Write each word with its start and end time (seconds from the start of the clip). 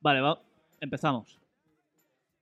Vale, 0.00 0.20
va. 0.20 0.42
Empezamos. 0.80 1.40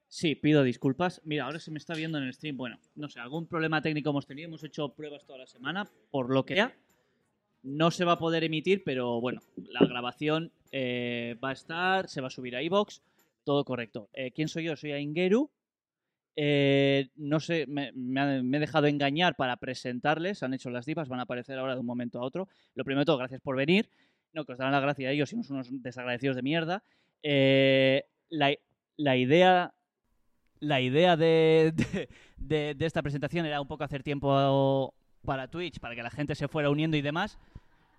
Sí, 0.06 0.34
pido 0.34 0.62
disculpas. 0.62 1.20
Mira, 1.24 1.44
ahora 1.44 1.58
se 1.58 1.70
me 1.70 1.78
está 1.78 1.94
viendo 1.94 2.18
en 2.18 2.24
el 2.24 2.32
stream. 2.32 2.56
Bueno, 2.56 2.78
no 2.94 3.08
sé, 3.08 3.20
algún 3.20 3.46
problema 3.46 3.82
técnico 3.82 4.10
hemos 4.10 4.26
tenido. 4.26 4.48
Hemos 4.48 4.64
hecho 4.64 4.94
pruebas 4.94 5.24
toda 5.24 5.40
la 5.40 5.46
semana. 5.46 5.90
Por 6.10 6.32
lo 6.32 6.46
que 6.46 6.54
sea, 6.54 6.74
no 7.62 7.90
se 7.90 8.04
va 8.04 8.12
a 8.12 8.18
poder 8.18 8.44
emitir, 8.44 8.82
pero 8.84 9.20
bueno, 9.20 9.42
la 9.56 9.86
grabación 9.86 10.52
eh, 10.72 11.36
va 11.42 11.50
a 11.50 11.52
estar, 11.52 12.08
se 12.08 12.20
va 12.20 12.28
a 12.28 12.30
subir 12.30 12.56
a 12.56 12.62
iBox, 12.62 13.02
todo 13.44 13.64
correcto. 13.64 14.08
Eh, 14.14 14.30
¿Quién 14.32 14.48
soy 14.48 14.64
yo? 14.64 14.76
Soy 14.76 14.92
Aingeru. 14.92 15.50
Eh, 16.36 17.08
no 17.16 17.40
sé, 17.40 17.66
me, 17.66 17.90
me 17.92 18.56
he 18.56 18.60
dejado 18.60 18.86
engañar 18.86 19.34
para 19.36 19.56
presentarles. 19.56 20.42
Han 20.42 20.54
hecho 20.54 20.70
las 20.70 20.86
divas, 20.86 21.08
van 21.08 21.20
a 21.20 21.24
aparecer 21.24 21.58
ahora 21.58 21.74
de 21.74 21.80
un 21.80 21.86
momento 21.86 22.20
a 22.20 22.24
otro. 22.24 22.48
Lo 22.74 22.84
primero 22.84 23.00
de 23.00 23.06
todo, 23.06 23.18
gracias 23.18 23.42
por 23.42 23.56
venir. 23.56 23.90
No, 24.32 24.44
que 24.44 24.52
os 24.52 24.58
darán 24.58 24.72
la 24.72 24.80
gracia 24.80 25.08
a 25.08 25.12
ellos, 25.12 25.30
sino 25.30 25.42
unos 25.50 25.68
desagradecidos 25.82 26.36
de 26.36 26.42
mierda. 26.42 26.82
Eh, 27.22 28.04
la, 28.30 28.52
la 28.96 29.16
idea 29.16 29.72
la 30.60 30.80
idea 30.80 31.16
de, 31.16 31.72
de- 31.74 32.08
de- 32.36 32.74
de 32.74 32.86
esta 32.86 33.00
presentación 33.02 33.46
era 33.46 33.60
un 33.60 33.68
poco 33.68 33.84
hacer 33.84 34.02
tiempo 34.02 34.92
para 35.24 35.48
Twitch, 35.48 35.78
para 35.78 35.94
que 35.94 36.02
la 36.02 36.10
gente 36.10 36.34
se 36.34 36.48
fuera 36.48 36.68
uniendo 36.70 36.96
y 36.96 37.02
demás. 37.02 37.38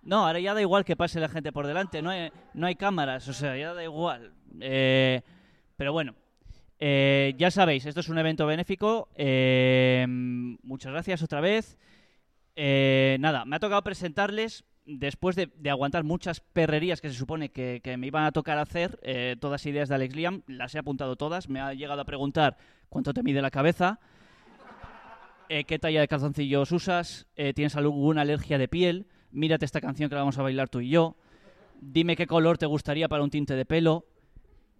No, 0.02 0.26
ahora 0.26 0.40
ya 0.40 0.54
da 0.54 0.60
igual 0.60 0.84
que 0.84 0.96
pase 0.96 1.20
la 1.20 1.28
gente 1.28 1.52
por 1.52 1.66
delante, 1.66 2.00
no 2.02 2.10
hay, 2.10 2.30
no 2.54 2.66
hay 2.66 2.74
cámaras, 2.74 3.28
o 3.28 3.32
sea, 3.32 3.56
ya 3.56 3.74
da 3.74 3.82
igual. 3.84 4.32
Eh, 4.60 5.20
pero 5.76 5.92
bueno, 5.92 6.14
eh, 6.78 7.34
ya 7.38 7.50
sabéis, 7.50 7.84
esto 7.86 8.00
es 8.00 8.08
un 8.08 8.18
evento 8.18 8.46
benéfico. 8.46 9.08
eh, 9.14 10.06
muchas 10.08 10.92
gracias 10.92 11.22
otra 11.22 11.40
vez. 11.40 11.78
Eh, 12.56 13.16
nada, 13.20 13.44
me 13.46 13.56
ha 13.56 13.60
tocado 13.60 13.82
presentarles 13.82 14.64
después 14.86 15.36
de, 15.36 15.50
aguantar 15.70 16.04
muchas 16.04 16.40
perrerías 16.40 17.00
que 17.00 17.08
se 17.08 17.14
supone 17.14 17.50
que, 17.50 17.80
que 17.82 17.96
me 17.96 18.06
iban 18.06 18.24
a 18.24 18.32
tocar 18.32 18.58
hacer, 18.58 18.98
eh, 19.02 19.36
todas 19.40 19.66
ideas 19.66 19.88
de 19.88 19.94
Alex 19.94 20.14
Liam, 20.14 20.42
las 20.46 20.74
he 20.74 20.78
apuntado 20.78 21.16
todas. 21.16 21.48
Me 21.48 21.60
ha 21.60 21.74
llegado 21.74 22.00
a 22.00 22.04
preguntar 22.04 22.56
cuánto 22.88 23.14
te 23.14 23.22
mide 23.22 23.40
la 23.40 23.50
cabeza, 23.50 24.00
eh, 25.52 25.64
qué 25.64 25.80
talla 25.80 26.00
de 26.00 26.06
calzoncillos 26.06 26.70
usas, 26.70 27.26
eh, 27.34 27.52
tienes 27.52 27.74
alguna 27.74 28.22
alergia 28.22 28.56
de 28.56 28.68
piel, 28.68 29.06
mírate 29.32 29.64
esta 29.64 29.80
canción 29.80 30.08
que 30.08 30.14
la 30.14 30.20
vamos 30.20 30.38
a 30.38 30.42
bailar 30.42 30.68
tú 30.68 30.78
y 30.78 30.90
yo, 30.90 31.16
dime 31.80 32.14
qué 32.14 32.28
color 32.28 32.56
te 32.56 32.66
gustaría 32.66 33.08
para 33.08 33.24
un 33.24 33.30
tinte 33.30 33.56
de 33.56 33.64
pelo, 33.64 34.04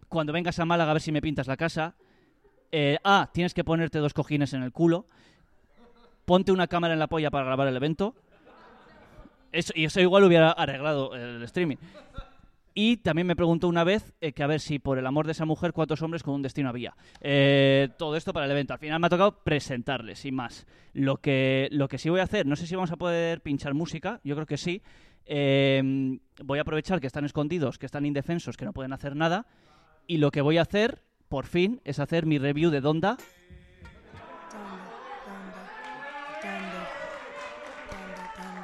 cuando 0.08 0.32
vengas 0.32 0.60
a 0.60 0.64
Málaga 0.64 0.92
a 0.92 0.94
ver 0.94 1.02
si 1.02 1.10
me 1.10 1.20
pintas 1.20 1.48
la 1.48 1.56
casa, 1.56 1.96
eh, 2.70 2.98
ah, 3.02 3.30
tienes 3.34 3.52
que 3.52 3.64
ponerte 3.64 3.98
dos 3.98 4.14
cojines 4.14 4.52
en 4.52 4.62
el 4.62 4.70
culo, 4.70 5.06
ponte 6.24 6.52
una 6.52 6.68
cámara 6.68 6.94
en 6.94 7.00
la 7.00 7.08
polla 7.08 7.32
para 7.32 7.46
grabar 7.46 7.66
el 7.66 7.74
evento. 7.74 8.14
Y 9.52 9.84
eso 9.84 10.00
igual 10.00 10.24
hubiera 10.24 10.50
arreglado 10.50 11.14
el 11.14 11.42
streaming. 11.42 11.76
Y 12.72 12.98
también 12.98 13.26
me 13.26 13.34
preguntó 13.34 13.68
una 13.68 13.82
vez 13.82 14.12
eh, 14.20 14.32
que 14.32 14.42
a 14.42 14.46
ver 14.46 14.60
si 14.60 14.78
por 14.78 14.98
el 14.98 15.06
amor 15.06 15.26
de 15.26 15.32
esa 15.32 15.44
mujer 15.44 15.72
cuántos 15.72 16.02
hombres 16.02 16.22
con 16.22 16.34
un 16.34 16.42
destino 16.42 16.68
había. 16.68 16.96
Eh, 17.20 17.88
todo 17.98 18.16
esto 18.16 18.32
para 18.32 18.46
el 18.46 18.52
evento. 18.52 18.72
Al 18.72 18.78
final 18.78 19.00
me 19.00 19.08
ha 19.08 19.10
tocado 19.10 19.42
presentarles, 19.42 20.20
sin 20.20 20.36
más. 20.36 20.66
Lo 20.92 21.16
que, 21.16 21.68
lo 21.72 21.88
que 21.88 21.98
sí 21.98 22.08
voy 22.08 22.20
a 22.20 22.24
hacer, 22.24 22.46
no 22.46 22.56
sé 22.56 22.66
si 22.66 22.76
vamos 22.76 22.92
a 22.92 22.96
poder 22.96 23.40
pinchar 23.40 23.74
música, 23.74 24.20
yo 24.22 24.34
creo 24.36 24.46
que 24.46 24.56
sí. 24.56 24.82
Eh, 25.26 26.18
voy 26.44 26.58
a 26.58 26.62
aprovechar 26.62 27.00
que 27.00 27.06
están 27.06 27.24
escondidos, 27.24 27.78
que 27.78 27.86
están 27.86 28.06
indefensos, 28.06 28.56
que 28.56 28.64
no 28.64 28.72
pueden 28.72 28.92
hacer 28.92 29.16
nada. 29.16 29.46
Y 30.06 30.18
lo 30.18 30.30
que 30.30 30.40
voy 30.40 30.58
a 30.58 30.62
hacer, 30.62 31.02
por 31.28 31.46
fin, 31.46 31.80
es 31.84 31.98
hacer 31.98 32.24
mi 32.24 32.38
review 32.38 32.70
de 32.70 32.80
Donda. 32.80 33.16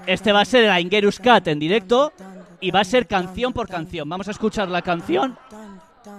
Este 0.06 0.32
va 0.32 0.42
a 0.42 0.44
ser 0.44 0.64
el 0.64 0.80
Ingerus 0.80 1.18
Cat 1.18 1.48
en 1.48 1.58
directo 1.58 2.12
y 2.60 2.70
va 2.70 2.80
a 2.80 2.84
ser 2.84 3.06
canción 3.06 3.52
por 3.52 3.68
canción. 3.68 4.08
Vamos 4.08 4.28
a 4.28 4.30
escuchar 4.30 4.68
la 4.68 4.82
canción. 4.82 5.36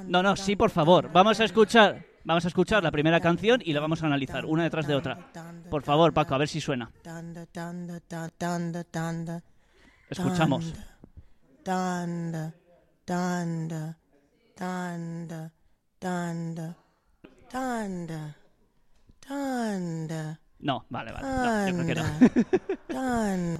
No, 0.05 0.21
no, 0.21 0.35
sí, 0.35 0.55
por 0.55 0.69
favor. 0.69 1.09
Vamos 1.11 1.39
a 1.39 1.45
escuchar, 1.45 2.05
vamos 2.23 2.45
a 2.45 2.47
escuchar 2.49 2.83
la 2.83 2.91
primera 2.91 3.19
canción 3.19 3.61
y 3.63 3.73
la 3.73 3.79
vamos 3.79 4.03
a 4.03 4.07
analizar 4.07 4.45
una 4.45 4.63
detrás 4.63 4.87
de 4.87 4.95
otra. 4.95 5.31
Por 5.69 5.83
favor, 5.83 6.13
Paco, 6.13 6.35
a 6.35 6.37
ver 6.37 6.47
si 6.47 6.59
suena. 6.59 6.91
Escuchamos. 10.09 10.73
Tanda, 11.63 12.53
tanda, 13.05 13.97
tanda, 17.49 18.77
No, 20.67 20.85
vale, 20.89 21.13
vale. 21.13 21.25
no, 21.25 21.67
yo 21.69 21.73
creo 21.85 21.87
que 21.87 21.95
no. 21.95 22.03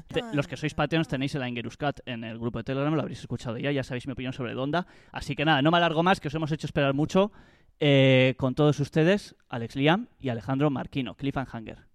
Te- 0.08 0.36
Los 0.36 0.46
que 0.46 0.58
sois 0.58 0.74
Patreons 0.74 1.08
tenéis 1.08 1.34
el 1.36 1.48
Ingerus 1.48 1.78
Cat 1.78 2.02
en 2.06 2.26
el 2.26 2.38
grupo 2.38 2.60
de 2.60 2.66
Telegram, 2.66 2.94
lo 2.94 3.00
habréis 3.02 3.20
escuchado 3.22 3.58
ya, 3.58 3.72
ya 3.72 3.82
sabéis 3.84 4.08
mi 4.08 4.14
opinión 4.14 4.34
sobre 4.34 4.54
Donda. 4.54 4.86
Así 5.14 5.34
que 5.34 5.46
nada, 5.46 5.62
no 5.62 5.72
me 5.72 5.78
alargo 5.78 6.04
más, 6.04 6.20
que 6.20 6.28
os 6.28 6.36
hemos 6.36 6.52
hecho 6.52 6.68
esperar 6.68 6.94
mucho. 6.94 7.32
Eh, 7.80 8.36
con 8.38 8.56
todos 8.56 8.80
ustedes, 8.82 9.36
Alex 9.48 9.76
Liam 9.78 10.08
y 10.20 10.28
Alejandro 10.30 10.70
Marquino, 10.70 11.16
Cliffhanger. 11.16 11.86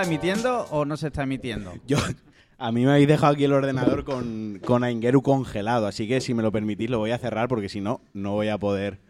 Está 0.00 0.10
emitiendo 0.10 0.62
o 0.70 0.84
no 0.86 0.96
se 0.96 1.08
está 1.08 1.24
emitiendo? 1.24 1.74
Yo, 1.86 1.98
a 2.58 2.72
mí 2.72 2.84
me 2.84 2.92
habéis 2.92 3.08
dejado 3.08 3.34
aquí 3.34 3.44
el 3.44 3.52
ordenador 3.52 4.04
con, 4.04 4.58
con 4.64 4.82
Aingeru 4.82 5.22
congelado, 5.22 5.86
así 5.86 6.08
que 6.08 6.20
si 6.22 6.32
me 6.32 6.42
lo 6.42 6.50
permitís 6.50 6.88
lo 6.88 6.98
voy 6.98 7.10
a 7.10 7.18
cerrar 7.18 7.48
porque 7.48 7.68
si 7.68 7.80
no, 7.80 8.00
no 8.14 8.32
voy 8.32 8.48
a 8.48 8.56
poder 8.56 9.00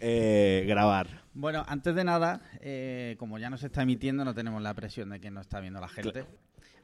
eh, 0.00 0.64
grabar. 0.66 1.22
Bueno, 1.34 1.64
antes 1.68 1.94
de 1.94 2.02
nada, 2.02 2.40
eh, 2.60 3.16
como 3.18 3.38
ya 3.38 3.50
no 3.50 3.58
se 3.58 3.66
está 3.66 3.82
emitiendo, 3.82 4.24
no 4.24 4.34
tenemos 4.34 4.62
la 4.62 4.72
presión 4.72 5.10
de 5.10 5.20
que 5.20 5.30
no 5.30 5.42
está 5.42 5.60
viendo 5.60 5.80
la 5.80 5.88
gente. 5.88 6.24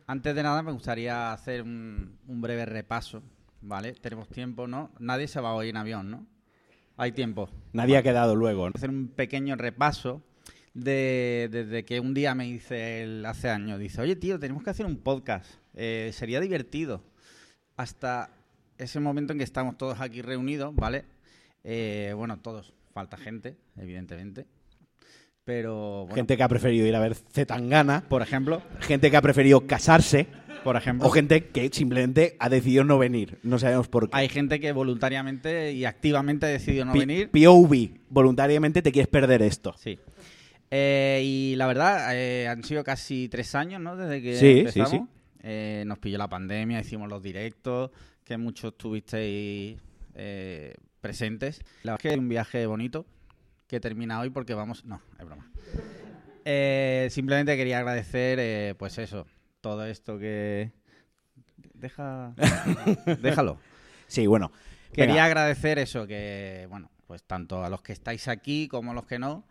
Antes 0.06 0.34
de 0.34 0.42
nada, 0.42 0.62
me 0.62 0.72
gustaría 0.72 1.32
hacer 1.32 1.62
un, 1.62 2.18
un 2.26 2.40
breve 2.42 2.66
repaso, 2.66 3.22
¿vale? 3.62 3.92
Tenemos 3.92 4.28
tiempo, 4.28 4.66
¿no? 4.66 4.90
Nadie 4.98 5.26
se 5.26 5.40
va 5.40 5.54
hoy 5.54 5.70
en 5.70 5.78
avión, 5.78 6.10
¿no? 6.10 6.26
Hay 6.98 7.12
tiempo. 7.12 7.48
Nadie 7.72 7.96
ha 7.96 8.02
quedado 8.02 8.36
luego. 8.36 8.66
¿no? 8.66 8.72
hacer 8.74 8.90
un 8.90 9.08
pequeño 9.08 9.56
repaso 9.56 10.22
de, 10.74 11.48
desde 11.50 11.84
que 11.84 12.00
un 12.00 12.14
día 12.14 12.34
me 12.34 12.44
dice 12.44 13.02
él 13.02 13.24
hace 13.26 13.48
años, 13.50 13.78
dice, 13.78 14.00
oye 14.00 14.16
tío, 14.16 14.38
tenemos 14.38 14.62
que 14.62 14.70
hacer 14.70 14.86
un 14.86 14.96
podcast, 14.96 15.50
eh, 15.74 16.10
sería 16.12 16.40
divertido. 16.40 17.02
Hasta 17.76 18.30
ese 18.78 19.00
momento 19.00 19.32
en 19.32 19.38
que 19.38 19.44
estamos 19.44 19.76
todos 19.78 20.00
aquí 20.00 20.22
reunidos, 20.22 20.74
¿vale? 20.74 21.04
Eh, 21.64 22.12
bueno, 22.16 22.38
todos, 22.38 22.72
falta 22.92 23.16
gente, 23.16 23.56
evidentemente. 23.76 24.46
Pero, 25.44 26.02
bueno, 26.02 26.14
Gente 26.14 26.36
que 26.36 26.42
ha 26.44 26.48
preferido 26.48 26.86
ir 26.86 26.94
a 26.94 27.00
ver 27.00 27.14
Zetangana, 27.16 28.04
por 28.08 28.22
ejemplo, 28.22 28.62
gente 28.80 29.10
que 29.10 29.16
ha 29.16 29.22
preferido 29.22 29.66
casarse 29.66 30.28
por 30.62 30.76
ejemplo, 30.76 31.08
o 31.08 31.10
gente 31.10 31.46
que 31.48 31.68
simplemente 31.72 32.36
ha 32.38 32.48
decidido 32.48 32.84
no 32.84 32.96
venir. 32.96 33.38
No 33.42 33.58
sabemos 33.58 33.88
por 33.88 34.08
qué. 34.08 34.16
hay 34.16 34.28
gente 34.28 34.60
que 34.60 34.70
voluntariamente 34.70 35.72
y 35.72 35.84
activamente 35.84 36.46
ha 36.46 36.50
decidido 36.50 36.84
no 36.84 36.92
P- 36.92 37.00
venir. 37.00 37.30
POV, 37.30 37.98
voluntariamente 38.08 38.80
te 38.82 38.92
quieres 38.92 39.08
perder 39.08 39.42
esto. 39.42 39.74
Sí. 39.76 39.98
Eh, 40.74 41.20
y 41.22 41.54
la 41.56 41.66
verdad, 41.66 42.16
eh, 42.16 42.48
han 42.48 42.64
sido 42.64 42.82
casi 42.82 43.28
tres 43.28 43.54
años, 43.54 43.78
¿no? 43.78 43.94
Desde 43.94 44.22
que 44.22 44.36
Sí, 44.38 44.60
empezamos. 44.60 44.90
sí, 44.90 44.96
sí. 44.96 45.06
Eh, 45.42 45.84
nos 45.86 45.98
pilló 45.98 46.16
la 46.16 46.28
pandemia, 46.28 46.80
hicimos 46.80 47.10
los 47.10 47.22
directos, 47.22 47.90
que 48.24 48.38
muchos 48.38 48.78
tuvisteis 48.78 49.78
presentes. 51.02 51.60
La 51.82 51.92
verdad 51.92 51.98
es 51.98 52.02
que 52.02 52.14
es 52.14 52.18
un 52.18 52.28
viaje 52.30 52.64
bonito 52.64 53.04
que 53.66 53.80
termina 53.80 54.18
hoy 54.20 54.30
porque 54.30 54.54
vamos... 54.54 54.82
No, 54.86 55.02
es 55.18 55.26
broma. 55.26 55.50
Simplemente 57.10 57.54
quería 57.58 57.78
agradecer, 57.78 58.74
pues 58.76 58.96
eso, 58.96 59.26
todo 59.60 59.84
esto 59.84 60.18
que... 60.18 60.72
Deja... 61.74 62.34
Déjalo. 63.20 63.58
Sí, 64.06 64.26
bueno. 64.26 64.52
Quería 64.92 65.14
Venga, 65.14 65.24
agradecer 65.26 65.78
eso, 65.78 66.06
que, 66.06 66.66
bueno, 66.70 66.90
pues 67.06 67.22
tanto 67.24 67.62
a 67.62 67.68
los 67.68 67.82
que 67.82 67.92
estáis 67.92 68.26
aquí 68.28 68.68
como 68.68 68.92
a 68.92 68.94
los 68.94 69.06
que 69.06 69.18
no, 69.18 69.44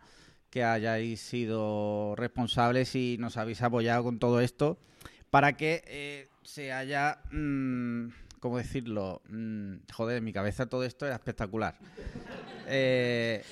que 0.52 0.62
hayáis 0.62 1.18
sido 1.20 2.14
responsables 2.14 2.94
y 2.94 3.16
nos 3.18 3.38
habéis 3.38 3.62
apoyado 3.62 4.04
con 4.04 4.18
todo 4.18 4.42
esto 4.42 4.76
para 5.30 5.56
que 5.56 5.82
eh, 5.86 6.28
se 6.42 6.74
haya, 6.74 7.20
mm, 7.32 8.08
¿cómo 8.38 8.58
decirlo? 8.58 9.22
Mm, 9.30 9.76
joder, 9.90 10.18
en 10.18 10.24
mi 10.24 10.32
cabeza 10.34 10.66
todo 10.66 10.84
esto 10.84 11.06
era 11.06 11.16
espectacular. 11.16 11.74
Eh, 12.68 13.42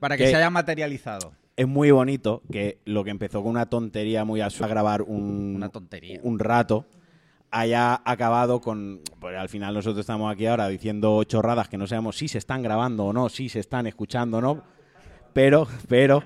para 0.00 0.16
que 0.16 0.26
se 0.28 0.34
haya 0.34 0.48
materializado. 0.48 1.34
es 1.56 1.68
muy 1.68 1.90
bonito 1.90 2.42
que 2.50 2.78
lo 2.86 3.04
que 3.04 3.10
empezó 3.10 3.42
con 3.42 3.50
una 3.50 3.66
tontería 3.66 4.24
muy 4.24 4.40
absurda, 4.40 4.68
grabar 4.68 5.02
un, 5.02 5.52
Una 5.56 5.68
tontería. 5.68 6.20
un 6.22 6.38
rato, 6.38 6.86
haya 7.50 8.00
acabado 8.04 8.62
con. 8.62 9.02
Pues 9.20 9.36
al 9.36 9.50
final 9.50 9.74
nosotros 9.74 10.00
estamos 10.00 10.32
aquí 10.32 10.46
ahora 10.46 10.68
diciendo 10.68 11.22
chorradas 11.24 11.68
que 11.68 11.76
no 11.76 11.86
sabemos 11.86 12.16
si 12.16 12.28
se 12.28 12.38
están 12.38 12.62
grabando 12.62 13.04
o 13.04 13.12
no, 13.12 13.28
si 13.28 13.50
se 13.50 13.60
están 13.60 13.86
escuchando 13.86 14.38
o 14.38 14.40
no. 14.40 14.75
Pero, 15.36 15.68
pero, 15.86 16.22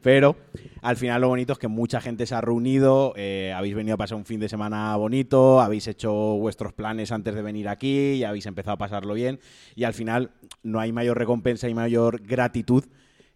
pero, 0.00 0.34
al 0.80 0.96
final 0.96 1.20
lo 1.20 1.28
bonito 1.28 1.52
es 1.52 1.58
que 1.58 1.68
mucha 1.68 2.00
gente 2.00 2.24
se 2.24 2.34
ha 2.34 2.40
reunido, 2.40 3.12
eh, 3.14 3.52
habéis 3.54 3.74
venido 3.74 3.96
a 3.96 3.98
pasar 3.98 4.16
un 4.16 4.24
fin 4.24 4.40
de 4.40 4.48
semana 4.48 4.96
bonito, 4.96 5.60
habéis 5.60 5.86
hecho 5.88 6.10
vuestros 6.10 6.72
planes 6.72 7.12
antes 7.12 7.34
de 7.34 7.42
venir 7.42 7.68
aquí 7.68 8.12
y 8.12 8.24
habéis 8.24 8.46
empezado 8.46 8.76
a 8.76 8.78
pasarlo 8.78 9.12
bien. 9.12 9.40
Y 9.76 9.84
al 9.84 9.92
final 9.92 10.30
no 10.62 10.80
hay 10.80 10.90
mayor 10.90 11.18
recompensa 11.18 11.68
y 11.68 11.74
mayor 11.74 12.22
gratitud 12.22 12.86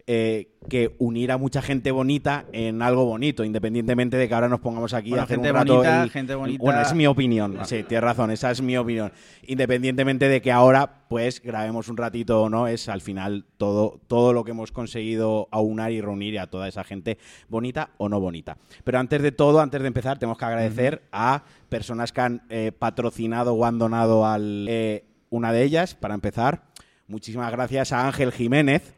eh, 0.07 0.51
que 0.69 0.95
unir 0.99 1.33
a 1.33 1.39
mucha 1.39 1.63
gente 1.63 1.91
bonita 1.91 2.45
en 2.53 2.83
algo 2.83 3.07
bonito, 3.07 3.43
independientemente 3.43 4.17
de 4.19 4.29
que 4.29 4.35
ahora 4.35 4.49
nos 4.51 4.61
pongamos 4.61 4.93
aquí 4.93 5.11
Bueno, 5.11 5.23
a 5.23 5.25
hacer 5.25 5.37
gente 5.37 5.51
un 5.51 5.55
rato 5.57 5.75
bonita, 5.77 6.03
el- 6.03 6.11
gente 6.11 6.35
bonita. 6.35 6.63
Bueno, 6.63 6.81
es 6.83 6.93
mi 6.95 7.07
opinión, 7.07 7.59
sí, 7.65 7.83
tienes 7.85 8.05
razón, 8.05 8.31
esa 8.31 8.51
es 8.51 8.61
mi 8.61 8.77
opinión. 8.77 9.13
Independientemente 9.47 10.29
de 10.29 10.43
que 10.43 10.53
ahora, 10.53 11.05
pues, 11.09 11.41
grabemos 11.43 11.89
un 11.89 11.97
ratito 11.97 12.43
o 12.43 12.51
no, 12.51 12.67
es 12.67 12.89
al 12.89 13.01
final 13.01 13.47
todo, 13.57 14.01
todo 14.07 14.33
lo 14.33 14.45
que 14.45 14.51
hemos 14.51 14.73
conseguido 14.73 15.49
aunar 15.51 15.93
y 15.93 16.01
reunir 16.01 16.39
a 16.39 16.49
toda 16.49 16.69
esa 16.69 16.85
gente 16.85 17.17
bonita 17.49 17.91
o 17.99 18.09
no 18.09 18.21
bonita. 18.21 18.59
Pero 18.85 18.99
antes 18.99 19.23
de 19.23 19.33
todo, 19.33 19.61
antes 19.61 19.81
de 19.81 19.89
empezar, 19.89 20.19
tenemos 20.19 20.37
que 20.39 20.45
agradecer 20.45 21.03
a 21.13 21.45
personas 21.69 22.13
que 22.13 22.21
han 22.21 22.43
eh, 22.51 22.73
patrocinado 22.79 23.55
o 23.55 23.65
han 23.65 23.79
donado 23.79 24.27
al... 24.27 24.67
eh, 24.69 25.05
una 25.31 25.53
de 25.53 25.65
ellas, 25.65 25.95
para 25.97 26.15
empezar, 26.15 26.63
muchísimas 27.09 27.51
gracias 27.51 27.93
a 27.93 28.07
Ángel 28.07 28.31
Jiménez, 28.33 28.95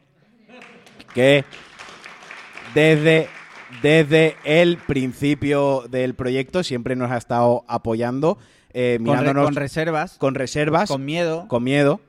que 1.17 1.45
desde, 2.75 3.27
desde 3.81 4.35
el 4.43 4.77
principio 4.77 5.85
del 5.89 6.13
proyecto 6.13 6.63
siempre 6.63 6.95
nos 6.95 7.09
ha 7.11 7.17
estado 7.17 7.65
apoyando, 7.67 8.37
eh, 8.71 8.97
Con, 8.97 9.05
re- 9.07 9.11
mirándonos 9.21 9.45
con 9.45 9.55
reservas, 9.55 10.17
con 10.19 10.35
reservas, 10.35 10.89
con 10.89 11.03
miedo. 11.05 11.47
con 11.47 11.63
miedo 11.63 12.01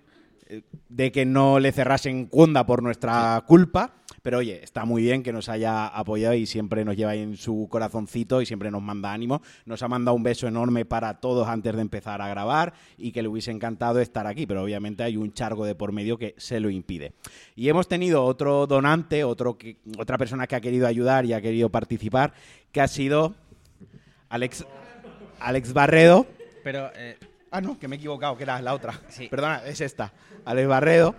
eh, 0.49 0.63
de 0.91 1.11
que 1.13 1.25
no 1.25 1.59
le 1.59 1.73
cerrasen 1.73 2.27
cunda 2.27 2.67
por 2.67 2.83
nuestra 2.83 3.43
culpa. 3.47 3.93
Pero 4.29 4.41
oye, 4.41 4.63
está 4.63 4.85
muy 4.85 5.01
bien 5.01 5.23
que 5.23 5.33
nos 5.33 5.49
haya 5.49 5.87
apoyado 5.87 6.35
y 6.35 6.45
siempre 6.45 6.85
nos 6.85 6.99
lleva 6.99 7.15
en 7.15 7.39
su 7.39 7.67
corazoncito 7.71 8.43
y 8.43 8.45
siempre 8.45 8.71
nos 8.71 8.83
manda 8.83 9.11
ánimo. 9.11 9.41
Nos 9.65 9.83
ha 9.83 9.89
mandado 9.89 10.15
un 10.15 10.23
beso 10.23 10.47
enorme 10.47 10.85
para 10.85 11.19
todos 11.19 11.49
antes 11.49 11.75
de 11.75 11.81
empezar 11.81 12.21
a 12.21 12.29
grabar 12.29 12.75
y 12.99 13.11
que 13.13 13.23
le 13.23 13.29
hubiese 13.29 13.53
encantado 13.53 14.01
estar 14.01 14.27
aquí, 14.27 14.47
pero 14.47 14.63
obviamente 14.63 15.03
hay 15.03 15.17
un 15.17 15.33
chargo 15.33 15.65
de 15.65 15.75
por 15.75 15.93
medio 15.93 16.19
que 16.19 16.35
se 16.37 16.61
lo 16.61 16.69
impide. 16.69 17.15
Y 17.57 17.71
hemos 17.71 17.89
tenido 17.89 18.23
otro 18.23 18.67
donante, 18.67 19.25
otro 19.25 19.57
que, 19.57 19.79
otra 19.97 20.19
persona 20.19 20.47
que 20.47 20.57
ha 20.57 20.61
querido 20.61 20.87
ayudar 20.87 21.25
y 21.25 21.33
ha 21.33 21.41
querido 21.41 21.71
participar, 21.71 22.35
que 22.71 22.83
ha 22.83 22.89
sido 22.89 23.35
Alex, 24.29 24.67
Alex 25.41 25.73
Barredo. 25.73 26.27
Pero 26.63 26.91
eh, 26.95 27.17
Ah, 27.51 27.63
no, 27.63 27.79
que 27.79 27.89
me 27.89 27.97
he 27.97 27.99
equivocado, 27.99 28.37
que 28.37 28.43
era 28.43 28.61
la 28.61 28.75
otra. 28.75 28.93
Sí. 29.09 29.27
Perdona, 29.29 29.63
es 29.65 29.81
esta. 29.81 30.13
Alex 30.45 30.69
Barredo. 30.69 31.15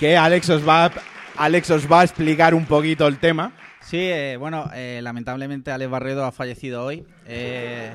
Que 0.00 0.16
Alex 0.16 0.50
os 0.50 0.68
va, 0.68 0.90
Alex 1.36 1.70
os 1.70 1.90
va 1.90 2.00
a 2.00 2.04
explicar 2.04 2.54
un 2.54 2.66
poquito 2.66 3.06
el 3.06 3.18
tema. 3.18 3.52
Sí, 3.80 3.98
eh, 3.98 4.36
bueno, 4.38 4.70
eh, 4.74 5.00
lamentablemente 5.02 5.70
Alex 5.70 5.90
Barredo 5.90 6.24
ha 6.24 6.32
fallecido 6.32 6.84
hoy. 6.84 7.04
Eh, 7.26 7.90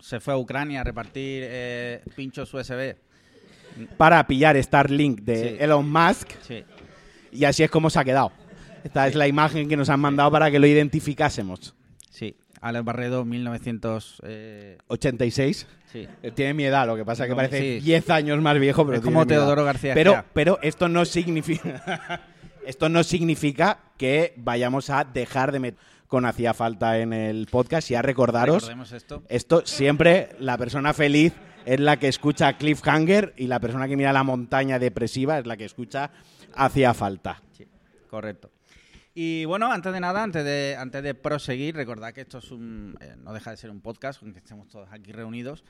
se 0.00 0.20
fue 0.20 0.34
a 0.34 0.36
Ucrania 0.36 0.80
a 0.82 0.84
repartir 0.84 1.48
pinchos 2.14 2.52
USB. 2.52 2.96
Para 3.96 4.24
pillar 4.26 4.62
Starlink 4.62 5.20
de 5.22 5.36
Sí. 5.36 5.56
Elon 5.60 5.90
Musk. 5.90 6.30
Sí. 6.42 6.64
Y 7.32 7.44
así 7.44 7.62
es 7.62 7.70
como 7.70 7.90
se 7.90 7.98
ha 7.98 8.04
quedado. 8.04 8.30
Esta 8.84 9.08
es 9.08 9.14
la 9.14 9.26
imagen 9.26 9.68
que 9.68 9.76
nos 9.76 9.88
han 9.88 10.00
mandado 10.00 10.30
para 10.30 10.50
que 10.50 10.58
lo 10.58 10.66
identificásemos. 10.66 11.74
Sí, 12.10 12.36
Alex 12.60 12.84
Barredo, 12.84 13.24
1900. 13.24 14.20
Eh, 15.94 16.08
86. 16.08 16.08
sí. 16.22 16.30
Tiene 16.32 16.54
mi 16.54 16.64
edad, 16.64 16.86
lo 16.86 16.96
que 16.96 17.04
pasa 17.04 17.24
es 17.24 17.30
que 17.30 17.36
parece 17.36 17.58
sí. 17.58 17.80
10 17.80 18.10
años 18.10 18.40
más 18.40 18.58
viejo, 18.58 18.84
pero 18.84 18.98
Es 18.98 19.04
como. 19.04 19.26
Teodoro 19.26 19.64
García 19.64 19.94
Pero, 19.94 20.24
pero 20.32 20.58
esto 20.62 20.88
no 20.88 21.04
significa 21.04 22.20
esto 22.66 22.88
no 22.88 23.02
significa 23.02 23.78
que 23.96 24.34
vayamos 24.36 24.90
a 24.90 25.04
dejar 25.04 25.52
de 25.52 25.60
meter 25.60 25.80
con 26.08 26.26
hacía 26.26 26.54
falta 26.54 26.98
en 26.98 27.12
el 27.12 27.46
podcast 27.50 27.90
y 27.90 27.94
a 27.96 28.02
recordaros 28.02 28.70
esto. 28.92 29.22
esto 29.28 29.62
siempre 29.66 30.30
la 30.38 30.56
persona 30.56 30.92
feliz 30.92 31.32
es 31.64 31.80
la 31.80 31.98
que 31.98 32.08
escucha 32.08 32.56
Cliffhanger 32.56 33.34
y 33.36 33.46
la 33.46 33.58
persona 33.58 33.88
que 33.88 33.96
mira 33.96 34.12
la 34.12 34.22
montaña 34.22 34.78
depresiva 34.78 35.38
es 35.38 35.46
la 35.46 35.56
que 35.56 35.64
escucha 35.64 36.10
hacía 36.54 36.94
falta. 36.94 37.42
Sí, 37.56 37.66
correcto. 38.08 38.50
Y 39.16 39.44
bueno, 39.44 39.70
antes 39.70 39.92
de 39.92 40.00
nada, 40.00 40.24
antes 40.24 40.44
de, 40.44 40.76
antes 40.76 41.00
de 41.00 41.14
proseguir, 41.14 41.76
recordad 41.76 42.12
que 42.12 42.22
esto 42.22 42.38
es 42.38 42.50
un, 42.50 42.98
eh, 43.00 43.14
no 43.16 43.32
deja 43.32 43.52
de 43.52 43.56
ser 43.56 43.70
un 43.70 43.80
podcast, 43.80 44.20
aunque 44.20 44.40
estemos 44.40 44.68
todos 44.68 44.88
aquí 44.90 45.12
reunidos, 45.12 45.62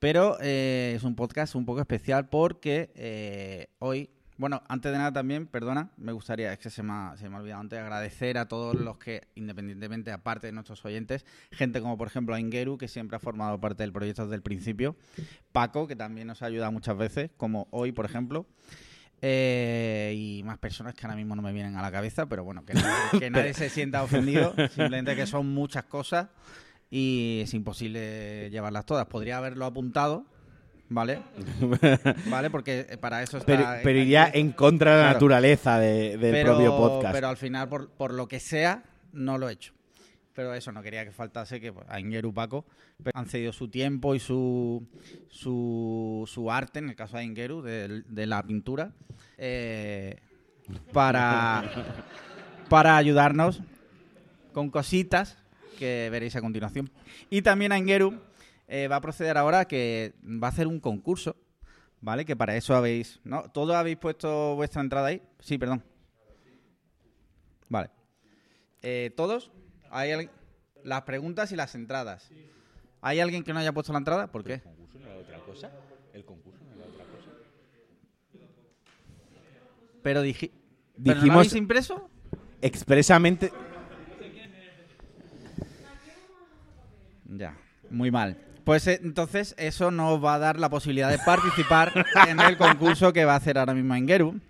pero 0.00 0.36
eh, 0.40 0.94
es 0.96 1.04
un 1.04 1.14
podcast 1.14 1.54
un 1.54 1.64
poco 1.64 1.80
especial 1.80 2.28
porque 2.28 2.90
eh, 2.96 3.68
hoy, 3.78 4.10
bueno, 4.38 4.64
antes 4.66 4.90
de 4.90 4.98
nada 4.98 5.12
también, 5.12 5.46
perdona, 5.46 5.92
me 5.98 6.10
gustaría, 6.10 6.52
es 6.52 6.58
que 6.58 6.68
se 6.68 6.82
me, 6.82 6.92
ha, 6.92 7.14
se 7.16 7.28
me 7.28 7.36
ha 7.36 7.38
olvidado 7.38 7.60
antes, 7.60 7.78
agradecer 7.78 8.38
a 8.38 8.48
todos 8.48 8.74
los 8.74 8.98
que, 8.98 9.28
independientemente, 9.36 10.10
aparte 10.10 10.48
de 10.48 10.52
nuestros 10.52 10.84
oyentes, 10.84 11.24
gente 11.52 11.80
como 11.80 11.96
por 11.96 12.08
ejemplo 12.08 12.34
a 12.34 12.40
Ingeru, 12.40 12.76
que 12.76 12.88
siempre 12.88 13.14
ha 13.14 13.20
formado 13.20 13.60
parte 13.60 13.84
del 13.84 13.92
proyecto 13.92 14.24
desde 14.24 14.34
el 14.34 14.42
principio, 14.42 14.96
Paco, 15.52 15.86
que 15.86 15.94
también 15.94 16.26
nos 16.26 16.42
ha 16.42 16.46
ayudado 16.46 16.72
muchas 16.72 16.96
veces, 16.96 17.30
como 17.36 17.68
hoy, 17.70 17.92
por 17.92 18.04
ejemplo, 18.04 18.46
eh, 19.22 20.14
y 20.16 20.42
más 20.44 20.58
personas 20.58 20.94
que 20.94 21.04
ahora 21.06 21.16
mismo 21.16 21.36
no 21.36 21.42
me 21.42 21.52
vienen 21.52 21.76
a 21.76 21.82
la 21.82 21.90
cabeza, 21.92 22.26
pero 22.26 22.44
bueno, 22.44 22.64
que, 22.64 22.74
nadie- 22.74 23.18
que 23.20 23.30
nadie 23.30 23.54
se 23.54 23.68
sienta 23.68 24.02
ofendido, 24.02 24.54
simplemente 24.74 25.14
que 25.16 25.26
son 25.26 25.46
muchas 25.52 25.84
cosas 25.84 26.28
y 26.90 27.40
es 27.42 27.54
imposible 27.54 28.48
llevarlas 28.50 28.86
todas. 28.86 29.06
Podría 29.06 29.36
haberlo 29.38 29.64
apuntado, 29.66 30.24
¿vale? 30.88 31.20
¿Vale? 32.26 32.50
Porque 32.50 32.86
eh, 32.88 32.96
para 32.96 33.22
eso 33.22 33.36
está... 33.38 33.46
Pero, 33.46 33.64
pero 33.84 33.98
iría 33.98 34.30
en 34.32 34.52
contra 34.52 34.92
de 34.92 34.96
la 34.96 35.02
Claro. 35.04 35.14
naturaleza 35.14 35.78
de- 35.78 36.16
del 36.16 36.32
Pero- 36.32 36.52
propio 36.54 36.76
podcast. 36.76 37.14
Pero 37.14 37.28
al 37.28 37.36
final, 37.36 37.68
por, 37.68 37.90
por 37.90 38.12
lo 38.14 38.26
que 38.26 38.40
sea, 38.40 38.82
no 39.12 39.38
lo 39.38 39.48
he 39.48 39.52
hecho. 39.52 39.72
Pero 40.40 40.54
eso, 40.54 40.72
no 40.72 40.82
quería 40.82 41.04
que 41.04 41.12
faltase 41.12 41.60
que 41.60 41.70
pues, 41.70 41.86
a 41.90 42.00
Ingeru 42.00 42.32
Paco 42.32 42.64
han 43.12 43.26
cedido 43.26 43.52
su 43.52 43.68
tiempo 43.68 44.14
y 44.14 44.20
su, 44.20 44.88
su, 45.28 46.24
su 46.26 46.50
arte, 46.50 46.78
en 46.78 46.88
el 46.88 46.96
caso 46.96 47.18
de 47.18 47.24
Ingeru, 47.24 47.60
de, 47.60 48.04
de 48.06 48.26
la 48.26 48.42
pintura, 48.42 48.94
eh, 49.36 50.16
para, 50.94 51.70
para 52.70 52.96
ayudarnos 52.96 53.60
con 54.54 54.70
cositas 54.70 55.36
que 55.78 56.08
veréis 56.10 56.34
a 56.36 56.40
continuación. 56.40 56.90
Y 57.28 57.42
también 57.42 57.72
a 57.72 57.76
Ingeru 57.76 58.18
eh, 58.66 58.88
va 58.88 58.96
a 58.96 59.00
proceder 59.02 59.36
ahora 59.36 59.66
que 59.66 60.14
va 60.24 60.46
a 60.46 60.52
hacer 60.52 60.68
un 60.68 60.80
concurso, 60.80 61.36
¿vale? 62.00 62.24
Que 62.24 62.34
para 62.34 62.56
eso 62.56 62.74
habéis... 62.74 63.20
¿no? 63.24 63.42
¿Todos 63.50 63.76
habéis 63.76 63.98
puesto 63.98 64.54
vuestra 64.56 64.80
entrada 64.80 65.08
ahí? 65.08 65.20
Sí, 65.40 65.58
perdón. 65.58 65.84
Vale. 67.68 67.90
Eh, 68.80 69.12
¿Todos? 69.14 69.50
¿Hay? 69.90 70.28
Las 70.84 71.02
preguntas 71.02 71.52
y 71.52 71.56
las 71.56 71.74
entradas. 71.74 72.30
¿Hay 73.02 73.20
alguien 73.20 73.42
que 73.44 73.52
no 73.52 73.58
haya 73.58 73.72
puesto 73.72 73.92
la 73.92 73.98
entrada? 73.98 74.26
¿Por 74.28 74.44
qué? 74.44 74.62
Pero 80.02 80.22
dije... 80.22 80.50
¿Pero 80.50 81.04
no 81.04 81.14
lo 81.14 81.14
Dijimos- 81.22 81.36
habéis 81.38 81.54
impreso? 81.54 82.10
Expresamente. 82.62 83.52
Ya, 87.26 87.56
muy 87.90 88.10
mal. 88.10 88.36
Pues 88.64 88.86
eh, 88.86 89.00
entonces 89.02 89.54
eso 89.56 89.90
nos 89.90 90.22
va 90.22 90.34
a 90.34 90.38
dar 90.38 90.58
la 90.58 90.68
posibilidad 90.68 91.08
de 91.10 91.18
participar 91.18 91.92
en 92.28 92.40
el 92.40 92.56
concurso 92.56 93.12
que 93.12 93.24
va 93.24 93.34
a 93.34 93.36
hacer 93.36 93.56
ahora 93.56 93.72
mismo 93.74 93.94
Engeru. 93.94 94.40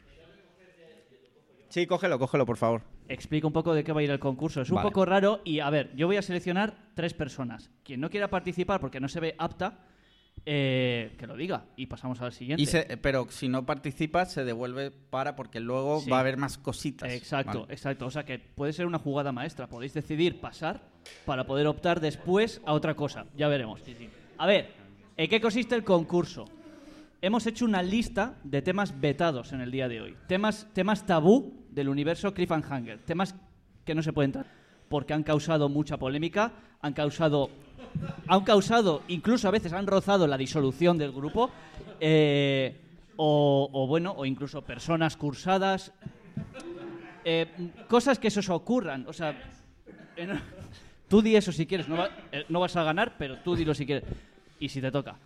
Sí, 1.68 1.86
cógelo, 1.86 2.18
cógelo, 2.18 2.46
por 2.46 2.56
favor. 2.56 2.82
Explica 3.12 3.46
un 3.46 3.52
poco 3.52 3.74
de 3.74 3.82
qué 3.82 3.92
va 3.92 4.00
a 4.00 4.04
ir 4.04 4.10
el 4.10 4.20
concurso. 4.20 4.60
Es 4.62 4.70
un 4.70 4.76
Vale. 4.76 4.88
poco 4.88 5.04
raro 5.04 5.40
y, 5.44 5.58
a 5.58 5.68
ver, 5.68 5.90
yo 5.96 6.06
voy 6.06 6.16
a 6.16 6.22
seleccionar 6.22 6.74
tres 6.94 7.12
personas. 7.12 7.68
Quien 7.82 8.00
no 8.00 8.08
quiera 8.08 8.30
participar 8.30 8.80
porque 8.80 9.00
no 9.00 9.08
se 9.08 9.18
ve 9.18 9.34
apta, 9.36 9.78
eh, 10.46 11.14
que 11.18 11.26
lo 11.26 11.36
diga 11.36 11.64
y 11.76 11.86
pasamos 11.86 12.20
al 12.22 12.32
siguiente. 12.32 12.62
Y 12.62 12.66
se- 12.66 12.96
pero 12.98 13.26
si 13.30 13.48
no 13.48 13.66
participas, 13.66 14.32
se 14.32 14.44
devuelve 14.44 14.90
para 14.90 15.34
porque 15.36 15.58
luego 15.60 16.00
Sí. 16.00 16.08
va 16.08 16.18
a 16.18 16.20
haber 16.20 16.36
más 16.36 16.56
cositas. 16.56 17.12
Exacto, 17.12 17.62
Vale. 17.62 17.72
exacto. 17.74 18.06
O 18.06 18.10
sea 18.10 18.24
que 18.24 18.38
puede 18.38 18.72
ser 18.72 18.86
una 18.86 18.98
jugada 18.98 19.32
maestra. 19.32 19.66
Podéis 19.66 19.92
decidir 19.92 20.40
pasar 20.40 20.80
para 21.26 21.44
poder 21.44 21.66
optar 21.66 22.00
después 22.00 22.62
a 22.64 22.72
otra 22.72 22.94
cosa. 22.94 23.26
Ya 23.36 23.48
veremos. 23.48 23.82
A 24.38 24.46
ver, 24.46 24.70
¿en 25.16 25.28
qué 25.28 25.40
consiste 25.40 25.74
el 25.74 25.82
concurso? 25.84 26.46
Hemos 27.22 27.46
hecho 27.46 27.66
una 27.66 27.82
lista 27.82 28.36
de 28.44 28.62
temas 28.62 28.98
vetados 28.98 29.52
en 29.52 29.60
el 29.60 29.70
día 29.70 29.88
de 29.88 30.00
hoy. 30.00 30.16
Temas, 30.26 30.66
temas 30.72 31.04
tabú 31.04 31.66
del 31.70 31.90
universo 31.90 32.32
Cliffhanger. 32.32 33.00
Temas 33.00 33.34
que 33.84 33.94
no 33.94 34.02
se 34.02 34.12
pueden 34.12 34.32
tratar 34.32 34.60
porque 34.90 35.14
han 35.14 35.22
causado 35.22 35.68
mucha 35.68 35.98
polémica, 35.98 36.52
han 36.80 36.92
causado, 36.94 37.48
han 38.26 38.40
causado, 38.42 39.02
incluso 39.06 39.46
a 39.46 39.52
veces 39.52 39.72
han 39.72 39.86
rozado 39.86 40.26
la 40.26 40.36
disolución 40.36 40.98
del 40.98 41.12
grupo. 41.12 41.50
Eh, 42.00 42.74
o, 43.16 43.86
bueno, 43.86 44.14
o 44.16 44.24
incluso 44.24 44.62
personas 44.62 45.16
cursadas. 45.16 45.92
Eh, 47.24 47.46
cosas 47.86 48.18
que 48.18 48.30
se 48.30 48.40
os 48.40 48.48
ocurran. 48.48 49.06
O 49.06 49.12
sea, 49.12 49.38
tú 51.06 51.20
di 51.22 51.36
eso 51.36 51.52
si 51.52 51.66
quieres. 51.66 51.86
No, 51.86 52.04
eh, 52.32 52.46
no 52.48 52.60
vas 52.60 52.74
a 52.76 52.82
ganar, 52.82 53.14
pero 53.16 53.38
tú 53.44 53.54
dilo 53.54 53.74
si 53.74 53.84
quieres. 53.84 54.04
Y 54.58 54.70
si 54.70 54.80
te 54.80 54.90
toca. 54.90 55.18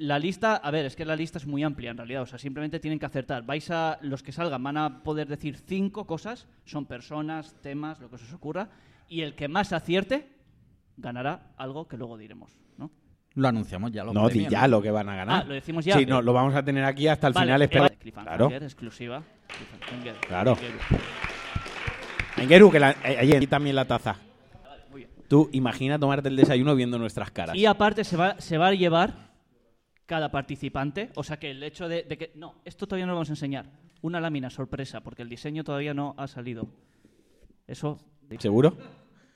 Eh, 0.00 0.04
la 0.04 0.18
lista, 0.18 0.56
a 0.56 0.70
ver, 0.70 0.86
es 0.86 0.96
que 0.96 1.04
la 1.04 1.16
lista 1.16 1.38
es 1.38 1.46
muy 1.46 1.62
amplia 1.62 1.90
en 1.90 1.96
realidad. 1.96 2.22
O 2.22 2.26
sea, 2.26 2.38
simplemente 2.38 2.80
tienen 2.80 2.98
que 2.98 3.06
acertar. 3.06 3.44
Vais 3.44 3.70
a, 3.70 3.98
los 4.02 4.22
que 4.22 4.32
salgan 4.32 4.62
van 4.62 4.76
a 4.76 5.02
poder 5.02 5.28
decir 5.28 5.56
cinco 5.56 6.06
cosas. 6.06 6.46
Son 6.64 6.86
personas, 6.86 7.54
temas, 7.62 8.00
lo 8.00 8.10
que 8.10 8.18
se 8.18 8.24
os 8.24 8.32
ocurra. 8.32 8.68
Y 9.08 9.22
el 9.22 9.34
que 9.34 9.48
más 9.48 9.72
acierte 9.72 10.28
ganará 10.96 11.52
algo 11.56 11.88
que 11.88 11.96
luego 11.96 12.16
diremos, 12.16 12.56
¿no? 12.78 12.90
Lo 13.34 13.48
anunciamos 13.48 13.92
ya. 13.92 14.04
Los 14.04 14.14
No, 14.14 14.28
di 14.28 14.46
ya 14.48 14.66
lo 14.68 14.82
que 14.82 14.90
van 14.90 15.08
a 15.08 15.16
ganar. 15.16 15.42
Ah, 15.42 15.44
lo 15.46 15.54
decimos 15.54 15.84
ya. 15.84 15.96
Sí, 15.96 16.06
no, 16.06 16.20
lo 16.22 16.32
vamos 16.32 16.54
a 16.54 16.64
tener 16.64 16.84
aquí 16.84 17.06
hasta 17.08 17.26
el 17.28 17.32
Vale, 17.32 17.46
final. 17.46 17.62
eh, 17.62 17.64
Espera. 17.64 17.88
Cliffhanger, 17.90 18.36
Claro, 18.36 18.64
exclusiva. 18.64 19.22
Claro. 20.26 20.56
Engeru, 22.36 22.70
que 22.70 22.80
la, 22.80 22.90
eh, 23.04 23.18
ayer 23.20 23.46
también 23.48 23.76
la 23.76 23.84
taza. 23.84 24.16
Muy 24.90 25.00
bien. 25.02 25.10
Tú 25.28 25.48
imagina 25.52 25.98
tomarte 25.98 26.28
el 26.28 26.36
desayuno 26.36 26.74
viendo 26.74 26.98
nuestras 26.98 27.30
caras. 27.30 27.54
Y 27.56 27.66
aparte 27.66 28.04
se 28.04 28.16
va, 28.16 28.40
se 28.40 28.56
va 28.58 28.68
a 28.68 28.74
llevar 28.74 29.29
cada 30.10 30.28
participante, 30.32 31.10
o 31.14 31.22
sea 31.22 31.38
que 31.38 31.52
el 31.52 31.62
hecho 31.62 31.88
de, 31.88 32.02
de 32.02 32.18
que... 32.18 32.32
No, 32.34 32.56
esto 32.64 32.88
todavía 32.88 33.06
no 33.06 33.12
lo 33.12 33.16
vamos 33.18 33.28
a 33.30 33.34
enseñar. 33.34 33.66
Una 34.02 34.18
lámina 34.20 34.50
sorpresa, 34.50 35.00
porque 35.02 35.22
el 35.22 35.28
diseño 35.28 35.62
todavía 35.62 35.94
no 35.94 36.16
ha 36.18 36.26
salido. 36.26 36.66
Eso... 37.68 37.96
¿Seguro? 38.40 38.76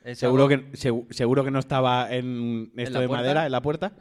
¿Es 0.02 0.18
¿Seguro 0.18 0.48
que, 0.48 0.72
segu- 0.72 1.06
¿Seguro 1.10 1.44
que 1.44 1.52
no 1.52 1.60
estaba 1.60 2.10
en 2.12 2.72
esto 2.76 2.94
la 2.94 3.00
de 3.02 3.06
puerta? 3.06 3.22
madera 3.22 3.46
en 3.46 3.52
la 3.52 3.62
puerta? 3.62 3.92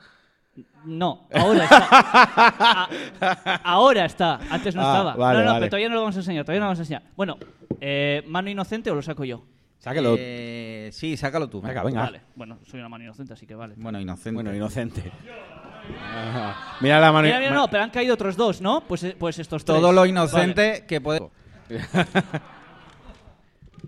No, 0.85 1.27
ahora 1.31 1.63
está. 1.63 1.87
A- 3.21 3.61
ahora 3.63 4.05
está. 4.05 4.39
Antes 4.49 4.73
no 4.75 4.81
Ah, 4.81 4.91
estaba. 4.91 5.15
vale, 5.15 5.39
no, 5.39 5.45
no, 5.45 5.51
vale. 5.51 5.59
pero 5.61 5.69
todavía 5.69 5.89
no 5.89 5.95
lo 5.95 6.01
vamos 6.01 6.15
a 6.15 6.19
enseñar. 6.19 6.43
Todavía 6.43 6.59
no 6.59 6.65
lo 6.65 6.69
vamos 6.69 6.79
a 6.79 6.81
enseñar. 6.83 7.03
Bueno, 7.15 7.37
eh, 7.79 8.23
¿mano 8.27 8.49
inocente 8.49 8.89
o 8.91 8.95
lo 8.95 9.01
saco 9.03 9.23
yo? 9.25 9.43
Sáquelo. 9.77 10.15
Eh, 10.17 10.89
sí, 10.91 11.15
sácalo 11.17 11.49
tú. 11.49 11.61
Venga, 11.61 11.83
venga. 11.83 12.01
Vale. 12.01 12.21
Bueno, 12.35 12.57
soy 12.65 12.79
una 12.79 12.89
mano 12.89 13.03
inocente, 13.03 13.33
así 13.33 13.45
que 13.45 13.53
vale. 13.55 13.75
Bueno, 13.77 13.99
inocente. 13.99 14.33
Bueno, 14.35 14.53
inocente. 14.55 15.11
Ajá. 16.11 16.77
Mira 16.79 16.99
la 16.99 17.11
mano. 17.11 17.25
Mira, 17.27 17.39
mira, 17.39 17.51
no, 17.51 17.67
pero 17.69 17.83
han 17.83 17.89
caído 17.89 18.13
otros 18.13 18.35
dos, 18.37 18.61
¿no? 18.61 18.81
Pues, 18.81 19.03
eh, 19.03 19.15
pues 19.17 19.37
estos 19.39 19.63
tres. 19.65 19.77
Todo 19.79 19.91
lo 19.91 20.01
Vale. 20.01 20.09
inocente 20.11 20.85
que 20.87 21.01
puede. 21.01 21.21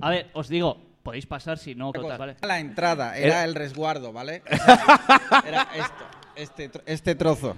A 0.01 0.09
ver, 0.09 0.29
os 0.33 0.47
digo, 0.49 0.77
podéis 1.03 1.25
pasar 1.25 1.57
si 1.57 1.73
no, 1.75 1.91
¿vale? 1.93 2.35
La 2.41 2.59
entrada 2.59 3.17
era 3.17 3.27
Era- 3.27 3.43
el 3.45 3.55
resguardo, 3.55 4.11
¿vale? 4.11 4.43
Era 5.45 5.67
esto, 5.75 6.03
este, 6.35 6.71
este 6.85 7.15
trozo. 7.15 7.55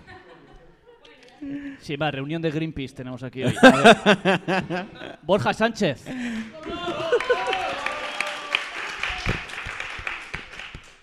Sí, 1.80 1.96
va, 1.98 2.10
reunión 2.12 2.42
de 2.42 2.50
Greenpeace 2.52 2.96
tenemos 2.96 3.22
aquí 3.24 3.44
hoy. 3.44 3.54
A 3.62 3.72
ver. 3.72 5.18
Borja 5.24 5.54
Sánchez. 5.54 6.04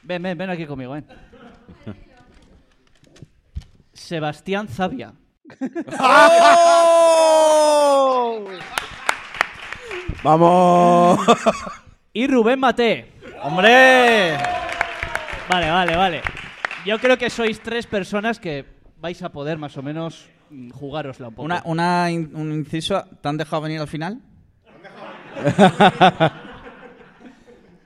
Ven, 0.02 0.22
ven, 0.22 0.36
ven 0.36 0.50
aquí 0.50 0.66
conmigo, 0.66 0.92
ven. 0.92 1.06
Sebastián 4.04 4.68
Zavia. 4.68 5.14
¡Vamos! 10.22 11.18
Y 12.12 12.26
Rubén 12.26 12.60
Mate. 12.60 13.12
¡Hombre! 13.42 14.36
Vale, 15.48 15.70
vale, 15.70 15.96
vale. 15.96 16.22
Yo 16.86 16.98
creo 16.98 17.18
que 17.18 17.28
sois 17.30 17.60
tres 17.60 17.86
personas 17.86 18.38
que 18.38 18.64
vais 19.00 19.20
a 19.22 19.30
poder 19.32 19.58
más 19.58 19.76
o 19.76 19.82
menos 19.82 20.28
mm, 20.50 20.70
jugárosla 20.70 21.28
un 21.28 21.34
poco. 21.34 21.44
Una, 21.46 21.62
una 21.64 22.10
in- 22.10 22.30
un 22.34 22.52
inciso, 22.52 23.04
¿te 23.20 23.28
han 23.28 23.36
dejado 23.36 23.62
venir 23.62 23.80
al 23.80 23.88
final? 23.88 24.20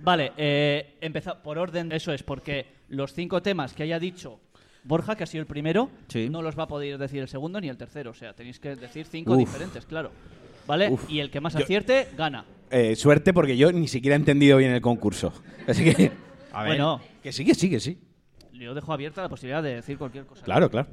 Vale, 0.00 0.32
eh, 0.36 1.00
por 1.42 1.58
orden, 1.58 1.90
eso 1.92 2.12
es, 2.12 2.22
porque 2.22 2.66
los 2.88 3.12
cinco 3.14 3.42
temas 3.42 3.72
que 3.74 3.82
haya 3.82 3.98
dicho 3.98 4.40
Borja, 4.84 5.16
que 5.16 5.24
ha 5.24 5.26
sido 5.26 5.42
el 5.42 5.46
primero, 5.46 5.90
Sí. 6.08 6.28
no 6.30 6.40
los 6.42 6.58
va 6.58 6.64
a 6.64 6.68
poder 6.68 6.98
decir 6.98 7.20
el 7.20 7.28
segundo 7.28 7.60
ni 7.60 7.68
el 7.68 7.76
tercero. 7.76 8.10
O 8.12 8.14
sea, 8.14 8.32
tenéis 8.34 8.58
que 8.58 8.74
decir 8.76 9.06
cinco 9.06 9.32
Uf. 9.32 9.38
diferentes, 9.38 9.84
claro. 9.86 10.10
¿Vale? 10.66 10.88
Uf. 10.90 11.08
Y 11.10 11.20
el 11.20 11.30
que 11.30 11.40
más 11.40 11.54
Yo- 11.54 11.60
acierte, 11.60 12.08
gana. 12.16 12.44
Eh, 12.70 12.94
suerte 12.96 13.32
porque 13.32 13.56
yo 13.56 13.72
ni 13.72 13.88
siquiera 13.88 14.14
he 14.14 14.18
entendido 14.18 14.58
bien 14.58 14.72
el 14.72 14.80
concurso. 14.80 15.32
Así 15.66 15.84
que. 15.84 16.12
A 16.52 16.62
ver. 16.62 16.70
Bueno. 16.72 17.00
Que 17.22 17.32
sí, 17.32 17.44
que 17.44 17.54
sí, 17.54 17.70
que 17.70 17.80
sí. 17.80 17.98
Yo 18.52 18.74
dejo 18.74 18.92
abierta 18.92 19.22
la 19.22 19.28
posibilidad 19.28 19.62
de 19.62 19.76
decir 19.76 19.96
cualquier 19.98 20.26
cosa. 20.26 20.44
Claro, 20.44 20.70
claro. 20.70 20.88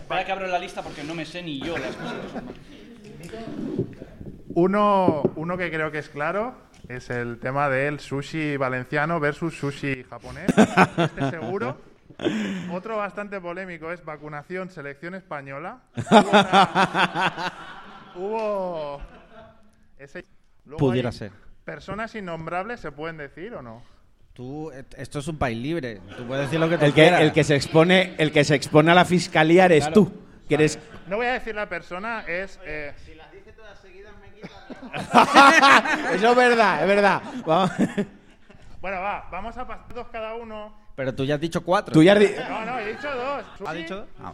Espera 0.00 0.24
que 0.24 0.32
abro 0.32 0.46
la 0.46 0.58
lista 0.58 0.82
porque 0.82 1.02
no 1.02 1.14
me 1.14 1.24
sé 1.24 1.42
ni 1.42 1.58
yo 1.60 1.76
las 1.78 1.96
cosas. 1.96 2.14
que 2.22 2.28
son 2.30 2.44
más. 2.44 2.54
Uno, 4.54 5.22
uno 5.36 5.56
que 5.56 5.70
creo 5.70 5.90
que 5.90 5.98
es 5.98 6.08
claro 6.08 6.54
es 6.88 7.10
el 7.10 7.38
tema 7.38 7.68
del 7.68 8.00
sushi 8.00 8.56
valenciano 8.56 9.18
versus 9.20 9.56
sushi 9.58 10.04
japonés. 10.08 10.46
Este 10.56 11.30
seguro. 11.30 11.76
Otro 12.72 12.96
bastante 12.98 13.40
polémico 13.40 13.90
es 13.90 14.04
vacunación 14.04 14.70
selección 14.70 15.14
española. 15.14 15.78
Hubo. 15.96 16.30
una- 16.30 17.60
hubo 18.16 19.00
ese- 19.98 20.24
Pudiera 20.78 21.10
hay 21.10 21.14
ser. 21.16 21.32
Personas 21.64 22.14
innombrables 22.14 22.80
se 22.80 22.92
pueden 22.92 23.16
decir 23.16 23.54
o 23.54 23.62
no. 23.62 23.82
Tú, 24.32 24.70
esto 24.96 25.18
es 25.20 25.28
un 25.28 25.38
país 25.38 25.56
libre. 25.58 26.00
Tú 26.16 26.26
puedes 26.26 26.46
decir 26.46 26.58
lo 26.58 26.68
que 26.68 26.76
tú 26.78 26.84
El 26.84 26.92
que, 26.92 27.02
quieras. 27.02 27.20
el 27.20 27.32
que 27.32 27.44
se 27.44 27.54
expone, 27.54 28.14
el 28.18 28.32
que 28.32 28.44
se 28.44 28.54
expone 28.54 28.90
a 28.90 28.94
la 28.94 29.04
fiscalía 29.04 29.66
eres 29.66 29.84
Claro. 29.86 29.94
tú. 29.94 30.12
Que 30.48 30.54
eres. 30.56 30.78
No 31.08 31.16
voy 31.16 31.26
a 31.26 31.32
decir 31.34 31.54
la 31.54 31.68
persona, 31.68 32.22
es. 32.26 32.58
eh, 32.64 32.92
Eso 36.14 36.30
es 36.30 36.36
verdad, 36.36 36.82
es 36.82 36.86
verdad. 36.88 37.22
Vamos. 37.46 37.70
bueno, 38.80 39.00
va, 39.00 39.28
vamos 39.30 39.56
a 39.56 39.66
pasar 39.66 39.84
dos 39.94 40.06
cada 40.12 40.34
uno. 40.34 40.74
Pero 40.96 41.14
tú 41.14 41.24
ya 41.24 41.34
has 41.36 41.40
dicho 41.40 41.64
cuatro. 41.64 41.92
Tú 41.92 42.02
ya 42.02 42.12
has 42.12 42.20
di- 42.20 42.30
No, 42.48 42.64
no, 42.64 42.78
he 42.78 42.92
dicho 42.92 43.08
dos. 43.10 43.44
¿Ha 43.44 43.56
Sushi, 43.70 43.76
dicho? 43.82 44.06
Ah. 44.22 44.32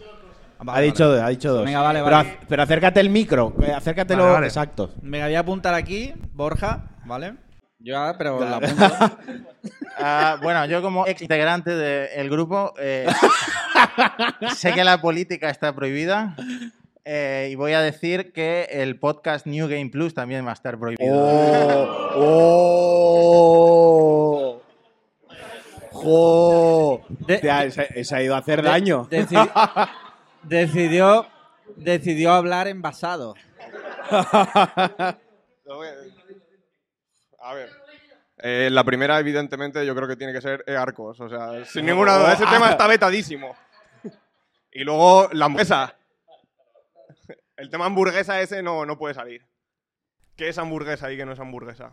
ha 0.58 0.64
Vale, 0.64 0.82
dicho, 0.86 1.08
vale. 1.08 1.22
ha 1.22 1.28
dicho 1.28 1.52
dos. 1.54 1.64
Venga, 1.64 1.80
vale, 1.80 2.02
pero, 2.02 2.16
vale. 2.16 2.28
ac- 2.30 2.38
pero 2.48 2.62
acércate 2.62 3.00
el 3.00 3.08
micro. 3.10 3.54
eh, 3.62 3.72
Acércatelo. 3.72 4.22
Vale, 4.24 4.34
vale. 4.34 4.46
Exacto. 4.48 4.92
Me 5.02 5.22
voy 5.22 5.34
a 5.34 5.40
apuntar 5.40 5.72
aquí, 5.74 6.12
Borja, 6.34 6.84
¿vale? 7.06 7.34
Yo 7.78 7.94
ya, 7.94 8.14
pero 8.18 8.40
la 8.40 8.56
apunto. 8.58 9.18
Ah, 9.98 10.36
bueno, 10.42 10.66
yo 10.66 10.82
como 10.82 11.06
ex 11.06 11.22
integrante 11.22 11.70
del 11.74 12.28
grupo 12.28 12.74
eh, 12.78 13.06
sé 14.54 14.72
que 14.74 14.84
la 14.84 15.00
política 15.00 15.48
está 15.48 15.74
prohibida 15.74 16.34
eh, 17.04 17.48
y 17.50 17.54
voy 17.54 17.72
a 17.72 17.80
decir 17.80 18.32
que 18.32 18.68
el 18.70 18.98
podcast 18.98 19.46
New 19.46 19.68
Game 19.68 19.90
Plus 19.90 20.14
también 20.14 20.44
va 20.46 20.50
a 20.50 20.54
estar 20.54 20.78
prohibido. 20.78 21.14
¡Oh! 23.32 24.62
¡Jo! 25.92 27.02
De- 27.20 27.38
Te 27.38 27.50
ha- 27.50 27.70
se, 27.70 28.04
se 28.04 28.16
ha 28.16 28.22
ido 28.22 28.34
a 28.34 28.38
hacer 28.38 28.62
daño. 28.62 29.06
Decidi- 29.10 29.50
decidió, 30.42 31.26
decidió 31.76 32.32
hablar 32.32 32.68
envasado. 32.68 33.34
A- 37.42 37.54
ver. 37.54 37.70
Eh, 38.42 38.68
la 38.70 38.84
primera, 38.84 39.18
evidentemente, 39.18 39.84
yo 39.84 39.94
creo 39.94 40.08
que 40.08 40.16
tiene 40.16 40.32
que 40.32 40.40
ser 40.40 40.64
eh, 40.66 40.74
Arcos. 40.76 41.20
O 41.20 41.28
sea, 41.28 41.64
sin 41.64 41.84
ninguna 41.86 42.16
duda. 42.16 42.32
Ese 42.34 42.46
tema 42.46 42.70
está 42.70 42.86
vetadísimo. 42.86 43.54
Y 44.72 44.84
luego 44.84 45.28
la 45.32 45.46
hamburguesa. 45.46 45.94
El 47.60 47.68
tema 47.68 47.84
hamburguesa 47.84 48.40
ese 48.40 48.62
no, 48.62 48.86
no 48.86 48.96
puede 48.96 49.12
salir. 49.12 49.46
¿Qué 50.34 50.48
es 50.48 50.56
hamburguesa 50.56 51.12
y 51.12 51.18
qué 51.18 51.26
no 51.26 51.32
es 51.32 51.40
hamburguesa? 51.40 51.92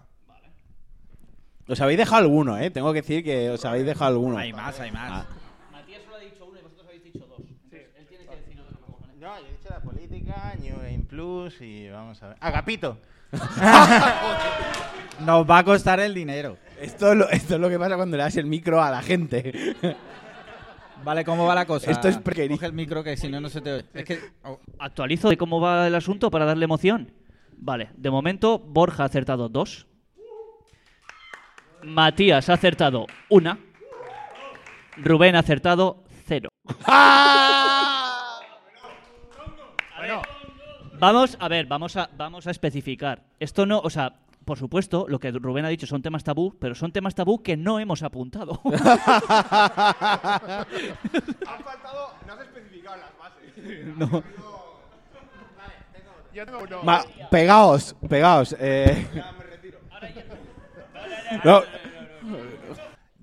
Os 1.68 1.82
habéis 1.82 1.98
dejado 1.98 2.22
alguno, 2.22 2.58
¿eh? 2.58 2.72
Tengo 2.72 2.94
que 2.94 3.02
decir 3.02 3.22
que 3.22 3.50
os 3.50 3.66
habéis 3.66 3.86
dejado 3.86 4.12
alguno. 4.12 4.38
Hay 4.38 4.54
más, 4.54 4.80
hay 4.80 4.94
más. 4.94 5.26
Matías 5.70 6.04
solo 6.04 6.16
ha 6.16 6.20
dicho 6.20 6.46
uno 6.46 6.58
y 6.58 6.62
vosotros 6.64 6.88
habéis 6.88 7.04
dicho 7.04 7.28
dos. 7.28 7.42
Él 7.42 8.08
tiene 8.08 8.26
que 8.26 8.36
decir 8.38 8.62
otro. 8.62 8.78
No, 9.20 9.40
yo 9.42 9.46
he 9.46 9.52
dicho 9.52 9.70
la 9.70 9.82
política, 9.82 10.56
New 10.58 10.78
Game 10.78 11.04
Plus 11.10 11.60
y 11.60 11.90
vamos 11.90 12.24
a 12.24 12.30
ver. 12.30 12.38
Agapito. 12.40 12.98
Nos 15.26 15.50
va 15.50 15.58
a 15.58 15.64
costar 15.66 16.00
el 16.00 16.14
dinero. 16.14 16.58
Esto, 16.80 17.12
es 17.12 17.18
lo, 17.18 17.30
esto 17.30 17.56
es 17.56 17.60
lo 17.60 17.68
que 17.68 17.78
pasa 17.78 17.98
cuando 17.98 18.16
le 18.16 18.24
das 18.24 18.38
el 18.38 18.46
micro 18.46 18.82
a 18.82 18.90
la 18.90 19.02
gente. 19.02 19.76
Vale, 21.04 21.24
¿cómo 21.24 21.46
va 21.46 21.56
la 21.56 21.66
cosa? 21.66 21.89
Esto 21.92 22.08
es 22.08 22.18
prequerí. 22.18 22.56
Coge 22.56 22.66
el 22.66 22.74
micro 22.74 23.04
que 23.04 23.16
si 23.18 23.30
no, 23.30 23.39
no 23.39 23.50
se 23.50 23.62
te 23.62 23.72
oye. 23.72 23.86
Es 23.94 24.06
que... 24.06 24.20
oh, 24.44 24.60
Actualizo 24.80 25.30
de 25.30 25.38
cómo 25.38 25.60
va 25.60 25.88
el 25.88 25.96
asunto 25.96 26.30
para 26.30 26.46
darle 26.46 26.66
emoción. 26.66 27.12
Vale, 27.58 27.89
de 27.96 28.10
momento 28.12 28.60
Borja 28.60 29.04
ha 29.04 29.06
acertado 29.08 29.50
dos. 29.50 29.88
Matías 31.84 32.50
ha 32.50 32.54
acertado 32.54 33.06
una. 33.30 33.60
Rubén 34.98 35.36
ha 35.36 35.39
acertado 35.39 36.04
cero. 36.25 36.50
Bueno, 39.98 40.22
Vamos, 41.00 41.38
a 41.39 41.48
ver, 41.48 41.68
vamos 41.68 41.96
a, 41.96 42.10
vamos 42.18 42.48
a 42.48 42.51
especificar. 42.51 43.24
Esto 43.39 43.68
no, 43.68 43.80
o 43.80 43.89
sea, 43.89 44.13
por 44.48 44.58
supuesto, 44.58 45.06
lo 45.10 45.20
que 45.20 45.30
Rubén 45.32 45.66
ha 45.66 45.68
dicho 45.68 45.86
son 45.86 46.01
temas 46.01 46.24
tabú, 46.24 46.58
pero 46.58 46.74
son 46.74 46.94
temas 46.94 47.13
tabú 47.13 47.44
que 47.44 47.58
no 47.58 47.80
hemos 47.80 48.01
apuntado. 48.01 48.62
Faltado. 48.72 48.88
No 52.25 52.34
has 52.34 52.39
especificado 52.42 52.96
las 52.98 53.12
bases. 53.20 53.86
No. 53.98 54.24
Yo 56.34 56.46
tengo 56.46 56.60
uno. 56.63 56.82
Ma- 56.84 57.04
pegaos, 57.30 57.94
pegaos. 58.08 58.56
eh. 58.58 59.06
No, 61.44 61.62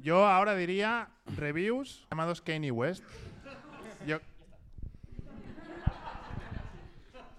Yo 0.03 0.27
ahora 0.27 0.55
diría 0.55 1.09
reviews 1.37 2.07
llamados 2.11 2.43
Kanye 2.43 2.71
West. 2.71 3.03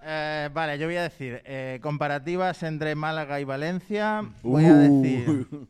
Eh, 0.08 0.50
vale, 0.54 0.78
yo 0.78 0.86
voy 0.86 0.98
a 0.98 1.02
decir 1.04 1.42
eh, 1.46 1.80
comparativas 1.82 2.62
entre 2.64 2.94
Málaga 2.94 3.40
y 3.40 3.44
Valencia. 3.44 4.24
Voy 4.44 4.66
a 4.66 4.74
Uh. 4.74 5.02
decir 5.02 5.48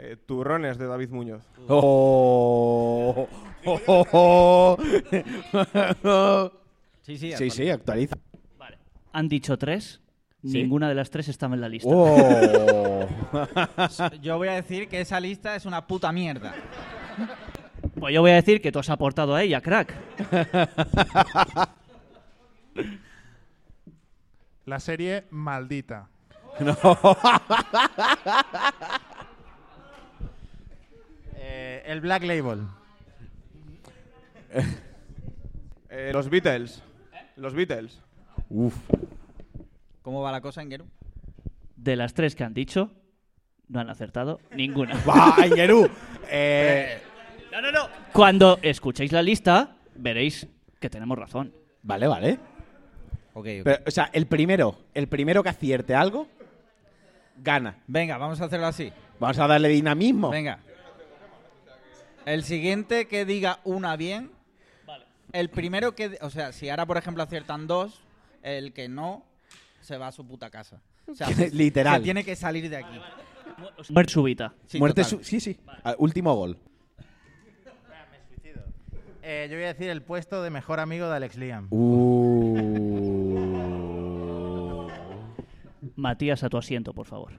Eh, 0.00 0.16
turrones 0.26 0.78
de 0.78 0.86
David 0.86 1.08
Muñoz. 1.10 1.42
Oh. 1.66 3.26
Oh, 3.64 3.80
oh, 3.86 4.76
oh. 6.04 6.52
Sí, 7.02 7.18
sí, 7.18 7.32
Sí, 7.36 7.50
sí, 7.50 7.68
actualiza. 7.68 8.16
Vale. 8.56 8.78
Han 9.12 9.28
dicho 9.28 9.58
tres. 9.58 10.00
Sí. 10.44 10.62
Ninguna 10.62 10.88
de 10.88 10.94
las 10.94 11.10
tres 11.10 11.26
estaba 11.28 11.56
en 11.56 11.60
la 11.62 11.68
lista. 11.68 11.88
Oh. 11.92 13.08
Yo 14.22 14.38
voy 14.38 14.48
a 14.48 14.52
decir 14.52 14.88
que 14.88 15.00
esa 15.00 15.18
lista 15.18 15.56
es 15.56 15.66
una 15.66 15.84
puta 15.88 16.12
mierda. 16.12 16.54
Pues 18.00 18.14
yo 18.14 18.20
voy 18.20 18.30
a 18.30 18.34
decir 18.34 18.60
que 18.60 18.70
tú 18.70 18.78
has 18.78 18.90
aportado 18.90 19.34
a 19.34 19.42
ella, 19.42 19.60
crack. 19.60 19.92
la 24.64 24.78
serie 24.80 25.24
Maldita. 25.30 26.08
eh, 31.36 31.82
el 31.86 32.00
Black 32.00 32.24
Label. 32.24 32.60
Eh, 35.90 36.10
los 36.12 36.28
Beatles. 36.28 36.82
Los 37.36 37.54
Beatles. 37.54 38.02
Uf. 38.50 38.74
¿Cómo 40.02 40.20
va 40.20 40.30
la 40.30 40.42
cosa, 40.42 40.62
Ingeru? 40.62 40.86
De 41.76 41.96
las 41.96 42.12
tres 42.12 42.36
que 42.36 42.44
han 42.44 42.52
dicho, 42.52 42.92
no 43.68 43.80
han 43.80 43.88
acertado 43.88 44.38
ninguna. 44.54 44.94
Va, 45.08 45.46
Ingeru. 45.46 45.88
Eh, 46.30 47.00
No, 47.52 47.60
no, 47.62 47.72
no. 47.72 47.88
Cuando 48.12 48.58
escuchéis 48.62 49.12
la 49.12 49.22
lista, 49.22 49.76
veréis 49.94 50.46
que 50.80 50.90
tenemos 50.90 51.18
razón. 51.18 51.52
vale, 51.82 52.06
vale. 52.06 52.38
Ok, 53.34 53.46
ok. 53.60 53.64
Pero, 53.64 53.78
o 53.86 53.90
sea, 53.90 54.10
el 54.12 54.26
primero, 54.26 54.78
el 54.94 55.06
primero 55.08 55.42
que 55.42 55.48
acierte 55.48 55.94
algo, 55.94 56.26
gana. 57.42 57.78
Venga, 57.86 58.18
vamos 58.18 58.40
a 58.40 58.44
hacerlo 58.46 58.66
así. 58.66 58.92
Vamos 59.20 59.38
a 59.38 59.46
darle 59.46 59.68
dinamismo. 59.68 60.30
Venga. 60.30 60.58
El 62.26 62.44
siguiente 62.44 63.06
que 63.06 63.24
diga 63.24 63.60
una 63.64 63.96
bien. 63.96 64.30
El 65.32 65.50
primero 65.50 65.94
que. 65.94 66.18
O 66.20 66.30
sea, 66.30 66.52
si 66.52 66.68
ahora, 66.68 66.86
por 66.86 66.96
ejemplo, 66.96 67.22
aciertan 67.22 67.66
dos, 67.66 68.00
el 68.42 68.72
que 68.72 68.88
no 68.88 69.24
se 69.80 69.96
va 69.98 70.08
a 70.08 70.12
su 70.12 70.26
puta 70.26 70.50
casa. 70.50 70.80
O 71.06 71.14
sea, 71.14 71.28
Literal. 71.52 71.98
se 71.98 72.04
tiene 72.04 72.24
que 72.24 72.36
salir 72.36 72.68
de 72.68 72.76
aquí. 72.78 72.98
Muerte 73.90 74.12
súbita. 74.12 74.54
Sí, 74.66 74.78
Muerte 74.78 75.04
su- 75.04 75.22
Sí, 75.22 75.40
sí. 75.40 75.58
Último 75.98 76.34
gol. 76.34 76.58
Eh, 79.30 79.46
yo 79.50 79.56
voy 79.58 79.64
a 79.64 79.74
decir 79.74 79.90
el 79.90 80.00
puesto 80.00 80.42
de 80.42 80.48
mejor 80.48 80.80
amigo 80.80 81.06
de 81.06 81.16
Alex 81.16 81.36
Liam. 81.36 81.66
Uh. 81.70 82.48
Matías, 85.96 86.42
a 86.44 86.48
tu 86.48 86.56
asiento, 86.56 86.94
por 86.94 87.04
favor. 87.06 87.32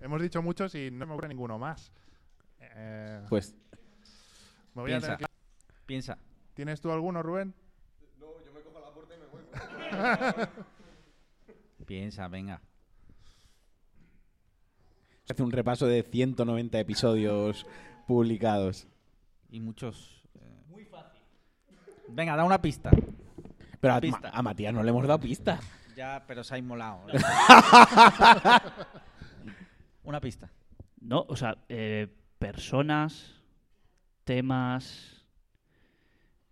Hemos 0.00 0.20
dicho 0.20 0.42
muchos 0.42 0.74
y 0.74 0.90
no 0.90 1.06
me 1.06 1.12
ocurre 1.14 1.28
ninguno 1.28 1.58
más. 1.58 1.90
Eh, 2.60 3.24
Pues 3.28 3.54
me 4.74 4.82
voy 4.82 4.92
a 4.92 4.98
piensa. 4.98 5.16
tener 5.16 5.18
que- 5.18 5.34
Piensa. 5.86 6.18
¿Tienes 6.54 6.80
tú 6.80 6.90
alguno, 6.92 7.22
Rubén? 7.22 7.54
Piensa, 11.86 12.28
venga. 12.28 12.60
hace 15.28 15.42
un 15.42 15.52
repaso 15.52 15.86
de 15.86 16.02
190 16.02 16.78
episodios 16.78 17.66
publicados. 18.06 18.86
Y 19.50 19.60
muchos. 19.60 20.22
Muy 20.68 20.84
fácil. 20.84 21.20
Venga, 22.08 22.36
da 22.36 22.44
una 22.44 22.60
pista. 22.60 22.90
Pero 23.80 23.94
a, 23.94 24.00
Pista. 24.00 24.30
a 24.32 24.42
Matías 24.42 24.72
no 24.72 24.82
le 24.82 24.90
hemos 24.90 25.06
dado 25.06 25.20
pistas. 25.20 25.60
Ya, 25.94 26.24
pero 26.26 26.42
se 26.42 26.54
ha 26.54 26.58
inmolado. 26.58 27.06
una 30.04 30.20
pista. 30.20 30.50
No, 31.00 31.26
o 31.28 31.36
sea, 31.36 31.58
eh, 31.68 32.08
personas, 32.38 33.42
temas, 34.24 35.22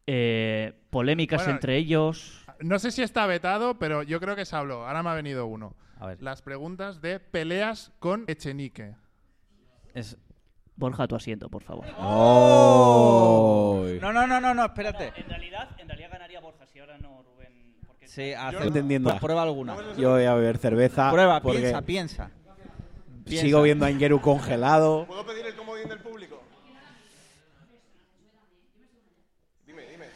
eh, 0.06 0.74
polémicas 0.90 1.40
Bueno, 1.40 1.54
entre 1.54 1.76
ellos. 1.78 2.41
No 2.62 2.78
sé 2.78 2.90
si 2.90 3.02
está 3.02 3.26
vetado, 3.26 3.78
pero 3.78 4.02
yo 4.02 4.20
creo 4.20 4.36
que 4.36 4.44
se 4.44 4.54
habló. 4.56 4.86
Ahora 4.86 5.02
me 5.02 5.10
ha 5.10 5.14
venido 5.14 5.46
uno. 5.46 5.74
A 5.98 6.06
ver. 6.06 6.22
Las 6.22 6.42
preguntas 6.42 7.00
de 7.00 7.20
peleas 7.20 7.92
con 7.98 8.24
Echenique. 8.28 8.94
Es... 9.94 10.16
Borja, 10.74 11.02
a 11.04 11.06
tu 11.08 11.14
asiento, 11.14 11.48
por 11.48 11.62
favor. 11.62 11.84
Oh. 11.98 13.84
No, 14.00 14.12
no, 14.12 14.26
no, 14.26 14.40
no, 14.40 14.54
no, 14.54 14.64
espérate. 14.64 15.12
En 15.16 15.28
realidad, 15.28 15.68
en 15.78 15.86
realidad 15.86 16.10
ganaría 16.12 16.40
Borja, 16.40 16.66
si 16.66 16.78
ahora 16.78 16.98
no 16.98 17.22
Rubén. 17.22 17.76
Porque 17.86 18.08
Sí, 18.08 18.32
hace... 18.32 18.66
entendiendo. 18.66 19.10
Pues 19.10 19.20
prueba 19.20 19.42
alguna. 19.42 19.76
Yo 19.96 20.10
voy 20.12 20.24
a 20.24 20.34
beber 20.34 20.58
cerveza. 20.58 21.10
Prueba, 21.12 21.40
porque 21.40 21.58
piensa, 21.58 21.82
piensa. 21.82 22.30
Piensa. 23.24 23.44
Sigo 23.44 23.62
viendo 23.62 23.84
a 23.84 23.90
Ingeru 23.90 24.20
congelado. 24.20 25.06
¿Puedo 25.06 25.26
pedir 25.26 25.46
el 25.46 25.54
comodín 25.54 25.88
del 25.88 26.00
público? 26.00 26.42
Dime, 29.66 29.82
dime. 29.82 30.06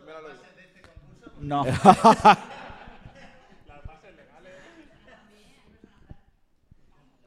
Dímelo 0.00 0.18
al 0.18 0.24
oído. 0.24 0.40
No. 1.40 1.64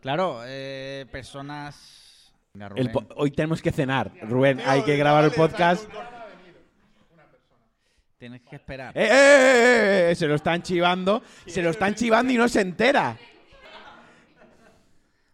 claro, 0.01 0.41
eh, 0.45 1.05
personas. 1.11 2.33
Venga, 2.53 2.67
El 2.75 2.85
Rubén. 2.87 2.91
po- 2.91 3.05
hoy 3.15 3.31
tenemos 3.31 3.61
que 3.61 3.71
cenar. 3.71 4.11
Rubén, 4.23 4.57
Tío, 4.57 4.69
hay 4.69 4.83
que 4.83 4.97
grabar 4.97 5.23
el 5.23 5.31
podcast. 5.31 5.87
Tienes 8.17 8.41
que 8.41 8.55
esperar. 8.55 8.95
¡Eh, 8.95 9.03
eh, 9.03 9.09
eh, 9.11 10.11
eh! 10.11 10.15
Se 10.15 10.27
lo 10.27 10.35
están 10.35 10.61
chivando. 10.61 11.23
Se 11.47 11.61
lo 11.61 11.71
están 11.71 11.95
chivando 11.95 12.31
y 12.31 12.37
no 12.37 12.47
se 12.47 12.61
entera. 12.61 13.17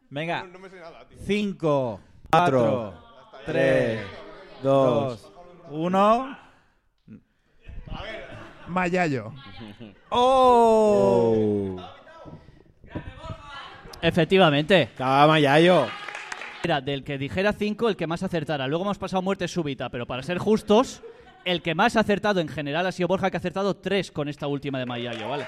Venga, 0.09 0.43
No 0.43 0.59
me 0.59 0.69
sé 0.69 0.79
nada, 0.79 1.05
tío. 1.05 1.17
5, 1.25 1.99
Cuatro, 2.29 2.93
4, 3.31 3.41
Tres, 3.45 3.99
3, 4.05 4.07
dos. 4.63 5.21
2, 5.21 5.31
1. 5.71 6.37
Mayayo. 8.67 9.33
¡Oh! 10.09 11.77
Efectivamente. 14.01 14.89
Acaba 14.95 15.39
Yayo. 15.39 15.87
Era 16.63 16.81
del 16.81 17.03
que 17.03 17.17
dijera 17.17 17.53
5 17.53 17.89
el 17.89 17.95
que 17.95 18.07
más 18.07 18.23
acertara. 18.23 18.67
Luego 18.67 18.83
hemos 18.83 18.97
pasado 18.97 19.21
muerte 19.21 19.47
súbita, 19.47 19.89
pero 19.89 20.05
para 20.05 20.21
ser 20.23 20.37
justos, 20.37 21.01
el 21.45 21.61
que 21.61 21.73
más 21.75 21.95
ha 21.95 22.01
acertado 22.01 22.39
en 22.39 22.47
general 22.47 22.85
ha 22.85 22.91
sido 22.91 23.07
Borja, 23.07 23.29
que 23.31 23.37
ha 23.37 23.39
acertado 23.39 23.75
3 23.77 24.11
con 24.11 24.27
esta 24.27 24.47
última 24.47 24.79
de 24.79 24.85
Mayayo, 24.85 25.29
¿vale? 25.29 25.45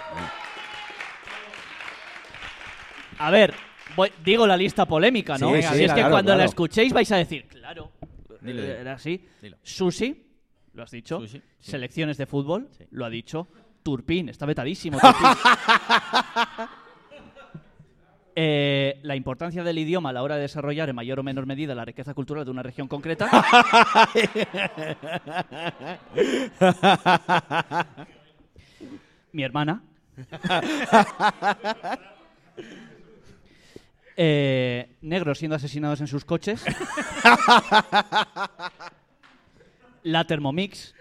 A 3.18 3.32
ver, 3.32 3.54
voy- 3.96 4.12
digo 4.24 4.48
la 4.48 4.56
lista 4.56 4.86
polémica, 4.86 5.38
¿no? 5.38 5.50
Sí, 5.50 5.56
es 5.60 5.70
que 5.72 5.86
claro, 5.94 6.12
cuando 6.12 6.36
la 6.36 6.46
escuchéis 6.46 6.94
vais 6.94 7.12
a 7.12 7.18
decir, 7.18 7.48
claro, 7.48 7.92
Dilo, 8.42 8.62
dilo. 8.62 8.74
era 8.74 8.94
así. 8.94 9.28
Dilo. 9.42 9.58
Sushi, 9.62 10.29
lo 10.80 10.86
has 10.86 10.92
dicho. 10.92 11.20
Sushi, 11.20 11.40
sí. 11.40 11.44
Selecciones 11.60 12.18
de 12.18 12.26
fútbol, 12.26 12.70
lo 12.92 13.04
ha 13.06 13.10
dicho. 13.10 13.50
Turpin, 13.84 14.30
está 14.30 14.46
vetadísimo. 14.46 14.98
Turpin. 14.98 15.28
Eh, 18.42 19.02
la 19.02 19.18
importancia 19.18 19.66
del 19.66 19.80
idioma 19.80 20.12
a 20.12 20.14
la 20.14 20.24
hora 20.24 20.36
de 20.36 20.44
desarrollar 20.44 20.88
en 20.88 20.96
mayor 20.96 21.20
o 21.20 21.24
menor 21.24 21.46
medida 21.46 21.76
la 21.76 21.84
riqueza 21.84 22.14
cultural 22.14 22.46
de 22.46 22.52
una 22.52 22.64
región 22.64 22.88
concreta. 22.88 23.30
Mi 29.34 29.44
hermana. 29.44 29.84
Eh, 34.22 34.98
negros 35.02 35.40
siendo 35.40 35.56
asesinados 35.56 36.02
en 36.02 36.08
sus 36.08 36.26
coches. 36.26 36.62
La 40.04 40.26
Thermomix. 40.26 40.94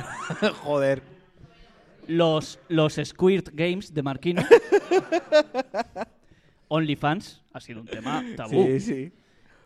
Joder. 0.62 1.02
Los, 2.06 2.58
los 2.68 2.94
Squirt 3.04 3.50
Games 3.52 3.92
de 3.94 4.02
Marquino. 4.02 4.42
OnlyFans 6.68 7.42
ha 7.52 7.60
sido 7.60 7.80
un 7.80 7.86
tema 7.86 8.24
tabú. 8.36 8.64
Sí, 8.66 8.80
sí. 8.80 9.12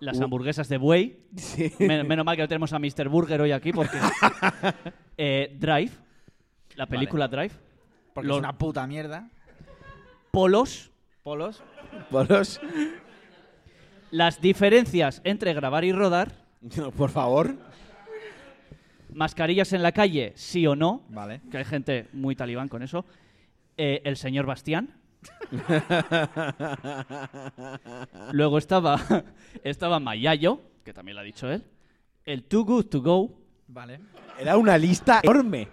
Las 0.00 0.20
hamburguesas 0.20 0.68
de 0.68 0.76
buey. 0.76 1.18
Sí. 1.36 1.72
Men- 1.78 2.06
menos 2.06 2.24
mal 2.26 2.36
que 2.36 2.42
no 2.42 2.48
tenemos 2.48 2.72
a 2.72 2.78
Mr. 2.78 3.08
Burger 3.08 3.40
hoy 3.40 3.52
aquí 3.52 3.72
porque. 3.72 3.98
Eh, 5.18 5.56
Drive. 5.58 5.92
la 6.74 6.84
película 6.86 7.26
Drive, 7.26 7.52
Porque 8.12 8.28
Los- 8.28 8.36
es 8.36 8.40
una 8.40 8.58
puta 8.58 8.86
mierda. 8.86 9.30
polos, 10.30 10.90
Polos. 11.22 11.62
Polos. 12.10 12.60
las 14.10 14.38
diferencias 14.42 15.22
entre 15.24 15.54
grabar 15.54 15.86
y 15.86 15.92
rodar, 15.92 16.32
Por 16.98 17.08
favor. 17.08 17.54
Mascarillas 19.16 19.72
en 19.72 19.82
la 19.82 19.92
calle, 19.92 20.32
sí 20.36 20.66
o 20.66 20.76
no, 20.76 21.04
Vale. 21.08 21.40
que 21.50 21.58
hay 21.58 21.64
gente 21.64 22.08
muy 22.12 22.36
talibán 22.36 22.68
con 22.68 22.82
eso, 22.82 23.04
eh, 23.76 24.02
el 24.04 24.16
señor 24.16 24.46
Bastián. 24.46 24.94
Luego 28.32 28.58
estaba, 28.58 29.00
estaba 29.64 29.98
Mayayo, 29.98 30.60
que 30.84 30.92
también 30.92 31.16
lo 31.16 31.22
ha 31.22 31.24
dicho 31.24 31.50
él, 31.50 31.64
el 32.24 32.44
Too 32.44 32.64
Good 32.64 32.86
To 32.86 33.02
Go, 33.02 33.46
Vale. 33.68 34.00
Era 34.38 34.56
una 34.56 34.78
lista 34.78 35.20
enorme. 35.22 35.68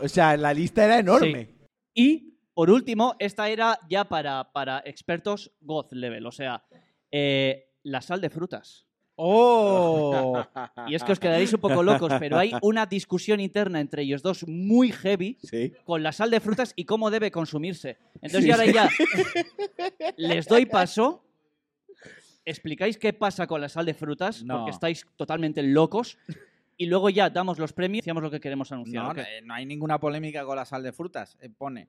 O 0.00 0.08
sea, 0.08 0.36
la 0.36 0.52
lista 0.52 0.84
era 0.84 0.98
enorme. 0.98 1.44
Sí. 1.44 1.54
Y, 1.94 2.34
por 2.54 2.70
último, 2.70 3.14
esta 3.18 3.48
era 3.48 3.78
ya 3.88 4.04
para, 4.04 4.52
para 4.52 4.82
expertos 4.84 5.52
God 5.60 5.92
level, 5.92 6.26
o 6.26 6.32
sea, 6.32 6.64
eh, 7.10 7.72
la 7.84 8.00
sal 8.00 8.20
de 8.20 8.30
frutas. 8.30 8.83
¡Oh! 9.16 10.42
Y 10.88 10.94
es 10.94 11.02
que 11.04 11.12
os 11.12 11.20
quedaréis 11.20 11.52
un 11.52 11.60
poco 11.60 11.82
locos, 11.82 12.12
pero 12.18 12.38
hay 12.38 12.52
una 12.62 12.84
discusión 12.86 13.40
interna 13.40 13.80
entre 13.80 14.02
ellos 14.02 14.22
dos 14.22 14.46
muy 14.46 14.90
heavy 14.92 15.38
Sí. 15.42 15.72
con 15.84 16.02
la 16.02 16.12
sal 16.12 16.30
de 16.30 16.40
frutas 16.40 16.72
y 16.76 16.84
cómo 16.84 17.10
debe 17.10 17.30
consumirse. 17.30 17.96
Entonces, 18.16 18.44
yo 18.44 18.54
ahora 18.54 18.66
ya 18.66 18.88
les 20.16 20.46
doy 20.46 20.66
paso. 20.66 21.22
Explicáis 22.44 22.98
qué 22.98 23.12
pasa 23.14 23.46
con 23.46 23.60
la 23.60 23.68
sal 23.68 23.86
de 23.86 23.94
frutas, 23.94 24.42
No. 24.44 24.58
porque 24.58 24.72
estáis 24.72 25.06
totalmente 25.16 25.62
locos. 25.62 26.18
Y 26.76 26.86
luego 26.86 27.08
ya 27.08 27.30
damos 27.30 27.58
los 27.58 27.72
premios 27.72 28.04
y 28.04 28.10
hacemos 28.10 28.22
lo 28.22 28.30
que 28.30 28.40
queremos 28.40 28.70
anunciar. 28.72 29.16
No, 29.16 29.22
eh, 29.22 29.40
no 29.44 29.54
hay 29.54 29.64
ninguna 29.64 29.98
polémica 30.00 30.44
con 30.44 30.56
la 30.56 30.64
sal 30.64 30.82
de 30.82 30.92
frutas. 30.92 31.38
Eh, 31.40 31.48
pone, 31.48 31.88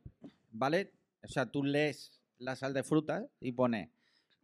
¿vale? 0.52 0.92
O 1.24 1.28
sea, 1.28 1.48
tú 1.48 1.64
lees 1.64 2.22
la 2.38 2.56
sal 2.56 2.74
de 2.74 2.84
frutas 2.84 3.26
y 3.42 3.52
pone 3.52 3.90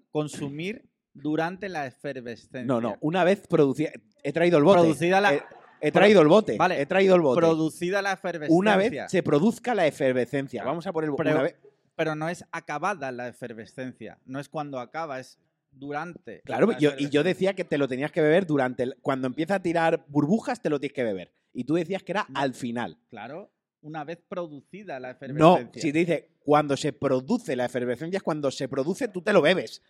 consumir 0.10 0.84
durante 1.13 1.69
la 1.69 1.86
efervescencia. 1.88 2.63
No, 2.65 2.80
no. 2.82 2.97
Una 3.02 3.24
vez 3.24 3.45
producida. 3.47 3.91
He 4.24 4.32
traído 4.34 4.58
el 4.58 4.63
bote. 4.63 4.80
Producida 4.82 5.21
la- 5.21 5.34
He, 5.34 5.43
he 5.82 5.91
traído 5.91 6.21
el 6.21 6.28
bote. 6.28 6.58
Vale. 6.58 6.82
He 6.82 6.86
traído 6.86 7.15
el 7.15 7.21
bote. 7.21 7.39
Producida 7.39 8.02
la 8.02 8.13
efervescencia. 8.13 8.58
Una 8.58 8.78
vez 8.78 8.93
se 9.12 9.24
produzca 9.24 9.74
la 9.76 9.88
efervescencia. 9.88 10.63
Vamos 10.63 10.86
a 10.88 10.93
poner 10.93 11.12
Pero- 11.17 11.32
una 11.32 11.41
vez. 11.43 11.56
Pero 11.95 12.15
no 12.15 12.30
es 12.30 12.43
acabada 12.52 13.12
la 13.12 13.28
efervescencia. 13.28 14.17
No 14.26 14.39
es 14.39 14.47
cuando 14.50 14.80
acaba, 14.80 15.19
es 15.19 15.38
durante. 15.71 16.41
Claro, 16.41 16.67
la 16.67 16.78
yo- 16.80 16.91
y 16.97 17.10
yo 17.10 17.24
decía 17.24 17.54
que 17.54 17.63
te 17.63 17.78
lo 17.78 17.88
tenías 17.88 18.12
que 18.12 18.21
beber 18.21 18.45
durante. 18.45 18.84
el- 18.84 18.95
cuando 19.02 19.28
empieza 19.28 19.56
a 19.56 19.62
tirar 19.62 20.06
burbujas, 20.08 20.62
te 20.62 20.69
lo 20.69 20.80
tienes 20.80 20.93
que 20.95 21.04
beber. 21.04 21.34
Y 21.54 21.65
tú 21.65 21.76
decías 21.76 22.02
que 22.04 22.13
era 22.13 22.28
al 22.34 22.54
final. 22.54 22.97
Claro, 23.10 23.52
una 23.82 24.04
vez 24.04 24.19
producida 24.28 25.00
la 25.00 25.10
No, 25.10 25.13
efervescencia. 25.13 25.82
si 25.82 25.91
te 25.93 26.00
dice 26.00 26.30
cuando 26.43 26.78
se 26.78 26.93
produce 26.93 27.56
la 27.56 27.65
efervescencia 27.65 28.17
es 28.17 28.24
cuando 28.24 28.50
se 28.52 28.67
produce, 28.67 29.08
tú 29.08 29.21
te 29.21 29.34
lo 29.34 29.41
bebes. 29.41 29.82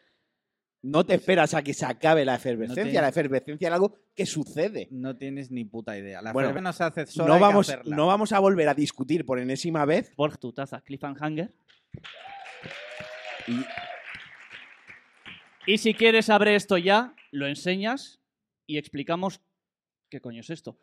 No 0.83 1.05
te 1.05 1.13
esperas 1.13 1.53
a 1.53 1.61
que 1.61 1.73
se 1.75 1.85
acabe 1.85 2.25
la 2.25 2.35
efervescencia. 2.35 2.83
tienes- 2.83 3.01
La 3.01 3.09
efervescencia 3.09 3.67
es 3.67 3.73
algo 3.73 3.99
que 4.15 4.25
sucede. 4.25 4.87
No 4.91 5.15
tienes 5.15 5.51
ni 5.51 5.63
puta 5.63 5.95
idea. 5.97 6.21
La 6.23 6.33
Bueno, 6.33 6.49
efervescencia 6.49 6.85
no 6.87 6.93
se 6.93 7.01
hace 7.01 7.11
sola, 7.11 7.27
No 7.27 7.33
hay 7.35 7.39
que 7.39 7.45
vamos, 7.45 7.69
hacerla. 7.69 7.95
no 7.95 8.07
vamos 8.07 8.31
a 8.33 8.39
volver 8.39 8.67
a 8.67 8.73
discutir 8.73 9.23
por 9.25 9.39
enésima 9.39 9.85
vez. 9.85 10.11
Por 10.15 10.37
tu 10.37 10.51
taza 10.53 10.81
Cliffhanger. 10.81 11.53
Y 13.47 13.63
Y 15.67 15.77
si 15.77 15.93
quieres 15.93 16.29
abre 16.31 16.55
esto 16.55 16.77
ya, 16.79 17.13
lo 17.29 17.45
enseñas 17.45 18.19
y 18.65 18.77
explicamos 18.79 19.39
qué 20.09 20.19
coño 20.19 20.41
es 20.41 20.49
esto. 20.49 20.79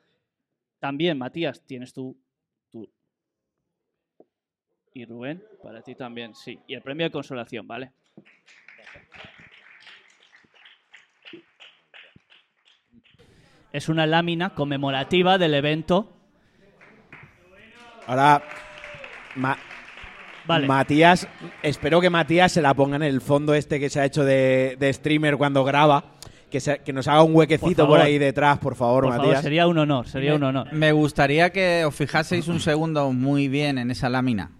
También, 0.78 1.18
Matías, 1.18 1.60
tienes 1.66 1.92
tú. 1.92 2.16
Y 4.94 5.04
Rubén, 5.04 5.44
para 5.62 5.82
ti 5.82 5.94
también, 5.96 6.34
sí. 6.34 6.58
Y 6.68 6.74
el 6.74 6.82
premio 6.82 7.06
de 7.06 7.10
consolación, 7.12 7.66
¿vale? 7.66 7.92
Es 13.72 13.88
una 13.88 14.06
lámina 14.06 14.50
conmemorativa 14.50 15.38
del 15.38 15.54
evento. 15.54 16.12
ahora, 18.06 18.42
Ma- 19.36 19.58
Vale. 20.46 20.66
Matías, 20.66 21.28
espero 21.62 22.00
que 22.00 22.08
Matías 22.08 22.52
se 22.52 22.62
la 22.62 22.72
ponga 22.72 22.96
en 22.96 23.02
el 23.02 23.20
fondo 23.20 23.52
este 23.52 23.78
que 23.78 23.90
se 23.90 24.00
ha 24.00 24.06
hecho 24.06 24.24
de, 24.24 24.76
de 24.80 24.92
streamer 24.92 25.36
cuando 25.36 25.62
graba. 25.64 26.12
Que, 26.50 26.60
se- 26.60 26.78
que 26.78 26.94
nos 26.94 27.06
haga 27.08 27.22
un 27.22 27.34
huequecito 27.36 27.86
por, 27.86 28.00
ahí 28.00 28.16
detrás, 28.16 28.56
por 28.58 28.74
favor, 28.74 29.04
Por 29.04 29.12
favor, 29.12 29.26
Matías. 29.26 29.42
sería 29.42 29.66
un 29.66 29.76
honor, 29.76 30.08
sería 30.08 30.34
un 30.34 30.42
honor. 30.42 30.72
Me 30.72 30.92
gustaría 30.92 31.50
que 31.52 31.84
os 31.84 31.94
fijaseis 31.94 32.48
un 32.48 32.58
segundo 32.60 33.12
muy 33.12 33.48
bien 33.48 33.76
en 33.76 33.90
esa 33.90 34.08
lámina, 34.08 34.50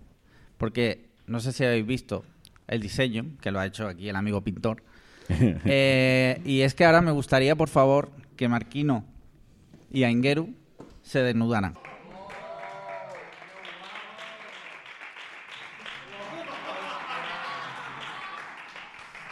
porque 0.59 1.07
no 1.27 1.40
sé 1.40 1.51
si 1.53 1.64
habéis 1.64 1.87
visto 1.87 2.27
el 2.66 2.83
diseño, 2.83 3.25
que 3.40 3.51
lo 3.51 3.59
ha 3.59 3.64
hecho 3.64 3.88
aquí 3.88 4.07
el 4.11 4.16
amigo 4.16 4.42
pintor. 4.42 4.83
Eh, 5.64 6.42
y 6.44 6.61
es 6.61 6.75
que 6.75 6.85
ahora 6.85 7.01
me 7.01 7.11
gustaría, 7.12 7.57
por 7.57 7.71
favor, 7.71 8.11
que 8.38 8.48
Marquino 8.48 9.05
y 9.90 10.05
Aingeru 10.05 10.55
se 11.03 11.22
desnudaran. 11.22 11.74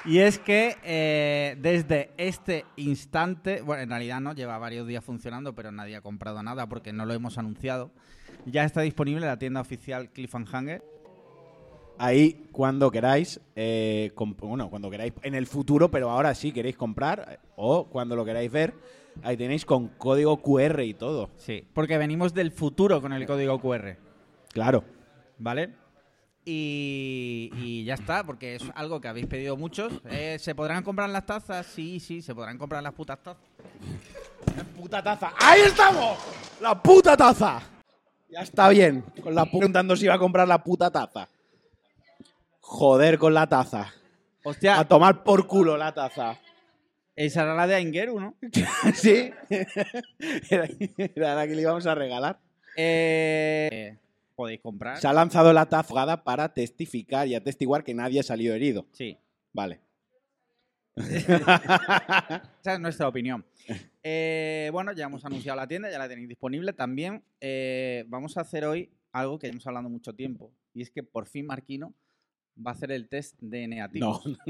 Y 0.05 0.19
es 0.19 0.39
que 0.39 0.77
eh, 0.85 1.57
desde 1.61 2.11
este 2.17 2.65
instante, 2.77 3.61
bueno, 3.63 3.83
en 3.83 3.91
realidad 3.91 4.21
no, 4.21 4.35
lleva 4.35 4.57
varios 4.59 4.87
días 4.87 5.05
funcionando, 5.05 5.55
pero 5.55 5.73
nadie 5.73 5.97
ha 5.97 6.01
comprado 6.01 6.43
nada 6.43 6.69
porque 6.69 6.93
no 6.93 7.07
lo 7.07 7.15
hemos 7.15 7.39
anunciado. 7.39 7.91
Ya 8.45 8.65
está 8.65 8.83
disponible 8.83 9.23
en 9.23 9.31
la 9.31 9.39
tienda 9.39 9.61
oficial 9.61 10.11
Cliffhanger. 10.11 10.85
Ahí, 11.99 12.49
cuando 12.53 12.91
queráis, 12.91 13.41
eh, 13.55 14.13
comp- 14.15 14.37
bueno, 14.41 14.69
cuando 14.69 14.91
queráis 14.91 15.13
en 15.23 15.35
el 15.35 15.47
futuro, 15.47 15.91
pero 15.91 16.11
ahora 16.11 16.35
sí 16.35 16.53
queréis 16.53 16.77
comprar, 16.77 17.27
eh, 17.31 17.39
o 17.57 17.87
cuando 17.87 18.15
lo 18.17 18.25
queráis 18.25 18.51
ver, 18.53 18.75
ahí 19.23 19.37
tenéis 19.37 19.65
con 19.65 19.89
código 19.89 20.37
QR 20.43 20.83
y 20.85 20.93
todo. 20.95 21.31
Sí, 21.37 21.65
porque 21.73 21.97
venimos 21.97 22.35
del 22.35 22.53
futuro 22.53 23.01
con 23.01 23.13
el 23.13 23.27
código 23.27 23.59
QR, 23.61 23.97
Claro. 24.53 24.85
¿vale? 25.39 25.71
Y, 26.45 27.51
y 27.57 27.85
ya 27.85 27.95
está, 27.95 28.23
porque 28.25 28.55
es 28.55 28.63
algo 28.75 29.01
que 29.01 29.09
habéis 29.09 29.27
pedido 29.27 29.57
muchos. 29.57 29.93
Eh, 30.09 30.37
¿Se 30.39 30.55
podrán 30.55 30.85
comprar 30.85 31.11
las 31.11 31.27
tazas? 31.27 31.67
Sí, 31.67 31.99
sí, 31.99 32.23
se 32.23 32.35
podrán 32.35 32.57
comprar 32.57 32.83
las 32.83 32.93
putas 32.93 33.19
tazas. 33.23 33.43
¡Puta 34.77 35.03
taza! 35.03 35.33
¡Ahí 35.41 35.63
estamos! 35.63 36.19
¡La 36.61 36.81
puta 36.81 37.17
taza! 37.17 37.61
Ya 38.31 38.41
está 38.41 38.69
bien. 38.69 39.03
Con 39.23 39.35
la 39.35 39.45
preguntando 39.47 39.97
si 39.97 40.05
iba 40.05 40.15
a 40.15 40.19
comprar 40.19 40.47
la 40.47 40.63
puta 40.63 40.91
taza. 40.91 41.29
Joder 42.69 43.17
con 43.17 43.33
la 43.33 43.47
taza. 43.49 43.95
Hostia, 44.43 44.81
A 44.81 44.89
tomar 44.89 45.23
por 45.23 45.47
culo 45.47 45.77
la 45.77 45.95
taza. 45.95 46.37
esa 47.15 47.43
era 47.43 47.55
la 47.55 47.69
de 47.69 47.77
Aingeru, 47.77 48.19
¿no? 48.19 48.35
¿Sí? 48.95 49.31
era, 50.51 50.69
era 51.15 51.35
la 51.37 51.47
que 51.47 51.55
le 51.55 51.63
íbamos 51.63 51.87
a 51.87 51.95
regalar. 51.95 52.41
Eh, 52.77 53.97
podéis 54.35 54.61
comprar. 54.61 54.99
Se 54.99 55.07
ha 55.07 55.13
lanzado 55.13 55.53
la 55.53 55.67
taza 55.67 55.89
jugada 55.89 56.25
para 56.25 56.53
testificar 56.53 57.29
y 57.29 57.37
atestiguar 57.37 57.85
que 57.85 57.95
nadie 57.95 58.19
ha 58.19 58.25
salido 58.25 58.53
herido. 58.53 58.87
Sí. 58.93 59.17
Vale. 59.53 59.81
Esa 60.97 62.43
es 62.65 62.81
nuestra 62.81 63.07
opinión. 63.07 63.47
Eh, 64.03 64.71
bueno, 64.73 64.93
ya 64.93 65.05
hemos 65.05 65.25
anunciado 65.25 65.55
la 65.57 65.69
tienda, 65.69 65.89
ya 65.89 65.99
la 66.01 66.09
tenéis 66.09 66.29
disponible. 66.29 66.73
También 66.73 67.23
eh, 67.41 68.05
vamos 68.09 68.37
a 68.37 68.41
hacer 68.41 68.65
hoy 68.65 68.91
algo 69.13 69.39
que 69.39 69.47
hemos 69.47 69.65
hablando 69.69 69.89
mucho 69.89 70.15
tiempo. 70.15 70.53
Y 70.75 70.83
es 70.83 70.91
que 70.91 71.05
por 71.05 71.27
fin 71.29 71.47
Marquino 71.47 71.95
va 72.65 72.71
a 72.73 72.75
hacer 72.75 72.93
el 72.93 73.09
test 73.09 73.37
de 73.41 73.69
negativo. 73.69 74.23
No. 74.25 74.37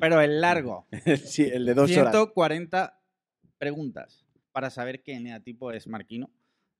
Pero 0.00 0.20
el 0.20 0.40
largo. 0.40 0.86
sí, 1.24 1.42
el 1.44 1.66
de 1.66 1.74
dos 1.74 1.90
horas. 1.90 2.12
140 2.12 3.00
preguntas 3.58 4.24
para 4.52 4.70
saber 4.70 5.02
qué 5.02 5.14
eneatipo 5.14 5.72
es 5.72 5.86
Marquino. 5.86 6.30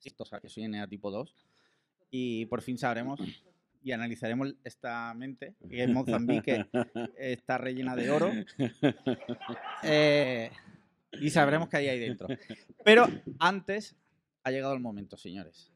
Esto, 0.03 0.23
o 0.23 0.27
sea, 0.27 0.41
que 0.41 0.49
soy 0.49 0.65
eneatipo 0.65 1.11
2. 1.11 1.35
Y 2.11 2.47
por 2.47 2.63
fin 2.63 2.79
sabremos 2.79 3.21
y 3.83 3.93
analizaremos 3.93 4.55
esta 4.65 5.13
mente, 5.15 5.55
que 5.69 5.83
en 5.83 5.93
Mozambique 5.93 6.67
está 7.19 7.59
rellena 7.59 7.97
de 7.97 8.11
oro. 8.11 8.31
Eh, 9.83 10.51
y 11.13 11.31
sabremos 11.31 11.69
qué 11.69 11.79
hay 11.79 11.89
ahí 11.89 11.99
dentro. 11.99 12.29
Pero 12.85 13.07
antes 13.39 13.97
ha 14.43 14.51
llegado 14.51 14.75
el 14.75 14.81
momento, 14.81 15.17
señores. 15.17 15.70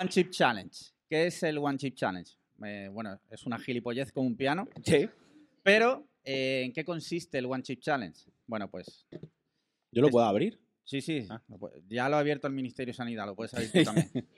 One 0.00 0.08
Chip 0.08 0.30
Challenge. 0.30 0.74
¿Qué 1.08 1.26
es 1.26 1.42
el 1.42 1.58
One 1.58 1.76
Chip 1.76 1.94
Challenge? 1.94 2.30
Eh, 2.64 2.88
bueno, 2.90 3.20
es 3.30 3.44
una 3.44 3.58
gilipollez 3.58 4.10
con 4.12 4.24
un 4.26 4.34
piano. 4.36 4.66
Sí. 4.82 5.06
Pero, 5.62 6.08
eh, 6.24 6.62
¿en 6.64 6.72
qué 6.72 6.84
consiste 6.86 7.36
el 7.38 7.44
One 7.46 7.62
Chip 7.62 7.80
Challenge? 7.80 8.18
Bueno, 8.46 8.70
pues 8.70 9.06
¿Yo 9.92 10.00
lo 10.00 10.06
Es- 10.08 10.12
puedo 10.12 10.24
abrir? 10.24 10.58
sí, 10.84 11.00
sí, 11.02 11.26
Ah. 11.28 11.42
ya 11.88 12.08
lo 12.08 12.16
ha 12.16 12.20
abierto 12.20 12.46
el 12.46 12.54
Ministerio 12.54 12.92
de 12.92 12.96
Sanidad, 12.96 13.26
lo 13.26 13.34
puedes 13.36 13.52
abrir 13.52 13.70
tú 13.72 13.82
también. 13.84 14.10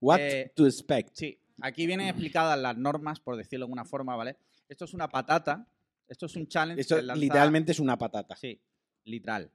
What 0.00 0.18
Eh, 0.20 0.52
to 0.54 0.66
expect. 0.66 1.14
Sí, 1.14 1.40
aquí 1.62 1.86
vienen 1.86 2.08
explicadas 2.08 2.58
las 2.58 2.76
normas, 2.76 3.18
por 3.20 3.36
decirlo 3.36 3.64
de 3.64 3.68
alguna 3.68 3.84
forma, 3.86 4.14
¿vale? 4.14 4.36
Esto 4.68 4.84
es 4.84 4.92
una 4.92 5.08
patata, 5.08 5.66
esto 6.06 6.26
es 6.26 6.36
un 6.36 6.48
challenge. 6.48 6.80
Esto 6.82 7.00
lanza- 7.00 7.18
literalmente 7.20 7.72
es 7.72 7.80
una 7.80 7.96
patata. 7.96 8.36
Sí, 8.36 8.60
literal. 9.04 9.50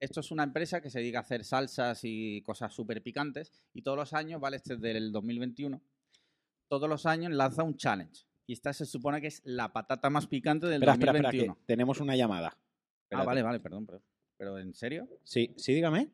Esto 0.00 0.20
es 0.20 0.30
una 0.30 0.44
empresa 0.44 0.80
que 0.80 0.88
se 0.90 0.98
dedica 1.00 1.18
a 1.18 1.22
hacer 1.22 1.44
salsas 1.44 2.00
y 2.04 2.40
cosas 2.42 2.72
súper 2.74 3.02
picantes 3.02 3.52
y 3.74 3.82
todos 3.82 3.98
los 3.98 4.12
años, 4.14 4.40
¿vale? 4.40 4.56
Este 4.56 4.74
es 4.74 4.80
del 4.80 5.12
2021. 5.12 5.80
Todos 6.68 6.88
los 6.88 7.04
años 7.04 7.32
lanza 7.32 7.62
un 7.62 7.76
challenge. 7.76 8.24
Y 8.46 8.54
esta 8.54 8.72
se 8.72 8.86
supone 8.86 9.20
que 9.20 9.26
es 9.26 9.42
la 9.44 9.72
patata 9.72 10.08
más 10.08 10.26
picante 10.26 10.66
del 10.66 10.82
Espera, 10.82 10.92
espera, 10.94 11.10
espera, 11.12 11.28
2021. 11.28 11.54
que 11.56 11.64
tenemos 11.66 12.00
una 12.00 12.16
llamada. 12.16 12.56
ah, 13.10 13.24
vale, 13.24 13.42
vale, 13.42 13.60
perdón, 13.60 13.86
perdón. 13.86 14.02
¿Pero 14.38 14.58
en 14.58 14.72
serio? 14.74 15.06
Sí, 15.22 15.54
sí, 15.58 15.74
dígame. 15.74 16.10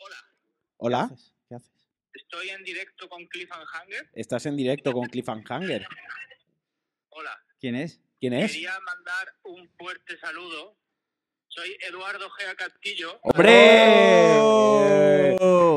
Hola, 0.00 0.16
¿Qué 0.28 0.76
Hola, 0.78 1.00
haces? 1.04 1.34
¿Qué 1.48 1.54
haces? 1.54 1.72
estoy 2.14 2.48
en 2.50 2.64
directo 2.64 3.08
con 3.08 3.24
Cliffhanger. 3.26 4.10
estás 4.12 4.44
en 4.46 4.56
directo 4.56 4.92
con 4.92 5.08
Cliffhanger. 5.08 5.86
Hola, 7.10 7.30
¿Quién 7.60 7.76
es? 7.76 8.00
¿Quién 8.18 8.32
es? 8.34 8.52
quería 8.52 8.78
mandar 8.80 9.34
un 9.44 9.68
fuerte 9.78 10.18
saludo. 10.18 10.76
Soy 11.54 11.76
Eduardo 11.86 12.30
Gea 12.30 12.54
Castillo. 12.54 13.18
¡Hombre! 13.22 13.56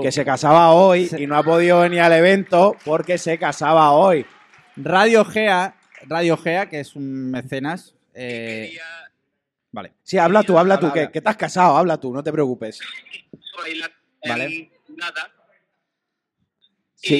Que 0.03 0.11
se 0.11 0.23
casaba 0.23 0.71
hoy 0.71 1.09
y 1.17 1.27
no 1.27 1.38
ha 1.38 1.43
podido 1.43 1.81
venir 1.81 1.99
al 2.01 2.13
evento 2.13 2.75
porque 2.85 3.17
se 3.17 3.38
casaba 3.38 3.91
hoy. 3.91 4.25
Radio 4.77 5.25
Gea, 5.25 5.77
Radio 6.03 6.38
Gea, 6.38 6.69
que 6.69 6.79
es 6.79 6.95
un 6.95 7.31
mecenas. 7.31 7.95
eh, 8.13 8.67
Quería 8.67 8.85
vale. 9.71 9.93
Sí, 10.03 10.17
habla 10.17 10.43
tú, 10.43 10.57
habla 10.57 10.79
tú, 10.79 10.85
Habla, 10.88 10.93
que, 10.93 10.99
habla. 11.01 11.11
que 11.11 11.21
te 11.21 11.29
has 11.29 11.38
casado, 11.38 11.77
habla 11.77 11.97
tú, 11.99 12.13
no 12.13 12.23
te 12.23 12.31
preocupes. 12.31 12.79
bailar 13.57 13.91
en 14.21 14.29
Vale. 14.29 14.71
nada. 14.95 15.31
Sí. 16.95 17.15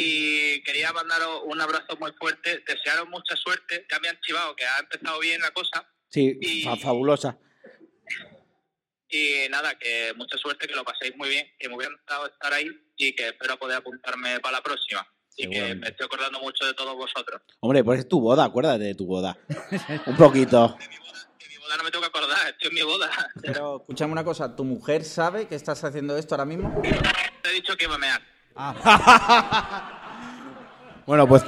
Y 0.58 0.64
quería 0.64 0.92
mandaros 0.94 1.42
un 1.46 1.60
abrazo 1.62 1.96
muy 2.00 2.12
fuerte, 2.14 2.64
desearos 2.68 3.08
mucha 3.10 3.36
suerte. 3.36 3.86
Ya 3.92 4.00
me 4.00 4.10
han 4.10 4.20
chivado 4.22 4.56
que 4.56 4.66
ha 4.66 4.80
empezado 4.80 5.20
bien 5.20 5.42
la 5.42 5.52
cosa. 5.52 5.86
Sí, 6.10 6.38
Y- 6.42 6.64
fabulosa. 6.82 7.38
Y 9.10 9.48
nada, 9.50 9.78
que 9.78 10.14
mucha 10.16 10.38
suerte, 10.38 10.68
que 10.68 10.76
lo 10.76 10.84
paséis 10.84 11.16
muy 11.16 11.30
bien, 11.30 11.46
que 11.60 11.70
me 11.70 11.76
hubiera 11.76 11.94
gustado 11.94 12.28
estar 12.28 12.54
ahí 12.54 12.68
y 12.98 13.16
que 13.16 13.28
espero 13.28 13.58
poder 13.58 13.78
apuntarme 13.78 14.40
para 14.40 14.58
la 14.58 14.64
próxima. 14.64 15.08
Y 15.38 15.50
que 15.50 15.76
me 15.76 15.88
estoy 15.88 16.06
acordando 16.06 16.40
mucho 16.40 16.66
de 16.66 16.74
todos 16.74 16.96
vosotros. 16.96 17.42
Hombre, 17.60 17.84
pues 17.84 18.00
es 18.00 18.08
tu 18.08 18.22
boda, 18.22 18.46
acuérdate 18.46 18.86
de 18.86 18.96
tu 18.96 19.06
boda. 19.06 19.38
Un 20.06 20.16
poquito. 20.16 20.78
De 20.80 20.88
mi 20.88 20.98
boda, 20.98 21.30
de 21.40 21.50
mi 21.50 21.58
boda 21.58 21.78
no 21.78 21.84
me 21.84 21.92
tengo 21.92 22.02
que 22.04 22.08
acordar, 22.08 22.48
estoy 22.48 22.70
en 22.70 22.74
mi 22.74 22.82
boda. 22.84 23.10
Pero 23.42 23.78
escúchame 23.82 24.14
una 24.14 24.24
cosa, 24.24 24.56
¿tu 24.56 24.64
mujer 24.64 25.04
sabe 25.04 25.48
que 25.48 25.56
estás 25.56 25.84
haciendo 25.84 26.18
esto 26.18 26.36
ahora 26.36 26.46
mismo? 26.46 26.82
Te 26.82 27.50
he 27.50 27.54
dicho 27.54 27.76
que 27.76 27.86
iba 27.86 27.96
a 27.96 27.98
mear. 27.98 28.22
Bueno, 31.06 31.28
pues 31.28 31.44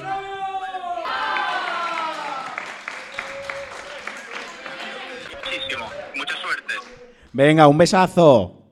venga, 7.38 7.67
un 7.67 7.78
besazo. 7.78 8.63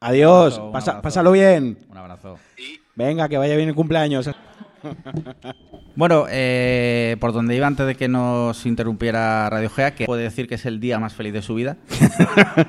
Adiós, 0.00 0.58
Un 0.58 0.72
Pasa- 0.72 0.90
abrazo. 0.92 1.02
pásalo 1.02 1.32
bien. 1.32 1.78
Un 1.88 1.96
abrazo. 1.96 2.38
Venga, 2.94 3.28
que 3.28 3.38
vaya 3.38 3.56
bien 3.56 3.68
el 3.70 3.74
cumpleaños. 3.74 4.30
Bueno, 5.94 6.24
eh, 6.30 7.16
por 7.20 7.34
donde 7.34 7.54
iba 7.54 7.66
antes 7.66 7.86
de 7.86 7.94
que 7.94 8.08
nos 8.08 8.64
interrumpiera 8.64 9.48
Radio 9.50 9.68
Gea, 9.68 9.94
que 9.94 10.06
puede 10.06 10.22
decir 10.22 10.48
que 10.48 10.54
es 10.54 10.64
el 10.64 10.80
día 10.80 10.98
más 10.98 11.12
feliz 11.14 11.32
de 11.34 11.42
su 11.42 11.54
vida. 11.54 11.76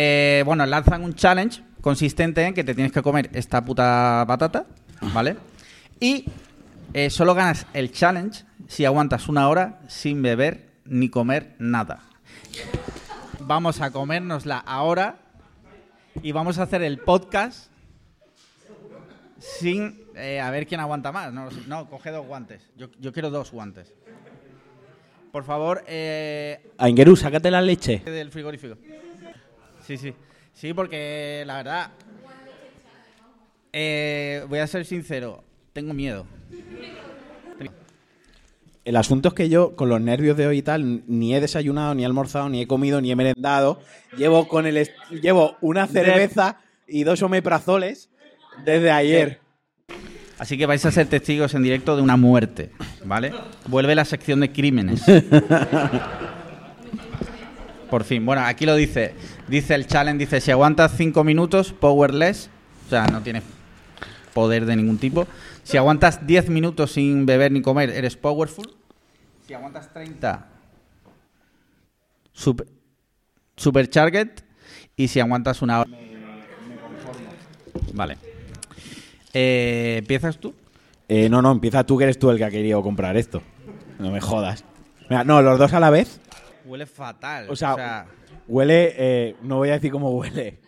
Eh, 0.00 0.42
bueno, 0.46 0.64
lanzan 0.64 1.02
un 1.02 1.14
challenge 1.14 1.60
consistente 1.80 2.44
en 2.44 2.54
que 2.54 2.62
te 2.62 2.72
tienes 2.72 2.92
que 2.92 3.02
comer 3.02 3.30
esta 3.32 3.64
puta 3.64 4.24
patata, 4.28 4.64
¿vale? 5.12 5.36
Y 5.98 6.24
eh, 6.94 7.10
solo 7.10 7.34
ganas 7.34 7.66
el 7.72 7.90
challenge 7.90 8.44
si 8.68 8.84
aguantas 8.84 9.28
una 9.28 9.48
hora 9.48 9.80
sin 9.88 10.22
beber 10.22 10.68
ni 10.84 11.08
comer 11.08 11.56
nada. 11.58 11.98
Vamos 13.48 13.80
a 13.80 13.90
comérnosla 13.90 14.58
ahora 14.58 15.16
y 16.22 16.32
vamos 16.32 16.58
a 16.58 16.64
hacer 16.64 16.82
el 16.82 16.98
podcast 16.98 17.70
sin 19.38 20.02
eh, 20.14 20.38
a 20.38 20.50
ver 20.50 20.66
quién 20.66 20.80
aguanta 20.80 21.12
más. 21.12 21.32
No, 21.32 21.88
coge 21.88 22.10
dos 22.10 22.26
guantes. 22.26 22.68
Yo, 22.76 22.88
yo 23.00 23.10
quiero 23.10 23.30
dos 23.30 23.50
guantes. 23.50 23.94
Por 25.32 25.44
favor, 25.44 25.82
eh, 25.86 26.72
Aingeru, 26.76 27.16
sácate 27.16 27.50
la 27.50 27.62
leche. 27.62 28.00
del 28.04 28.30
frigorífico. 28.30 28.76
Sí, 29.86 29.96
sí. 29.96 30.14
Sí, 30.52 30.74
porque 30.74 31.42
la 31.46 31.56
verdad. 31.56 31.90
eh, 33.72 34.44
voy 34.46 34.58
a 34.58 34.66
ser 34.66 34.84
sincero. 34.84 35.42
Tengo 35.72 35.94
miedo. 35.94 36.26
El 38.88 38.96
asunto 38.96 39.28
es 39.28 39.34
que 39.34 39.50
yo, 39.50 39.76
con 39.76 39.90
los 39.90 40.00
nervios 40.00 40.34
de 40.38 40.46
hoy 40.46 40.56
y 40.56 40.62
tal, 40.62 41.02
ni 41.06 41.34
he 41.34 41.42
desayunado, 41.42 41.94
ni 41.94 42.04
he 42.04 42.06
almorzado, 42.06 42.48
ni 42.48 42.62
he 42.62 42.66
comido, 42.66 43.02
ni 43.02 43.10
he 43.10 43.16
merendado. 43.16 43.80
Llevo 44.16 44.48
con 44.48 44.66
el 44.66 44.88
llevo 45.20 45.58
una 45.60 45.86
cerveza 45.86 46.56
y 46.86 47.04
dos 47.04 47.20
omeprazoles 47.20 48.08
desde 48.64 48.90
ayer. 48.90 49.40
Así 50.38 50.56
que 50.56 50.64
vais 50.64 50.86
a 50.86 50.90
ser 50.90 51.06
testigos 51.06 51.52
en 51.52 51.64
directo 51.64 51.96
de 51.96 52.02
una 52.02 52.16
muerte, 52.16 52.70
¿vale? 53.04 53.34
Vuelve 53.66 53.94
la 53.94 54.06
sección 54.06 54.40
de 54.40 54.52
crímenes. 54.52 55.02
Por 57.90 58.04
fin. 58.04 58.24
Bueno, 58.24 58.40
aquí 58.46 58.64
lo 58.64 58.74
dice. 58.74 59.12
Dice 59.48 59.74
el 59.74 59.86
challenge, 59.86 60.24
dice, 60.24 60.40
si 60.40 60.50
aguantas 60.50 60.94
5 60.96 61.24
minutos, 61.24 61.74
powerless, 61.74 62.48
o 62.86 62.88
sea, 62.88 63.06
no 63.06 63.20
tienes 63.20 63.42
poder 64.32 64.64
de 64.64 64.76
ningún 64.76 64.96
tipo. 64.96 65.26
Si 65.62 65.76
aguantas 65.76 66.26
10 66.26 66.48
minutos 66.48 66.92
sin 66.92 67.26
beber 67.26 67.52
ni 67.52 67.60
comer, 67.60 67.90
eres 67.90 68.16
powerful. 68.16 68.77
Si 69.48 69.54
aguantas 69.54 69.90
30, 69.94 70.46
super, 72.32 72.66
supercharged. 73.56 74.44
Y 74.94 75.08
si 75.08 75.20
aguantas 75.20 75.62
una 75.62 75.80
hora... 75.80 75.90
Vale. 77.94 78.18
Eh, 79.32 79.96
¿Empiezas 80.00 80.36
tú? 80.36 80.54
Eh, 81.08 81.30
no, 81.30 81.40
no, 81.40 81.50
empieza 81.50 81.82
tú 81.84 81.96
que 81.96 82.04
eres 82.04 82.18
tú 82.18 82.28
el 82.28 82.36
que 82.36 82.44
ha 82.44 82.50
querido 82.50 82.82
comprar 82.82 83.16
esto. 83.16 83.42
No 83.98 84.10
me 84.10 84.20
jodas. 84.20 84.66
Mira, 85.08 85.24
no, 85.24 85.40
los 85.40 85.58
dos 85.58 85.72
a 85.72 85.80
la 85.80 85.88
vez. 85.88 86.20
Huele 86.66 86.84
fatal. 86.84 87.46
O 87.48 87.56
sea, 87.56 88.06
huele, 88.48 88.94
eh, 88.98 89.36
no 89.40 89.56
voy 89.56 89.70
a 89.70 89.72
decir 89.72 89.90
cómo 89.90 90.10
huele. 90.10 90.58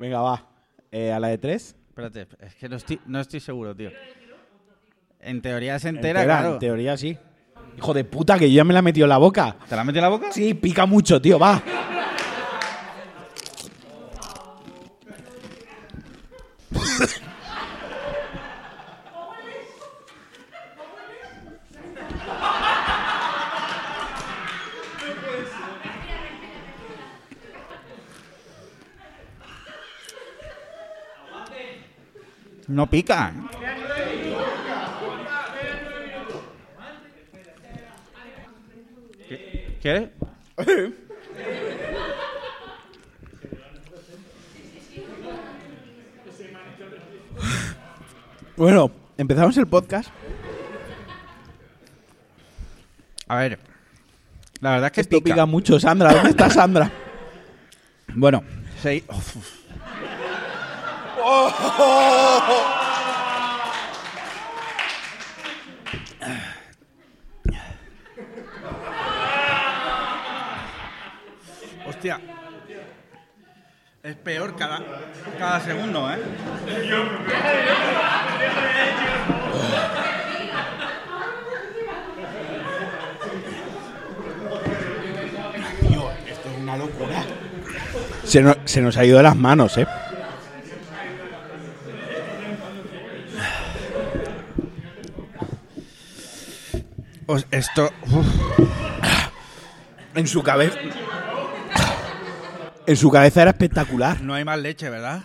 Venga, 0.00 0.22
va. 0.22 0.44
Eh, 0.90 1.12
a 1.12 1.20
la 1.20 1.28
de 1.28 1.38
tres. 1.38 1.76
espérate, 1.90 2.26
es 2.40 2.56
que 2.56 2.68
no 2.68 2.74
estoy, 2.74 3.00
no 3.06 3.20
estoy 3.20 3.38
seguro, 3.38 3.76
tío. 3.76 3.92
En 5.20 5.40
teoría 5.40 5.76
es 5.76 5.84
entera, 5.84 6.22
Entera, 6.22 6.24
claro. 6.24 6.54
En 6.54 6.58
teoría 6.58 6.96
sí. 6.96 7.16
Hijo 7.78 7.94
de 7.94 8.02
puta, 8.02 8.36
que 8.36 8.50
yo 8.50 8.56
ya 8.56 8.64
me 8.64 8.72
la 8.72 8.80
he 8.80 8.82
metido 8.82 9.04
en 9.04 9.10
la 9.10 9.18
boca. 9.18 9.54
¿Te 9.68 9.76
la 9.76 9.84
metido 9.84 10.04
en 10.04 10.10
la 10.10 10.16
boca? 10.16 10.32
Sí, 10.32 10.52
pica 10.52 10.84
mucho, 10.84 11.22
tío, 11.22 11.38
va. 11.38 11.62
No 32.66 32.90
pica. 32.90 33.47
¿Qué? 39.80 40.10
¿Qué? 40.64 40.92
Bueno, 48.56 48.90
empezamos 49.16 49.56
el 49.56 49.66
podcast. 49.66 50.10
A 53.28 53.36
ver. 53.36 53.58
La 54.60 54.70
verdad 54.72 54.86
es 54.86 54.92
que 54.92 55.00
Esto 55.02 55.18
pica. 55.18 55.34
pica 55.34 55.46
mucho, 55.46 55.78
Sandra. 55.78 56.12
¿Dónde 56.12 56.30
está 56.30 56.50
Sandra? 56.50 56.90
Bueno, 58.14 58.42
sí. 58.82 59.04
Uf, 59.08 59.36
Es 74.02 74.14
peor 74.16 74.54
cada, 74.56 74.80
cada 75.38 75.60
segundo, 75.60 76.08
¿eh? 76.10 76.18
Esto 86.28 86.48
es 86.50 86.58
una 86.60 86.76
locura. 86.76 87.24
Se, 88.24 88.42
no- 88.42 88.56
se 88.64 88.80
nos 88.80 88.96
ha 88.96 89.04
ido 89.04 89.16
de 89.16 89.22
las 89.22 89.36
manos, 89.36 89.76
¿eh? 89.78 89.86
Esto. 97.50 97.90
En 100.14 100.26
su 100.26 100.42
cabeza. 100.42 100.78
En 102.88 102.96
su 102.96 103.10
cabeza 103.10 103.42
era 103.42 103.50
espectacular. 103.50 104.22
No 104.22 104.32
hay 104.32 104.46
más 104.46 104.58
leche, 104.58 104.88
¿verdad? 104.88 105.22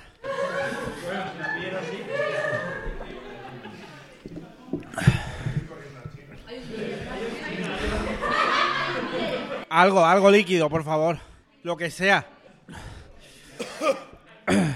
Algo, 9.69 10.05
algo 10.05 10.29
líquido, 10.29 10.69
por 10.69 10.83
favor. 10.83 11.19
Lo 11.63 11.77
que 11.77 11.89
sea. 11.89 12.27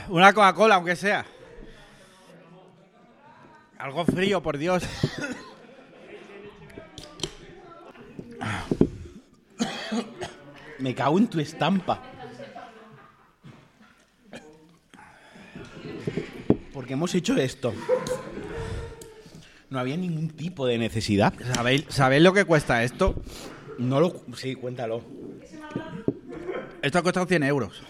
Una 0.08 0.32
Coca-Cola, 0.32 0.76
aunque 0.76 0.96
sea. 0.96 1.26
Algo 3.80 4.06
frío, 4.06 4.42
por 4.42 4.58
Dios. 4.58 4.84
Me 10.80 10.96
cago 10.96 11.18
en 11.18 11.28
tu 11.28 11.42
estampa. 11.42 12.14
Porque 16.78 16.94
hemos 16.94 17.16
hecho 17.16 17.36
esto. 17.38 17.74
No 19.72 19.80
había 19.80 19.98
ningún 19.98 20.30
tipo 20.30 20.68
de 20.68 20.78
necesidad. 20.78 21.34
¿Sabéis, 21.56 21.86
¿Sabéis 21.90 22.22
lo 22.22 22.34
que 22.34 22.46
cuesta 22.46 22.84
esto? 22.84 23.16
No 23.80 24.00
lo. 24.00 24.22
Sí, 24.36 24.54
cuéntalo. 24.54 25.02
Esto 26.84 27.00
ha 27.00 27.02
costado 27.02 27.26
100 27.26 27.44
euros. 27.46 27.82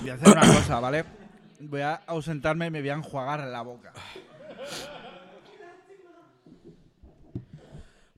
Voy 0.00 0.08
a 0.08 0.14
hacer 0.14 0.28
una 0.28 0.54
cosa, 0.54 0.80
¿vale? 0.80 1.04
Voy 1.60 1.82
a 1.82 1.96
ausentarme 2.06 2.68
y 2.68 2.70
me 2.70 2.80
voy 2.80 2.88
a 2.88 2.94
enjuagar 2.94 3.40
la 3.40 3.60
boca. 3.60 3.92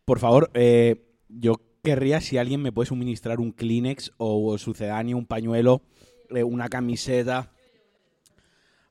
Por 0.05 0.19
favor, 0.19 0.51
eh, 0.55 1.05
yo 1.29 1.55
querría 1.83 2.21
si 2.21 2.39
alguien 2.39 2.61
me 2.61 2.73
puede 2.73 2.89
suministrar 2.89 3.41
un 3.41 3.53
Kleenex 3.53 4.13
o 4.17 4.59
sucedáneo, 4.59 5.17
un 5.17 5.27
pañuelo, 5.27 5.83
eh, 6.31 6.43
una 6.43 6.69
camiseta, 6.69 7.53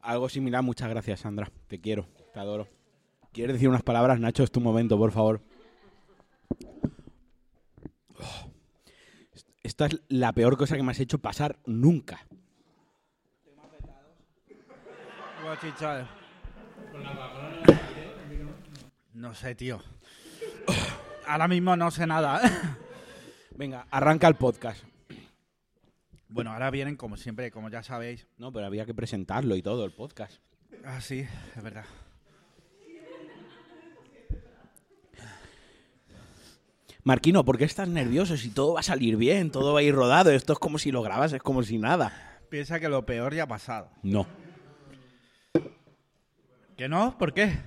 algo 0.01 0.29
similar. 0.29 0.63
Muchas 0.63 0.89
gracias, 0.89 1.21
Sandra. 1.21 1.51
Te 1.67 1.79
quiero, 1.79 2.07
te 2.33 2.39
adoro. 2.39 2.67
¿Quieres 3.33 3.53
decir 3.53 3.69
unas 3.69 3.83
palabras, 3.83 4.19
Nacho? 4.19 4.43
Es 4.43 4.51
tu 4.51 4.61
momento, 4.61 4.97
por 4.97 5.11
favor. 5.11 5.41
Oh. 8.19 8.51
Esta 9.63 9.85
es 9.85 10.01
la 10.09 10.33
peor 10.33 10.57
cosa 10.57 10.75
que 10.75 10.83
me 10.83 10.91
has 10.91 10.99
hecho 10.99 11.19
pasar 11.19 11.59
nunca. 11.65 12.25
No 19.13 19.35
sé, 19.35 19.55
tío. 19.55 19.81
Ahora 21.27 21.47
mismo 21.47 21.75
no 21.75 21.91
sé 21.91 22.07
nada. 22.07 22.41
Venga, 23.55 23.85
arranca 23.91 24.27
el 24.27 24.35
podcast. 24.35 24.83
Bueno, 26.29 26.51
ahora 26.51 26.71
vienen 26.71 26.95
como 26.95 27.17
siempre, 27.17 27.51
como 27.51 27.69
ya 27.69 27.83
sabéis. 27.83 28.27
No, 28.37 28.53
pero 28.53 28.65
había 28.65 28.85
que 28.85 28.93
presentarlo 28.93 29.55
y 29.55 29.61
todo, 29.61 29.85
el 29.85 29.91
podcast. 29.91 30.41
Ah, 30.85 31.01
sí, 31.01 31.19
es 31.55 31.63
verdad. 31.63 31.85
Marquino, 37.03 37.43
¿por 37.43 37.57
qué 37.57 37.65
estás 37.65 37.87
nervioso? 37.87 38.37
Si 38.37 38.49
todo 38.51 38.75
va 38.75 38.81
a 38.81 38.83
salir 38.83 39.17
bien, 39.17 39.51
todo 39.51 39.73
va 39.73 39.79
a 39.79 39.83
ir 39.83 39.93
rodado, 39.93 40.29
esto 40.31 40.53
es 40.53 40.59
como 40.59 40.77
si 40.77 40.91
lo 40.91 41.01
grabas, 41.01 41.33
es 41.33 41.41
como 41.41 41.63
si 41.63 41.79
nada. 41.79 42.39
Piensa 42.49 42.79
que 42.79 42.89
lo 42.89 43.05
peor 43.05 43.33
ya 43.33 43.43
ha 43.43 43.47
pasado. 43.47 43.89
No. 44.03 44.27
¿Que 46.77 46.87
no? 46.87 47.17
¿Por 47.17 47.33
qué? 47.33 47.57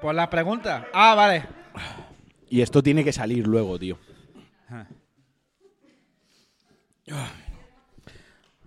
Por 0.00 0.14
la 0.14 0.28
pregunta. 0.28 0.88
Ah, 0.92 1.14
vale. 1.14 1.46
Y 2.50 2.62
esto 2.62 2.82
tiene 2.82 3.04
que 3.04 3.12
salir 3.12 3.46
luego, 3.46 3.78
tío. 3.78 3.98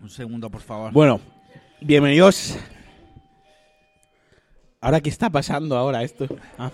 Un 0.02 0.10
segundo, 0.10 0.50
por 0.50 0.62
favor. 0.62 0.92
Bueno, 0.92 1.20
bienvenidos. 1.82 2.58
¿Ahora 4.80 5.00
qué 5.00 5.10
está 5.10 5.30
pasando 5.30 5.78
ahora 5.78 6.04
esto? 6.04 6.28
Ah. 6.58 6.72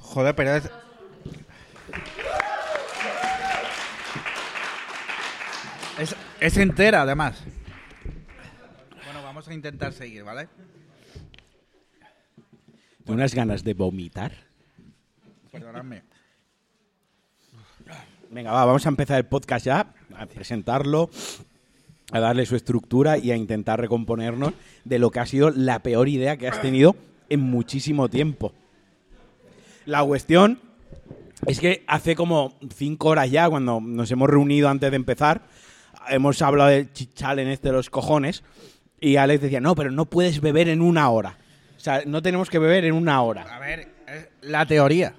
Joder, 0.00 0.34
pero 0.34 0.56
es... 0.56 0.70
es... 5.98 6.16
Es 6.38 6.56
entera, 6.58 7.02
además. 7.02 7.42
Bueno, 9.04 9.22
vamos 9.22 9.48
a 9.48 9.54
intentar 9.54 9.92
seguir, 9.92 10.22
¿vale? 10.22 10.48
¿Tengo 13.06 13.18
unas 13.18 13.36
ganas 13.36 13.62
de 13.62 13.72
vomitar? 13.72 14.32
Perdonadme. 15.52 16.02
Venga, 18.32 18.50
va, 18.50 18.64
vamos 18.64 18.84
a 18.84 18.88
empezar 18.88 19.16
el 19.18 19.26
podcast 19.26 19.64
ya, 19.64 19.94
a 20.16 20.26
presentarlo, 20.26 21.08
a 22.10 22.18
darle 22.18 22.44
su 22.46 22.56
estructura 22.56 23.16
y 23.16 23.30
a 23.30 23.36
intentar 23.36 23.80
recomponernos 23.80 24.54
de 24.84 24.98
lo 24.98 25.12
que 25.12 25.20
ha 25.20 25.26
sido 25.26 25.50
la 25.50 25.78
peor 25.84 26.08
idea 26.08 26.36
que 26.36 26.48
has 26.48 26.60
tenido 26.60 26.96
en 27.28 27.42
muchísimo 27.42 28.08
tiempo. 28.08 28.52
La 29.84 30.02
cuestión 30.02 30.58
es 31.46 31.60
que 31.60 31.84
hace 31.86 32.16
como 32.16 32.54
cinco 32.74 33.10
horas 33.10 33.30
ya, 33.30 33.48
cuando 33.48 33.80
nos 33.80 34.10
hemos 34.10 34.28
reunido 34.28 34.68
antes 34.68 34.90
de 34.90 34.96
empezar, 34.96 35.42
hemos 36.08 36.42
hablado 36.42 36.70
del 36.70 36.92
chichal 36.92 37.38
en 37.38 37.46
este 37.46 37.68
de 37.68 37.74
los 37.74 37.88
cojones 37.88 38.42
y 39.00 39.14
Alex 39.14 39.42
decía, 39.42 39.60
no, 39.60 39.76
pero 39.76 39.92
no 39.92 40.06
puedes 40.06 40.40
beber 40.40 40.68
en 40.68 40.82
una 40.82 41.08
hora. 41.08 41.38
O 41.76 41.80
sea, 41.80 42.02
no 42.06 42.22
tenemos 42.22 42.50
que 42.50 42.58
beber 42.58 42.84
en 42.84 42.94
una 42.94 43.22
hora. 43.22 43.42
A 43.42 43.58
ver, 43.58 43.88
es 44.06 44.28
la 44.42 44.66
teoría. 44.66 45.14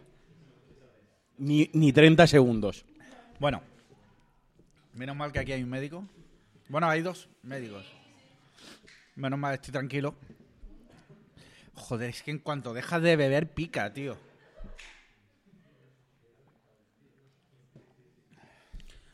Ni, 1.37 1.69
ni 1.73 1.93
30 1.93 2.25
segundos. 2.27 2.85
Bueno, 3.39 3.61
menos 4.93 5.15
mal 5.15 5.31
que 5.31 5.39
aquí 5.39 5.51
hay 5.51 5.63
un 5.63 5.69
médico. 5.69 6.03
Bueno, 6.69 6.89
hay 6.89 7.01
dos 7.01 7.29
médicos. 7.43 7.85
Menos 9.15 9.39
mal, 9.39 9.53
estoy 9.53 9.71
tranquilo. 9.71 10.15
Joder, 11.73 12.09
es 12.09 12.23
que 12.23 12.31
en 12.31 12.39
cuanto 12.39 12.73
dejas 12.73 13.01
de 13.01 13.15
beber, 13.15 13.53
pica, 13.53 13.93
tío. 13.93 14.17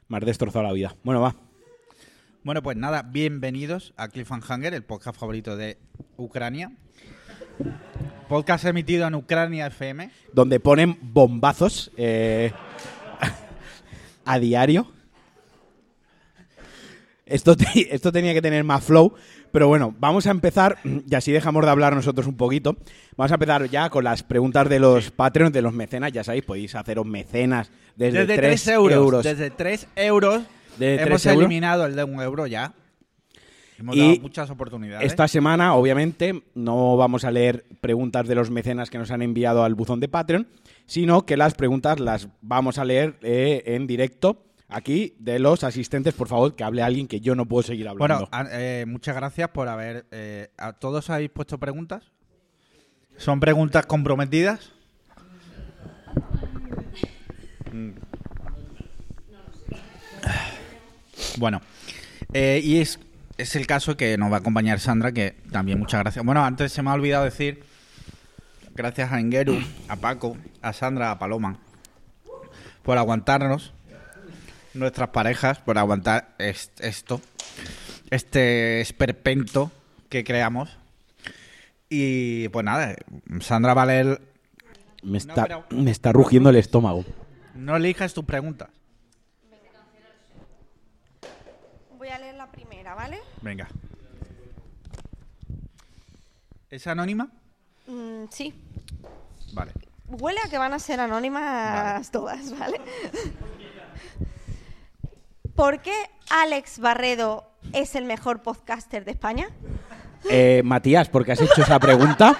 Me 0.07 0.17
has 0.17 0.25
destrozado 0.25 0.63
la 0.63 0.71
vida. 0.71 0.95
Bueno, 1.03 1.21
va. 1.21 1.35
Bueno, 2.43 2.61
pues 2.61 2.77
nada, 2.77 3.03
bienvenidos 3.03 3.93
a 3.97 4.07
Cliffhanger, 4.07 4.73
el 4.73 4.83
podcast 4.83 5.19
favorito 5.19 5.55
de 5.57 5.77
Ucrania. 6.17 6.71
Podcast 8.27 8.65
emitido 8.65 9.05
en 9.07 9.15
Ucrania 9.15 9.67
FM. 9.67 10.09
Donde 10.33 10.59
ponen 10.59 10.97
bombazos 11.01 11.91
eh, 11.97 12.51
a 14.25 14.39
diario. 14.39 14.87
Esto, 17.25 17.55
te- 17.55 17.93
esto 17.93 18.11
tenía 18.11 18.33
que 18.33 18.41
tener 18.41 18.63
más 18.63 18.83
flow, 18.83 19.13
pero 19.51 19.67
bueno, 19.67 19.93
vamos 19.99 20.27
a 20.27 20.31
empezar, 20.31 20.77
y 20.83 21.15
así 21.15 21.31
dejamos 21.31 21.63
de 21.63 21.71
hablar 21.71 21.95
nosotros 21.95 22.27
un 22.27 22.35
poquito. 22.35 22.75
Vamos 23.15 23.31
a 23.31 23.35
empezar 23.35 23.69
ya 23.69 23.89
con 23.89 24.03
las 24.03 24.23
preguntas 24.23 24.67
de 24.69 24.79
los 24.79 25.11
Patreons, 25.11 25.53
de 25.53 25.61
los 25.61 25.73
mecenas. 25.73 26.11
Ya 26.11 26.23
sabéis, 26.23 26.43
podéis 26.43 26.75
haceros 26.75 27.05
mecenas 27.05 27.71
desde, 27.95 28.19
Desde 28.25 28.35
3 28.35 28.63
3 28.63 28.67
euros. 28.75 28.95
euros. 28.97 29.23
Desde 29.23 29.49
3 29.51 29.87
euros. 29.95 30.43
Desde 30.77 30.95
hemos 31.03 31.21
3 31.21 31.25
euros. 31.27 31.41
eliminado 31.45 31.85
el 31.85 31.95
de 31.95 32.03
un 32.03 32.21
euro 32.21 32.45
ya. 32.47 32.73
Hemos 33.83 33.97
Y 33.97 33.99
dado 33.99 34.21
muchas 34.21 34.49
oportunidades. 34.49 35.05
Esta 35.05 35.27
semana, 35.27 35.75
obviamente, 35.75 36.41
no 36.55 36.95
vamos 36.95 37.25
a 37.25 37.31
leer 37.31 37.65
preguntas 37.81 38.25
de 38.29 38.33
los 38.33 38.49
mecenas 38.49 38.89
que 38.89 38.97
nos 38.97 39.11
han 39.11 39.21
enviado 39.21 39.65
al 39.65 39.75
buzón 39.75 39.99
de 39.99 40.07
Patreon, 40.07 40.47
sino 40.85 41.25
que 41.25 41.35
las 41.35 41.53
preguntas 41.53 41.99
las 41.99 42.29
vamos 42.41 42.77
a 42.77 42.85
leer 42.85 43.19
eh, 43.23 43.61
en 43.65 43.85
directo 43.85 44.45
aquí 44.69 45.15
de 45.19 45.37
los 45.37 45.65
asistentes. 45.65 46.13
Por 46.13 46.29
favor, 46.29 46.55
que 46.55 46.63
hable 46.63 46.81
alguien 46.81 47.09
que 47.09 47.19
yo 47.19 47.35
no 47.35 47.45
puedo 47.45 47.61
seguir 47.63 47.89
hablando. 47.89 48.29
Bueno, 48.31 48.49
eh, 48.53 48.85
muchas 48.87 49.17
gracias 49.17 49.49
por 49.49 49.67
haber... 49.67 50.05
eh, 50.11 50.47
¿A 50.57 50.71
todos 50.71 51.09
habéis 51.09 51.31
puesto 51.31 51.57
preguntas? 51.57 52.09
¿Son 53.17 53.41
preguntas 53.41 53.85
comprometidas? 53.85 54.71
Bueno, 61.37 61.59
eh, 62.31 62.61
y 62.63 62.77
es, 62.77 62.97
es 63.37 63.55
el 63.55 63.67
caso 63.67 63.97
que 63.97 64.17
nos 64.17 64.31
va 64.31 64.37
a 64.37 64.39
acompañar 64.39 64.79
Sandra, 64.79 65.11
que 65.11 65.31
también 65.51 65.79
muchas 65.79 66.01
gracias. 66.01 66.23
Bueno, 66.25 66.43
antes 66.43 66.71
se 66.71 66.81
me 66.83 66.89
ha 66.89 66.93
olvidado 66.93 67.23
decir, 67.25 67.63
gracias 68.75 69.11
a 69.11 69.19
Engeru, 69.19 69.59
a 69.87 69.95
Paco, 69.95 70.37
a 70.61 70.73
Sandra, 70.73 71.11
a 71.11 71.19
Paloma, 71.19 71.57
por 72.83 72.97
aguantarnos, 72.97 73.73
nuestras 74.73 75.09
parejas, 75.09 75.59
por 75.59 75.77
aguantar 75.77 76.35
est- 76.37 76.79
esto, 76.81 77.21
este 78.09 78.81
esperpento 78.81 79.71
que 80.09 80.23
creamos. 80.23 80.77
Y 81.89 82.49
pues 82.49 82.65
nada, 82.65 82.95
Sandra 83.41 83.73
va 83.75 83.83
a 83.83 83.85
leer... 83.85 84.21
me, 85.03 85.17
está, 85.17 85.43
pero- 85.43 85.65
me 85.69 85.91
está 85.91 86.11
rugiendo 86.11 86.49
el 86.49 86.55
estómago. 86.55 87.05
No 87.55 87.75
elijas 87.75 88.13
tus 88.15 88.25
preguntas. 88.25 88.69
Voy 91.99 92.07
a 92.09 92.17
leer 92.17 92.35
la 92.35 92.51
primera, 92.51 92.95
¿vale? 92.95 93.19
Venga. 93.43 93.67
¿Es 96.69 96.87
anónima? 96.87 97.27
Mm, 97.87 98.23
sí. 98.31 98.53
Vale. 99.53 99.73
Huele 100.07 100.39
a 100.45 100.49
que 100.49 100.57
van 100.57 100.73
a 100.73 100.79
ser 100.79 101.01
anónimas 101.01 102.09
todas, 102.09 102.57
¿vale? 102.57 102.79
¿Por 105.55 105.81
qué 105.81 105.93
Alex 106.29 106.79
Barredo 106.79 107.51
es 107.73 107.95
el 107.95 108.05
mejor 108.05 108.41
podcaster 108.41 109.03
de 109.03 109.11
España? 109.11 109.49
Eh, 110.29 110.61
Matías, 110.63 111.09
¿por 111.09 111.25
qué 111.25 111.33
has 111.33 111.41
hecho 111.41 111.61
esa 111.61 111.79
pregunta? 111.79 112.39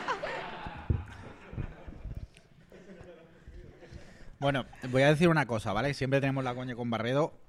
Bueno, 4.40 4.66
voy 4.90 5.02
a 5.04 5.10
decir 5.10 5.28
una 5.28 5.46
cosa, 5.46 5.74
¿vale? 5.74 5.94
Siempre 5.94 6.22
tenemos 6.22 6.44
la 6.44 6.56
coña 6.56 6.76
con 6.76 6.90
Barredo. 6.90 7.43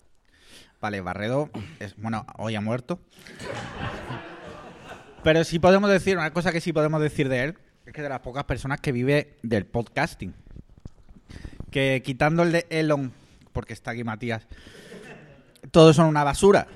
Vale, 0.84 1.00
Barredo 1.00 1.48
es, 1.80 1.96
bueno, 1.96 2.26
hoy 2.36 2.56
ha 2.56 2.60
muerto. 2.60 3.00
Pero 5.22 5.42
sí 5.42 5.58
podemos 5.58 5.88
decir, 5.88 6.18
una 6.18 6.30
cosa 6.30 6.52
que 6.52 6.60
sí 6.60 6.74
podemos 6.74 7.00
decir 7.00 7.30
de 7.30 7.44
él, 7.44 7.58
es 7.86 7.94
que 7.94 8.02
de 8.02 8.10
las 8.10 8.20
pocas 8.20 8.44
personas 8.44 8.82
que 8.82 8.92
vive 8.92 9.38
del 9.42 9.64
podcasting. 9.64 10.34
Que 11.70 12.02
quitando 12.04 12.42
el 12.42 12.52
de 12.52 12.66
Elon, 12.68 13.14
porque 13.54 13.72
está 13.72 13.92
aquí 13.92 14.04
Matías, 14.04 14.46
todos 15.70 15.96
son 15.96 16.04
una 16.04 16.22
basura. 16.22 16.66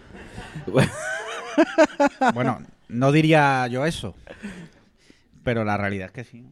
bueno, 2.33 2.61
no 2.89 3.13
diría 3.13 3.67
yo 3.67 3.85
eso. 3.85 4.15
Pero 5.45 5.65
la 5.65 5.77
realidad 5.77 6.07
es 6.07 6.13
que 6.13 6.25
sí. 6.25 6.47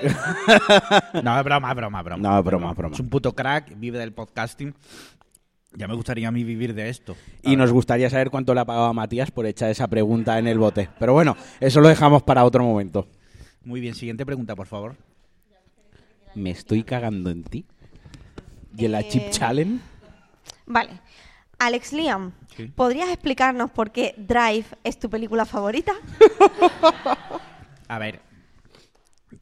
no, 1.24 1.38
es 1.38 1.44
broma, 1.44 1.70
es 1.70 1.76
broma, 1.76 1.98
es 1.98 2.04
broma. 2.04 2.22
No, 2.22 2.38
es 2.38 2.44
broma, 2.44 2.70
es 2.70 2.76
broma. 2.76 2.94
Es 2.94 3.00
un 3.00 3.08
puto 3.08 3.34
crack, 3.34 3.72
vive 3.76 3.98
del 3.98 4.12
podcasting. 4.12 4.74
Ya 5.76 5.88
me 5.88 5.94
gustaría 5.94 6.28
a 6.28 6.30
mí 6.30 6.44
vivir 6.44 6.72
de 6.74 6.88
esto. 6.88 7.16
Y 7.42 7.56
nos 7.56 7.72
gustaría 7.72 8.08
saber 8.08 8.30
cuánto 8.30 8.54
le 8.54 8.60
ha 8.60 8.64
pagado 8.64 8.86
a 8.86 8.92
Matías 8.92 9.30
por 9.30 9.44
echar 9.46 9.70
esa 9.70 9.88
pregunta 9.88 10.38
en 10.38 10.46
el 10.46 10.58
bote. 10.58 10.88
Pero 11.00 11.12
bueno, 11.14 11.36
eso 11.60 11.80
lo 11.80 11.88
dejamos 11.88 12.22
para 12.22 12.44
otro 12.44 12.62
momento. 12.62 13.08
Muy 13.64 13.80
bien, 13.80 13.94
siguiente 13.94 14.24
pregunta, 14.24 14.54
por 14.54 14.66
favor. 14.68 14.94
¿Me 16.34 16.50
estoy 16.50 16.84
cagando 16.84 17.30
en 17.30 17.42
ti? 17.44 17.64
¿Y 18.76 18.84
en 18.84 18.92
la 18.92 19.00
Eh, 19.00 19.08
Chip 19.08 19.30
Challenge? 19.30 19.80
Vale. 20.66 21.00
Alex 21.58 21.92
Liam, 21.92 22.32
Sí. 22.56 22.66
¿podrías 22.74 23.08
explicarnos 23.08 23.70
por 23.70 23.90
qué 23.90 24.14
Drive 24.18 24.66
es 24.82 24.98
tu 24.98 25.08
película 25.08 25.44
favorita? 25.44 25.92
A 27.88 27.98
ver, 27.98 28.20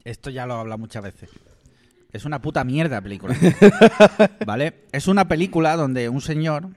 esto 0.05 0.31
ya 0.31 0.47
lo 0.47 0.55
he 0.55 0.61
hablado 0.61 0.79
muchas 0.79 1.03
veces. 1.03 1.31
Es 2.13 2.25
una 2.25 2.41
puta 2.43 2.63
mierda 2.65 3.01
película. 3.01 3.35
¿Vale? 4.47 4.85
Es 4.93 5.07
una 5.09 5.27
película 5.29 5.77
donde 5.77 6.09
un 6.09 6.21
señor 6.21 6.69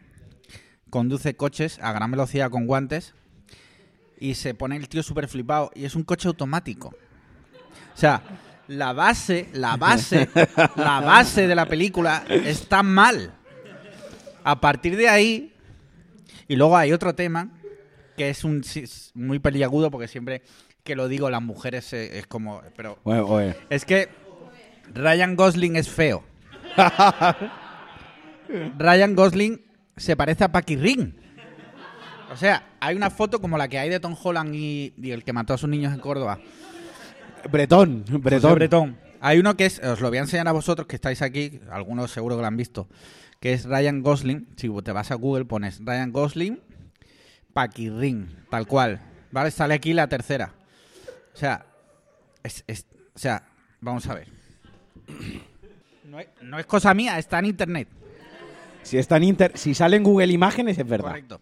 conduce 0.89 1.35
coches 1.35 1.77
a 1.81 1.91
gran 1.91 2.11
velocidad 2.11 2.49
con 2.49 2.65
guantes 2.67 3.13
y 4.17 4.35
se 4.35 4.53
pone 4.53 4.77
el 4.77 4.87
tío 4.87 5.03
súper 5.03 5.27
flipado 5.27 5.71
y 5.75 5.83
es 5.85 5.95
un 5.95 6.03
coche 6.03 6.27
automático. 6.29 6.87
O 7.93 7.97
sea, 7.97 8.21
la 8.67 8.93
base, 8.93 9.49
la 9.53 9.75
base, 9.75 10.29
la 10.75 11.01
base 11.01 11.47
de 11.47 11.55
la 11.55 11.65
película 11.65 12.23
está 12.29 12.81
mal. 12.81 13.33
A 14.43 14.61
partir 14.61 14.95
de 14.95 15.09
ahí, 15.09 15.53
y 16.47 16.55
luego 16.55 16.77
hay 16.77 16.93
otro 16.93 17.13
tema 17.15 17.49
que 18.15 18.29
es 18.29 18.43
un 18.45 18.61
es 18.75 19.11
muy 19.15 19.39
peliagudo 19.39 19.91
porque 19.91 20.07
siempre 20.07 20.43
que 20.83 20.95
lo 20.95 21.07
digo 21.07 21.29
las 21.29 21.41
mujeres 21.41 21.91
eh, 21.93 22.19
es 22.19 22.27
como, 22.27 22.61
pero 22.77 22.99
Bueno, 23.03 23.25
oye. 23.25 23.55
es 23.69 23.83
que 23.83 24.07
Ryan 24.95 25.35
Gosling 25.35 25.75
es 25.75 25.89
feo. 25.89 26.23
Ryan 28.77 29.15
Gosling 29.15 29.61
se 29.97 30.15
parece 30.15 30.43
a 30.43 30.51
Paki 30.51 30.75
Ring. 30.75 31.13
O 32.31 32.37
sea, 32.37 32.63
hay 32.79 32.95
una 32.95 33.09
foto 33.09 33.39
como 33.39 33.57
la 33.57 33.67
que 33.67 33.77
hay 33.79 33.89
de 33.89 33.99
Tom 33.99 34.15
Holland 34.21 34.53
y, 34.55 34.93
y 34.97 35.11
el 35.11 35.23
que 35.23 35.33
mató 35.33 35.53
a 35.53 35.57
sus 35.57 35.69
niños 35.69 35.93
en 35.93 35.99
Córdoba. 35.99 36.39
Bretón, 37.49 38.03
José 38.07 38.17
Bretón. 38.17 38.55
Bretón. 38.55 38.97
Hay 39.21 39.39
uno 39.39 39.55
que 39.55 39.65
es, 39.65 39.79
os 39.79 40.01
lo 40.01 40.09
voy 40.09 40.17
a 40.17 40.21
enseñar 40.21 40.47
a 40.47 40.51
vosotros 40.51 40.87
que 40.87 40.95
estáis 40.95 41.21
aquí, 41.21 41.59
algunos 41.71 42.11
seguro 42.11 42.35
que 42.35 42.41
lo 42.41 42.47
han 42.47 42.57
visto, 42.57 42.87
que 43.39 43.53
es 43.53 43.65
Ryan 43.65 44.01
Gosling. 44.01 44.47
Si 44.57 44.69
te 44.83 44.91
vas 44.91 45.11
a 45.11 45.15
Google 45.15 45.45
pones 45.45 45.79
Ryan 45.83 46.11
Gosling, 46.11 46.59
Paquirrin, 47.53 48.43
tal 48.49 48.67
cual. 48.67 48.99
¿Vale? 49.31 49.51
Sale 49.51 49.73
aquí 49.73 49.93
la 49.93 50.07
tercera. 50.07 50.53
O 51.33 51.37
sea, 51.37 51.65
es, 52.43 52.63
es- 52.67 52.85
o 53.15 53.19
sea, 53.19 53.43
vamos 53.81 54.07
a 54.07 54.13
ver. 54.15 54.27
No 56.05 56.19
es, 56.19 56.27
no 56.41 56.59
es 56.59 56.65
cosa 56.65 56.93
mía, 56.93 57.17
está 57.17 57.39
en 57.39 57.45
internet. 57.45 57.87
Si, 58.83 58.97
está 58.97 59.17
en 59.17 59.23
inter- 59.23 59.57
si 59.57 59.73
sale 59.73 59.97
en 59.97 60.03
Google 60.03 60.31
Imágenes, 60.31 60.77
es 60.77 60.87
verdad. 60.87 61.09
Correcto. 61.09 61.39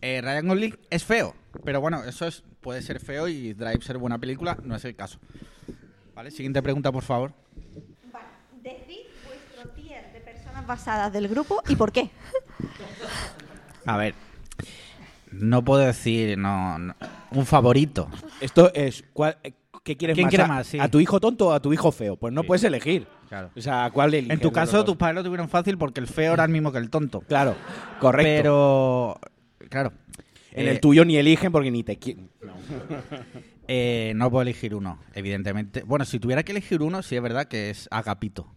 Eh, 0.00 0.20
Ryan 0.22 0.48
Gosling 0.48 0.78
es 0.90 1.04
feo, 1.04 1.34
pero 1.64 1.80
bueno, 1.80 2.04
eso 2.04 2.26
es 2.26 2.42
puede 2.60 2.80
ser 2.82 3.00
feo 3.00 3.26
y 3.28 3.52
Drive 3.54 3.82
ser 3.82 3.98
buena 3.98 4.18
película, 4.18 4.56
no 4.62 4.76
es 4.76 4.84
el 4.84 4.94
caso. 4.94 5.18
Vale, 6.14 6.30
siguiente 6.30 6.62
pregunta, 6.62 6.92
por 6.92 7.02
favor. 7.02 7.32
Vale. 8.12 8.26
Decid 8.62 9.06
vuestro 9.26 9.70
tier 9.70 10.12
de 10.12 10.20
personas 10.20 10.66
basadas 10.66 11.12
del 11.12 11.26
grupo 11.28 11.62
y 11.68 11.76
por 11.76 11.90
qué. 11.92 12.10
A 13.86 13.96
ver, 13.96 14.14
no 15.32 15.64
puedo 15.64 15.82
decir 15.84 16.38
no, 16.38 16.78
no- 16.78 16.94
un 17.32 17.44
favorito. 17.46 18.08
Esto 18.40 18.72
es. 18.74 19.04
¿cuál- 19.12 19.36
¿Qué 19.84 19.96
quieres 19.96 20.14
¿Quién 20.14 20.24
más? 20.24 20.30
quiere 20.30 20.44
¿A- 20.44 20.48
más? 20.48 20.66
Sí. 20.66 20.78
¿A 20.80 20.88
tu 20.88 20.98
hijo 20.98 21.20
tonto 21.20 21.48
o 21.48 21.52
a 21.52 21.60
tu 21.60 21.72
hijo 21.72 21.92
feo? 21.92 22.16
Pues 22.16 22.32
no 22.32 22.40
Sí. 22.40 22.46
puedes 22.48 22.64
elegir. 22.64 23.06
Claro. 23.28 23.50
O 23.54 23.60
sea, 23.60 23.90
¿cuál 23.92 24.14
eliges 24.14 24.32
En 24.34 24.40
tu 24.40 24.50
caso, 24.50 24.82
tus 24.84 24.96
padres 24.96 25.16
lo 25.16 25.22
tuvieron 25.24 25.48
fácil 25.48 25.76
porque 25.78 26.00
el 26.00 26.06
feo 26.06 26.32
era 26.34 26.44
el 26.44 26.50
mismo 26.50 26.72
que 26.72 26.78
el 26.78 26.88
tonto. 26.90 27.20
Claro, 27.20 27.54
correcto. 28.00 28.24
Pero, 28.34 29.20
claro. 29.68 29.92
en 30.52 30.66
eh, 30.68 30.70
el 30.70 30.80
tuyo 30.80 31.04
ni 31.04 31.16
eligen 31.18 31.52
porque 31.52 31.70
ni 31.70 31.82
te 31.84 31.96
quieren. 31.98 32.30
eh, 33.68 34.12
no 34.16 34.30
puedo 34.30 34.42
elegir 34.42 34.74
uno, 34.74 34.98
evidentemente. 35.14 35.82
Bueno, 35.82 36.04
si 36.06 36.18
tuviera 36.18 36.42
que 36.42 36.52
elegir 36.52 36.80
uno, 36.82 37.02
sí 37.02 37.16
es 37.16 37.22
verdad 37.22 37.46
que 37.46 37.68
es 37.70 37.86
Agapito. 37.90 38.54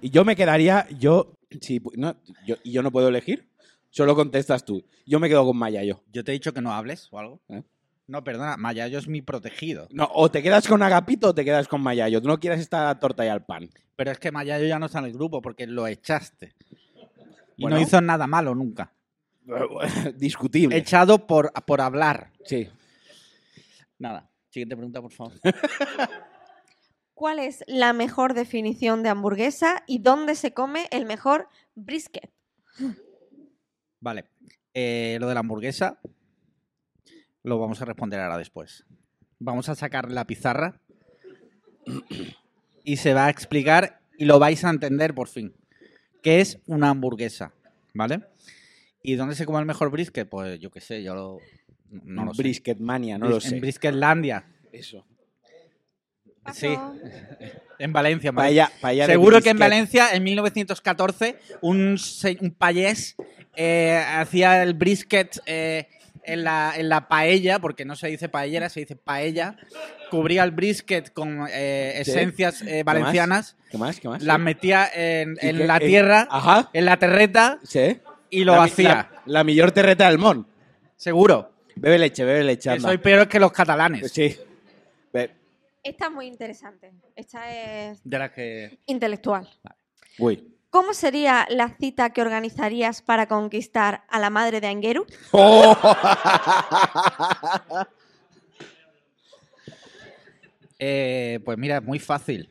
Y 0.00 0.10
yo 0.10 0.24
me 0.24 0.34
quedaría. 0.36 0.86
Yo. 0.98 1.34
Sí, 1.60 1.80
pu- 1.80 1.92
no, 1.96 2.16
yo, 2.46 2.56
¿Y 2.64 2.72
yo 2.72 2.82
no 2.82 2.90
puedo 2.90 3.08
elegir? 3.08 3.48
Solo 3.90 4.14
contestas 4.14 4.64
tú. 4.64 4.84
Yo 5.06 5.20
me 5.20 5.28
quedo 5.28 5.44
con 5.44 5.56
Mayayo. 5.58 6.02
Yo 6.10 6.24
te 6.24 6.32
he 6.32 6.34
dicho 6.34 6.54
que 6.54 6.62
no 6.62 6.72
hables 6.72 7.08
o 7.10 7.18
algo. 7.18 7.42
¿Eh? 7.50 7.62
No, 8.06 8.24
perdona, 8.24 8.56
Mayayo 8.56 8.98
es 8.98 9.08
mi 9.08 9.22
protegido. 9.22 9.86
No, 9.90 10.08
o 10.12 10.30
te 10.30 10.42
quedas 10.42 10.66
con 10.66 10.82
Agapito 10.82 11.28
o 11.28 11.34
te 11.34 11.44
quedas 11.44 11.68
con 11.68 11.80
Mayayo. 11.82 12.20
Tú 12.20 12.28
no 12.28 12.38
quieres 12.40 12.60
estar 12.60 12.82
a 12.82 12.86
la 12.86 12.98
torta 12.98 13.24
y 13.24 13.28
al 13.28 13.44
pan. 13.44 13.70
Pero 13.96 14.10
es 14.10 14.18
que 14.18 14.32
Mayayo 14.32 14.66
ya 14.66 14.78
no 14.78 14.86
está 14.86 14.98
en 14.98 15.06
el 15.06 15.12
grupo 15.12 15.40
porque 15.40 15.66
lo 15.66 15.86
echaste. 15.86 16.54
Y 17.56 17.62
Bueno. 17.62 17.76
no 17.76 17.82
hizo 17.82 18.00
nada 18.00 18.26
malo 18.26 18.54
nunca. 18.54 18.92
Discutible. 20.16 20.76
Echado 20.76 21.26
por, 21.26 21.52
por 21.64 21.80
hablar. 21.80 22.32
Sí. 22.44 22.68
Nada. 23.98 24.28
Siguiente 24.50 24.76
pregunta, 24.76 25.00
por 25.00 25.12
favor. 25.12 25.32
¿Cuál 27.14 27.38
es 27.38 27.62
la 27.68 27.92
mejor 27.92 28.34
definición 28.34 29.02
de 29.02 29.10
hamburguesa 29.10 29.84
y 29.86 30.00
dónde 30.00 30.34
se 30.34 30.52
come 30.52 30.88
el 30.90 31.06
mejor 31.06 31.48
brisket? 31.74 32.30
Vale. 34.00 34.24
Eh, 34.74 35.18
lo 35.20 35.28
de 35.28 35.34
la 35.34 35.40
hamburguesa 35.40 36.00
lo 37.42 37.58
vamos 37.58 37.80
a 37.82 37.84
responder 37.84 38.20
ahora 38.20 38.38
después. 38.38 38.84
Vamos 39.38 39.68
a 39.68 39.74
sacar 39.74 40.10
la 40.10 40.26
pizarra 40.26 40.80
y 42.84 42.96
se 42.96 43.14
va 43.14 43.26
a 43.26 43.30
explicar 43.30 44.00
y 44.18 44.24
lo 44.24 44.38
vais 44.38 44.64
a 44.64 44.70
entender 44.70 45.14
por 45.14 45.28
fin. 45.28 45.54
¿Qué 46.22 46.40
es 46.40 46.58
una 46.66 46.90
hamburguesa? 46.90 47.52
¿Vale? 47.94 48.20
¿Y 49.02 49.16
dónde 49.16 49.34
se 49.34 49.44
come 49.46 49.58
el 49.58 49.66
mejor 49.66 49.90
brisket? 49.90 50.28
Pues 50.28 50.60
yo 50.60 50.70
qué 50.70 50.80
sé, 50.80 51.02
yo 51.02 51.14
lo, 51.14 51.38
no 51.90 52.24
lo 52.26 52.34
sé. 52.34 52.42
Brisket 52.42 52.78
mania, 52.78 53.18
no 53.18 53.26
Bris- 53.26 53.34
lo 53.34 53.40
sé. 53.40 53.54
En 53.56 53.60
Brisketlandia. 53.60 54.44
Eso. 54.72 55.04
Sí, 56.54 56.68
en 57.78 57.92
Valencia. 57.92 58.30
en 58.30 58.36
Paella- 58.36 58.70
paella 58.80 59.06
Seguro 59.06 59.40
que 59.40 59.50
en. 59.50 59.58
Valencia, 59.58 60.10
en 60.14 60.22
1914, 60.22 61.36
un, 61.60 61.96
un 62.40 62.50
payés 62.52 63.16
eh, 63.56 64.00
hacía 64.16 64.62
el 64.62 64.74
brisket 64.74 65.38
eh, 65.46 65.88
en, 66.24 66.44
la, 66.44 66.74
en 66.76 66.88
la 66.88 67.08
paella, 67.08 67.58
porque 67.58 67.84
no 67.84 67.96
se 67.96 68.08
dice 68.08 68.28
paellera, 68.28 68.68
se 68.68 68.80
dice 68.80 68.96
paella. 68.96 69.56
Cubría 70.10 70.44
el 70.44 70.50
brisket 70.50 71.12
con 71.12 71.46
eh, 71.50 72.00
esencias 72.00 72.62
eh, 72.62 72.66
¿Qué 72.66 72.84
más? 72.84 72.94
valencianas, 72.94 73.56
¿Qué 73.70 73.78
más? 73.78 73.98
¿Qué 74.00 74.08
más? 74.08 74.22
las 74.22 74.38
metía 74.38 74.88
en, 74.94 75.36
¿Y 75.40 75.46
en 75.48 75.56
qué- 75.58 75.66
la 75.66 75.76
eh, 75.78 75.86
tierra, 75.86 76.28
Ajá. 76.30 76.70
en 76.72 76.84
la 76.84 76.96
terreta, 76.98 77.58
Sí. 77.64 77.98
y 78.30 78.44
lo 78.44 78.56
La 78.56 78.64
hacía. 78.64 78.88
La, 78.88 79.22
la 79.26 79.44
mejor 79.44 79.72
terreta 79.72 80.06
del 80.08 80.18
mon. 80.18 80.46
Seguro. 80.96 81.50
Bebe 81.74 81.98
leche, 81.98 82.24
bebe 82.24 82.44
leche. 82.44 82.72
Que 82.74 82.80
soy 82.80 82.98
peor 82.98 83.26
que 83.26 83.40
los 83.40 83.50
catalanes. 83.52 84.12
Sí. 84.12 84.36
Be- 85.12 85.30
Esta 85.82 86.06
es 86.06 86.12
muy 86.12 86.26
interesante. 86.26 86.92
Esta 87.16 87.50
es 87.90 88.00
De 88.04 88.18
las 88.18 88.30
que. 88.32 88.78
intelectual. 88.86 89.48
Uy. 90.18 90.48
¿Cómo 90.72 90.92
sería 90.94 91.46
la 91.50 91.68
cita 91.68 92.10
que 92.14 92.22
organizarías 92.22 93.02
para 93.02 93.28
conquistar 93.28 94.04
a 94.08 94.18
la 94.18 94.30
madre 94.30 94.62
de 94.62 94.68
Angeru? 94.68 95.04
¡Oh! 95.30 95.76
Eh, 100.84 101.38
pues 101.44 101.56
mira, 101.58 101.76
es 101.76 101.84
muy 101.84 102.00
fácil. 102.00 102.50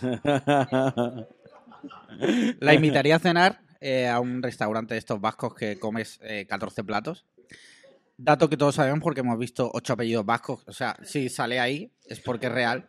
La 2.60 2.72
invitaría 2.72 3.16
a 3.16 3.18
cenar 3.18 3.60
eh, 3.78 4.08
a 4.08 4.18
un 4.18 4.42
restaurante 4.42 4.94
de 4.94 4.98
estos 4.98 5.20
vascos 5.20 5.54
que 5.54 5.78
comes 5.78 6.18
eh, 6.22 6.46
14 6.48 6.82
platos. 6.82 7.26
Dato 8.16 8.48
que 8.48 8.56
todos 8.56 8.76
sabemos 8.76 9.00
porque 9.02 9.20
hemos 9.20 9.38
visto 9.38 9.70
ocho 9.74 9.92
apellidos 9.92 10.24
vascos. 10.24 10.64
O 10.66 10.72
sea, 10.72 10.96
si 11.04 11.28
sale 11.28 11.60
ahí 11.60 11.92
es 12.06 12.20
porque 12.20 12.46
es 12.46 12.52
real. 12.52 12.88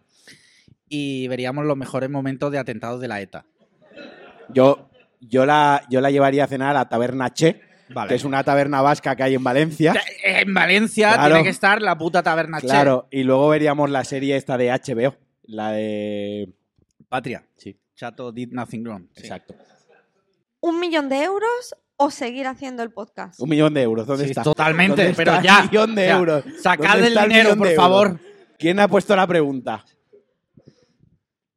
Y 0.96 1.28
veríamos 1.28 1.66
los 1.66 1.76
mejores 1.76 2.08
momentos 2.10 2.52
de 2.52 2.60
atentados 2.60 3.02
de 3.02 3.08
la 3.08 3.20
ETA. 3.20 3.46
Yo, 4.50 4.90
yo, 5.22 5.46
la, 5.46 5.84
yo 5.90 6.02
la 6.02 6.12
llevaría 6.12 6.44
a 6.44 6.48
cenar 6.48 6.76
a 6.78 6.88
Taberna 6.88 7.34
Che, 7.34 7.62
Vale. 7.90 8.10
que 8.10 8.16
es 8.16 8.24
una 8.24 8.44
taberna 8.44 8.82
vasca 8.82 9.16
que 9.16 9.24
hay 9.24 9.34
en 9.36 9.44
Valencia. 9.44 9.94
En 10.24 10.54
Valencia 10.54 11.14
Claro. 11.14 11.30
tiene 11.36 11.44
que 11.46 11.50
estar 11.50 11.82
la 11.82 11.98
puta 11.98 12.22
taberna 12.22 12.60
Che. 12.62 12.68
Claro, 12.68 13.08
y 13.10 13.24
luego 13.24 13.50
veríamos 13.50 13.90
la 13.90 14.04
serie 14.04 14.36
esta 14.38 14.56
de 14.58 14.70
HBO, 14.70 15.16
la 15.46 15.72
de... 15.72 16.54
Patria. 17.10 17.44
Sí, 17.58 17.76
Chato 17.96 18.32
did 18.32 18.50
nothing 18.52 18.84
wrong. 18.84 19.06
Sí. 19.16 19.22
exacto. 19.22 19.56
¿Un 20.60 20.80
millón 20.80 21.10
de 21.10 21.24
euros 21.24 21.76
o 21.98 22.12
seguir 22.12 22.46
haciendo 22.48 22.84
el 22.84 22.92
podcast? 22.92 23.40
Un 23.40 23.50
millón 23.50 23.74
de 23.74 23.82
euros, 23.82 24.06
¿dónde 24.06 24.26
Sí, 24.26 24.30
está? 24.32 24.44
totalmente, 24.44 25.02
¿Dónde 25.04 25.16
pero 25.16 25.32
está 25.34 25.44
ya. 25.44 25.64
millón 25.64 25.96
de 25.96 26.04
O 26.04 26.06
sea, 26.08 26.18
euros. 26.18 26.44
Sacad 26.62 26.94
¿Dónde 26.94 27.08
el 27.08 27.20
dinero, 27.30 27.58
por 27.58 27.70
favor. 27.74 28.08
euros? 28.10 28.22
¿Quién 28.60 28.80
ha 28.80 28.88
puesto 28.88 29.16
la 29.16 29.26
pregunta? 29.28 29.84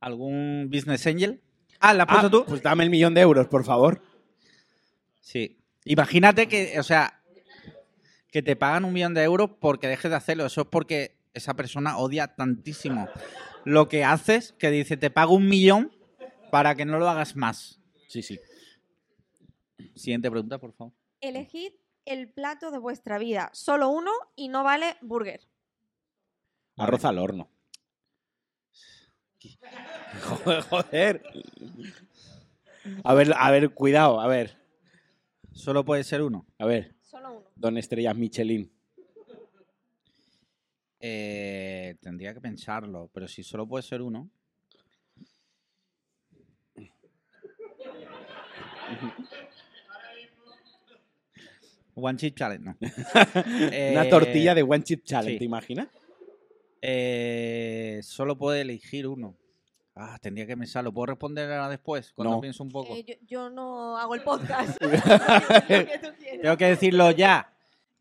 ¿Algún 0.07 0.71
business 0.73 1.05
angel? 1.09 1.43
Ah, 1.81 1.93
¿la 1.93 2.05
has 2.05 2.09
puesto 2.09 2.27
Ah, 2.29 2.31
tú? 2.31 2.45
Pues 2.47 2.63
dame 2.63 2.85
el 2.85 2.91
millón 2.91 3.13
de 3.13 3.23
euros, 3.23 3.49
por 3.49 3.65
favor. 3.65 4.01
Sí. 5.21 5.59
Imagínate 5.85 6.47
que, 6.47 6.79
o 6.79 6.85
sea, 6.85 7.21
que 8.31 8.41
te 8.41 8.55
pagan 8.55 8.85
un 8.85 8.93
millón 8.93 9.15
de 9.15 9.25
euros 9.25 9.51
porque 9.59 9.89
dejes 9.89 10.09
de 10.09 10.17
hacerlo. 10.17 10.47
Eso 10.47 10.61
es 10.61 10.67
porque 10.69 11.19
esa 11.35 11.55
persona 11.55 11.99
odia 11.99 12.37
tantísimo 12.37 13.09
lo 13.65 13.89
que 13.89 14.05
haces 14.05 14.53
que 14.53 14.71
dice, 14.71 14.97
te 14.97 15.11
pago 15.11 15.35
un 15.35 15.49
millón 15.49 15.91
para 16.53 16.77
que 16.77 16.85
no 16.85 17.01
lo 17.01 17.09
hagas 17.11 17.35
más. 17.35 17.81
Sí, 18.07 18.23
sí. 18.23 18.39
Siguiente 19.97 20.31
pregunta, 20.31 20.59
por 20.59 20.73
favor. 20.73 20.93
Elegid 21.21 21.73
el 22.05 22.29
plato 22.29 22.71
de 22.71 22.79
vuestra 22.79 23.19
vida. 23.19 23.51
Solo 23.53 23.89
uno 23.89 24.13
y 24.37 24.47
no 24.47 24.63
vale 24.63 24.99
burger. 25.01 25.41
Arroz 26.77 27.05
al 27.05 27.19
horno. 27.19 27.51
Joder, 30.23 30.63
joder. 30.63 31.23
A 33.05 33.15
ver, 33.15 33.33
a 33.37 33.51
ver, 33.51 33.71
cuidado, 33.71 34.21
a 34.21 34.27
ver. 34.27 34.57
Solo 35.53 35.85
puede 35.85 36.05
ser 36.05 36.23
uno. 36.23 36.47
A 36.59 36.67
ver, 36.67 36.95
Solo 37.03 37.33
uno. 37.39 37.51
don 37.57 37.79
Estrellas 37.79 38.17
Michelin. 38.17 38.71
Eh, 41.01 41.97
tendría 42.01 42.35
que 42.35 42.41
pensarlo, 42.41 43.11
pero 43.13 43.29
si 43.29 43.43
solo 43.43 43.67
puede 43.67 43.83
ser 43.83 44.03
uno. 44.03 44.31
One 51.95 52.17
Chip 52.19 52.37
Challenge, 52.37 52.63
no. 52.65 52.77
Una 52.81 54.03
Eh, 54.05 54.09
tortilla 54.11 54.55
de 54.55 54.63
One 54.63 54.83
Chip 54.85 55.03
Challenge, 55.05 55.35
sí. 55.35 55.39
¿te 55.39 55.45
imaginas? 55.45 55.89
Eh, 56.83 58.01
solo 58.03 58.37
puede 58.37 58.61
elegir 58.61 59.07
uno. 59.07 59.35
Ah, 59.99 60.19
tendría 60.21 60.47
que 60.47 60.57
pensarlo. 60.57 60.93
¿Puedo 60.93 61.07
responder 61.07 61.51
ahora 61.51 61.71
después? 61.71 62.13
Cuando 62.13 62.35
No. 62.35 62.41
pienso 62.43 62.63
un 62.63 62.69
poco. 62.69 62.95
Eh, 62.95 63.03
yo, 63.07 63.15
yo 63.27 63.51
no 63.51 63.97
hago 63.97 64.15
el 64.15 64.23
podcast. 64.23 64.77
Que 65.69 65.99
tú. 66.03 66.09
Tengo 66.43 66.57
que 66.59 66.67
decirlo 66.67 67.11
ya. 67.13 67.51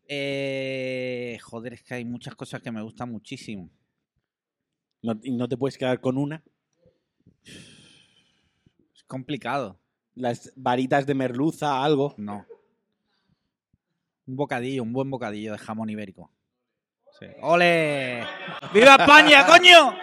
Eh, 0.06 1.38
joder, 1.42 1.72
es 1.72 1.82
que 1.82 1.94
hay 1.94 2.04
muchas 2.04 2.34
cosas 2.36 2.60
que 2.60 2.70
me 2.70 2.82
gustan 2.82 3.10
muchísimo. 3.10 3.70
No, 5.02 5.18
¿Y 5.22 5.32
no 5.32 5.48
te 5.48 5.56
puedes 5.56 5.78
quedar 5.78 6.00
con 6.00 6.18
una? 6.18 6.44
Es 7.44 9.02
complicado. 9.06 9.80
Las 10.14 10.52
varitas 10.54 11.06
de 11.06 11.14
merluza, 11.14 11.82
algo. 11.82 12.14
No. 12.18 12.44
Un 14.26 14.36
bocadillo, 14.36 14.82
un 14.82 14.92
buen 14.92 15.10
bocadillo 15.10 15.52
de 15.52 15.58
jamón 15.58 15.88
ibérico. 15.88 16.30
Sí. 17.18 17.26
¡Ole! 17.40 18.22
¡Viva 18.74 18.96
España, 18.96 19.46
coño! 19.46 19.94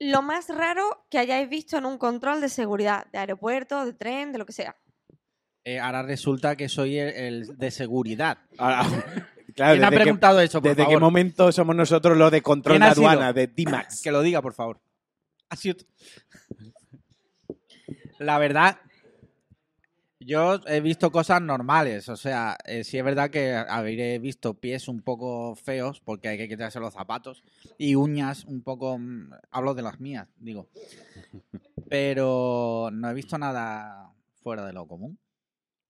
Lo 0.00 0.22
más 0.22 0.48
raro 0.48 1.06
que 1.10 1.18
hayáis 1.18 1.48
visto 1.48 1.76
en 1.76 1.86
un 1.86 1.98
control 1.98 2.40
de 2.40 2.48
seguridad, 2.48 3.06
de 3.12 3.18
aeropuerto, 3.18 3.84
de 3.84 3.92
tren, 3.94 4.32
de 4.32 4.38
lo 4.38 4.46
que 4.46 4.52
sea. 4.52 4.76
Eh, 5.64 5.78
ahora 5.78 6.02
resulta 6.02 6.56
que 6.56 6.68
soy 6.68 6.98
el, 6.98 7.08
el 7.08 7.58
de 7.58 7.70
seguridad. 7.70 8.38
Ahora, 8.56 8.82
claro, 9.54 9.74
¿Quién 9.74 9.84
ha 9.84 9.90
preguntado 9.90 10.40
eso, 10.40 10.62
por 10.62 10.74
desde 10.74 10.88
qué 10.88 10.98
momento 10.98 11.50
somos 11.52 11.74
nosotros 11.74 12.16
los 12.16 12.30
de 12.30 12.42
control 12.42 12.78
¿Quién 12.78 12.82
de 12.82 12.88
aduana, 12.88 13.32
de 13.32 13.48
D-Max? 13.48 14.00
Que 14.04 14.12
lo 14.12 14.22
diga, 14.22 14.40
por 14.40 14.54
favor. 14.54 14.80
Ha 15.50 15.56
sido. 15.56 15.76
La 18.18 18.38
verdad, 18.38 18.78
yo 20.28 20.60
he 20.66 20.80
visto 20.80 21.10
cosas 21.10 21.40
normales. 21.40 22.08
O 22.10 22.16
sea, 22.16 22.58
eh, 22.66 22.84
sí 22.84 22.98
es 22.98 23.04
verdad 23.04 23.30
que 23.30 23.54
habré 23.54 24.18
visto 24.18 24.52
pies 24.52 24.86
un 24.86 25.00
poco 25.00 25.54
feos 25.56 26.00
porque 26.00 26.28
hay 26.28 26.36
que 26.36 26.48
quitarse 26.48 26.78
los 26.78 26.92
zapatos 26.92 27.42
y 27.78 27.94
uñas 27.94 28.44
un 28.44 28.60
poco. 28.60 28.98
mm, 28.98 29.32
Hablo 29.50 29.74
de 29.74 29.82
las 29.82 30.00
mías, 30.00 30.28
digo. 30.38 30.68
Pero 31.88 32.90
no 32.92 33.10
he 33.10 33.14
visto 33.14 33.38
nada 33.38 34.12
fuera 34.42 34.66
de 34.66 34.74
lo 34.74 34.86
común. 34.86 35.18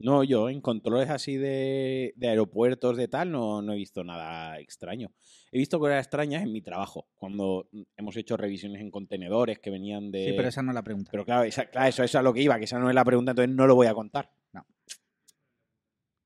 No, 0.01 0.23
yo 0.23 0.49
en 0.49 0.61
controles 0.61 1.11
así 1.11 1.37
de, 1.37 2.13
de 2.17 2.29
aeropuertos, 2.29 2.97
de 2.97 3.09
tal, 3.09 3.33
no, 3.33 3.61
no 3.63 3.73
he 3.73 3.77
visto 3.77 4.05
nada 4.05 4.59
extraño. 4.61 5.11
He 5.51 5.59
visto 5.59 5.81
cosas 5.81 5.99
extrañas 6.05 6.43
en 6.45 6.53
mi 6.53 6.63
trabajo, 6.63 7.09
cuando 7.17 7.69
hemos 7.97 8.17
hecho 8.17 8.37
revisiones 8.37 8.81
en 8.81 8.93
contenedores 8.93 9.59
que 9.59 9.71
venían 9.71 10.13
de... 10.13 10.27
Sí, 10.27 10.33
pero 10.37 10.49
esa 10.49 10.63
no 10.63 10.71
es 10.71 10.77
la 10.77 10.83
pregunta. 10.85 11.11
Pero 11.11 11.25
claro, 11.25 11.43
esa- 11.43 11.67
claro, 11.67 11.89
eso, 11.89 12.05
eso 12.05 12.19
es 12.19 12.21
a 12.21 12.23
lo 12.23 12.33
que 12.33 12.43
iba, 12.43 12.57
que 12.59 12.67
esa 12.67 12.79
no 12.79 12.89
es 12.89 12.95
la 12.95 13.05
pregunta, 13.05 13.33
entonces 13.33 13.53
no 13.55 13.67
lo 13.67 13.75
voy 13.75 13.89
a 13.89 13.95
contar. 13.95 14.31
No. 14.53 14.65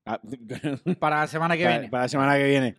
Ah, 0.05 0.21
Para 0.99 1.21
la 1.21 1.27
semana 1.27 1.57
que 1.57 1.63
para, 1.63 1.77
viene. 1.77 1.89
para 1.89 2.03
la 2.03 2.09
semana 2.09 2.37
que 2.37 2.43
viene. 2.45 2.75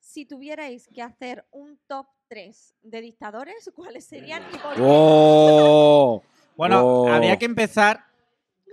Si 0.00 0.26
tuvierais 0.26 0.88
que 0.94 1.00
hacer 1.02 1.46
un 1.50 1.78
top 1.86 2.06
3 2.28 2.74
de 2.82 3.00
dictadores, 3.00 3.70
¿cuáles 3.74 4.04
serían 4.04 4.42
y 4.52 4.58
por 4.58 4.74
qué? 4.74 4.80
¡Oh! 4.84 6.22
Bueno, 6.56 6.84
Oh. 6.86 7.08
habría 7.08 7.36
que 7.38 7.46
empezar. 7.46 8.04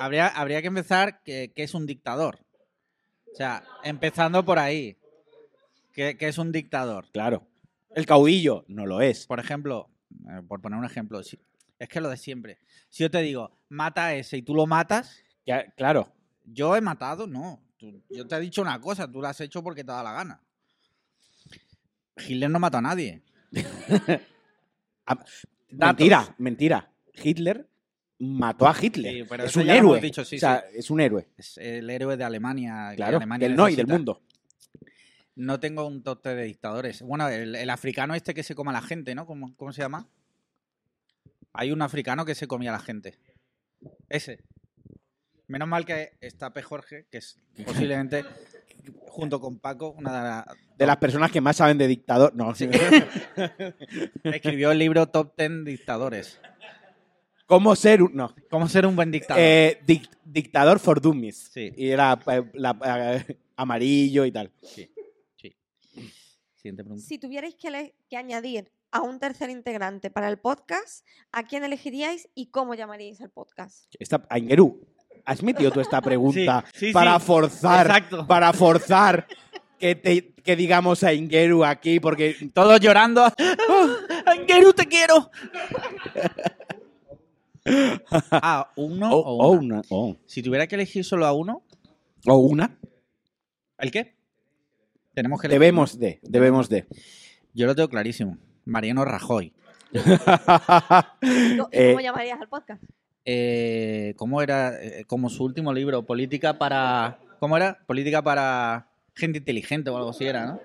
Habría, 0.03 0.27
habría 0.27 0.61
que 0.61 0.67
empezar 0.67 1.21
que, 1.23 1.51
que 1.55 1.63
es 1.63 1.73
un 1.73 1.85
dictador. 1.85 2.39
O 3.31 3.35
sea, 3.35 3.63
empezando 3.83 4.43
por 4.43 4.59
ahí. 4.59 4.97
Que, 5.93 6.17
que 6.17 6.27
es 6.27 6.37
un 6.37 6.51
dictador. 6.51 7.09
Claro. 7.11 7.47
El 7.95 8.05
caudillo 8.05 8.63
no 8.67 8.85
lo 8.85 9.01
es. 9.01 9.25
Por 9.27 9.39
ejemplo, 9.39 9.89
eh, 10.29 10.41
por 10.47 10.61
poner 10.61 10.79
un 10.79 10.85
ejemplo, 10.85 11.21
si- 11.23 11.39
es 11.79 11.89
que 11.89 11.99
lo 11.99 12.09
de 12.09 12.17
siempre. 12.17 12.59
Si 12.89 13.03
yo 13.03 13.11
te 13.11 13.21
digo, 13.21 13.57
mata 13.69 14.05
a 14.07 14.15
ese 14.15 14.37
y 14.37 14.41
tú 14.41 14.55
lo 14.55 14.65
matas, 14.67 15.19
Ya, 15.45 15.65
claro. 15.71 16.11
yo 16.45 16.75
he 16.75 16.81
matado, 16.81 17.27
no. 17.27 17.61
Tú- 17.77 18.01
yo 18.09 18.25
te 18.27 18.35
he 18.35 18.39
dicho 18.39 18.61
una 18.61 18.79
cosa, 18.79 19.11
tú 19.11 19.21
la 19.21 19.29
has 19.29 19.41
hecho 19.41 19.61
porque 19.63 19.83
te 19.83 19.91
da 19.91 20.03
la 20.03 20.13
gana. 20.13 20.41
Hitler 22.17 22.49
no 22.49 22.59
mató 22.59 22.77
a 22.77 22.81
nadie. 22.81 23.21
Ah. 25.07 25.17
Mentira, 25.71 26.35
mentira. 26.37 26.91
Hitler 27.21 27.67
mató 28.21 28.67
a 28.67 28.75
Hitler. 28.79 29.27
Sí, 29.27 29.35
es 29.43 29.55
un 29.55 29.69
héroe. 29.69 29.99
dicho, 29.99 30.23
sí, 30.23 30.35
o 30.35 30.39
sea, 30.39 30.63
es 30.73 30.89
un 30.89 31.01
héroe. 31.01 31.27
Es 31.37 31.57
el 31.57 31.89
héroe 31.89 32.15
de 32.15 32.23
Alemania. 32.23 32.93
Claro. 32.95 33.17
Alemania 33.17 33.47
Del 33.47 33.57
no 33.57 33.67
y 33.67 33.75
del 33.75 33.87
mundo. 33.87 34.21
No 35.35 35.59
tengo 35.59 35.87
un 35.87 36.03
top 36.03 36.23
de 36.23 36.43
dictadores. 36.43 37.01
Bueno, 37.01 37.27
el, 37.29 37.55
el 37.55 37.69
africano 37.69 38.13
este 38.13 38.33
que 38.33 38.43
se 38.43 38.53
come 38.53 38.69
a 38.69 38.73
la 38.73 38.81
gente, 38.81 39.15
¿no? 39.15 39.25
¿Cómo, 39.25 39.55
cómo 39.55 39.73
se 39.73 39.81
llama? 39.81 40.07
Hay 41.53 41.71
un 41.71 41.81
africano 41.81 42.23
que 42.25 42.35
se 42.35 42.47
comía 42.47 42.69
a 42.69 42.73
la 42.73 42.79
gente. 42.79 43.17
Ese. 44.07 44.39
Menos 45.47 45.67
mal 45.67 45.85
que 45.85 46.11
está 46.21 46.53
P. 46.53 46.61
Jorge, 46.61 47.07
que 47.11 47.17
es 47.17 47.37
posiblemente, 47.65 48.23
junto 48.99 49.39
con 49.41 49.59
Paco, 49.59 49.91
una 49.91 50.15
de 50.15 50.29
las... 50.29 50.45
De 50.77 50.85
las 50.85 50.97
personas 50.97 51.31
que 51.31 51.41
más 51.41 51.57
saben 51.57 51.77
de 51.77 51.87
dictador. 51.87 52.35
No, 52.35 52.53
Escribió 54.23 54.71
el 54.71 54.79
libro 54.79 55.07
Top 55.07 55.33
10 55.37 55.65
Dictadores. 55.65 56.39
¿Cómo 57.45 57.75
ser 57.75 58.01
un. 58.03 58.13
No. 58.15 58.33
¿Cómo 58.49 58.67
ser 58.69 58.85
un 58.85 58.95
buen 58.95 59.11
dictador? 59.11 59.41
Eh, 59.43 59.79
dic- 59.85 60.09
dictador 60.23 60.79
for 60.79 61.01
Dummies. 61.01 61.49
Sí. 61.53 61.71
Y 61.75 61.89
era 61.89 62.17
eh, 62.27 62.43
la- 62.53 62.77
eh, 63.27 63.37
amarillo 63.57 64.25
y 64.25 64.31
tal. 64.31 64.51
Sí. 64.61 64.89
sí. 65.35 65.55
Siguiente 66.55 66.83
pregunta. 66.83 67.05
Si 67.05 67.17
tuvierais 67.17 67.55
que, 67.55 67.93
que 68.09 68.17
añadir 68.17 68.71
a 68.91 69.01
un 69.01 69.19
tercer 69.19 69.49
integrante 69.49 70.09
para 70.11 70.29
el 70.29 70.37
podcast, 70.37 71.05
¿a 71.31 71.43
quién 71.43 71.63
elegiríais 71.63 72.29
y 72.35 72.47
cómo 72.51 72.73
llamaríais 72.75 73.19
al 73.21 73.29
podcast? 73.31 73.85
Esta, 73.99 74.25
Aingeru, 74.29 74.85
¿has 75.25 75.41
metido 75.43 75.71
tú 75.71 75.79
esta 75.81 76.01
pregunta 76.01 76.63
Sí, 76.73 76.87
sí, 76.87 76.91
para 76.93 77.19
sí. 77.19 77.25
forzar. 77.25 77.87
Exacto. 77.87 78.27
Para 78.27 78.53
forzar 78.53 79.27
que, 79.79 79.95
te- 79.95 80.33
que 80.35 80.55
digamos 80.55 81.03
a 81.03 81.13
Ingeru 81.13 81.63
aquí? 81.65 81.99
Porque. 81.99 82.35
Todos 82.53 82.79
llorando. 82.79 83.25
¡Oh, 83.69 83.87
Angeru, 84.25 84.71
te 84.73 84.85
quiero! 84.87 85.29
ah, 88.31 88.71
uno 88.75 89.11
O, 89.11 89.19
o, 89.19 89.47
o 89.47 89.51
una. 89.51 89.81
Si 90.25 90.41
tuviera 90.41 90.67
que 90.67 90.75
elegir 90.75 91.03
solo 91.03 91.25
a 91.25 91.33
uno, 91.33 91.63
o 92.27 92.37
una. 92.37 92.77
¿el 93.77 93.91
qué? 93.91 94.15
Tenemos 95.13 95.41
que 95.41 95.47
elegir. 95.47 95.59
Debemos 95.59 95.99
de. 95.99 96.19
Debemos 96.23 96.69
de. 96.69 96.85
Yo 97.53 97.65
lo 97.67 97.75
tengo 97.75 97.89
clarísimo. 97.89 98.37
Mariano 98.65 99.03
Rajoy. 99.05 99.53
¿Y 99.91 99.97
co- 101.57 101.69
y 101.71 101.77
Eh, 101.77 101.87
cómo 101.91 101.99
llamarías 102.01 102.39
al 102.41 102.47
podcast? 102.49 102.83
Eh, 103.25 104.13
¿Cómo 104.17 104.41
era? 104.41 104.81
Eh, 104.81 105.03
como 105.05 105.29
su 105.29 105.43
último 105.43 105.73
libro, 105.73 106.05
Política 106.05 106.57
para. 106.57 107.19
¿Cómo 107.39 107.57
era? 107.57 107.79
Política 107.85 108.21
para 108.23 108.87
gente 109.15 109.39
inteligente 109.39 109.89
o 109.89 109.97
algo 109.97 110.11
así 110.11 110.25
era, 110.25 110.45
¿no? 110.45 110.59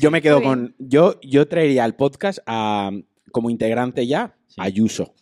Yo 0.00 0.10
me 0.10 0.20
quedo 0.20 0.42
con. 0.42 0.74
Yo, 0.78 1.18
yo 1.22 1.48
traería 1.48 1.84
al 1.84 1.94
podcast 1.96 2.40
a, 2.46 2.90
como 3.32 3.50
integrante 3.50 4.06
ya 4.06 4.34
Sí. 4.48 4.56
a 4.60 4.64
Ayuso. 4.64 5.14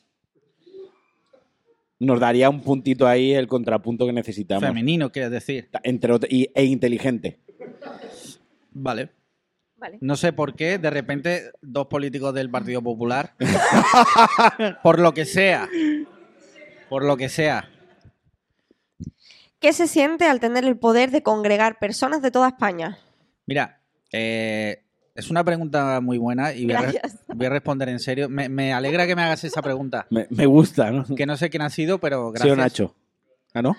Nos 1.98 2.20
daría 2.20 2.50
un 2.50 2.60
puntito 2.62 3.06
ahí 3.06 3.32
el 3.32 3.46
contrapunto 3.48 4.06
que 4.06 4.12
necesitamos. 4.12 4.64
Femenino, 4.64 5.10
quieres 5.10 5.30
decir. 5.30 5.70
Entre 5.82 6.12
y- 6.28 6.50
e 6.54 6.64
inteligente. 6.64 7.40
Vale. 8.72 9.10
Vale. 9.78 9.98
No 10.00 10.16
sé 10.16 10.32
por 10.32 10.54
qué, 10.54 10.78
de 10.78 10.90
repente, 10.90 11.50
dos 11.60 11.86
políticos 11.86 12.32
del 12.34 12.50
Partido 12.50 12.80
Popular, 12.82 13.34
por 14.82 14.98
lo 14.98 15.12
que 15.12 15.26
sea, 15.26 15.68
por 16.88 17.04
lo 17.04 17.16
que 17.16 17.28
sea, 17.28 17.68
¿Qué 19.58 19.72
se 19.72 19.86
siente 19.86 20.26
al 20.26 20.38
tener 20.38 20.64
el 20.64 20.78
poder 20.78 21.10
de 21.10 21.22
congregar 21.22 21.78
personas 21.78 22.20
de 22.22 22.30
toda 22.30 22.48
España? 22.48 22.98
Mira, 23.46 23.80
eh, 24.12 24.84
es 25.16 25.30
una 25.30 25.42
pregunta 25.44 26.00
muy 26.00 26.18
buena 26.18 26.52
y 26.54 26.64
voy 26.66 26.74
a, 26.74 26.80
re- 26.82 26.92
Gracias. 26.92 27.24
voy 27.34 27.46
a 27.46 27.50
responder 27.50 27.88
en 27.88 27.98
serio. 28.00 28.28
Me, 28.28 28.48
me 28.48 28.72
alegra 28.72 29.06
que 29.06 29.16
me 29.16 29.22
hagas 29.22 29.42
esa 29.44 29.62
pregunta. 29.62 30.06
Me, 30.10 30.26
me 30.30 30.46
gusta, 30.46 30.90
¿no? 30.90 31.04
Que 31.14 31.26
no 31.26 31.36
sé 31.36 31.50
quién 31.50 31.62
ha 31.62 31.70
sido, 31.70 31.98
pero 31.98 32.28
Sí, 32.34 32.34
gracias. 32.40 32.56
Nacho. 32.58 32.94
¿Ah, 33.54 33.62
no? 33.62 33.76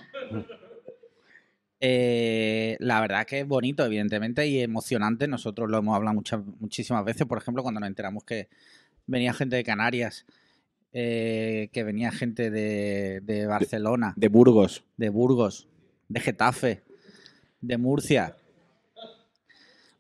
Eh, 1.80 2.76
la 2.80 3.00
verdad 3.02 3.26
que 3.26 3.42
es 3.42 3.48
bonito, 3.48 3.86
evidentemente, 3.86 4.48
y 4.48 4.60
emocionante. 4.62 5.28
Nosotros 5.28 5.70
lo 5.70 5.78
hemos 5.78 5.96
hablado 5.96 6.16
muchas, 6.16 6.42
muchísimas 6.60 7.06
veces, 7.06 7.28
por 7.28 7.38
ejemplo, 7.38 7.62
cuando 7.64 7.80
nos 7.80 7.88
enteramos 7.88 8.24
que 8.24 8.50
venía 9.06 9.34
gente 9.34 9.56
de 9.56 9.64
Canarias, 9.64 10.26
eh, 10.92 11.70
que 11.72 11.84
venía 11.84 12.12
gente 12.12 12.50
de, 12.50 13.22
de 13.22 13.46
Barcelona, 13.46 14.14
De 14.16 14.28
Burgos. 14.30 14.84
de 14.98 15.10
Burgos, 15.10 15.68
de 16.10 16.20
Getafe, 16.20 16.84
de 17.62 17.78
Murcia. 17.78 18.36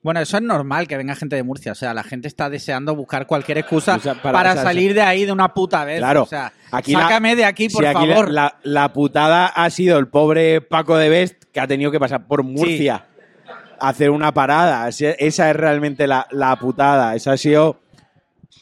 Bueno, 0.07 0.21
eso 0.21 0.37
es 0.37 0.43
normal 0.43 0.87
que 0.87 0.95
venga 0.95 1.15
gente 1.15 1.35
de 1.35 1.43
Murcia. 1.43 1.73
O 1.73 1.75
sea, 1.75 1.93
la 1.93 2.01
gente 2.03 2.29
está 2.29 2.49
deseando 2.49 2.95
buscar 2.95 3.27
cualquier 3.27 3.57
excusa 3.57 3.97
O 3.97 3.99
sea, 3.99 4.13
para, 4.13 4.31
para- 4.31 4.51
o 4.51 4.53
sea, 4.53 4.63
salir 4.63 4.93
de 4.93 5.01
ahí 5.01 5.25
de 5.25 5.33
una 5.33 5.53
puta 5.53 5.83
vez. 5.83 5.97
Claro. 5.99 6.23
O 6.23 6.25
sea, 6.25 6.53
Aquí 6.71 6.93
la- 6.93 7.01
sácame 7.01 7.35
de 7.35 7.43
aquí, 7.43 7.67
por 7.67 7.85
aquí 7.85 8.07
favor. 8.07 8.31
La, 8.31 8.55
la 8.63 8.93
putada 8.93 9.47
ha 9.47 9.69
sido 9.69 9.99
el 9.99 10.07
pobre 10.07 10.61
Paco 10.61 10.95
de 10.95 11.09
Best 11.09 11.43
que 11.51 11.59
ha 11.59 11.67
tenido 11.67 11.91
que 11.91 11.99
pasar 11.99 12.25
por 12.25 12.41
Murcia 12.43 13.03
a 13.81 13.89
hacer 13.89 14.09
una 14.11 14.33
parada. 14.33 14.87
Esa 14.87 15.49
es 15.49 15.55
realmente 15.57 16.07
la, 16.07 16.25
la 16.31 16.55
putada. 16.55 17.13
Esa 17.13 17.33
ha 17.33 17.37
sido. 17.37 17.81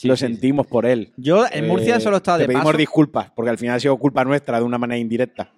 lo 0.02 0.18
sentimos 0.18 0.66
por 0.66 0.88
él. 0.88 1.14
Yo 1.16 1.46
en 1.52 1.68
Murcia 1.68 1.98
Eh, 1.98 2.00
solo 2.02 2.16
he 2.16 2.18
estado 2.18 2.38
te 2.40 2.44
de 2.44 2.48
pedimos 2.48 2.66
paso. 2.66 2.78
disculpas, 2.80 3.30
porque 3.36 3.52
al 3.52 3.60
final 3.60 3.76
ha 3.76 3.80
sido 3.80 3.96
culpa 3.98 4.24
nuestra 4.26 4.58
de 4.58 4.64
una 4.66 4.80
manera 4.80 4.98
indirecta. 4.98 5.52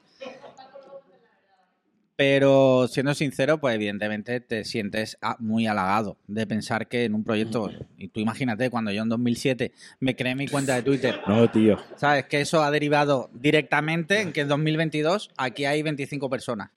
Pero 2.18 2.88
siendo 2.88 3.14
sincero, 3.14 3.60
pues 3.60 3.76
evidentemente 3.76 4.40
te 4.42 4.66
sientes 4.66 5.18
ah, 5.22 5.38
muy 5.40 5.68
halagado 5.68 6.18
de 6.26 6.48
pensar 6.48 6.88
que 6.88 7.06
en 7.06 7.14
un 7.14 7.24
proyecto, 7.24 7.70
y 7.96 8.08
tú 8.08 8.20
imagínate, 8.20 8.72
cuando 8.72 8.92
yo 8.92 9.04
en 9.04 9.10
2007 9.10 9.72
me 10.00 10.16
creé 10.16 10.34
mi 10.34 10.48
cuenta 10.48 10.74
de 10.74 10.82
Twitter, 10.82 11.22
No, 11.28 11.50
tío. 11.52 11.78
¿sabes? 11.96 12.26
Que 12.26 12.42
eso 12.42 12.64
ha 12.64 12.72
derivado 12.72 13.30
directamente 13.34 14.20
en 14.22 14.34
que 14.34 14.42
en 14.42 14.48
2022 14.48 15.30
aquí 15.38 15.66
hay 15.66 15.84
25 15.84 16.28
personas. 16.28 16.72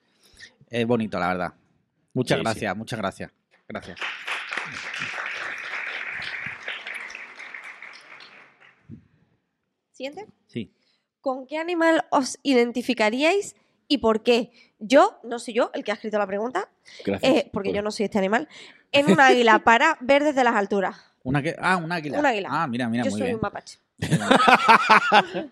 Es 0.69 0.85
bonito, 0.85 1.19
la 1.19 1.29
verdad. 1.29 1.53
Muchas 2.13 2.37
Sí, 2.37 2.43
gracias, 2.43 2.77
muchas 2.77 2.99
gracias. 2.99 3.31
Gracias. 3.67 3.97
¿Siguiente? 9.91 10.25
Sí. 10.47 10.71
¿Con 11.19 11.45
qué 11.45 11.57
animal 11.57 12.05
os 12.09 12.39
identificaríais 12.43 13.55
y 13.91 13.97
por 13.97 14.23
qué? 14.23 14.51
Yo, 14.79 15.19
no 15.25 15.37
soy 15.37 15.53
yo 15.53 15.69
el 15.73 15.83
que 15.83 15.91
ha 15.91 15.95
escrito 15.95 16.17
la 16.17 16.25
pregunta, 16.25 16.69
Gracias. 17.05 17.29
eh, 17.29 17.49
porque 17.51 17.73
yo 17.73 17.81
no 17.81 17.91
soy 17.91 18.05
este 18.05 18.17
animal, 18.17 18.47
en 18.93 19.11
un 19.11 19.19
águila 19.19 19.59
para 19.65 19.97
ver 19.99 20.23
desde 20.23 20.45
las 20.45 20.55
alturas. 20.55 20.95
Una 21.23 21.41
que, 21.41 21.57
ah, 21.59 21.75
un 21.75 21.91
águila. 21.91 22.19
Un 22.19 22.25
águila. 22.25 22.47
Ah, 22.49 22.67
mira, 22.67 22.87
mira, 22.87 23.03
yo 23.03 23.11
muy 23.11 23.19
soy 23.19 23.27
bien. 23.27 23.35
un 23.35 23.41
mapache. 23.41 23.79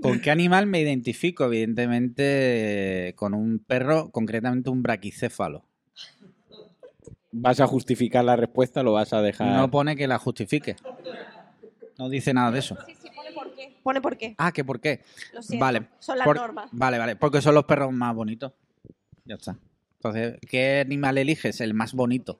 ¿Con 0.00 0.20
qué 0.22 0.30
animal 0.30 0.66
me 0.66 0.80
identifico? 0.80 1.44
Evidentemente 1.44 3.12
con 3.16 3.34
un 3.34 3.58
perro, 3.58 4.10
concretamente 4.10 4.70
un 4.70 4.82
braquicéfalo. 4.82 5.62
¿Vas 7.32 7.60
a 7.60 7.66
justificar 7.66 8.24
la 8.24 8.34
respuesta 8.34 8.80
o 8.80 8.82
lo 8.82 8.92
vas 8.94 9.12
a 9.12 9.20
dejar? 9.20 9.54
No 9.54 9.70
pone 9.70 9.94
que 9.94 10.08
la 10.08 10.18
justifique. 10.18 10.76
No 11.98 12.08
dice 12.08 12.32
nada 12.32 12.50
de 12.50 12.60
eso. 12.60 12.78
Sí, 12.86 12.94
sí, 12.94 13.09
qué. 13.68 13.76
Pone 13.82 14.00
por 14.00 14.16
qué. 14.16 14.34
Ah, 14.38 14.52
¿que 14.52 14.64
por 14.64 14.80
qué? 14.80 15.00
Lo 15.32 15.42
siento. 15.42 15.64
Vale. 15.64 15.82
Son 15.98 16.16
las 16.18 16.24
Por- 16.26 16.36
normas. 16.36 16.68
Vale, 16.72 16.98
vale. 16.98 17.16
Porque 17.16 17.40
son 17.42 17.54
los 17.54 17.64
perros 17.64 17.92
más 17.92 18.14
bonitos. 18.14 18.52
Ya 19.24 19.34
está. 19.36 19.56
Entonces, 19.96 20.38
¿qué 20.48 20.80
animal 20.80 21.18
eliges? 21.18 21.60
El 21.60 21.74
más 21.74 21.92
bonito. 21.92 22.38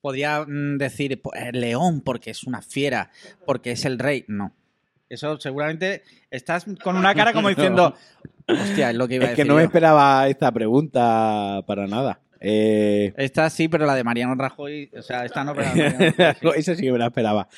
Podría 0.00 0.44
mm, 0.46 0.78
decir 0.78 1.20
pues, 1.20 1.40
el 1.42 1.60
león 1.60 2.00
porque 2.00 2.30
es 2.30 2.44
una 2.44 2.62
fiera, 2.62 3.10
porque 3.44 3.72
es 3.72 3.84
el 3.84 3.98
rey. 3.98 4.24
No. 4.28 4.52
Eso 5.08 5.38
seguramente 5.38 6.02
estás 6.30 6.64
con 6.82 6.96
una 6.96 7.14
cara 7.14 7.32
como 7.32 7.48
diciendo, 7.50 7.94
hostia, 8.48 8.90
es 8.90 8.96
lo 8.96 9.06
que 9.08 9.16
iba 9.16 9.24
a 9.26 9.28
Es 9.28 9.34
que 9.36 9.42
decir. 9.42 9.48
no 9.50 9.56
me 9.56 9.62
yo". 9.62 9.66
esperaba 9.66 10.26
esta 10.28 10.50
pregunta 10.52 11.62
para 11.66 11.86
nada. 11.86 12.20
Eh, 12.40 13.12
Esta 13.16 13.48
sí, 13.50 13.66
pero 13.68 13.86
la 13.86 13.94
de 13.94 14.04
Mariano 14.04 14.34
Rajoy, 14.34 14.90
o 14.96 15.02
sea, 15.02 15.24
esta 15.24 15.42
no, 15.42 15.54
pero 15.54 15.66
la 15.68 15.74
de 15.74 15.90
Mariano 15.90 16.14
Rajoy. 16.18 16.52
Esa 16.58 16.74
sí 16.74 16.82
que 16.82 16.92
me 16.92 16.98
la 16.98 17.06
esperaba. 17.06 17.48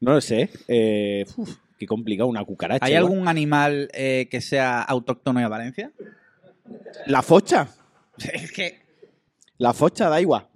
No 0.00 0.12
lo 0.12 0.20
sé. 0.20 0.50
Eh, 0.68 1.24
uf, 1.36 1.56
qué 1.78 1.86
complicado, 1.86 2.28
una 2.28 2.44
cucaracha. 2.44 2.84
¿Hay 2.84 2.92
igual. 2.92 3.04
algún 3.12 3.28
animal 3.28 3.88
eh, 3.92 4.28
que 4.30 4.40
sea 4.40 4.82
autóctono 4.82 5.40
de 5.40 5.48
Valencia? 5.48 5.92
La 7.06 7.22
focha. 7.22 7.68
Es 8.32 8.50
que 8.52 8.80
La 9.58 9.72
focha 9.72 10.08
da 10.08 10.20
igual. 10.20 10.48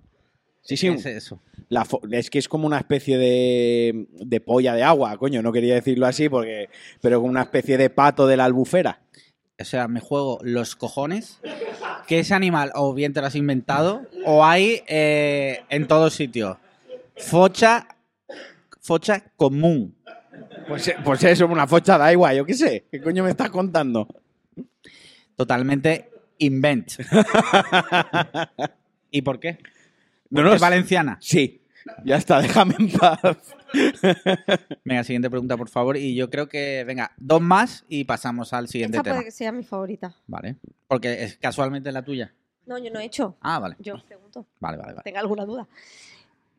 Sí, 0.63 0.77
sí. 0.77 0.89
es 0.89 1.07
eso. 1.07 1.41
La 1.69 1.87
es 2.11 2.31
que 2.31 2.39
es 2.39 2.49
como 2.49 2.67
una 2.67 2.79
especie 2.79 3.17
de, 3.17 4.07
de 4.13 4.41
polla 4.41 4.75
de 4.75 4.83
agua, 4.83 5.17
coño. 5.19 5.43
No 5.43 5.53
quería 5.53 5.75
decirlo 5.75 6.07
así, 6.07 6.29
porque 6.29 6.69
pero 7.01 7.19
como 7.19 7.31
una 7.31 7.43
especie 7.43 7.77
de 7.79 7.91
pato 7.91 8.27
de 8.27 8.37
la 8.37 8.45
albufera. 8.45 9.01
O 9.59 9.65
sea, 9.65 9.89
me 9.89 10.01
juego 10.01 10.39
los 10.43 10.75
cojones 10.75 11.39
que 12.07 12.21
ese 12.21 12.35
animal 12.35 12.73
o 12.75 12.95
bien 12.95 13.13
te 13.13 13.21
lo 13.21 13.27
has 13.27 13.35
inventado 13.35 14.07
o 14.25 14.45
hay 14.45 14.83
eh, 14.89 15.61
en 15.69 15.87
todos 15.87 16.15
sitios. 16.15 16.57
Focha, 17.17 17.87
focha 18.81 19.23
común. 19.37 19.95
Pues, 20.71 20.87
eh, 20.87 20.95
pues 21.03 21.25
eso, 21.25 21.49
una 21.49 21.67
focha 21.67 21.99
da 21.99 22.13
igual, 22.13 22.37
yo 22.37 22.47
qué 22.47 22.55
sé. 22.55 22.87
¿Qué 22.93 23.03
coño 23.03 23.25
me 23.25 23.31
estás 23.31 23.51
contando? 23.51 24.07
Totalmente 25.35 26.09
invent. 26.39 26.93
¿Y 29.11 29.23
por 29.23 29.41
qué? 29.41 29.59
No, 30.29 30.45
no, 30.45 30.55
es 30.55 30.61
valenciana. 30.61 31.19
Sí, 31.21 31.61
ya 32.05 32.15
está, 32.15 32.41
déjame 32.41 32.77
en 32.79 32.93
paz. 32.93 33.19
Venga, 34.85 35.03
siguiente 35.03 35.29
pregunta, 35.29 35.57
por 35.57 35.69
favor. 35.69 35.97
Y 35.97 36.15
yo 36.15 36.31
creo 36.31 36.49
que, 36.49 36.85
venga, 36.87 37.11
dos 37.17 37.41
más 37.41 37.85
y 37.89 38.05
pasamos 38.05 38.53
al 38.53 38.69
siguiente 38.69 38.99
Esta 38.99 39.03
tema. 39.03 39.17
puede 39.17 39.25
que 39.25 39.33
sea 39.33 39.51
mi 39.51 39.65
favorita. 39.65 40.15
Vale. 40.29 40.55
Porque 40.87 41.25
es 41.25 41.37
casualmente 41.37 41.91
la 41.91 42.05
tuya. 42.05 42.33
No, 42.67 42.79
yo 42.79 42.93
no 42.93 43.01
he 43.01 43.07
hecho. 43.07 43.37
Ah, 43.41 43.59
vale. 43.59 43.75
Yo 43.81 44.01
pregunto. 44.07 44.47
Vale, 44.61 44.77
vale, 44.77 44.93
vale. 44.93 45.03
tenga 45.03 45.19
alguna 45.19 45.45
duda. 45.45 45.67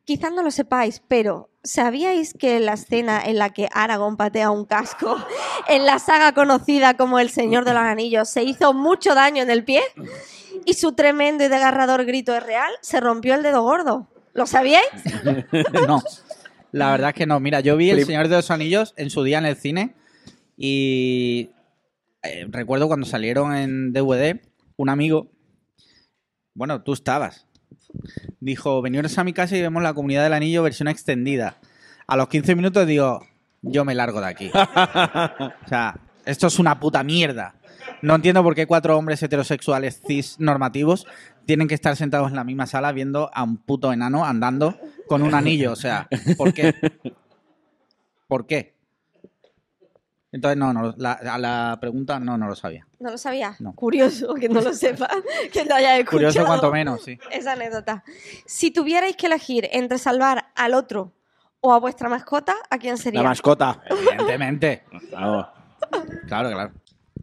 Quizás 0.05 0.31
no 0.33 0.43
lo 0.43 0.51
sepáis, 0.51 1.01
pero 1.07 1.49
¿sabíais 1.63 2.33
que 2.33 2.59
la 2.59 2.73
escena 2.73 3.21
en 3.23 3.37
la 3.37 3.51
que 3.51 3.69
Aragorn 3.71 4.17
patea 4.17 4.49
un 4.49 4.65
casco 4.65 5.17
en 5.69 5.85
la 5.85 5.99
saga 5.99 6.33
conocida 6.33 6.97
como 6.97 7.19
El 7.19 7.29
Señor 7.29 7.65
de 7.65 7.73
los 7.73 7.83
Anillos 7.83 8.29
se 8.29 8.43
hizo 8.43 8.73
mucho 8.73 9.13
daño 9.15 9.43
en 9.43 9.49
el 9.49 9.63
pie? 9.63 9.81
Y 10.65 10.73
su 10.73 10.93
tremendo 10.93 11.43
y 11.43 11.47
desgarrador 11.47 12.05
grito 12.05 12.35
es 12.35 12.43
real, 12.43 12.71
se 12.81 12.99
rompió 12.99 13.35
el 13.35 13.43
dedo 13.43 13.63
gordo. 13.63 14.07
¿Lo 14.33 14.45
sabíais? 14.45 14.87
no, 15.87 16.01
la 16.71 16.91
verdad 16.91 17.09
es 17.09 17.15
que 17.15 17.25
no. 17.25 17.39
Mira, 17.39 17.59
yo 17.59 17.77
vi 17.77 17.89
El 17.89 18.05
Señor 18.05 18.27
de 18.27 18.35
los 18.35 18.51
Anillos 18.51 18.93
en 18.97 19.09
su 19.09 19.23
día 19.23 19.37
en 19.37 19.45
el 19.45 19.55
cine 19.55 19.95
y 20.57 21.51
eh, 22.23 22.45
recuerdo 22.49 22.87
cuando 22.87 23.05
salieron 23.05 23.55
en 23.55 23.93
DVD, 23.93 24.39
un 24.77 24.89
amigo, 24.89 25.31
bueno, 26.53 26.83
tú 26.83 26.93
estabas, 26.93 27.47
dijo, 28.39 28.81
veniros 28.81 29.17
a 29.17 29.23
mi 29.23 29.33
casa 29.33 29.55
y 29.55 29.61
vemos 29.61 29.83
la 29.83 29.93
Comunidad 29.93 30.23
del 30.23 30.33
Anillo 30.33 30.63
versión 30.63 30.87
extendida. 30.87 31.57
A 32.07 32.17
los 32.17 32.27
15 32.27 32.55
minutos 32.55 32.87
digo, 32.87 33.25
yo 33.61 33.85
me 33.85 33.95
largo 33.95 34.21
de 34.21 34.27
aquí. 34.27 34.51
o 34.53 35.67
sea, 35.67 35.99
esto 36.25 36.47
es 36.47 36.59
una 36.59 36.79
puta 36.79 37.03
mierda. 37.03 37.55
No 38.01 38.15
entiendo 38.15 38.43
por 38.43 38.55
qué 38.55 38.65
cuatro 38.65 38.97
hombres 38.97 39.21
heterosexuales 39.21 40.01
cis 40.05 40.39
normativos 40.39 41.05
tienen 41.45 41.67
que 41.67 41.75
estar 41.75 41.95
sentados 41.95 42.29
en 42.29 42.35
la 42.35 42.43
misma 42.43 42.67
sala 42.67 42.91
viendo 42.91 43.29
a 43.33 43.43
un 43.43 43.57
puto 43.57 43.91
enano 43.93 44.25
andando 44.25 44.79
con 45.07 45.21
un 45.21 45.33
anillo. 45.33 45.71
O 45.71 45.75
sea, 45.75 46.07
¿por 46.37 46.53
qué? 46.53 46.75
¿Por 48.27 48.45
qué? 48.45 48.75
Entonces, 50.33 50.57
no, 50.57 50.71
no, 50.71 50.93
la, 50.97 51.11
a 51.13 51.37
la 51.37 51.77
pregunta 51.81 52.19
no, 52.19 52.37
no 52.37 52.47
lo 52.47 52.55
sabía. 52.55 52.87
No 52.99 53.11
lo 53.11 53.17
sabía. 53.17 53.55
No. 53.59 53.73
Curioso 53.73 54.33
que 54.35 54.47
no 54.47 54.61
lo 54.61 54.73
sepa, 54.73 55.09
que 55.51 55.65
lo 55.65 55.75
haya 55.75 55.97
escuchado. 55.97 56.29
Curioso 56.29 56.45
cuanto 56.45 56.71
menos, 56.71 57.03
sí. 57.03 57.19
Esa 57.31 57.53
anécdota. 57.53 58.03
Si 58.45 58.71
tuvierais 58.71 59.15
que 59.17 59.27
elegir 59.27 59.67
entre 59.73 59.97
salvar 59.97 60.45
al 60.55 60.73
otro 60.73 61.13
o 61.59 61.73
a 61.73 61.79
vuestra 61.79 62.07
mascota, 62.07 62.55
¿a 62.69 62.77
quién 62.77 62.97
sería? 62.97 63.21
La 63.21 63.29
mascota. 63.29 63.81
Evidentemente. 63.89 64.83
Claro, 65.09 65.49
Claro, 66.27 66.49
claro. 66.51 66.71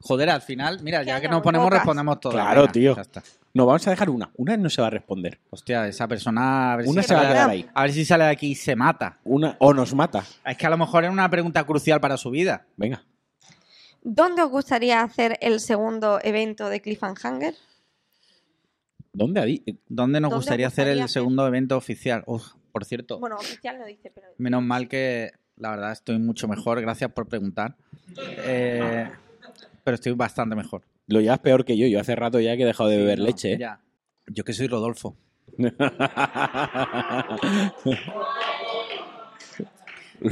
Joder, 0.01 0.31
al 0.31 0.43
final, 0.43 0.81
mira, 0.83 1.03
ya 1.03 1.21
que 1.21 1.29
nos 1.29 1.41
ponemos, 1.43 1.67
bocas. 1.67 1.79
respondemos 1.81 2.21
todo. 2.21 2.33
Claro, 2.33 2.69
tío. 2.69 2.95
Ya 2.95 3.03
está. 3.03 3.23
No, 3.59 3.67
vamos 3.67 3.85
a 3.89 3.91
dejar 3.91 4.09
una. 4.09 4.31
Una 4.37 4.57
no 4.57 4.71
se 4.71 4.81
va 4.81 4.87
a 4.87 4.91
responder. 4.91 5.41
Hostia, 5.51 5.89
esa 5.89 6.07
persona. 6.07 6.75
A 6.75 6.77
ver, 6.77 6.87
Una 6.87 7.03
si 7.03 7.09
se 7.09 7.15
va 7.15 7.21
a 7.21 7.23
sale- 7.25 7.35
quedar 7.35 7.51
ahí. 7.51 7.67
A 7.75 7.83
ver 7.83 7.93
si 7.93 8.05
sale 8.05 8.23
de 8.23 8.31
aquí 8.31 8.53
y 8.53 8.55
se 8.55 8.77
mata. 8.77 9.19
Una 9.25 9.57
o 9.59 9.75
nos 9.75 9.93
mata. 9.97 10.23
Es 10.47 10.57
que 10.57 10.65
a 10.65 10.71
lo 10.71 10.79
mejor 10.79 11.03
es 11.05 11.11
una 11.11 11.29
pregunta 11.29 11.65
crucial 11.65 12.01
para 12.01 12.17
su 12.17 12.31
vida. 12.31 12.67
Venga. 12.77 13.03
¿Dónde 14.01 14.43
os 14.43 14.51
gustaría 14.51 15.03
hacer 15.03 15.37
el 15.41 15.59
segundo 15.59 16.21
evento 16.23 16.69
de 16.69 16.81
Cliffhanger? 16.81 17.57
¿Dónde? 19.13 19.41
¿Dónde 19.89 20.21
nos 20.21 20.31
¿Dónde 20.31 20.35
os 20.35 20.35
gustaría 20.37 20.69
hacer 20.69 20.85
gustaría 20.85 20.93
el 20.93 20.99
hacer? 21.01 21.09
segundo 21.15 21.45
evento 21.49 21.77
oficial? 21.77 22.23
Uf, 22.27 22.53
por 22.71 22.85
cierto, 22.85 23.19
Bueno, 23.19 23.35
oficial 23.39 23.77
no 23.81 23.87
dice, 23.87 24.13
pero... 24.15 24.29
menos 24.39 24.63
mal 24.63 24.87
que 24.87 25.33
la 25.57 25.71
verdad 25.71 25.91
estoy 25.91 26.21
mucho 26.21 26.47
mejor. 26.47 26.81
Gracias 26.81 27.11
por 27.11 27.27
preguntar. 27.27 27.75
Eh, 28.17 29.11
pero 29.83 29.97
estoy 29.97 30.13
bastante 30.13 30.55
mejor. 30.55 30.83
Lo 31.09 31.21
llevas 31.21 31.41
peor 31.41 31.65
que 31.65 31.77
yo. 31.77 31.87
Yo 31.89 32.01
hace 32.01 32.15
rato 32.15 32.39
ya 32.41 32.57
que 32.57 32.63
he 32.63 32.67
dejado 32.67 32.89
de 32.89 32.97
Sí, 32.97 33.03
beber 33.03 33.19
no, 33.19 33.25
leche. 33.27 33.53
¿eh? 33.55 33.59
ya. 33.59 33.81
Yo 34.29 34.45
que 34.45 34.53
soy 34.53 34.67
Rodolfo. 34.69 35.17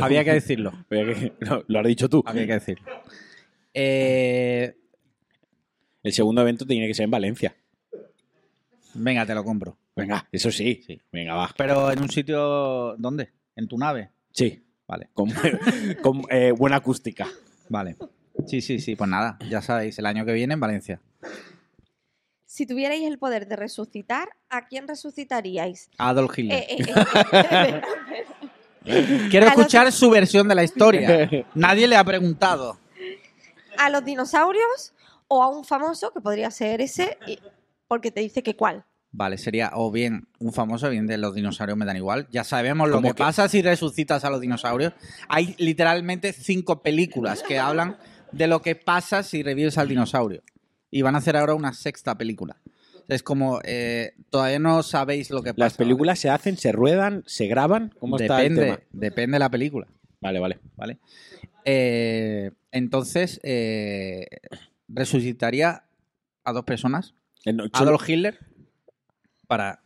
Había 0.00 0.24
que 0.24 0.32
decirlo. 0.32 0.72
Lo, 1.40 1.64
lo 1.66 1.78
has 1.80 1.86
dicho 1.86 2.08
tú. 2.08 2.22
Había 2.26 2.46
que 2.46 2.52
decirlo. 2.54 2.86
Eh, 3.72 4.74
El 6.02 6.12
segundo 6.12 6.40
evento 6.42 6.66
tiene 6.66 6.86
que 6.86 6.94
ser 6.94 7.04
en 7.04 7.10
Valencia. 7.10 7.54
venga, 8.94 9.24
te 9.26 9.34
lo 9.34 9.44
compro. 9.44 9.76
Venga, 9.94 10.26
eso 10.32 10.50
sí. 10.50 10.82
Sí. 10.86 11.00
Venga, 11.12 11.34
va. 11.34 11.50
Pero 11.56 11.90
en 11.92 12.02
un 12.02 12.10
sitio. 12.10 12.96
¿Dónde? 12.98 13.30
¿En 13.54 13.66
tu 13.68 13.78
nave? 13.78 14.10
Sí. 14.32 14.62
Vale, 14.88 15.08
Con, 15.14 15.30
con, 16.02 16.22
eh, 16.30 16.52
buena 16.52 16.76
acústica. 16.76 17.26
vale. 17.68 17.96
Sí, 18.46 18.60
sí, 18.60 18.78
sí. 18.80 18.96
Pues 18.96 19.08
nada, 19.10 19.38
ya 19.48 19.62
sabéis, 19.62 19.98
el 19.98 20.06
año 20.06 20.24
que 20.24 20.32
viene 20.32 20.54
en 20.54 20.60
Valencia. 20.60 21.00
Si 22.44 22.66
tuvierais 22.66 23.02
el 23.04 23.18
poder 23.18 23.48
de 23.48 23.56
resucitar, 23.56 24.28
¿a 24.48 24.66
quién 24.66 24.86
resucitaríais? 24.88 25.90
Adolf 25.98 26.38
Hitler. 26.38 26.60
Eh, 26.60 26.76
eh, 26.78 26.86
eh, 27.64 27.80
Quiero 29.30 29.46
los- 29.46 29.56
escuchar 29.56 29.90
su 29.92 30.10
versión 30.10 30.48
de 30.48 30.54
la 30.54 30.64
historia. 30.64 31.28
Nadie 31.54 31.88
le 31.88 31.96
ha 31.96 32.04
preguntado. 32.04 32.78
¿A 33.78 33.90
los 33.90 34.04
dinosaurios 34.04 34.94
o 35.28 35.42
a 35.42 35.48
un 35.48 35.64
famoso, 35.64 36.12
que 36.12 36.20
podría 36.20 36.50
ser 36.50 36.80
ese, 36.80 37.18
y- 37.26 37.38
porque 37.88 38.10
te 38.10 38.20
dice 38.20 38.42
que 38.42 38.54
cuál? 38.56 38.84
Vale, 39.12 39.38
sería 39.38 39.70
o 39.74 39.90
bien 39.90 40.28
un 40.40 40.52
famoso, 40.52 40.90
bien 40.90 41.06
de 41.06 41.16
los 41.18 41.34
dinosaurios 41.34 41.76
me 41.78 41.84
dan 41.86 41.96
igual. 41.96 42.28
Ya 42.30 42.44
sabemos 42.44 42.88
lo 42.88 42.96
¿Cómo 42.96 43.08
que, 43.08 43.14
que? 43.14 43.22
pasa 43.24 43.48
si 43.48 43.62
resucitas 43.62 44.24
a 44.24 44.30
los 44.30 44.40
dinosaurios. 44.40 44.92
Hay 45.28 45.54
literalmente 45.58 46.32
cinco 46.32 46.82
películas 46.82 47.42
que 47.42 47.58
hablan 47.58 47.96
de 48.32 48.46
lo 48.46 48.62
que 48.62 48.74
pasa 48.74 49.22
si 49.22 49.42
revives 49.42 49.78
al 49.78 49.88
dinosaurio. 49.88 50.42
Y 50.90 51.02
van 51.02 51.14
a 51.14 51.18
hacer 51.18 51.36
ahora 51.36 51.54
una 51.54 51.72
sexta 51.72 52.16
película. 52.16 52.56
Es 53.08 53.22
como, 53.22 53.60
eh, 53.64 54.14
todavía 54.30 54.58
no 54.58 54.82
sabéis 54.82 55.30
lo 55.30 55.42
que 55.42 55.54
pasa. 55.54 55.64
Las 55.64 55.76
películas 55.76 56.18
se 56.18 56.30
hacen, 56.30 56.56
se 56.56 56.72
ruedan, 56.72 57.22
se 57.26 57.46
graban. 57.46 57.94
¿Cómo 57.98 58.18
está 58.18 58.42
el 58.42 58.54
tema? 58.54 58.60
depende, 58.62 58.86
depende 58.92 59.34
de 59.36 59.38
la 59.38 59.50
película. 59.50 59.86
Vale, 60.20 60.40
vale. 60.40 60.58
¿vale? 60.76 60.98
Eh, 61.64 62.50
entonces, 62.72 63.40
eh, 63.42 64.26
resucitaría 64.88 65.84
a 66.44 66.52
dos 66.52 66.64
personas, 66.64 67.14
Eh, 67.44 67.52
no, 67.52 67.64
Adolf 67.72 68.08
Hitler, 68.08 68.38
para 69.46 69.82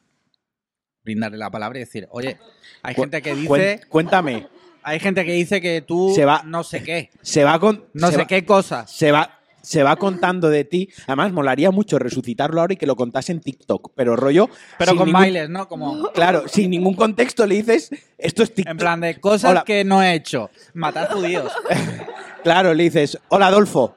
brindarle 1.05 1.39
la 1.39 1.51
palabra 1.51 1.79
y 1.79 1.81
decir, 1.81 2.07
oye, 2.11 2.39
hay 2.83 2.95
gente 2.95 3.21
que 3.23 3.35
dice, 3.35 3.81
Cuéntame. 3.89 4.49
Hay 4.83 4.99
gente 5.01 5.25
que 5.25 5.33
dice 5.33 5.61
que 5.61 5.83
tú 5.83 6.13
Se 6.15 6.25
va- 6.25 6.43
no 6.45 6.63
sé 6.65 6.83
qué, 6.83 7.11
Se 7.23 7.45
va 7.45 7.59
con. 7.59 7.85
no 7.95 8.11
sé 8.11 8.19
va- 8.19 8.27
qué 8.27 8.45
cosas. 8.45 8.91
Se 8.91 9.13
va, 9.13 9.39
se 9.63 9.83
va 9.83 9.97
contando 9.97 10.49
de 10.49 10.65
ti. 10.65 10.89
Además, 11.07 11.33
molaría 11.33 11.71
mucho 11.71 11.99
resucitarlo 11.99 12.61
ahora 12.63 12.73
y 12.75 12.77
que 12.77 12.87
lo 12.87 12.97
contase 12.97 13.33
en 13.33 13.41
TikTok. 13.41 13.93
Pero 13.95 14.17
rollo. 14.17 14.49
Pero 14.79 14.97
con 14.97 15.07
ningún- 15.07 15.21
bailes, 15.21 15.51
¿no? 15.51 15.69
Como 15.69 16.11
Claro, 16.13 16.49
sin 16.49 16.71
ningún 16.71 16.95
contexto 16.95 17.47
le 17.47 17.57
dices. 17.57 17.91
Esto 18.17 18.43
es 18.43 18.55
TikTok. 18.55 18.71
en 18.73 18.77
plan 18.79 19.01
de 19.01 19.21
cosas 19.21 19.51
Hola. 19.51 19.65
que 19.65 19.85
no 19.85 20.03
he 20.03 20.15
hecho. 20.15 20.51
Matar 20.75 21.13
judíos. 21.13 21.53
Claro, 22.43 22.73
le 22.73 22.85
dices, 22.85 23.19
hola 23.29 23.49
Adolfo. 23.49 23.95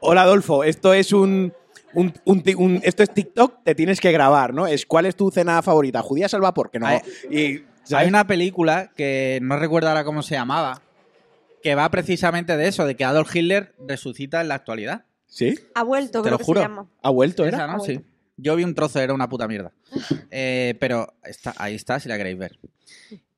Hola 0.00 0.22
Adolfo, 0.22 0.64
esto 0.64 0.92
es 0.92 1.14
un, 1.14 1.50
un- 1.94 2.12
un 2.26 2.42
ti- 2.42 2.54
un- 2.54 2.78
esto 2.84 3.02
es 3.02 3.08
TikTok, 3.14 3.62
te 3.64 3.74
tienes 3.74 4.00
que 4.00 4.12
grabar, 4.12 4.52
¿no? 4.52 4.66
Es 4.66 4.84
¿cuál 4.84 5.06
es 5.06 5.16
tu 5.16 5.30
cena 5.30 5.62
favorita? 5.62 6.02
¿Judías 6.02 6.34
al 6.34 6.42
vapor? 6.42 6.70
Que 6.70 6.78
no. 6.78 6.86
Y, 7.30 7.62
¿sabes? 7.90 8.04
Hay 8.04 8.08
una 8.08 8.26
película 8.26 8.90
que 8.96 9.38
no 9.42 9.56
recuerdo 9.58 9.88
ahora 9.88 10.04
cómo 10.04 10.22
se 10.22 10.34
llamaba, 10.34 10.82
que 11.62 11.74
va 11.74 11.88
precisamente 11.90 12.56
de 12.56 12.68
eso, 12.68 12.86
de 12.86 12.96
que 12.96 13.04
Adolf 13.04 13.34
Hitler 13.34 13.74
resucita 13.86 14.40
en 14.40 14.48
la 14.48 14.54
actualidad. 14.54 15.04
¿Sí? 15.26 15.58
Ha 15.74 15.82
vuelto, 15.84 16.22
Te 16.22 16.28
creo 16.28 16.32
lo 16.32 16.38
que 16.38 16.44
juro. 16.44 16.60
se 16.60 16.68
llama. 16.68 16.88
¿Ha 17.02 17.10
vuelto, 17.10 17.44
Esa, 17.44 17.56
era? 17.56 17.66
¿no? 17.68 17.74
Ah, 17.74 17.80
Sí. 17.86 18.00
Yo 18.42 18.56
vi 18.56 18.64
un 18.64 18.74
trozo, 18.74 18.98
era 19.00 19.12
una 19.12 19.28
puta 19.28 19.46
mierda. 19.46 19.72
Eh, 20.30 20.74
pero 20.80 21.12
está, 21.24 21.52
ahí 21.58 21.74
está, 21.74 22.00
si 22.00 22.08
la 22.08 22.16
queréis 22.16 22.38
ver. 22.38 22.58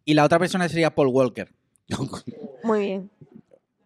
Y 0.05 0.15
la 0.15 0.25
otra 0.25 0.39
persona 0.39 0.69
sería 0.69 0.95
Paul 0.95 1.09
Walker. 1.09 1.53
Muy 2.63 2.81
bien. 2.81 3.11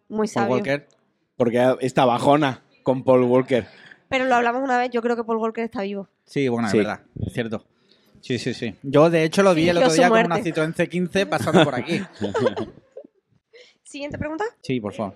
Muy 0.09 0.27
Paul 0.27 0.27
sabio. 0.27 0.55
Walker, 0.55 0.87
Porque 1.35 1.75
está 1.81 2.05
bajona 2.05 2.61
con 2.83 3.03
Paul 3.03 3.23
Walker. 3.23 3.67
Pero 4.09 4.25
lo 4.25 4.35
hablamos 4.35 4.63
una 4.63 4.77
vez, 4.77 4.89
yo 4.91 5.01
creo 5.01 5.15
que 5.15 5.23
Paul 5.23 5.37
Walker 5.37 5.63
está 5.63 5.81
vivo. 5.81 6.07
sí, 6.25 6.47
bueno, 6.47 6.69
Sí. 6.69 6.77
es 6.77 6.85
verdad, 6.85 7.01
es 7.25 7.33
cierto. 7.33 7.65
Sí, 8.21 8.37
sí, 8.39 8.53
sí. 8.53 8.75
Yo, 8.83 9.09
de 9.09 9.23
hecho, 9.23 9.43
lo 9.43 9.53
vi 9.53 9.69
el 9.69 9.77
otro 9.77 9.93
día 9.93 10.09
con 10.09 10.25
una. 10.25 10.37
Citroën 10.39 10.73
C15 10.73 11.27
pasando 11.27 11.63
por 11.63 11.75
aquí. 11.75 12.01
Siguiente 13.83 14.17
pregunta. 14.17 14.43
Sí, 14.61 14.79
por 14.81 14.93
favor. 14.93 15.15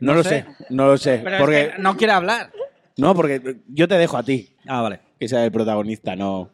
No, 0.00 0.12
No 0.12 0.14
lo 0.14 0.22
sé. 0.24 0.30
sé, 0.30 0.46
no 0.70 0.86
lo 0.86 0.96
sé. 0.98 1.20
Pero 1.22 1.38
porque, 1.38 1.62
es 1.62 1.74
que 1.76 1.82
no 1.82 1.96
quiere 1.96 2.12
hablar. 2.12 2.50
No, 2.96 3.14
porque 3.14 3.58
yo 3.68 3.86
te 3.86 3.94
dejo 3.96 4.16
a 4.16 4.24
ti, 4.24 4.56
Ah, 4.66 4.82
vale. 4.82 5.00
que 5.20 5.28
sea 5.28 5.44
el 5.44 5.52
protagonista, 5.52 6.16
no. 6.16 6.50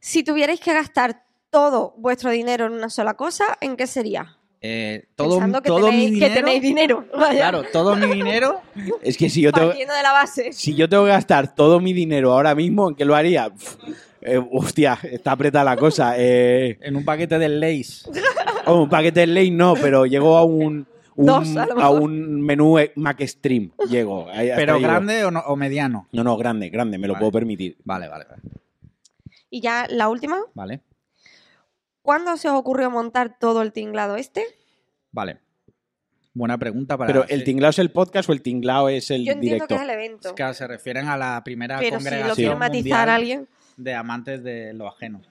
Si 0.00 0.22
tuvierais 0.22 0.60
que 0.60 0.74
gastar 0.74 1.24
todo 1.50 1.94
vuestro 1.96 2.30
dinero 2.30 2.66
en 2.66 2.72
una 2.72 2.90
sola 2.90 3.14
cosa, 3.14 3.44
¿en 3.62 3.76
qué 3.76 3.86
sería? 3.86 4.36
Eh, 4.66 5.04
todo 5.14 5.28
Pensando 5.40 5.60
que, 5.60 5.66
todo 5.68 5.90
tenéis, 5.90 6.10
mi 6.12 6.18
que 6.18 6.24
dinero. 6.30 6.34
tenéis 6.46 6.62
dinero. 6.62 7.04
Vaya. 7.18 7.38
Claro, 7.38 7.64
todo 7.70 7.96
mi 7.96 8.06
dinero 8.14 8.62
Es 9.02 9.18
que 9.18 9.28
si 9.28 9.42
yo 9.42 9.52
tengo, 9.52 9.68
Partiendo 9.68 9.92
de 9.92 10.02
la 10.02 10.12
base. 10.12 10.52
si 10.54 10.74
yo 10.74 10.88
tengo 10.88 11.04
que 11.04 11.10
gastar 11.10 11.54
todo 11.54 11.80
mi 11.80 11.92
dinero 11.92 12.32
ahora 12.32 12.54
mismo, 12.54 12.88
¿en 12.88 12.94
qué 12.94 13.04
lo 13.04 13.14
haría? 13.14 13.48
Uf, 13.48 13.76
eh, 14.22 14.40
hostia, 14.52 14.98
está 15.02 15.32
apretada 15.32 15.64
la 15.66 15.76
cosa. 15.76 16.14
Eh, 16.16 16.78
en 16.80 16.96
un 16.96 17.04
paquete 17.04 17.38
de 17.38 17.48
Lays. 17.50 18.08
oh, 18.64 18.84
un 18.84 18.88
paquete 18.88 19.20
de 19.20 19.26
ley 19.26 19.50
no, 19.50 19.74
pero 19.74 20.06
llegó 20.06 20.38
a 20.38 20.44
un, 20.44 20.86
un- 21.16 21.26
Dos, 21.26 21.48
a 21.58 21.90
un 21.90 22.40
menú 22.40 22.78
Mac 22.94 23.20
Stream. 23.22 23.70
Llego. 23.90 24.28
¿Pero 24.34 24.78
llego. 24.78 24.88
grande 24.88 25.24
o, 25.26 25.30
no- 25.30 25.40
o 25.46 25.56
mediano? 25.56 26.08
No, 26.12 26.24
no, 26.24 26.38
grande, 26.38 26.70
grande, 26.70 26.96
me 26.96 27.06
lo 27.06 27.12
Vale. 27.12 27.20
puedo 27.20 27.32
permitir. 27.32 27.76
Vale, 27.84 28.08
vale, 28.08 28.24
vale. 28.30 28.40
Y 29.50 29.60
ya 29.60 29.86
la 29.90 30.08
última. 30.08 30.38
Vale. 30.54 30.80
¿Cuándo 32.04 32.36
se 32.36 32.48
os 32.50 32.54
ocurrió 32.54 32.90
montar 32.90 33.38
todo 33.38 33.62
el 33.62 33.72
tinglado 33.72 34.16
este? 34.16 34.44
Vale. 35.10 35.38
Buena 36.34 36.58
pregunta 36.58 36.98
para. 36.98 37.06
Pero, 37.10 37.24
¿el 37.28 37.38
sí. 37.38 37.44
tinglao 37.46 37.70
es 37.70 37.78
el 37.78 37.90
podcast 37.90 38.28
o 38.28 38.34
el 38.34 38.42
tinglao 38.42 38.90
es 38.90 39.10
el 39.10 39.24
Yo 39.24 39.32
entiendo 39.32 39.54
directo? 39.54 39.68
que 39.68 39.74
es 39.76 39.80
el 39.80 39.90
evento. 39.90 40.28
Es 40.28 40.34
que 40.34 40.54
se 40.54 40.66
refieren 40.66 41.08
a 41.08 41.16
la 41.16 41.40
primera 41.42 41.78
pero 41.78 41.88
si 41.88 41.92
lo 41.94 41.98
congregación 42.10 42.34
quiere 42.34 42.54
matizar 42.56 42.82
mundial 42.98 43.08
alguien. 43.08 43.48
de 43.78 43.94
amantes 43.94 44.42
de 44.44 44.74
lo 44.74 44.86
ajeno. 44.86 45.22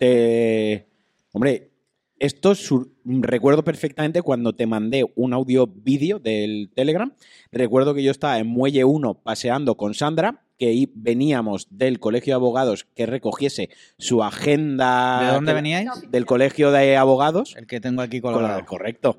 Eh, 0.00 0.86
hombre, 1.32 1.70
esto 2.18 2.54
sur- 2.54 2.88
recuerdo 3.04 3.62
perfectamente 3.62 4.22
cuando 4.22 4.54
te 4.54 4.66
mandé 4.66 5.04
un 5.16 5.34
audio 5.34 5.66
vídeo 5.66 6.18
del 6.18 6.70
Telegram. 6.74 7.12
Recuerdo 7.52 7.92
que 7.92 8.02
yo 8.02 8.10
estaba 8.10 8.38
en 8.38 8.46
Muelle 8.46 8.84
1 8.84 9.14
paseando 9.22 9.76
con 9.76 9.92
Sandra, 9.92 10.45
que 10.58 10.88
veníamos 10.94 11.66
del 11.70 12.00
colegio 12.00 12.32
de 12.32 12.36
abogados 12.36 12.86
que 12.94 13.06
recogiese 13.06 13.68
su 13.98 14.22
agenda. 14.22 15.20
¿De 15.28 15.32
dónde 15.34 15.52
veníais? 15.52 15.88
Del 16.10 16.26
colegio 16.26 16.70
de 16.72 16.96
abogados. 16.96 17.54
El 17.56 17.66
que 17.66 17.80
tengo 17.80 18.02
aquí 18.02 18.20
colgado. 18.20 18.64
correcto. 18.66 19.18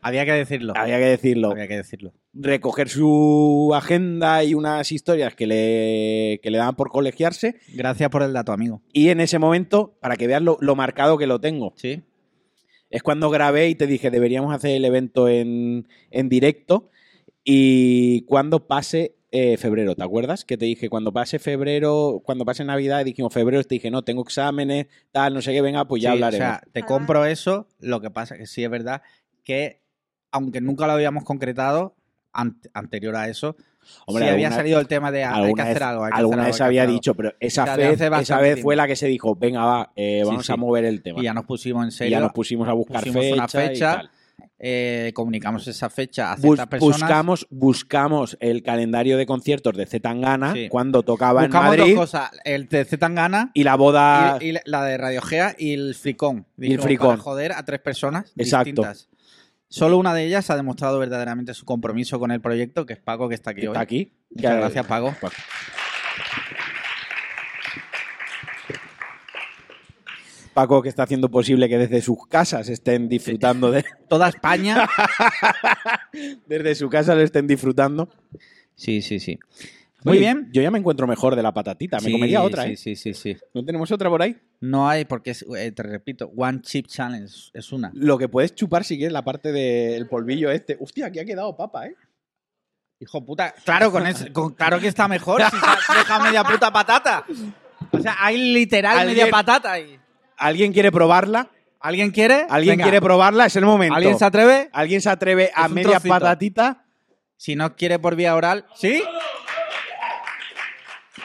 Había 0.00 0.24
que 0.24 0.32
decirlo. 0.32 0.72
Había 0.76 0.98
que 0.98 1.04
decirlo. 1.06 1.50
Había 1.50 1.66
que 1.66 1.76
decirlo. 1.76 2.12
Recoger 2.32 2.88
su 2.88 3.72
agenda 3.74 4.44
y 4.44 4.54
unas 4.54 4.92
historias 4.92 5.34
que 5.34 5.46
le, 5.48 6.40
que 6.40 6.50
le 6.52 6.58
daban 6.58 6.76
por 6.76 6.88
colegiarse. 6.90 7.56
Gracias 7.74 8.08
por 8.08 8.22
el 8.22 8.32
dato, 8.32 8.52
amigo. 8.52 8.80
Y 8.92 9.08
en 9.08 9.20
ese 9.20 9.40
momento, 9.40 9.98
para 10.00 10.16
que 10.16 10.28
veas 10.28 10.40
lo, 10.40 10.56
lo 10.60 10.76
marcado 10.76 11.18
que 11.18 11.26
lo 11.26 11.40
tengo, 11.40 11.72
Sí. 11.76 12.04
es 12.90 13.02
cuando 13.02 13.28
grabé 13.28 13.68
y 13.68 13.74
te 13.74 13.88
dije, 13.88 14.10
deberíamos 14.12 14.54
hacer 14.54 14.70
el 14.70 14.84
evento 14.84 15.28
en, 15.28 15.88
en 16.12 16.28
directo 16.28 16.90
y 17.42 18.22
cuando 18.26 18.68
pase 18.68 19.16
eh, 19.30 19.56
febrero, 19.58 19.94
¿te 19.94 20.02
acuerdas? 20.02 20.44
Que 20.44 20.56
te 20.56 20.64
dije, 20.64 20.88
cuando 20.88 21.12
pase 21.12 21.38
febrero, 21.38 22.22
cuando 22.24 22.44
pase 22.44 22.64
Navidad, 22.64 23.04
dijimos 23.04 23.32
febrero, 23.32 23.62
te 23.64 23.74
dije, 23.74 23.90
no, 23.90 24.02
tengo 24.02 24.22
exámenes, 24.22 24.86
tal, 25.12 25.34
no 25.34 25.42
sé 25.42 25.52
qué, 25.52 25.60
venga, 25.60 25.86
pues 25.86 26.02
ya 26.02 26.10
Sí, 26.10 26.14
hablaremos. 26.16 26.46
O 26.46 26.50
sea, 26.50 26.62
te 26.72 26.82
compro 26.82 27.24
eso. 27.26 27.66
Lo 27.80 28.00
que 28.00 28.10
pasa 28.10 28.36
que 28.38 28.46
sí 28.46 28.64
es 28.64 28.70
verdad 28.70 29.02
que, 29.44 29.82
aunque 30.32 30.60
nunca 30.60 30.86
lo 30.86 30.92
habíamos 30.94 31.24
concretado, 31.24 31.94
an- 32.32 32.60
anterior 32.74 33.16
a 33.16 33.28
eso, 33.28 33.56
Hombre, 34.06 34.24
sí 34.26 34.30
había 34.30 34.50
salido 34.52 34.80
el 34.80 34.86
tema 34.86 35.10
de 35.10 35.24
ah, 35.24 35.28
hay 35.28 35.34
que 35.34 35.46
alguna 35.46 35.62
hacer 35.62 35.74
vez, 35.74 35.82
algo. 35.82 36.04
hay 36.04 36.10
que 36.12 36.18
alguna 36.18 36.42
hacer 36.42 36.52
vez 36.52 36.60
algo, 36.60 36.72
que 36.72 36.80
había 36.80 36.86
dicho, 36.92 37.14
pero 37.14 37.34
esa, 37.40 37.62
O 37.62 37.66
sea, 37.66 37.76
de 37.76 37.88
vez, 37.88 38.00
esa 38.20 38.38
vez 38.38 38.60
fue 38.62 38.76
la 38.76 38.86
que 38.86 38.96
se 38.96 39.06
dijo, 39.06 39.34
venga, 39.34 39.64
va, 39.64 39.92
eh, 39.96 40.22
vamos 40.26 40.44
sí. 40.46 40.52
a 40.52 40.56
mover 40.56 40.84
el 40.84 41.02
tema. 41.02 41.20
Y 41.20 41.24
ya 41.24 41.32
nos 41.34 41.46
pusimos 41.46 41.82
en 41.84 41.88
Y 41.88 41.92
serio. 41.92 42.10
ya 42.12 42.20
nos 42.20 42.32
pusimos 42.32 42.68
a 42.68 42.72
buscar 42.74 43.00
pusimos 43.00 43.22
fecha, 43.24 43.34
una 43.34 43.44
y 43.44 43.48
fecha. 43.68 43.96
tal. 43.96 44.10
Eh, 44.60 45.12
comunicamos 45.14 45.66
esa 45.68 45.88
fecha 45.88 46.32
a 46.32 46.36
Bus- 46.36 46.58
personas. 46.66 46.80
buscamos, 47.00 47.46
buscamos 47.50 48.36
el 48.40 48.62
calendario 48.62 49.16
de 49.16 49.24
conciertos 49.26 49.76
de 49.76 49.86
Zetangana 49.86 50.52
Sí. 50.52 50.68
cuando 50.68 51.02
tocaba 51.04 51.42
Buscamos 51.42 51.74
en 51.74 51.78
Madrid 51.80 51.94
dos 51.94 52.04
cosas, 52.10 52.30
el 52.44 52.68
de 52.68 52.84
Zetangana 52.84 53.50
y 53.54 53.62
la 53.64 53.76
boda. 53.76 54.38
y, 54.40 54.48
y 54.50 54.54
la 54.64 54.84
de 54.84 54.98
Radio 54.98 55.22
Gea 55.22 55.54
y 55.58 55.74
el 55.74 55.94
fricón. 55.94 56.46
Y 56.58 56.72
el 56.72 56.80
fricón. 56.80 57.10
Para 57.10 57.22
joder 57.22 57.52
a 57.52 57.64
tres 57.64 57.80
personas 57.80 58.32
Exacto. 58.36 58.64
distintas. 58.82 59.08
Solo 59.70 59.98
una 59.98 60.14
de 60.14 60.24
ellas 60.24 60.48
ha 60.50 60.56
demostrado 60.56 60.98
verdaderamente 60.98 61.52
su 61.54 61.64
compromiso 61.66 62.18
con 62.18 62.30
el 62.30 62.40
proyecto, 62.40 62.86
que 62.86 62.94
es 62.94 62.98
Paco, 62.98 63.28
que 63.28 63.34
está 63.34 63.50
aquí 63.50 63.60
que 63.60 63.68
hoy. 63.68 63.72
está 63.74 63.80
aquí. 63.82 64.12
Muchas 64.30 64.52
Que- 64.52 64.58
gracias, 64.58 64.86
Paco. 64.86 65.14
Paco, 65.20 65.34
que 70.82 70.88
está 70.88 71.04
haciendo 71.04 71.30
posible 71.30 71.68
que 71.68 71.78
desde 71.78 72.00
sus 72.02 72.26
casas 72.26 72.68
estén 72.68 73.08
disfrutando 73.08 73.70
de. 73.70 73.84
Toda 74.08 74.28
España. 74.28 74.88
desde 76.46 76.74
su 76.74 76.88
casa 76.88 77.14
lo 77.14 77.20
estén 77.22 77.46
disfrutando. 77.46 78.08
Sí, 78.74 79.02
sí, 79.02 79.20
sí. 79.20 79.38
Muy 80.04 80.12
Oye, 80.12 80.20
bien. 80.20 80.48
Yo 80.52 80.62
ya 80.62 80.70
me 80.70 80.78
encuentro 80.78 81.06
mejor 81.06 81.34
de 81.34 81.42
la 81.42 81.52
patatita. 81.52 81.98
Me 81.98 82.04
Sí, 82.06 82.12
comería 82.12 82.42
otra, 82.42 82.62
sí, 82.64 82.70
¿eh? 82.70 82.76
Sí, 82.76 82.96
sí, 82.96 83.14
sí. 83.14 83.36
¿No 83.52 83.64
tenemos 83.64 83.90
otra 83.90 84.08
por 84.08 84.22
ahí? 84.22 84.36
No 84.60 84.88
hay, 84.88 85.04
porque 85.04 85.30
es, 85.30 85.44
eh, 85.56 85.72
te 85.72 85.82
repito, 85.82 86.30
One 86.36 86.60
Chip 86.62 86.86
Challenge 86.86 87.34
es 87.52 87.72
una. 87.72 87.90
Lo 87.94 88.16
que 88.16 88.28
puedes 88.28 88.54
chupar 88.54 88.84
si 88.84 88.96
quieres 88.96 89.12
la 89.12 89.22
parte 89.24 89.50
del 89.52 90.06
polvillo 90.08 90.50
este. 90.50 90.76
Hostia, 90.80 91.06
aquí 91.06 91.18
ha 91.18 91.24
quedado 91.24 91.56
papa, 91.56 91.86
¿eh? 91.86 91.94
Hijo 93.00 93.24
puta, 93.24 93.54
claro, 93.64 93.92
con 93.92 94.02
con- 94.32 94.54
claro 94.54 94.80
que 94.80 94.88
está 94.88 95.06
mejor 95.06 95.40
si 95.42 95.56
se 95.56 95.92
ha 95.92 95.98
dejado 95.98 96.24
media 96.24 96.42
puta 96.44 96.72
patata. 96.72 97.24
O 97.92 97.98
sea, 98.00 98.16
hay 98.18 98.52
literal 98.52 98.98
¿Alguien- 98.98 99.18
media 99.18 99.30
patata 99.30 99.72
ahí. 99.72 99.97
¿Alguien 100.38 100.72
quiere 100.72 100.90
probarla? 100.92 101.50
¿Alguien 101.80 102.10
quiere? 102.10 102.46
¿Alguien 102.48 102.74
Venga. 102.74 102.84
quiere 102.84 103.00
probarla? 103.00 103.46
Es 103.46 103.56
el 103.56 103.64
momento. 103.64 103.94
¿Alguien 103.94 104.18
se 104.18 104.24
atreve? 104.24 104.68
¿Alguien 104.72 105.00
se 105.00 105.10
atreve 105.10 105.50
a 105.54 105.68
media 105.68 105.90
trocito. 105.92 106.08
patatita? 106.14 106.84
Si 107.36 107.54
no 107.54 107.76
quiere 107.76 107.98
por 107.98 108.16
vía 108.16 108.34
oral, 108.34 108.66
¿sí? 108.74 109.02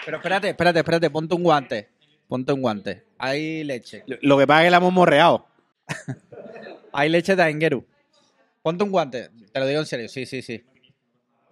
Pero 0.06 0.18
espérate, 0.18 0.50
espérate, 0.50 0.80
espérate, 0.80 1.10
ponte 1.10 1.34
un 1.36 1.44
guante. 1.44 1.90
Ponte 2.28 2.54
un 2.54 2.62
guante. 2.62 3.04
Hay 3.18 3.64
leche. 3.64 4.04
Lo 4.22 4.38
que 4.38 4.46
pasa 4.48 4.62
es 4.62 4.68
que 4.68 4.72
la 4.72 4.78
hemos 4.78 4.94
morreado. 4.94 5.48
Hay 6.94 7.10
leche 7.10 7.36
de 7.36 7.44
Aingeru. 7.44 7.86
Ponte 8.62 8.84
un 8.84 8.92
guante. 8.92 9.30
Te 9.52 9.60
lo 9.60 9.66
digo 9.66 9.80
en 9.80 9.86
serio, 9.86 10.08
sí, 10.10 10.26
sí, 10.26 10.42
sí. 10.42 10.64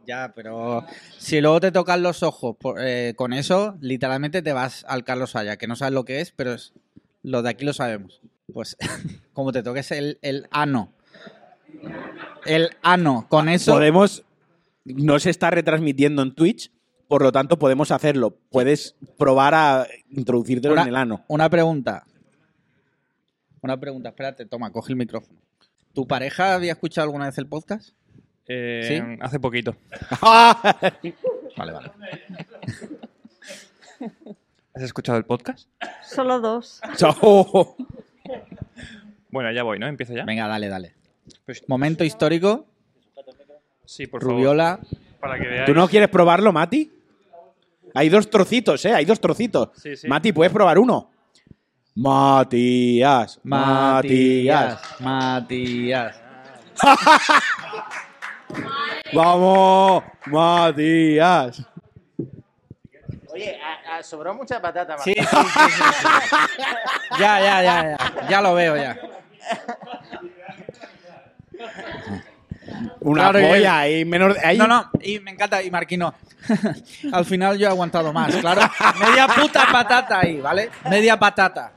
Ya, 0.05 0.31
pero 0.35 0.85
si 1.17 1.41
luego 1.41 1.59
te 1.59 1.71
tocan 1.71 2.01
los 2.01 2.23
ojos 2.23 2.55
por- 2.59 2.77
eh, 2.79 3.13
con 3.15 3.33
eso, 3.33 3.77
literalmente 3.81 4.41
te 4.41 4.51
vas 4.53 4.83
al 4.87 5.03
Carlos 5.03 5.35
Haya, 5.35 5.57
que 5.57 5.67
no 5.67 5.75
sabes 5.75 5.93
lo 5.93 6.05
que 6.05 6.21
es, 6.21 6.31
pero 6.31 6.53
es, 6.53 6.73
lo 7.23 7.41
de 7.41 7.49
aquí 7.49 7.65
lo 7.65 7.73
sabemos. 7.73 8.21
Pues 8.53 8.77
como 9.33 9.51
te 9.51 9.63
toques 9.63 9.91
el, 9.91 10.19
el 10.21 10.47
ano. 10.51 10.93
El 12.45 12.69
ano, 12.81 13.27
con 13.29 13.49
eso... 13.49 13.71
Podemos. 13.73 14.23
No 14.83 15.19
se 15.19 15.29
está 15.29 15.51
retransmitiendo 15.51 16.23
en 16.23 16.33
Twitch, 16.33 16.71
por 17.07 17.21
lo 17.21 17.31
tanto 17.31 17.59
podemos 17.59 17.91
hacerlo. 17.91 18.35
Puedes 18.49 18.95
probar 19.17 19.53
a 19.53 19.87
introducírtelo 20.09 20.73
Una- 20.73 20.81
en 20.83 20.87
el 20.87 20.95
ano. 20.95 21.23
Una 21.27 21.49
pregunta. 21.49 22.03
Una 23.61 23.79
pregunta, 23.79 24.09
espérate, 24.09 24.45
toma, 24.47 24.71
coge 24.71 24.91
el 24.91 24.97
micrófono. 24.97 25.39
¿Tu 25.93 26.07
pareja 26.07 26.55
había 26.55 26.71
escuchado 26.71 27.05
alguna 27.05 27.27
vez 27.27 27.37
el 27.37 27.45
podcast? 27.47 27.89
Eh, 28.47 28.85
¿Sí? 28.87 29.17
Hace 29.21 29.39
poquito. 29.39 29.75
Vale, 31.57 31.71
vale. 31.73 31.91
¿Has 34.73 34.83
escuchado 34.83 35.17
el 35.17 35.25
podcast? 35.25 35.67
Solo 36.03 36.39
dos. 36.39 36.81
Chao. 36.95 37.75
Bueno, 39.29 39.51
ya 39.51 39.63
voy, 39.63 39.79
¿no? 39.79 39.87
Empieza 39.87 40.13
ya. 40.13 40.23
Venga, 40.23 40.47
dale, 40.47 40.69
dale. 40.69 40.95
Momento 41.67 42.03
histórico. 42.03 42.65
Sí, 43.85 44.07
por 44.07 44.21
favor. 44.21 44.35
Rubiola. 44.37 44.79
Para 45.19 45.37
que 45.37 45.47
veáis. 45.47 45.65
¿Tú 45.65 45.73
no 45.73 45.87
quieres 45.87 46.09
probarlo, 46.09 46.53
Mati? 46.53 46.91
Hay 47.93 48.07
dos 48.09 48.29
trocitos, 48.29 48.85
¿eh? 48.85 48.93
Hay 48.93 49.03
dos 49.03 49.19
trocitos. 49.19 49.69
Sí, 49.75 49.97
sí. 49.97 50.07
Mati, 50.07 50.31
¿puedes 50.31 50.53
probar 50.53 50.79
uno? 50.79 51.11
Matías. 51.95 53.39
Matías. 53.43 54.81
Matías. 55.01 56.21
Vamos, 59.13 60.03
Matías. 60.27 61.67
Oye, 63.33 63.57
sobró 64.03 64.33
mucha 64.33 64.61
patata. 64.61 64.97
Sí, 64.99 65.13
sí, 65.13 65.21
sí, 65.25 65.27
sí, 65.27 65.71
sí. 65.71 66.63
Ya, 67.19 67.39
ya, 67.39 67.63
ya, 67.63 67.97
ya. 67.97 68.27
Ya 68.29 68.41
lo 68.41 68.53
veo, 68.53 68.75
ya. 68.77 68.97
Una 73.01 73.29
Claro 73.31 73.47
polla 73.47 73.79
ahí, 73.79 74.05
menor. 74.05 74.37
ahí- 74.43 74.57
No, 74.57 74.67
no, 74.67 74.89
y 75.01 75.19
me 75.19 75.31
encanta, 75.31 75.61
y 75.61 75.69
Marquino. 75.71 76.13
Al 77.11 77.25
final 77.25 77.57
yo 77.57 77.67
he 77.67 77.69
aguantado 77.69 78.11
más, 78.13 78.35
claro. 78.37 78.61
Media 78.99 79.27
puta 79.27 79.67
patata 79.71 80.19
ahí, 80.19 80.39
¿vale? 80.39 80.69
Media 80.89 81.17
patata. 81.17 81.73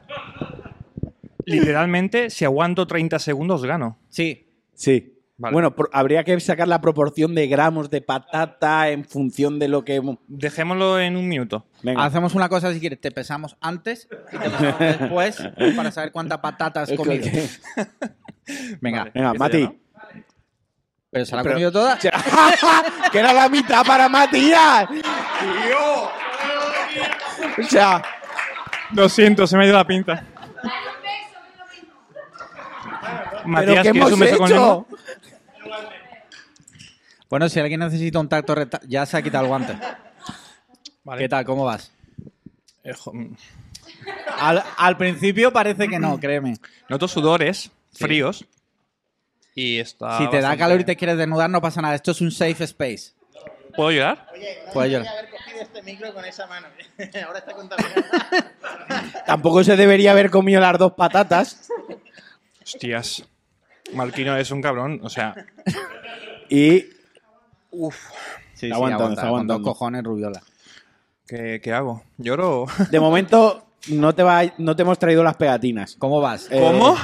Literalmente, 1.47 2.31
si 2.31 2.45
aguanto 2.45 2.87
30 2.87 3.19
segundos, 3.19 3.65
gano. 3.65 3.99
Sí. 4.09 4.47
Sí. 4.75 5.14
Vale. 5.37 5.53
Bueno, 5.53 5.75
habría 5.93 6.23
que 6.23 6.39
sacar 6.39 6.69
la 6.69 6.81
proporción 6.81 7.35
de 7.35 7.49
gramos 7.49 7.91
de 7.91 8.01
patata 8.01 8.91
en 8.91 9.05
función 9.05 9.59
de 9.59 9.67
lo 9.69 9.85
que. 9.85 10.01
Dejémoslo 10.29 11.01
en 11.01 11.17
un 11.17 11.29
minuto. 11.29 11.67
Venga. 11.83 12.05
Hacemos 12.05 12.35
una 12.35 12.49
cosa 12.49 12.73
si 12.73 12.79
quieres, 12.79 13.01
te 13.01 13.11
pesamos 13.11 13.57
antes 13.61 14.07
y 14.33 14.37
te 14.39 14.51
pesamos 14.51 14.79
después 15.01 15.43
para 15.77 15.91
saber 15.91 16.13
cuánta 16.13 16.41
patata 16.41 16.83
has 16.83 16.93
comido. 16.93 17.27
Venga, 18.81 19.01
Vale. 19.01 19.13
Venga, 19.15 19.35
Mati. 19.35 19.61
ya, 19.61 19.67
¿no? 19.67 19.85
pero 21.15 21.25
se 21.25 21.37
la 21.37 21.43
ha 21.43 21.45
comido 21.45 21.71
toda. 21.71 21.99
que 23.13 23.19
era 23.19 23.33
la 23.33 23.49
mitad 23.49 23.87
para 23.87 24.09
Matías. 24.09 24.89
O 27.57 27.63
sea, 27.69 28.03
Lo 28.93 29.09
siento, 29.09 29.47
se 29.47 29.57
me 29.57 29.63
ha 29.63 29.67
ido 29.67 29.77
la 29.77 29.87
pinta. 29.87 30.25
¿Pero 33.45 33.53
Matías, 33.53 33.83
qué 33.83 33.91
¿quieres 33.93 33.97
hemos 33.97 34.13
un 34.13 34.21
beso 34.21 34.39
con 34.39 34.51
hecho? 34.51 34.57
lengua? 34.57 34.87
Bueno, 37.31 37.49
si 37.49 37.61
alguien 37.61 37.81
necesita 37.81 38.21
un 38.21 38.29
tacto 38.29 38.55
recta, 38.55 38.81
ya 38.87 39.07
se 39.07 39.17
ha 39.17 39.23
quitado 39.23 39.45
el 39.45 39.49
guante. 39.49 39.77
Vale. 41.05 41.23
¿Qué 41.23 41.29
tal? 41.29 41.45
¿Cómo 41.45 41.65
vas? 41.65 41.91
Eh, 42.85 42.93
mm. 43.13 43.35
Al, 44.39 44.63
al 44.77 44.97
principio 44.97 45.53
parece 45.53 45.89
que 45.89 45.99
no, 45.99 46.19
créeme. 46.21 46.55
Noto 46.89 47.09
sudores 47.09 47.71
fríos. 47.93 48.45
Y 49.55 49.79
está. 49.79 50.19
si 50.19 50.29
te 50.31 50.41
da 50.41 50.57
calor 50.57 50.81
y 50.81 50.85
te 50.85 50.97
quieres 50.97 51.17
desnudar, 51.17 51.49
no 51.49 51.61
pasa 51.61 51.81
nada. 51.81 51.95
Esto 51.95 52.11
es 52.11 52.21
un 52.21 52.31
safe 52.33 52.65
space. 52.65 53.13
¿Puedo 53.77 53.91
llorar? 53.91 54.29
Puedes 54.73 54.93
llorar. 54.93 55.09
haber 55.09 55.31
cogido 55.31 55.63
este 55.63 55.83
micro 55.83 56.15
con 56.15 56.25
esa 56.25 56.47
mano. 56.47 56.69
Ahora 57.27 57.39
está 57.39 57.53
contaminado. 57.53 58.03
tampoco 59.27 59.65
se 59.65 59.77
debería 59.77 60.13
haber 60.13 60.31
comido 60.31 60.61
las 60.61 60.79
dos 60.79 60.93
patatas. 60.93 61.69
Hostias. 62.63 63.25
Marquino 63.95 64.37
es 64.37 64.51
un 64.51 64.61
cabrón. 64.63 65.01
O 65.03 65.09
sea, 65.09 65.35
Y 66.49 66.85
Sí, 68.55 68.67
Está 68.67 68.77
aguantando, 68.77 69.09
está 69.11 69.23
con 69.23 69.23
dos 69.23 69.27
aguantando. 69.29 69.63
cojones, 69.63 70.05
Rubiola. 70.05 70.43
¿qué, 71.27 71.61
qué 71.63 71.73
hago? 71.73 72.05
¿Lloro? 72.19 72.67
de 72.91 73.01
momento 73.01 73.67
no 73.89 74.15
te, 74.15 74.23
va, 74.23 74.43
no 74.59 74.77
te 74.77 74.83
hemos 74.83 74.99
traído 74.99 75.25
las 75.25 75.37
pegatinas. 75.37 75.97
¿Cómo 75.99 76.21
vas? 76.21 76.47
Eh, 76.51 76.61
¿Cómo? 76.61 76.97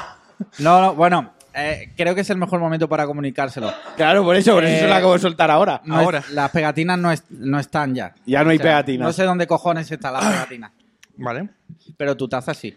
No, 0.58 0.80
no, 0.80 0.94
bueno, 0.94 1.32
eh, 1.54 1.92
creo 1.96 2.14
que 2.14 2.20
es 2.20 2.30
el 2.30 2.36
mejor 2.38 2.60
momento 2.60 2.88
para 2.88 3.04
comunicárselo. 3.06 3.72
Claro, 3.96 4.22
por 4.22 4.36
eso, 4.36 4.54
por 4.54 4.64
eso 4.64 4.76
Eh, 4.76 4.80
se 4.80 4.86
la 4.88 4.96
acabo 4.98 5.14
de 5.14 5.18
soltar 5.18 5.50
ahora. 5.50 5.80
No 5.84 5.96
es- 5.98 6.04
Ahora. 6.04 6.22
las 6.30 6.50
pegatinas 6.50 6.98
no, 6.98 7.10
es- 7.10 7.24
no 7.30 7.58
están 7.58 7.94
ya. 7.94 8.14
Ya 8.26 8.44
no 8.44 8.50
hay 8.50 8.56
O 8.56 8.60
sea, 8.60 8.70
pegatinas. 8.70 9.06
No 9.06 9.12
sé 9.12 9.24
dónde 9.24 9.46
cojones 9.46 9.90
está 9.90 10.12
la 10.12 10.20
pegatina. 10.30 10.70
Vale. 11.16 11.48
Pero 11.96 12.16
tu 12.16 12.28
taza 12.28 12.54
sí. 12.54 12.76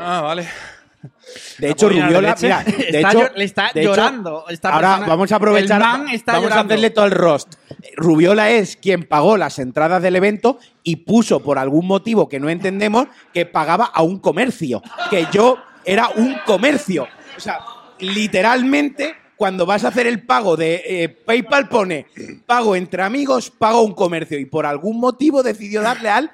Ah, 0.00 0.20
vale. 0.22 0.46
De 1.58 1.70
hecho, 1.70 1.88
Rubiola, 1.88 2.36
mira, 2.40 2.64
de 2.64 2.88
Está 2.88 3.10
hecho, 3.10 3.30
le 3.34 3.44
está 3.44 3.70
de 3.74 3.84
llorando 3.84 4.44
ahora 4.62 4.88
persona. 4.88 5.06
vamos 5.06 5.32
a 5.32 5.36
aprovechar, 5.36 5.80
vamos 5.80 6.52
a 6.52 6.60
hacerle 6.60 6.90
todo 6.90 7.06
el 7.06 7.10
roast. 7.12 7.54
Rubiola 7.96 8.50
es 8.50 8.76
quien 8.76 9.04
pagó 9.04 9.36
las 9.36 9.58
entradas 9.58 10.02
del 10.02 10.16
evento 10.16 10.58
y 10.82 10.96
puso 10.96 11.40
por 11.40 11.58
algún 11.58 11.86
motivo 11.86 12.28
que 12.28 12.40
no 12.40 12.48
entendemos 12.48 13.06
que 13.32 13.46
pagaba 13.46 13.86
a 13.86 14.02
un 14.02 14.18
comercio, 14.18 14.82
que 15.10 15.26
yo 15.32 15.58
era 15.84 16.08
un 16.16 16.36
comercio. 16.46 17.06
O 17.36 17.40
sea, 17.40 17.60
literalmente 17.98 19.14
cuando 19.36 19.66
vas 19.66 19.84
a 19.84 19.88
hacer 19.88 20.06
el 20.06 20.24
pago 20.24 20.56
de 20.56 20.82
eh, 20.86 21.08
PayPal 21.08 21.68
pone 21.68 22.06
pago 22.46 22.76
entre 22.76 23.02
amigos, 23.02 23.50
pago 23.50 23.78
a 23.78 23.82
un 23.82 23.94
comercio 23.94 24.38
y 24.38 24.44
por 24.44 24.64
algún 24.66 25.00
motivo 25.00 25.42
decidió 25.42 25.82
darle 25.82 26.08
al 26.08 26.30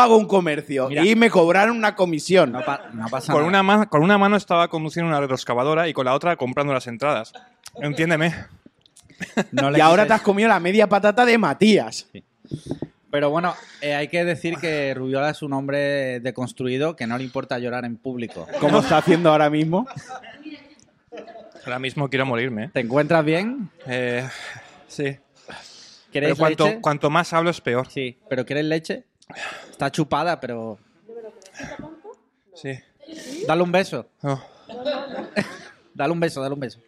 pago 0.00 0.14
a 0.14 0.18
un 0.18 0.26
comercio 0.26 0.88
Mira. 0.88 1.04
y 1.04 1.14
me 1.14 1.30
cobraron 1.30 1.76
una 1.76 1.94
comisión. 1.94 2.52
No, 2.52 2.64
pa- 2.64 2.88
no 2.92 3.06
pasa 3.08 3.32
Con 3.32 3.50
nada. 3.50 3.62
una, 3.62 3.86
con 3.86 4.02
una 4.02 4.16
mano 4.18 4.36
estaba 4.36 4.68
conduciendo 4.68 5.08
una 5.08 5.20
retroexcavadora 5.20 5.88
y 5.88 5.92
con 5.92 6.04
la 6.06 6.14
otra 6.14 6.36
comprando 6.36 6.72
las 6.72 6.86
entradas. 6.86 7.32
Entiéndeme. 7.82 8.34
No 9.52 9.76
y 9.76 9.80
ahora 9.80 10.06
te 10.06 10.14
has 10.14 10.22
comido 10.22 10.48
la 10.48 10.60
media 10.60 10.88
patata 10.88 11.24
de 11.26 11.36
Matías. 11.36 12.08
Pero 13.10 13.28
bueno, 13.28 13.54
eh, 13.80 13.94
hay 13.94 14.08
que 14.08 14.24
decir 14.24 14.56
que 14.56 14.94
Rubiola 14.94 15.30
es 15.30 15.42
un 15.42 15.52
hombre 15.52 16.20
deconstruido 16.20 16.94
que 16.96 17.06
no 17.06 17.18
le 17.18 17.24
importa 17.24 17.58
llorar 17.58 17.84
en 17.84 17.96
público. 17.96 18.46
como 18.60 18.78
está 18.78 18.98
haciendo 18.98 19.30
ahora 19.30 19.50
mismo. 19.50 19.86
Ahora 21.64 21.78
mismo 21.78 22.08
quiero 22.08 22.24
morirme. 22.24 22.64
¿eh? 22.64 22.70
¿Te 22.72 22.80
encuentras 22.80 23.24
bien? 23.24 23.68
Eh, 23.86 24.26
sí. 24.88 25.04
Pero 25.04 25.56
¿Queréis 26.12 26.38
cuanto, 26.38 26.64
leche? 26.66 26.80
cuanto 26.80 27.10
más 27.10 27.32
hablo 27.32 27.50
es 27.50 27.60
peor. 27.60 27.88
Sí, 27.90 28.18
pero 28.28 28.44
¿quieres 28.46 28.64
leche? 28.64 29.04
Está 29.70 29.90
chupada, 29.90 30.38
pero... 30.40 30.78
Sí. 32.54 32.78
Dale 33.46 33.62
un 33.62 33.72
beso. 33.72 34.06
No. 34.22 34.42
Dale 35.94 36.12
un 36.12 36.20
beso, 36.20 36.40
dale 36.40 36.54
un 36.54 36.60
beso. 36.60 36.78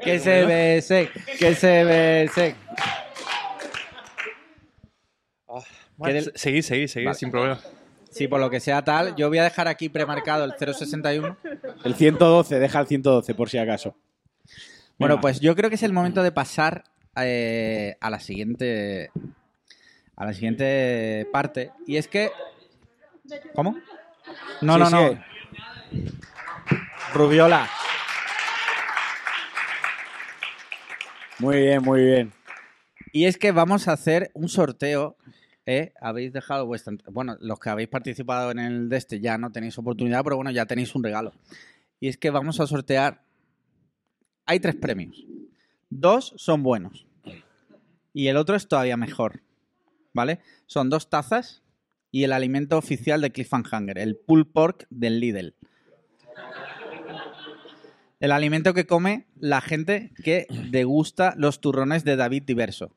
Que 0.00 0.18
se 0.20 0.44
bese, 0.46 1.10
que 1.38 1.54
se 1.54 1.84
bese. 1.84 2.54
Bueno, 5.46 5.64
¿Quieres- 6.20 6.24
se- 6.26 6.38
seguid, 6.38 6.62
seguid, 6.62 6.86
seguid, 6.86 7.06
Vale. 7.08 7.18
sin 7.18 7.30
problema. 7.30 7.60
Sí, 8.10 8.28
por 8.28 8.40
lo 8.40 8.48
que 8.48 8.60
sea 8.60 8.82
tal, 8.82 9.14
yo 9.16 9.28
voy 9.28 9.38
a 9.38 9.44
dejar 9.44 9.68
aquí 9.68 9.88
premarcado 9.88 10.44
el 10.44 10.52
061. 10.56 11.36
El 11.84 11.94
112, 11.94 12.58
deja 12.58 12.80
el 12.80 12.86
112 12.86 13.34
por 13.34 13.48
si 13.50 13.58
acaso. 13.58 13.96
Bueno, 14.98 15.14
Venga. 15.16 15.20
pues 15.20 15.40
yo 15.40 15.54
creo 15.54 15.68
que 15.68 15.76
es 15.76 15.82
el 15.82 15.92
momento 15.92 16.22
de 16.22 16.32
pasar 16.32 16.84
eh, 17.16 17.96
a 18.00 18.08
la 18.10 18.20
siguiente 18.20 19.10
a 20.18 20.26
la 20.26 20.34
siguiente 20.34 21.26
parte 21.32 21.70
y 21.86 21.96
es 21.96 22.08
que 22.08 22.30
¿Cómo? 23.54 23.76
No, 24.62 24.74
Sí, 24.74 24.78
no, 24.80 24.86
sí. 24.86 24.94
no. 24.94 25.24
Rubiola. 27.14 27.68
Muy 31.38 31.56
bien, 31.58 31.82
muy 31.82 32.04
bien. 32.04 32.32
Y 33.12 33.26
es 33.26 33.38
que 33.38 33.52
vamos 33.52 33.86
a 33.86 33.92
hacer 33.92 34.30
un 34.34 34.48
sorteo. 34.48 35.16
¿eh? 35.66 35.92
Habéis 36.00 36.32
dejado 36.32 36.66
vuestra. 36.66 36.94
Bueno, 37.10 37.36
los 37.40 37.60
que 37.60 37.70
habéis 37.70 37.88
participado 37.88 38.50
en 38.50 38.58
el 38.58 38.88
de 38.88 38.96
este 38.96 39.20
ya 39.20 39.38
no 39.38 39.52
tenéis 39.52 39.78
oportunidad, 39.78 40.24
pero 40.24 40.36
bueno, 40.36 40.50
ya 40.50 40.66
tenéis 40.66 40.94
un 40.94 41.04
regalo. 41.04 41.32
Y 42.00 42.08
es 42.08 42.16
que 42.16 42.30
vamos 42.30 42.60
a 42.60 42.66
sortear. 42.66 43.22
Hay 44.46 44.60
tres 44.60 44.74
premios. 44.76 45.24
Dos 45.90 46.34
son 46.36 46.62
buenos. 46.62 47.06
Y 48.12 48.26
el 48.28 48.36
otro 48.36 48.56
es 48.56 48.66
todavía 48.66 48.96
mejor. 48.96 49.42
¿Vale? 50.18 50.40
Son 50.66 50.90
dos 50.90 51.10
tazas 51.10 51.62
y 52.10 52.24
el 52.24 52.32
alimento 52.32 52.76
oficial 52.76 53.20
de 53.20 53.30
Cliffhanger, 53.30 53.98
el 53.98 54.16
pulled 54.16 54.46
pork 54.46 54.84
del 54.90 55.20
Lidl. 55.20 55.54
El 58.18 58.32
alimento 58.32 58.74
que 58.74 58.84
come 58.84 59.28
la 59.38 59.60
gente 59.60 60.10
que 60.24 60.48
degusta 60.72 61.34
los 61.36 61.60
turrones 61.60 62.02
de 62.02 62.16
David 62.16 62.42
Diverso. 62.42 62.90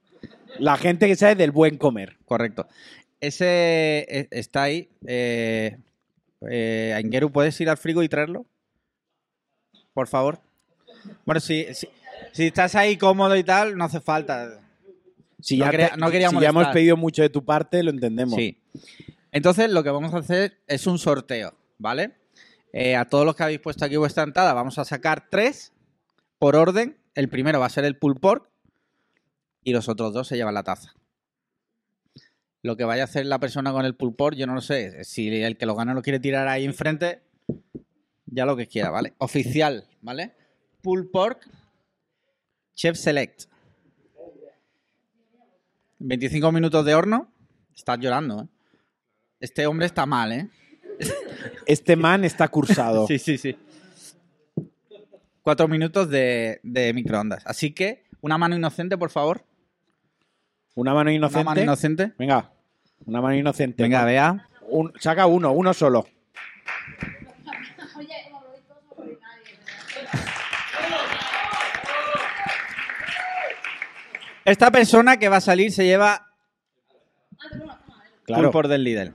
La 0.58 0.78
gente 0.78 1.06
que 1.06 1.16
sabe 1.16 1.36
del 1.36 1.52
buen 1.52 1.78
comer. 1.78 2.18
Correcto. 2.26 2.68
Ese 3.20 4.00
eh, 4.10 4.28
está 4.32 4.64
ahí. 4.64 4.90
Eh, 5.06 5.78
eh, 6.50 6.94
Aingeru, 6.96 7.32
¿puedes 7.32 7.62
ir 7.62 7.70
al 7.70 7.78
frigo 7.78 8.02
y 8.02 8.10
traerlo? 8.10 8.48
Por 9.94 10.08
favor. 10.08 10.42
Bueno, 11.24 11.40
si, 11.40 11.72
si, 11.76 11.88
si 12.32 12.48
estás 12.48 12.74
ahí 12.74 12.98
cómodo 12.98 13.36
y 13.36 13.44
tal, 13.44 13.78
no 13.78 13.86
hace 13.86 14.00
falta. 14.00 14.61
Si 15.42 15.58
No 15.58 15.66
ya, 15.66 15.72
quería- 15.72 15.96
no 15.98 16.12
quería 16.12 16.30
si 16.30 16.40
ya 16.40 16.50
hemos 16.50 16.68
pedido 16.68 16.98
mucho 16.98 17.22
de 17.22 17.30
tu 17.30 17.44
parte, 17.44 17.82
lo 17.84 17.90
entendemos. 17.92 18.36
Sí. 18.36 18.62
Entonces, 19.32 19.70
lo 19.72 19.84
que 19.84 19.90
vamos 19.90 20.14
a 20.14 20.18
hacer 20.18 20.62
es 20.68 20.88
un 20.88 21.00
sorteo, 21.00 21.54
¿vale? 21.78 22.16
Eh, 22.74 22.96
a 22.96 23.06
todos 23.06 23.26
los 23.26 23.36
que 23.36 23.44
habéis 23.44 23.60
puesto 23.60 23.84
aquí 23.86 23.96
vuestra 23.98 24.24
entrada, 24.24 24.54
vamos 24.54 24.78
a 24.80 24.86
sacar 24.86 25.28
tres 25.30 25.74
por 26.38 26.56
orden. 26.56 26.98
El 27.16 27.28
primero 27.30 27.60
va 27.60 27.66
a 27.66 27.70
ser 27.70 27.84
el 27.86 27.98
pulled 27.98 28.20
pork 28.20 28.50
y 29.64 29.74
los 29.74 29.90
otros 29.90 30.14
dos 30.14 30.28
se 30.28 30.38
llevan 30.38 30.54
la 30.54 30.64
taza. 30.64 30.94
Lo 32.64 32.78
que 32.78 32.84
vaya 32.84 33.02
a 33.04 33.06
hacer 33.06 33.26
la 33.26 33.40
persona 33.40 33.72
con 33.72 33.86
el 33.86 33.96
pulled 33.96 34.16
pork, 34.16 34.36
yo 34.38 34.46
no 34.48 34.54
lo 34.54 34.62
sé. 34.62 35.04
Si 35.04 35.28
el 35.44 35.58
que 35.58 35.66
lo 35.66 35.76
gana 35.76 35.94
lo 35.94 36.02
quiere 36.02 36.20
tirar 36.20 36.48
ahí 36.48 36.64
enfrente, 36.64 37.24
ya 38.26 38.46
lo 38.46 38.56
que 38.56 38.68
quiera, 38.68 38.90
¿vale? 38.92 39.14
Oficial, 39.18 39.88
¿vale? 40.02 40.34
Pulled 40.82 41.10
pork, 41.12 41.50
Chef 42.76 42.96
Select. 42.98 43.46
25 46.04 46.52
minutos 46.52 46.86
de 46.86 46.96
horno. 46.96 47.32
Estás 47.76 48.00
llorando, 48.00 48.44
¿eh? 48.44 48.48
Este 49.40 49.66
hombre 49.66 49.86
está 49.86 50.06
mal, 50.06 50.32
¿eh? 50.32 50.50
Este 51.66 51.96
man 51.96 52.24
está 52.26 52.48
cursado. 52.48 53.08
Sí, 53.08 53.18
sí, 53.20 53.38
sí. 53.38 53.56
Cuatro 55.42 55.68
minutos 55.68 56.10
de, 56.10 56.60
de 56.64 56.94
microondas. 56.94 57.44
Así 57.48 57.72
que, 57.72 58.04
una 58.22 58.38
mano 58.38 58.56
inocente, 58.56 58.98
por 58.98 59.10
favor. 59.10 59.44
Una 60.76 60.94
mano 60.94 61.12
inocente. 61.12 61.40
Una 61.42 61.50
mano 61.50 61.62
inocente. 61.62 62.14
Venga, 62.18 62.52
una 63.06 63.22
mano 63.22 63.36
inocente. 63.36 63.82
Venga, 63.82 64.06
vea. 64.06 64.48
Un- 64.70 64.94
saca 65.00 65.26
uno, 65.26 65.52
uno 65.52 65.74
solo. 65.74 66.06
Esta 74.46 74.72
persona 74.72 75.18
que 75.18 75.30
va 75.30 75.38
a 75.38 75.42
salir 75.42 75.72
se 75.72 75.86
lleva 75.86 76.28
Claro. 78.26 78.52
por 78.52 78.68
del 78.68 78.84
líder. 78.84 79.14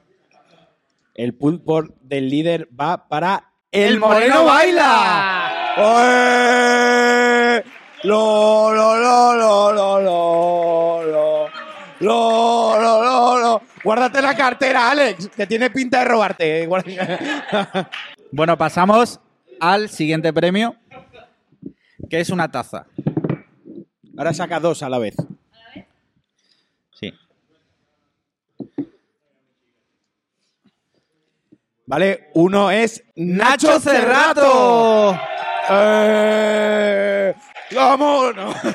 El 1.14 1.34
pull 1.34 1.60
por 1.60 1.94
del 2.00 2.28
líder 2.28 2.68
va 2.78 3.08
para 3.08 3.50
¡El 3.72 3.98
Moreno 3.98 4.44
Baila! 4.44 5.74
¡Oe! 5.78 7.64
Lo, 8.04 8.72
lo, 8.74 8.96
lo, 8.96 9.34
lo, 9.34 9.72
lo, 9.72 10.00
lo, 10.00 11.02
lo. 11.04 11.46
Lo, 12.00 12.78
lo, 12.80 13.02
lo, 13.02 13.38
lo. 13.40 13.62
Guárdate 13.82 14.20
la 14.20 14.36
cartera, 14.36 14.90
Alex, 14.90 15.28
que 15.28 15.46
tiene 15.46 15.70
pinta 15.70 16.00
de 16.00 16.04
robarte. 16.04 16.68
Bueno, 18.32 18.58
pasamos 18.58 19.20
al 19.60 19.88
siguiente 19.88 20.32
premio, 20.32 20.74
que 22.10 22.20
es 22.20 22.28
una 22.28 22.50
taza. 22.50 22.86
Ahora 24.16 24.32
saca 24.32 24.58
dos 24.60 24.82
a 24.82 24.88
la 24.88 24.98
vez. 24.98 25.14
Sí. 26.94 27.12
Vale, 31.86 32.30
uno 32.34 32.70
es 32.70 33.04
Nacho 33.16 33.78
Cerrato. 33.78 35.18
¡Eh! 35.70 37.34
¡Vámonos! 37.74 38.56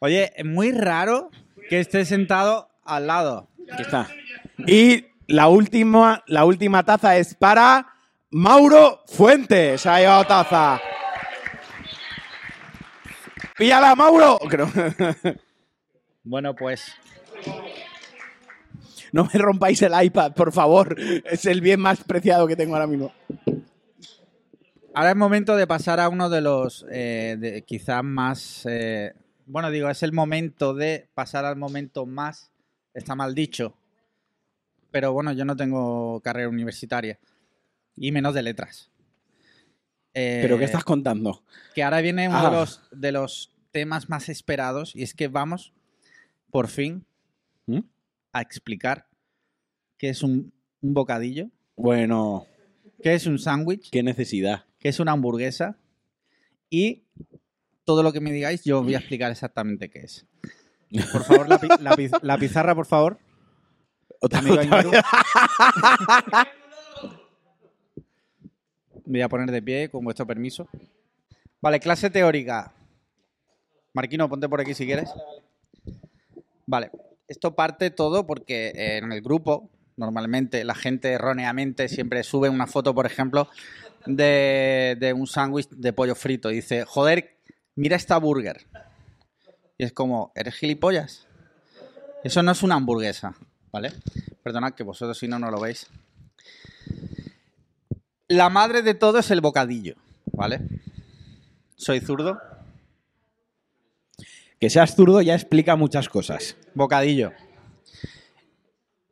Oye, 0.00 0.32
es 0.36 0.44
muy 0.44 0.70
raro 0.70 1.30
que 1.68 1.80
esté 1.80 2.04
sentado 2.04 2.68
al 2.84 3.08
lado. 3.08 3.48
Aquí 3.72 3.82
está. 3.82 4.06
Y 4.66 5.06
la 5.26 5.48
última, 5.48 6.22
la 6.26 6.44
última 6.44 6.84
taza 6.84 7.16
es 7.16 7.34
para 7.34 7.88
Mauro 8.30 9.02
Fuentes. 9.06 9.84
Ha 9.86 9.98
llevado 9.98 10.24
taza. 10.24 10.80
¡Píllala, 13.56 13.94
Mauro! 13.94 14.38
Creo- 14.48 14.68
Bueno, 16.24 16.54
pues 16.54 16.92
No 19.12 19.24
me 19.32 19.38
rompáis 19.40 19.80
el 19.82 19.92
iPad, 20.04 20.32
por 20.34 20.52
favor. 20.52 20.96
Es 21.24 21.46
el 21.46 21.60
bien 21.60 21.80
más 21.80 22.02
preciado 22.04 22.46
que 22.46 22.56
tengo 22.56 22.74
ahora 22.74 22.86
mismo. 22.86 23.12
Ahora 24.94 25.10
es 25.10 25.16
momento 25.16 25.56
de 25.56 25.66
pasar 25.66 26.00
a 26.00 26.08
uno 26.08 26.28
de 26.28 26.40
los 26.40 26.84
eh, 26.90 27.36
de- 27.38 27.62
quizás 27.64 28.02
más. 28.04 28.66
eh, 28.68 29.14
bueno, 29.46 29.70
digo, 29.70 29.88
es 29.88 30.02
el 30.02 30.12
momento 30.12 30.74
de 30.74 31.08
pasar 31.14 31.44
al 31.44 31.56
momento 31.56 32.04
más. 32.04 32.50
Está 32.92 33.14
mal 33.14 33.34
dicho. 33.34 33.74
Pero 34.90 35.12
bueno, 35.12 35.32
yo 35.32 35.44
no 35.44 35.56
tengo 35.56 36.20
carrera 36.20 36.48
universitaria. 36.48 37.18
Y 37.96 38.12
menos 38.12 38.34
de 38.34 38.42
letras. 38.42 38.87
Eh, 40.14 40.38
¿Pero 40.42 40.58
qué 40.58 40.64
estás 40.64 40.84
contando? 40.84 41.42
Que 41.74 41.82
ahora 41.82 42.00
viene 42.00 42.28
uno 42.28 42.38
Ah. 42.38 42.50
de, 42.50 42.56
los, 42.56 42.82
de 42.90 43.12
los 43.12 43.52
temas 43.70 44.08
más 44.08 44.28
esperados. 44.28 44.94
Y 44.96 45.02
es 45.02 45.14
que 45.14 45.28
vamos, 45.28 45.72
por 46.50 46.68
fin, 46.68 47.04
¿Mm? 47.66 47.80
a 48.32 48.40
explicar 48.40 49.06
qué 49.98 50.08
es 50.08 50.22
un, 50.22 50.52
un 50.80 50.94
bocadillo, 50.94 51.48
Bueno, 51.76 52.46
qué 53.02 53.14
es 53.14 53.26
un 53.26 53.38
sándwich, 53.38 53.90
qué 53.90 54.02
necesidad. 54.02 54.64
qué 54.78 54.88
es 54.88 54.98
una 55.00 55.12
hamburguesa 55.12 55.76
y 56.70 57.04
todo 57.84 58.02
lo 58.02 58.12
que 58.12 58.20
me 58.20 58.30
digáis 58.32 58.62
yo 58.64 58.78
os 58.80 58.84
voy 58.84 58.94
a 58.94 58.98
explicar 58.98 59.30
exactamente 59.30 59.88
qué 59.88 60.00
es. 60.00 60.26
Por 61.12 61.24
favor, 61.24 61.48
la, 61.48 61.58
pi- 61.58 61.68
la 61.80 61.92
piz- 61.96 62.18
la 62.22 62.38
pizarra, 62.38 62.74
por 62.74 62.86
favor. 62.86 63.18
Otra- 64.20 64.40
otra 64.40 64.82
vez. 64.82 65.02
Voy 69.08 69.22
a 69.22 69.28
poner 69.30 69.50
de 69.50 69.62
pie 69.62 69.88
con 69.88 70.04
vuestro 70.04 70.26
permiso. 70.26 70.68
Vale, 71.62 71.80
clase 71.80 72.10
teórica. 72.10 72.74
Marquino, 73.94 74.28
ponte 74.28 74.50
por 74.50 74.60
aquí 74.60 74.74
si 74.74 74.84
quieres. 74.84 75.08
Vale, 76.66 76.90
esto 77.26 77.54
parte 77.54 77.90
todo 77.90 78.26
porque 78.26 78.68
eh, 78.68 78.98
en 78.98 79.10
el 79.10 79.22
grupo, 79.22 79.70
normalmente, 79.96 80.62
la 80.62 80.74
gente 80.74 81.12
erróneamente 81.12 81.88
siempre 81.88 82.22
sube 82.22 82.50
una 82.50 82.66
foto, 82.66 82.94
por 82.94 83.06
ejemplo, 83.06 83.48
de, 84.04 84.94
de 85.00 85.14
un 85.14 85.26
sándwich 85.26 85.70
de 85.70 85.94
pollo 85.94 86.14
frito. 86.14 86.50
Y 86.50 86.56
dice, 86.56 86.84
joder, 86.84 87.38
mira 87.76 87.96
esta 87.96 88.18
burger. 88.18 88.66
Y 89.78 89.84
es 89.84 89.92
como, 89.94 90.32
¿eres 90.34 90.54
gilipollas? 90.54 91.26
Eso 92.24 92.42
no 92.42 92.52
es 92.52 92.62
una 92.62 92.74
hamburguesa, 92.74 93.34
¿vale? 93.72 93.90
Perdonad 94.42 94.74
que 94.74 94.82
vosotros 94.82 95.16
si 95.16 95.28
no, 95.28 95.38
no 95.38 95.50
lo 95.50 95.60
veis. 95.60 95.88
La 98.28 98.50
madre 98.50 98.82
de 98.82 98.92
todo 98.92 99.18
es 99.18 99.30
el 99.30 99.40
bocadillo, 99.40 99.94
¿vale? 100.32 100.60
Soy 101.76 102.00
zurdo. 102.00 102.38
Que 104.60 104.68
seas 104.68 104.94
zurdo 104.94 105.22
ya 105.22 105.34
explica 105.34 105.76
muchas 105.76 106.10
cosas. 106.10 106.54
Bocadillo. 106.74 107.32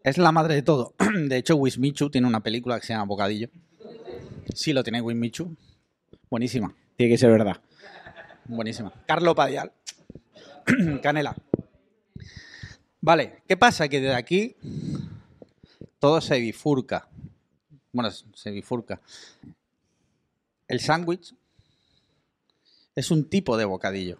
Es 0.05 0.19
la 0.19 0.33
madre 0.33 0.55
de 0.55 0.63
todo. 0.63 0.95
De 1.29 1.39
hecho, 1.39 1.57
Wismichu 1.57 2.11
tiene 2.11 2.27
una 2.27 2.41
película 2.41 2.79
que 2.79 2.87
se 2.87 2.93
llama 2.93 3.07
Bocadillo. 3.07 3.49
Sí, 4.55 4.75
lo 4.75 4.83
tiene 4.83 5.01
Wismichu. 5.01 5.57
Buenísima. 6.29 6.75
Tiene 6.97 7.13
que 7.13 7.19
ser 7.19 7.31
verdad. 7.31 7.57
Buenísima. 8.45 8.93
Carlo 9.07 9.35
Padial. 9.35 9.73
Canela. 11.03 11.35
Vale, 13.01 13.43
¿qué 13.49 13.57
pasa? 13.57 13.89
Que 13.89 14.01
desde 14.01 14.15
aquí 14.15 14.57
todo 15.99 16.21
se 16.21 16.39
bifurca. 16.39 17.09
Bueno, 17.97 18.11
se 18.11 18.51
bifurca. 18.51 19.01
El 20.69 20.81
sándwich 20.81 21.35
es 22.95 23.11
un 23.11 23.31
tipo 23.31 23.57
de 23.57 23.65
bocadillo. 23.65 24.19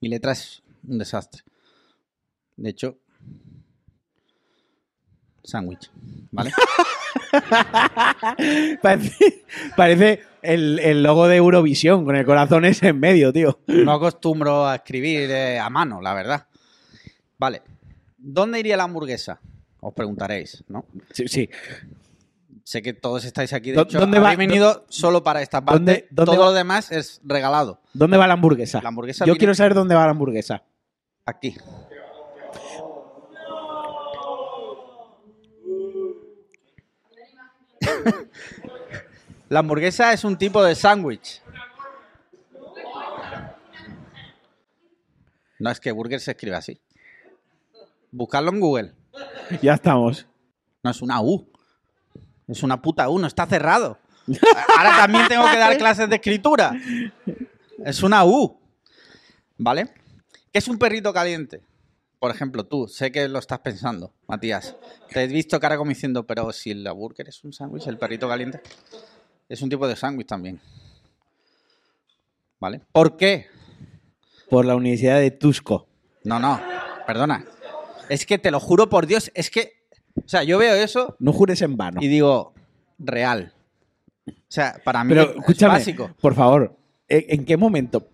Mi 0.00 0.08
letra 0.08 0.30
es 0.30 0.62
un 0.86 0.98
desastre. 0.98 1.42
De 2.54 2.70
hecho, 2.70 2.96
sándwich, 5.42 5.90
¿vale? 6.30 6.52
Parece, 8.82 9.44
parece 9.76 10.22
el, 10.42 10.78
el 10.78 11.02
logo 11.02 11.26
de 11.26 11.36
Eurovisión 11.36 12.04
con 12.04 12.14
el 12.14 12.24
corazón 12.24 12.64
ese 12.64 12.88
en 12.88 13.00
medio, 13.00 13.32
tío. 13.32 13.58
No 13.66 13.92
acostumbro 13.92 14.64
a 14.64 14.76
escribir 14.76 15.28
eh, 15.28 15.58
a 15.58 15.68
mano, 15.70 16.00
la 16.00 16.14
verdad. 16.14 16.46
Vale. 17.36 17.62
¿Dónde 18.16 18.60
iría 18.60 18.76
la 18.76 18.84
hamburguesa? 18.84 19.40
Os 19.86 19.94
preguntaréis, 19.94 20.64
¿no? 20.66 20.84
Sí, 21.12 21.28
sí. 21.28 21.48
Sé 22.64 22.82
que 22.82 22.92
todos 22.92 23.24
estáis 23.24 23.52
aquí. 23.52 23.70
De 23.70 23.76
¿Dó- 23.76 23.82
hecho, 23.82 24.00
dónde 24.00 24.18
va- 24.18 24.34
venido 24.34 24.84
solo 24.88 25.22
para 25.22 25.42
esta 25.42 25.64
parte. 25.64 25.78
¿Dónde- 25.78 26.06
dónde 26.10 26.32
Todo 26.32 26.40
va- 26.40 26.46
lo 26.46 26.52
demás 26.52 26.90
es 26.90 27.20
regalado. 27.22 27.80
¿Dónde 27.92 28.16
va 28.16 28.26
la 28.26 28.34
hamburguesa? 28.34 28.82
La 28.82 28.88
hamburguesa 28.88 29.24
Yo 29.24 29.26
viene- 29.34 29.38
quiero 29.38 29.54
saber 29.54 29.74
dónde 29.74 29.94
va 29.94 30.04
la 30.06 30.10
hamburguesa. 30.10 30.64
Aquí. 31.24 31.54
La 39.48 39.60
hamburguesa 39.60 40.12
es 40.12 40.24
un 40.24 40.36
tipo 40.36 40.62
de 40.62 40.74
sándwich. 40.74 41.40
No, 45.58 45.70
es 45.70 45.80
que 45.80 45.92
burger 45.92 46.20
se 46.20 46.32
escribe 46.32 46.56
así. 46.56 46.80
Buscarlo 48.10 48.50
en 48.50 48.60
Google. 48.60 48.92
Ya 49.62 49.74
estamos. 49.74 50.26
No 50.82 50.90
es 50.90 51.02
una 51.02 51.20
U. 51.20 51.48
Es 52.48 52.62
una 52.62 52.80
puta 52.80 53.08
U, 53.08 53.18
no 53.18 53.26
está 53.26 53.46
cerrado. 53.46 53.98
Ahora 54.78 54.96
también 54.96 55.26
tengo 55.28 55.44
que 55.50 55.58
dar 55.58 55.76
clases 55.78 56.08
de 56.08 56.16
escritura. 56.16 56.72
Es 57.84 58.02
una 58.02 58.24
U. 58.24 58.60
¿Vale? 59.58 59.88
¿Qué 60.52 60.58
es 60.58 60.68
un 60.68 60.78
perrito 60.78 61.12
caliente? 61.12 61.62
Por 62.18 62.30
ejemplo, 62.30 62.64
tú, 62.64 62.88
sé 62.88 63.12
que 63.12 63.28
lo 63.28 63.38
estás 63.38 63.60
pensando, 63.60 64.12
Matías. 64.26 64.74
Te 65.10 65.22
he 65.22 65.26
visto 65.26 65.60
cara 65.60 65.76
como 65.76 65.90
diciendo, 65.90 66.26
pero 66.26 66.52
si 66.52 66.74
la 66.74 66.92
burger 66.92 67.28
es 67.28 67.44
un 67.44 67.52
sándwich, 67.52 67.86
el 67.86 67.98
perrito 67.98 68.28
caliente 68.28 68.60
es 69.48 69.60
un 69.62 69.68
tipo 69.68 69.86
de 69.86 69.96
sándwich 69.96 70.26
también. 70.26 70.60
¿Vale? 72.58 72.80
¿Por 72.92 73.16
qué? 73.16 73.48
Por 74.48 74.64
la 74.64 74.76
Universidad 74.76 75.20
de 75.20 75.30
Tusco. 75.30 75.86
No, 76.24 76.38
no, 76.38 76.60
perdona. 77.06 77.44
Es 78.08 78.26
que 78.26 78.38
te 78.38 78.50
lo 78.50 78.60
juro 78.60 78.88
por 78.88 79.06
Dios, 79.06 79.30
es 79.34 79.50
que, 79.50 79.72
o 80.16 80.28
sea, 80.28 80.42
yo 80.44 80.58
veo 80.58 80.74
eso 80.74 81.16
No 81.18 81.32
jures 81.32 81.60
en 81.62 81.76
vano. 81.76 82.00
y 82.02 82.08
digo, 82.08 82.54
real. 82.98 83.52
O 84.28 84.32
sea, 84.48 84.80
para 84.84 85.04
mí 85.04 85.10
Pero 85.10 85.30
es 85.30 85.36
escúchame, 85.36 85.74
básico. 85.74 86.10
por 86.20 86.34
favor, 86.34 86.76
¿en, 87.08 87.24
en 87.28 87.44
qué 87.44 87.56
momento? 87.56 88.08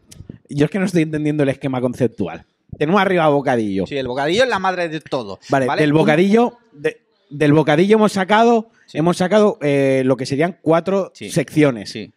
Yo 0.48 0.64
es 0.66 0.70
que 0.70 0.78
no 0.78 0.84
estoy 0.86 1.02
entendiendo 1.02 1.42
el 1.42 1.48
esquema 1.48 1.80
conceptual. 1.80 2.44
Tenemos 2.78 3.00
arriba 3.00 3.28
bocadillo. 3.28 3.86
Sí, 3.86 3.96
el 3.96 4.08
bocadillo 4.08 4.44
es 4.44 4.48
la 4.48 4.58
madre 4.58 4.88
de 4.88 5.00
todo. 5.00 5.38
Vale, 5.50 5.66
del 5.76 5.92
bocadillo, 5.92 6.58
de- 6.72 7.02
del 7.30 7.52
bocadillo 7.52 7.96
hemos 7.96 8.12
sacado, 8.12 8.70
Sí. 8.86 8.98
hemos 8.98 9.16
sacado 9.16 9.58
eh, 9.62 10.02
lo 10.04 10.16
que 10.16 10.26
serían 10.26 10.58
cuatro 10.60 11.12
Sí. 11.14 11.30
secciones. 11.30 11.90
Sí. 11.90 12.12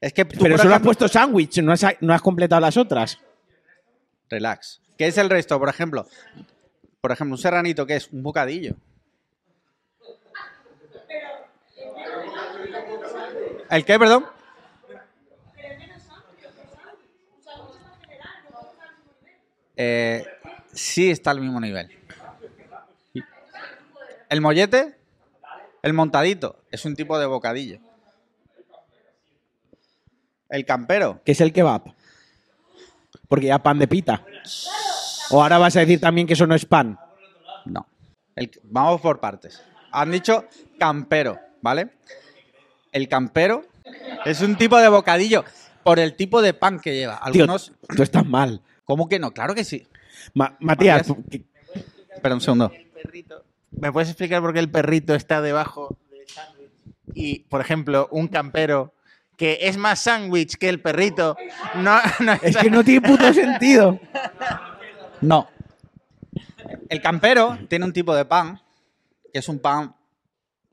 Es 0.00 0.12
que 0.12 0.24
tú, 0.24 0.38
Pero 0.42 0.54
por 0.54 0.58
solo 0.60 0.70
has 0.70 0.76
ejemplo- 0.80 0.84
puesto 0.88 1.08
sándwich, 1.08 1.58
no 1.62 1.72
has, 1.72 1.84
no 2.00 2.12
has 2.14 2.22
completado 2.22 2.60
las 2.60 2.76
otras. 2.76 3.18
Relax. 4.28 4.80
¿Qué 4.98 5.06
es 5.06 5.18
el 5.18 5.30
resto? 5.30 5.58
Por 5.58 5.68
ejemplo, 5.68 6.06
por 7.06 7.12
ejemplo, 7.12 7.36
un 7.36 7.38
serranito, 7.38 7.86
¿qué 7.86 7.94
es? 7.94 8.10
Un 8.10 8.20
bocadillo. 8.20 8.74
¿El 13.70 13.84
qué, 13.84 13.96
perdón? 13.96 14.26
Eh, 19.76 20.26
sí 20.72 21.08
está 21.08 21.30
al 21.30 21.40
mismo 21.40 21.60
nivel. 21.60 21.96
El 24.28 24.40
mollete, 24.40 24.98
el 25.82 25.92
montadito, 25.92 26.64
es 26.72 26.84
un 26.86 26.96
tipo 26.96 27.16
de 27.20 27.26
bocadillo. 27.26 27.78
El 30.48 30.66
campero, 30.66 31.20
que 31.24 31.30
es 31.30 31.40
el 31.40 31.52
kebab. 31.52 31.84
Porque 33.28 33.46
ya 33.46 33.62
pan 33.62 33.78
de 33.78 33.86
pita. 33.86 34.26
O 35.30 35.42
ahora 35.42 35.58
vas 35.58 35.76
a 35.76 35.80
decir 35.80 36.00
también 36.00 36.26
que 36.26 36.34
eso 36.34 36.46
no 36.46 36.54
es 36.54 36.64
pan. 36.64 36.98
No. 37.64 37.86
El- 38.34 38.50
vamos 38.64 39.00
por 39.00 39.20
partes. 39.20 39.62
Han 39.92 40.10
dicho 40.10 40.44
campero, 40.78 41.38
¿vale? 41.62 41.90
El 42.92 43.08
campero 43.08 43.64
es 44.24 44.40
un 44.40 44.56
tipo 44.56 44.78
de 44.78 44.88
bocadillo 44.88 45.44
por 45.82 45.98
el 45.98 46.14
tipo 46.14 46.42
de 46.42 46.54
pan 46.54 46.80
que 46.80 46.94
lleva. 46.94 47.16
Tío, 47.32 47.42
Algunos. 47.44 47.72
tú 47.94 48.02
estás 48.02 48.26
mal. 48.26 48.60
¿Cómo 48.84 49.08
que 49.08 49.18
no? 49.18 49.32
Claro 49.32 49.54
que 49.54 49.64
sí. 49.64 49.86
Ma- 50.34 50.56
Matías, 50.60 51.06
Espera 52.14 52.34
un 52.34 52.40
segundo. 52.40 52.72
¿Me 53.72 53.92
puedes 53.92 54.08
explicar 54.08 54.40
por 54.40 54.52
qué 54.54 54.58
el 54.60 54.70
perrito 54.70 55.14
está 55.14 55.40
debajo 55.42 55.96
del 56.10 56.26
sándwich? 56.28 56.70
Y, 57.14 57.38
por 57.40 57.60
ejemplo, 57.60 58.08
un 58.10 58.28
campero 58.28 58.94
que 59.36 59.58
es 59.62 59.76
más 59.76 60.00
sándwich 60.00 60.56
que 60.56 60.68
el 60.70 60.80
perrito, 60.80 61.36
no, 61.76 61.98
no 62.20 62.32
es 62.42 62.56
que 62.56 62.70
no 62.70 62.82
tiene 62.84 63.06
puto 63.06 63.32
sentido. 63.34 64.00
No. 65.20 65.48
El 66.88 67.00
campero 67.00 67.58
tiene 67.68 67.84
un 67.84 67.92
tipo 67.92 68.14
de 68.14 68.24
pan 68.24 68.60
que 69.32 69.38
es 69.40 69.48
un 69.48 69.58
pan 69.58 69.94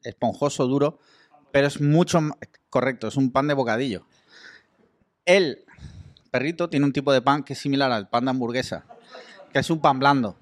esponjoso, 0.04 0.68
duro, 0.68 1.00
pero 1.52 1.68
es 1.68 1.80
mucho 1.82 2.18
m- 2.20 2.34
correcto, 2.70 3.08
es 3.08 3.16
un 3.18 3.32
pan 3.32 3.48
de 3.48 3.54
bocadillo. 3.54 4.06
El 5.26 5.64
perrito 6.32 6.70
tiene 6.70 6.86
un 6.86 6.94
tipo 6.94 7.12
de 7.14 7.22
pan 7.22 7.44
que 7.44 7.54
es 7.54 7.60
similar 7.60 7.92
al 7.92 8.10
pan 8.10 8.26
de 8.26 8.32
hamburguesa, 8.32 8.86
que 9.52 9.60
es 9.60 9.70
un 9.70 9.80
pan 9.80 10.00
blando. 10.00 10.38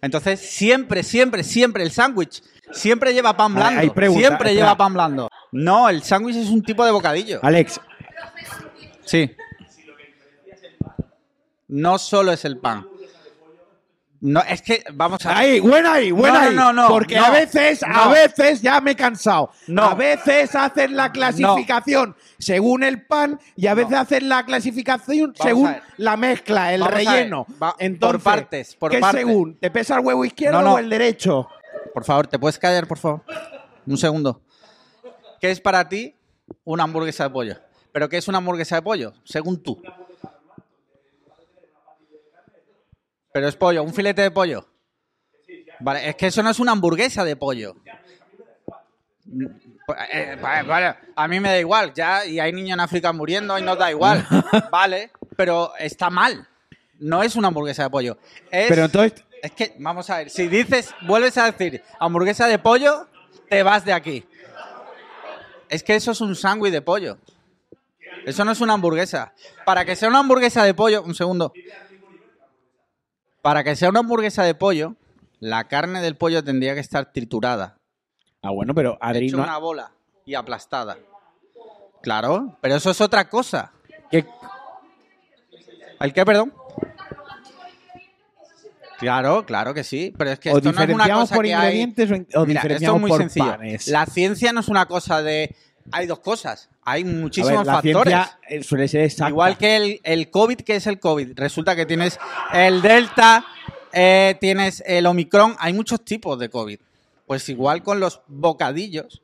Entonces, 0.00 0.38
siempre, 0.40 1.02
siempre, 1.02 1.42
siempre 1.42 1.82
el 1.82 1.90
sándwich 1.90 2.42
siempre 2.72 3.12
lleva 3.12 3.36
pan 3.36 3.54
blando. 3.54 3.80
hay 3.80 3.90
pregunta, 3.90 4.20
siempre 4.20 4.48
espera. 4.50 4.66
lleva 4.66 4.76
pan 4.76 4.94
blando. 4.94 5.28
No, 5.52 5.88
el 5.88 6.02
sándwich 6.02 6.36
es 6.36 6.48
un 6.50 6.62
tipo 6.62 6.84
de 6.84 6.90
bocadillo. 6.92 7.40
Alex, 7.42 7.80
Sí. 9.04 9.30
No 11.68 11.98
solo 11.98 12.32
es 12.32 12.44
el 12.44 12.58
pan. 12.58 12.86
No, 14.20 14.40
es 14.40 14.62
que, 14.62 14.82
vamos 14.94 15.24
a 15.26 15.38
ahí, 15.38 15.60
buena 15.60 15.92
ahí, 15.92 16.10
buena 16.10 16.38
No, 16.38 16.42
no, 16.42 16.48
ahí. 16.48 16.56
no, 16.56 16.72
no, 16.72 16.88
Porque 16.88 17.16
a 17.16 17.30
veces, 17.30 17.84
a 17.84 18.08
veces 18.08 18.60
ya 18.60 18.80
me 18.80 18.90
he 18.90 18.96
cansado. 18.96 19.50
No. 19.68 19.84
A 19.84 19.94
veces 19.94 20.56
hacen 20.56 20.96
la 20.96 21.12
clasificación 21.12 22.16
según 22.36 22.82
el 22.82 23.06
pan 23.06 23.38
y 23.54 23.68
a 23.68 23.74
veces 23.74 23.92
hacen 23.94 24.28
la 24.28 24.44
clasificación 24.44 25.34
Vamos 25.38 25.46
según 25.48 25.76
la 25.98 26.16
mezcla, 26.16 26.74
el 26.74 26.80
Vamos 26.80 26.94
relleno. 26.94 27.46
Va- 27.62 27.76
Entonces, 27.78 28.14
por 28.16 28.22
partes, 28.24 28.74
por 28.74 28.90
¿qué 28.90 28.98
partes. 28.98 29.20
según? 29.24 29.54
¿Te 29.56 29.70
pesa 29.70 29.94
el 29.94 30.00
huevo 30.04 30.24
izquierdo 30.24 30.58
o 30.72 30.78
el 30.78 30.90
derecho? 30.90 31.48
Por 31.94 32.04
favor, 32.04 32.26
¿te 32.26 32.40
puedes 32.40 32.58
callar, 32.58 32.88
por 32.88 32.98
favor? 32.98 33.22
Un 33.86 33.96
segundo. 33.98 34.42
¿Qué 35.40 35.52
es 35.52 35.60
para 35.60 35.88
ti 35.88 36.16
una 36.64 36.82
hamburguesa 36.82 37.22
de 37.24 37.30
pollo? 37.30 37.56
¿Pero 37.92 38.08
qué 38.08 38.16
es 38.16 38.26
una 38.26 38.38
hamburguesa 38.38 38.74
de 38.74 38.82
pollo? 38.82 39.12
Según 39.22 39.62
tú. 39.62 39.80
Pero 43.38 43.46
es 43.46 43.54
pollo, 43.54 43.84
un 43.84 43.94
filete 43.94 44.20
de 44.20 44.32
pollo. 44.32 44.66
Vale, 45.78 46.08
es 46.08 46.16
que 46.16 46.26
eso 46.26 46.42
no 46.42 46.50
es 46.50 46.58
una 46.58 46.72
hamburguesa 46.72 47.22
de 47.22 47.36
pollo. 47.36 47.76
Eh, 50.12 50.36
vale, 50.42 50.68
vale, 50.68 50.96
A 51.14 51.28
mí 51.28 51.38
me 51.38 51.50
da 51.50 51.58
igual, 51.60 51.94
ya, 51.94 52.26
y 52.26 52.40
hay 52.40 52.52
niños 52.52 52.74
en 52.74 52.80
África 52.80 53.12
muriendo 53.12 53.56
y 53.56 53.62
nos 53.62 53.78
da 53.78 53.92
igual. 53.92 54.26
Vale, 54.72 55.12
pero 55.36 55.70
está 55.78 56.10
mal. 56.10 56.48
No 56.98 57.22
es 57.22 57.36
una 57.36 57.46
hamburguesa 57.46 57.84
de 57.84 57.90
pollo. 57.90 58.18
Es, 58.50 58.66
Pero 58.70 58.86
entonces, 58.86 59.24
es 59.40 59.52
que, 59.52 59.76
vamos 59.78 60.10
a 60.10 60.16
ver, 60.16 60.30
si 60.30 60.48
dices, 60.48 60.92
vuelves 61.02 61.38
a 61.38 61.48
decir 61.48 61.84
hamburguesa 62.00 62.48
de 62.48 62.58
pollo, 62.58 63.06
te 63.48 63.62
vas 63.62 63.84
de 63.84 63.92
aquí. 63.92 64.26
Es 65.68 65.84
que 65.84 65.94
eso 65.94 66.10
es 66.10 66.20
un 66.20 66.34
sándwich 66.34 66.72
de 66.72 66.82
pollo. 66.82 67.18
Eso 68.26 68.44
no 68.44 68.50
es 68.50 68.60
una 68.60 68.72
hamburguesa. 68.72 69.32
Para 69.64 69.84
que 69.84 69.94
sea 69.94 70.08
una 70.08 70.18
hamburguesa 70.18 70.64
de 70.64 70.74
pollo, 70.74 71.04
un 71.04 71.14
segundo. 71.14 71.52
Para 73.48 73.64
que 73.64 73.74
sea 73.76 73.88
una 73.88 74.00
hamburguesa 74.00 74.42
de 74.42 74.54
pollo, 74.54 74.94
la 75.40 75.68
carne 75.68 76.02
del 76.02 76.16
pollo 76.16 76.44
tendría 76.44 76.74
que 76.74 76.80
estar 76.80 77.14
triturada. 77.14 77.78
Ah, 78.42 78.50
bueno, 78.50 78.74
pero 78.74 78.98
Adri 79.00 79.28
hecho 79.28 79.38
no... 79.38 79.44
una 79.44 79.56
bola 79.56 79.90
y 80.26 80.34
aplastada. 80.34 80.98
Claro, 82.02 82.58
pero 82.60 82.74
eso 82.74 82.90
es 82.90 83.00
otra 83.00 83.26
cosa. 83.30 83.72
¿Qué? 84.10 84.26
¿El 85.98 86.12
qué, 86.12 86.26
perdón? 86.26 86.52
Claro, 88.98 89.46
claro 89.46 89.72
que 89.72 89.82
sí, 89.82 90.12
pero 90.18 90.30
es 90.32 90.38
que 90.38 90.52
¿O 90.52 90.58
esto 90.58 90.70
no 90.70 90.70
es 90.72 90.76
una 90.76 90.86
diferenciamos 90.86 91.22
cosa 91.30 91.34
por 91.34 91.44
que 91.46 91.54
hay- 91.54 91.64
ingredientes 91.80 92.10
o, 92.10 92.14
in- 92.16 92.26
o 92.34 92.44
Mira, 92.44 92.60
esto 92.60 92.68
diferenciamos 92.68 92.96
es 92.96 93.00
muy 93.00 93.08
por 93.10 93.20
sencillo. 93.22 93.46
panes? 93.46 93.88
La 93.88 94.04
ciencia 94.04 94.52
no 94.52 94.60
es 94.60 94.68
una 94.68 94.84
cosa 94.84 95.22
de... 95.22 95.56
Hay 95.92 96.06
dos 96.06 96.20
cosas, 96.20 96.68
hay 96.82 97.04
ver, 97.04 97.14
muchísimos 97.14 97.66
la 97.66 97.74
factores. 97.74 98.14
ciencia 98.14 98.62
suele 98.62 98.88
ser 98.88 99.02
exacta. 99.02 99.30
Igual 99.30 99.58
que 99.58 99.76
el, 99.76 100.00
el 100.04 100.30
COVID, 100.30 100.58
que 100.58 100.76
es 100.76 100.86
el 100.86 101.00
COVID. 101.00 101.32
Resulta 101.34 101.74
que 101.76 101.86
tienes 101.86 102.18
el 102.52 102.82
Delta, 102.82 103.44
eh, 103.92 104.36
tienes 104.40 104.82
el 104.86 105.06
Omicron, 105.06 105.56
hay 105.58 105.72
muchos 105.72 106.04
tipos 106.04 106.38
de 106.38 106.48
COVID. 106.48 106.78
Pues 107.26 107.48
igual 107.48 107.82
con 107.82 108.00
los 108.00 108.22
bocadillos, 108.26 109.22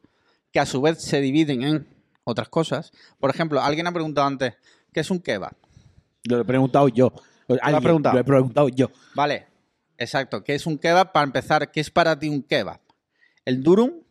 que 0.53 0.61
a 0.61 0.67
su 0.67 0.81
vez 0.81 1.03
se 1.03 1.21
dividen 1.21 1.63
en 1.63 1.89
otras 2.25 2.49
cosas. 2.49 2.93
Por 3.19 3.31
ejemplo, 3.31 3.61
alguien 3.61 3.87
ha 3.87 3.93
preguntado 3.93 4.27
antes, 4.27 4.55
¿qué 4.93 5.01
es 5.01 5.11
un 5.11 5.21
kebab? 5.21 5.53
Lo 6.25 6.41
he 6.41 6.45
preguntado 6.45 6.89
yo. 6.89 7.13
Alguien, 7.61 7.83
preguntado? 7.83 8.15
Lo 8.15 8.21
he 8.21 8.25
preguntado 8.25 8.69
yo. 8.69 8.91
Vale, 9.15 9.47
exacto. 9.99 10.43
¿Qué 10.43 10.55
es 10.55 10.67
un 10.67 10.79
kebab? 10.79 11.13
Para 11.13 11.25
empezar, 11.25 11.71
¿qué 11.71 11.81
es 11.81 11.91
para 11.91 12.19
ti 12.19 12.29
un 12.29 12.43
kebab? 12.43 12.81
¿El 13.45 13.63
durum? 13.63 14.03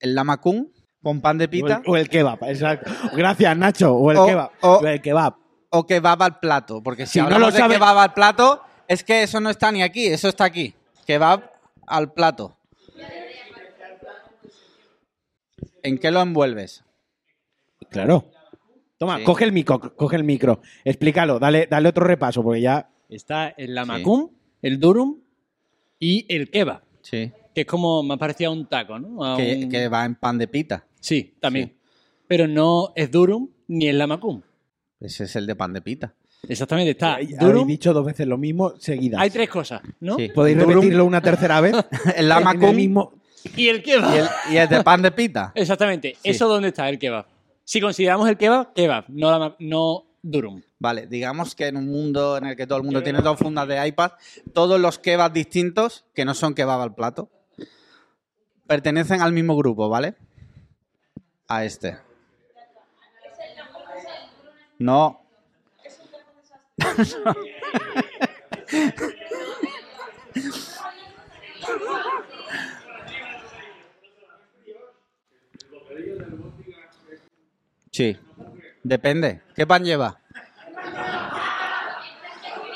¿El 0.00 0.14
lamacún? 0.14 0.72
¿Con 1.02 1.20
pan 1.20 1.38
de 1.38 1.44
O 1.44 1.46
el, 1.46 1.50
pita? 1.50 1.82
o 1.86 1.96
el 1.96 2.08
kebab, 2.08 2.38
exacto. 2.44 2.90
Gracias, 3.16 3.56
Nacho. 3.56 3.94
O 3.94 4.10
el 4.10 4.16
O- 4.18 4.26
kebab. 4.26 4.50
o- 4.60 4.86
el 4.86 5.00
kebab. 5.00 5.34
¿O 5.70 5.86
kebab 5.86 6.22
al 6.22 6.38
plato? 6.40 6.82
Porque 6.82 7.06
si, 7.06 7.20
Si 7.20 7.20
no 7.20 7.38
lo 7.38 7.50
de 7.50 7.58
sabe- 7.58 7.74
kebab 7.74 7.96
al 7.98 8.12
plato, 8.12 8.62
es 8.88 9.02
que 9.04 9.22
eso 9.22 9.40
no 9.40 9.50
está 9.50 9.70
ni 9.72 9.82
aquí, 9.82 10.06
eso 10.06 10.28
está 10.28 10.44
aquí. 10.44 10.74
Kebab 11.06 11.50
al 11.86 12.12
plato. 12.12 12.56
¿En 15.82 15.98
qué 15.98 16.10
lo 16.10 16.20
envuelves? 16.20 16.84
Claro. 17.90 18.30
Toma, 18.98 19.18
Sí. 19.18 19.24
coge 19.24 19.44
el 19.44 19.52
micro, 19.52 19.80
coge 19.96 20.16
el 20.16 20.24
micro. 20.24 20.60
Explícalo, 20.84 21.38
dale, 21.38 21.66
dale 21.70 21.88
otro 21.88 22.04
repaso, 22.04 22.42
porque 22.42 22.60
ya. 22.60 22.90
Está 23.08 23.48
el 23.48 23.74
lamacum, 23.74 24.30
el 24.60 24.78
durum 24.78 25.20
y 25.98 26.26
el 26.32 26.50
kebab, 26.50 26.82
Sí. 27.00 27.32
que 27.54 27.62
es 27.62 27.66
como 27.66 28.02
me 28.02 28.18
parecía 28.18 28.50
un 28.50 28.66
taco, 28.68 28.98
¿no? 28.98 29.36
Que 29.38 29.88
va 29.88 30.04
en 30.04 30.16
pan 30.16 30.36
de 30.36 30.48
pita. 30.48 30.84
Sí, 31.00 31.34
también. 31.40 31.74
Pero 32.28 32.46
no 32.46 32.92
es 32.94 33.10
durum 33.10 33.48
ni 33.68 33.88
el 33.88 33.98
lamacum. 33.98 34.42
Ese 35.00 35.24
es 35.24 35.34
el 35.36 35.46
de 35.46 35.56
pan 35.56 35.72
de 35.72 35.80
pita. 35.82 36.14
Exactamente, 36.48 36.92
está 36.92 37.14
Habéis 37.14 37.38
durum. 37.38 37.66
dicho 37.66 37.92
dos 37.92 38.04
veces 38.06 38.26
lo 38.26 38.38
mismo 38.38 38.74
seguidas. 38.78 39.20
Hay 39.20 39.30
tres 39.30 39.48
cosas, 39.48 39.82
¿no? 40.00 40.16
Sí. 40.16 40.28
¿Podéis 40.34 40.56
Durum, 40.58 40.74
repetirlo 40.74 41.04
una 41.04 41.20
tercera 41.20 41.60
vez? 41.60 41.74
El 42.16 42.28
lamacum 42.28 42.74
mismo. 42.74 43.12
Y 43.56 43.68
el 43.68 43.82
kebab. 43.82 44.14
y 44.14 44.18
el, 44.18 44.26
y 44.52 44.56
el 44.58 44.68
de 44.68 44.82
pan 44.82 45.00
de 45.02 45.10
pita. 45.12 45.52
Exactamente. 45.56 46.14
Sí. 46.22 46.30
¿Eso 46.30 46.46
dónde 46.48 46.68
está 46.68 46.88
el 46.88 46.98
kebab? 46.98 47.26
Si 47.64 47.80
consideramos 47.80 48.28
el 48.28 48.36
kebab, 48.36 48.72
kebab, 48.74 49.04
no, 49.08 49.30
lama- 49.30 49.56
no 49.58 50.04
durum. 50.22 50.60
Vale, 50.78 51.06
digamos 51.06 51.54
que 51.54 51.66
en 51.66 51.76
un 51.78 51.86
mundo 51.90 52.36
en 52.36 52.46
el 52.46 52.56
que 52.56 52.66
todo 52.66 52.78
el 52.78 52.84
mundo 52.84 53.02
tiene 53.02 53.20
dos 53.22 53.38
fundas 53.38 53.66
de 53.68 53.86
iPad, 53.86 54.12
todos 54.52 54.78
los 54.80 54.98
kebabs 54.98 55.32
distintos, 55.34 56.04
que 56.14 56.24
no 56.26 56.34
son 56.34 56.54
kebab 56.54 56.80
al 56.82 56.94
plato, 56.94 57.30
pertenecen 58.66 59.20
al 59.22 59.32
mismo 59.32 59.56
grupo, 59.56 59.88
¿vale? 59.88 60.14
A 61.50 61.64
este. 61.64 61.98
No. 64.78 65.20
Sí. 77.90 78.16
Depende. 78.82 79.42
¿Qué 79.54 79.66
pan 79.66 79.84
lleva? 79.84 80.18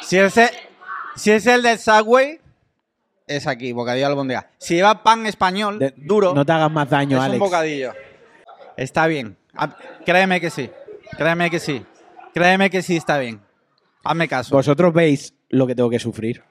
Si 0.03 0.19
es 0.19 0.37
el, 0.37 0.51
si 1.17 1.31
es 1.31 1.47
el 1.47 1.63
del 1.63 1.79
Subway, 1.79 2.41
es 3.27 3.47
aquí, 3.47 3.73
bocadillo 3.73 4.07
albondega. 4.07 4.51
Si 4.59 4.75
lleva 4.75 5.03
pan 5.03 5.25
español, 5.27 5.79
De- 5.79 5.95
duro, 5.97 6.35
No 6.35 6.45
te 6.45 6.53
hagas 6.53 6.71
más 6.71 6.91
daño, 6.91 7.17
es 7.17 7.23
Alex. 7.23 7.41
un 7.41 7.47
bocadillo. 7.47 7.95
Está 8.77 9.07
bien. 9.07 9.37
Ah, 9.55 9.77
Créeme 10.05 10.41
que 10.41 10.51
sí. 10.51 10.71
Créeme 11.17 11.51
que 11.51 11.59
sí. 11.61 11.85
Créeme 12.33 12.71
que 12.71 12.83
sí 12.83 12.97
está 12.97 13.19
bien. 13.19 13.41
Hazme 14.03 14.29
caso. 14.29 14.55
Vosotros 14.55 14.93
veis 14.93 15.35
lo 15.49 15.67
que 15.67 15.75
tengo 15.75 15.89
que 15.91 15.99
sufrir. 15.99 16.43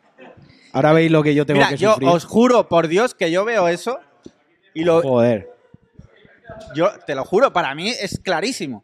Ahora 0.72 0.94
veis 0.94 1.12
lo 1.12 1.22
que 1.22 1.36
yo 1.36 1.46
tengo 1.46 1.60
Mira, 1.60 1.70
que 1.70 1.78
yo 1.78 1.92
sufrir. 1.94 2.10
os 2.10 2.26
juro 2.26 2.68
por 2.68 2.88
Dios 2.88 3.14
que 3.14 3.30
yo 3.32 3.46
veo 3.46 3.68
eso 3.68 4.00
y 4.74 4.84
lo, 4.86 5.02
Joder. 5.04 5.52
yo 6.74 6.90
te 7.06 7.14
lo 7.14 7.26
juro, 7.26 7.54
para 7.54 7.76
mí 7.76 7.90
es 7.90 8.20
clarísimo. 8.24 8.84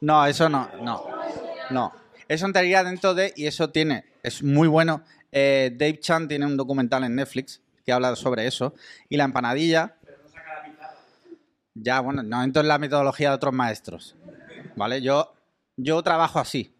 No, 0.00 0.24
eso 0.26 0.48
no, 0.48 0.68
no, 0.82 1.04
no. 1.70 1.92
Eso 2.28 2.46
entraría 2.46 2.84
dentro 2.84 3.12
de, 3.14 3.32
y 3.36 3.46
eso 3.46 3.70
tiene, 3.70 4.04
es 4.22 4.42
muy 4.42 4.68
bueno. 4.68 5.02
eh, 5.32 5.70
Dave 5.74 5.98
Chan 5.98 6.28
tiene 6.28 6.46
un 6.46 6.56
documental 6.56 7.04
en 7.04 7.16
Netflix 7.16 7.60
que 7.84 7.92
habla 7.92 8.14
sobre 8.16 8.46
eso. 8.46 8.74
Y 9.08 9.16
la 9.16 9.24
empanadilla. 9.24 9.96
Ya, 11.74 12.00
bueno, 12.00 12.22
no 12.22 12.42
entro 12.42 12.62
en 12.62 12.68
la 12.68 12.78
metodología 12.78 13.30
de 13.30 13.34
otros 13.36 13.54
maestros. 13.54 14.16
¿Vale? 14.76 15.00
Yo, 15.02 15.32
yo 15.76 16.02
trabajo 16.02 16.38
así. 16.38 16.74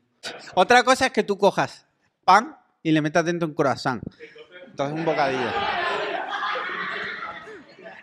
Otra 0.54 0.82
cosa 0.82 1.06
es 1.06 1.12
que 1.12 1.22
tú 1.22 1.38
cojas 1.38 1.86
pan 2.24 2.56
y 2.82 2.92
le 2.92 3.00
metas 3.00 3.24
dentro 3.24 3.48
un 3.48 3.54
croissant. 3.54 4.02
Entonces 4.66 4.98
un 4.98 5.04
bocadillo. 5.04 5.50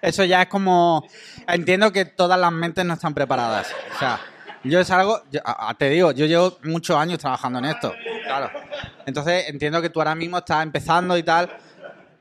Eso 0.02 0.24
ya 0.24 0.44
es 0.44 0.48
como... 0.48 1.08
Entiendo 1.48 1.92
que 1.92 2.06
todas 2.06 2.40
las 2.40 2.52
mentes 2.52 2.86
no 2.86 2.94
están 2.94 3.14
preparadas. 3.14 3.74
O 3.96 4.00
sea, 4.00 4.20
yo 4.64 4.80
es 4.80 4.90
algo... 4.92 5.22
yo- 5.32 5.42
te 5.78 5.90
digo, 5.90 6.12
yo 6.12 6.26
llevo 6.26 6.58
muchos 6.64 6.96
años 6.98 7.20
trabajando 7.20 7.60
en 7.60 7.66
esto. 7.66 7.94
Claro. 8.26 8.50
Entonces 9.06 9.50
entiendo 9.50 9.82
que 9.82 9.90
tú 9.90 10.00
ahora 10.00 10.16
mismo 10.16 10.38
estás 10.38 10.64
empezando 10.64 11.18
y 11.18 11.24
tal. 11.24 11.50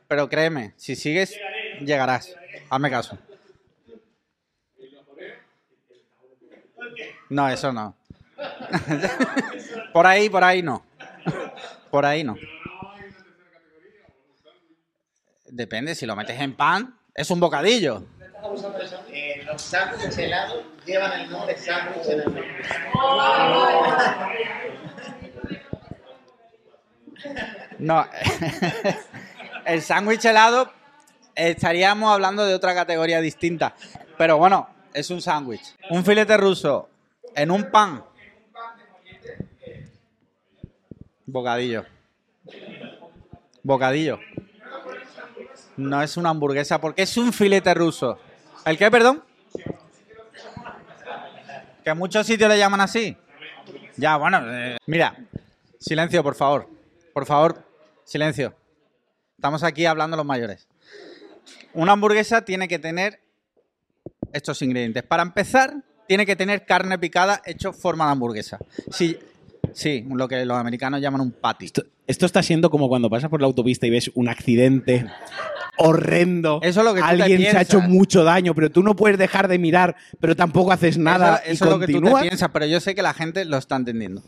Pero 0.09 0.28
créeme, 0.28 0.72
si 0.76 0.94
sigues, 0.97 1.34
llegarás. 1.80 2.34
Hazme 2.70 2.90
caso. 2.90 3.18
No, 7.28 7.48
eso 7.48 7.73
no. 7.73 7.97
por 9.93 10.07
ahí, 10.07 10.28
por 10.28 10.44
ahí 10.44 10.62
no. 10.62 10.85
Por 11.90 12.05
ahí 12.05 12.23
no. 12.23 12.36
Depende, 15.47 15.94
si 15.94 16.07
lo 16.07 16.15
metes 16.15 16.40
en 16.40 16.55
pan, 16.55 16.98
es 17.15 17.31
un 17.31 17.40
bocadillo. 17.40 18.05
los 19.47 19.62
sándwiches 19.62 20.19
helados 20.19 20.65
llevan 20.85 21.20
el 21.20 21.31
nombre. 21.31 21.57
No. 27.78 28.07
el 29.65 29.82
sándwich 29.82 30.24
helado 30.24 30.73
estaríamos 31.35 32.12
hablando 32.12 32.44
de 32.44 32.55
otra 32.55 32.74
categoría 32.74 33.20
distinta. 33.20 33.74
Pero 34.19 34.39
bueno, 34.39 34.69
es 34.94 35.11
un 35.11 35.20
sándwich. 35.20 35.74
Un 35.90 36.05
filete 36.05 36.36
ruso 36.36 36.89
en 37.36 37.50
un 37.50 37.70
pan. 37.70 38.04
Bocadillo. 41.26 41.84
Bocadillo. 43.62 44.18
No 45.76 46.02
es 46.02 46.16
una 46.16 46.30
hamburguesa 46.30 46.80
porque 46.80 47.02
es 47.02 47.16
un 47.16 47.32
filete 47.32 47.74
ruso. 47.74 48.18
¿El 48.64 48.78
qué, 48.78 48.90
perdón? 48.90 49.22
Que 51.84 51.94
muchos 51.94 52.26
sitios 52.26 52.48
le 52.48 52.58
llaman 52.58 52.80
así. 52.80 53.16
Ya, 53.96 54.16
bueno. 54.16 54.40
eh, 54.44 54.78
mira, 54.86 55.16
silencio, 55.78 56.22
por 56.22 56.34
favor. 56.34 56.68
Por 57.12 57.26
favor, 57.26 57.64
silencio. 58.04 58.54
Estamos 59.36 59.62
aquí 59.62 59.84
hablando 59.86 60.16
los 60.16 60.26
mayores. 60.26 60.66
Una 61.74 61.92
hamburguesa 61.92 62.44
tiene 62.44 62.68
que 62.68 62.78
tener 62.78 63.20
estos 64.32 64.62
ingredientes. 64.62 65.02
Para 65.02 65.22
empezar, 65.22 65.74
tiene 66.07 66.27
que 66.27 66.37
tener 66.37 66.65
carne 66.65 66.99
picada 66.99 67.43
hecho 67.45 67.73
forma 67.73 68.07
de 68.07 68.12
hamburguesa. 68.12 68.59
Sí, 68.91 69.19
sí, 69.73 70.07
lo 70.09 70.28
que 70.28 70.45
los 70.45 70.57
americanos 70.57 71.01
llaman 71.01 71.20
un 71.20 71.33
patty. 71.33 71.66
Esto, 71.66 71.85
esto 72.07 72.27
está 72.27 72.43
siendo 72.43 72.70
como 72.70 72.89
cuando 72.89 73.11
pasas 73.11 73.31
por 73.31 73.41
la 73.41 73.47
autopista 73.47 73.87
y 73.87 73.91
ves 73.91 74.11
un 74.15 74.28
accidente 74.28 75.07
horrendo. 75.78 76.61
Eso 76.62 76.81
es 76.81 76.87
lo 76.87 76.95
que 76.95 77.01
tú 77.01 77.07
te 77.07 77.23
Alguien 77.23 77.43
se 77.43 77.57
ha 77.57 77.62
hecho 77.62 77.81
mucho 77.81 78.24
daño, 78.24 78.55
pero 78.55 78.70
tú 78.70 78.83
no 78.83 78.97
puedes 78.97 79.19
dejar 79.19 79.49
de 79.49 79.59
mirar, 79.59 79.97
pero 80.20 80.37
tampoco 80.37 80.73
haces 80.73 80.99
nada 80.99 81.37
Eso, 81.37 81.51
y 81.65 81.69
es 81.69 81.73
lo 81.73 81.78
que 81.78 81.93
tú 81.93 82.01
te 82.01 82.23
piensas, 82.23 82.51
pero 82.53 82.66
yo 82.66 82.81
sé 82.81 82.95
que 82.95 83.03
la 83.03 83.15
gente 83.15 83.45
lo 83.45 83.57
está 83.57 83.77
entendiendo. 83.77 84.23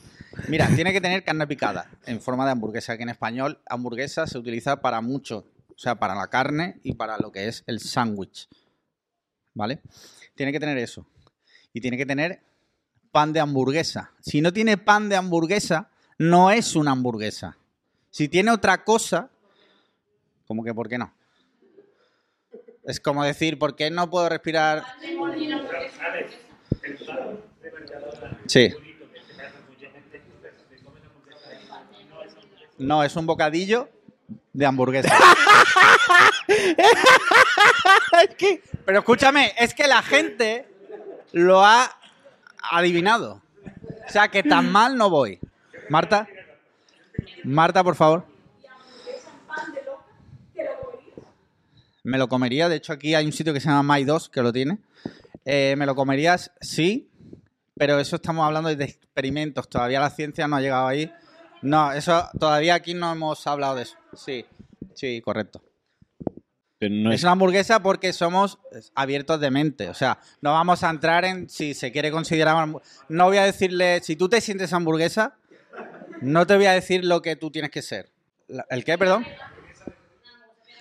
Mira, 0.49 0.69
tiene 0.75 0.93
que 0.93 1.01
tener 1.01 1.25
carne 1.25 1.47
picada 1.47 1.91
en 2.07 2.21
forma 2.21 2.45
de 2.45 2.53
hamburguesa, 2.53 2.97
que 2.97 3.03
en 3.03 3.09
español 3.09 3.61
hamburguesa 3.69 4.27
se 4.27 4.39
utiliza 4.39 4.81
para 4.81 5.01
mucho, 5.01 5.47
o 5.71 5.79
sea, 5.79 5.97
para 5.97 6.15
la 6.15 6.29
carne 6.29 6.81
y 6.83 6.95
para 6.95 7.19
lo 7.19 7.33
que 7.33 7.49
es 7.49 7.65
el 7.67 7.81
sándwich. 7.81 8.49
¿Vale? 9.55 9.81
Tiene 10.37 10.53
que 10.53 10.61
tener 10.61 10.79
eso. 10.79 11.07
Y 11.79 11.81
tiene 11.81 11.97
que 11.97 12.07
tener 12.07 12.41
pan 13.13 13.33
de 13.33 13.39
hamburguesa. 13.39 14.11
Si 14.21 14.41
no 14.41 14.53
tiene 14.53 14.79
pan 14.79 15.09
de 15.09 15.15
hamburguesa, 15.15 15.91
no 16.19 16.51
es 16.51 16.75
una 16.75 16.91
hamburguesa. 16.91 17.57
Si 18.11 18.29
tiene 18.29 18.51
otra 18.51 18.83
cosa, 18.83 19.31
como 20.49 20.65
que 20.65 20.75
¿por 20.75 20.89
qué 20.89 20.99
no? 20.99 21.15
Es 22.83 22.99
como 22.99 23.23
decir, 23.23 23.61
¿por 23.61 23.77
qué 23.77 23.93
no 23.93 24.11
puedo 24.11 24.29
respirar? 24.29 24.83
Sí. 28.47 28.75
No, 32.77 33.05
es 33.05 33.15
un 33.15 33.27
bocadillo 33.27 33.89
de 34.53 34.67
hamburguesa. 34.67 35.17
Pero 38.85 38.99
escúchame, 38.99 39.55
es 39.57 39.75
que 39.75 39.87
la 39.87 40.03
gente 40.03 40.78
lo 41.33 41.65
ha 41.65 41.91
adivinado. 42.71 43.43
O 44.07 44.11
sea, 44.11 44.29
que 44.29 44.43
tan 44.43 44.71
mal 44.73 44.97
no 44.97 45.11
voy. 45.11 45.39
Marta. 45.89 46.29
Marta, 47.45 47.85
por 47.85 47.95
favor. 47.95 48.27
Me 52.03 52.19
lo 52.19 52.29
comería. 52.29 52.69
De 52.69 52.77
hecho, 52.77 52.93
aquí 52.93 53.15
hay 53.15 53.27
un 53.27 53.33
sitio 53.33 53.53
que 53.53 53.61
se 53.61 53.69
llama 53.69 53.95
My 53.95 54.05
2 54.05 54.29
que 54.31 54.43
lo 54.43 54.53
tiene. 54.53 54.79
Eh, 55.45 55.75
¿Me 55.77 55.87
lo 55.87 55.95
comerías? 55.95 56.53
Sí. 56.61 57.11
Pero 57.77 57.99
eso 58.01 58.17
estamos 58.17 58.45
hablando 58.47 58.75
de 58.75 58.85
experimentos. 58.85 59.69
Todavía 59.69 60.01
la 60.01 60.11
ciencia 60.11 60.49
no 60.49 60.57
ha 60.57 60.61
llegado 60.61 60.87
ahí. 60.87 61.13
No, 61.63 61.93
eso 61.93 62.29
todavía 62.39 62.75
aquí 62.75 62.95
no 62.95 63.13
hemos 63.13 63.47
hablado 63.47 63.77
de 63.77 63.83
eso. 63.83 63.97
Sí, 64.15 64.47
sí, 64.95 65.21
correcto. 65.21 65.63
No 66.81 67.11
es 67.11 67.17
es- 67.17 67.23
una 67.25 67.33
hamburguesa 67.33 67.83
porque 67.83 68.13
somos 68.13 68.59
abiertos 68.95 69.41
de 69.41 69.51
mente. 69.51 69.89
O 69.89 69.95
sea, 69.95 70.19
no 70.41 70.53
vamos 70.53 70.85
a 70.85 70.91
entrar 70.91 71.25
en 71.25 71.49
si 71.49 71.75
se 71.75 71.91
quiere 71.91 72.11
considerar. 72.11 72.69
No 73.09 73.25
voy 73.27 73.37
a 73.39 73.45
decirle, 73.45 74.01
si 74.03 74.15
tú 74.17 74.29
te 74.29 74.41
sientes 74.41 74.73
hamburguesa, 74.73 75.35
no 76.21 76.47
te 76.47 76.57
voy 76.57 76.67
a 76.67 76.73
decir 76.73 77.05
lo 77.05 77.21
que 77.23 77.35
tú 77.37 77.51
tienes 77.51 77.71
que 77.71 77.83
ser. 77.83 78.11
¿El 78.71 78.85
qué, 78.85 78.97
perdón? 78.97 79.27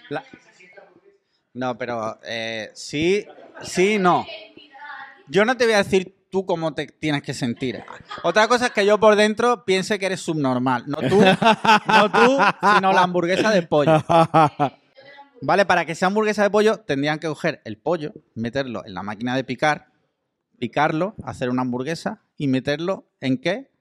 La- 0.10 0.24
No, 1.53 1.78
pero 1.78 2.19
eh, 2.24 2.69
sí, 2.76 3.26
sí, 3.64 3.98
no. 3.98 4.26
Yo 5.28 5.44
no 5.45 5.57
te 5.57 5.65
voy 5.65 5.74
a 5.74 5.78
decir 5.84 6.15
tú 6.30 6.45
cómo 6.45 6.74
te 6.76 6.86
tienes 6.88 7.24
que 7.24 7.34
sentir. 7.34 7.84
Otra 8.24 8.48
cosa 8.48 8.68
es 8.68 8.72
que 8.72 8.86
yo 8.86 8.99
por 8.99 9.15
dentro 9.15 9.65
piense 9.65 9.98
que 9.98 10.06
eres 10.06 10.22
subnormal. 10.22 10.84
No 10.88 10.98
tú, 11.10 11.22
no 11.88 12.11
tú, 12.11 12.38
sino 12.76 12.94
la 12.94 13.02
hamburguesa 13.02 13.49
de 13.49 13.64
pollo. 13.64 14.03
Vale, 15.41 15.65
para 15.65 15.85
que 15.85 15.95
sea 15.95 16.07
hamburguesa 16.07 16.43
de 16.43 16.49
pollo 16.49 16.80
tendrían 16.80 17.19
que 17.19 17.27
coger 17.27 17.61
el 17.64 17.77
pollo, 17.77 18.14
meterlo 18.34 18.85
en 18.85 18.93
la 18.93 19.03
máquina 19.03 19.35
de 19.35 19.43
picar, 19.43 19.91
picarlo, 20.57 21.15
hacer 21.23 21.49
una 21.49 21.61
hamburguesa 21.61 22.23
y 22.38 22.47
meterlo 22.47 23.05
en 23.22 23.38
qué? 23.38 23.72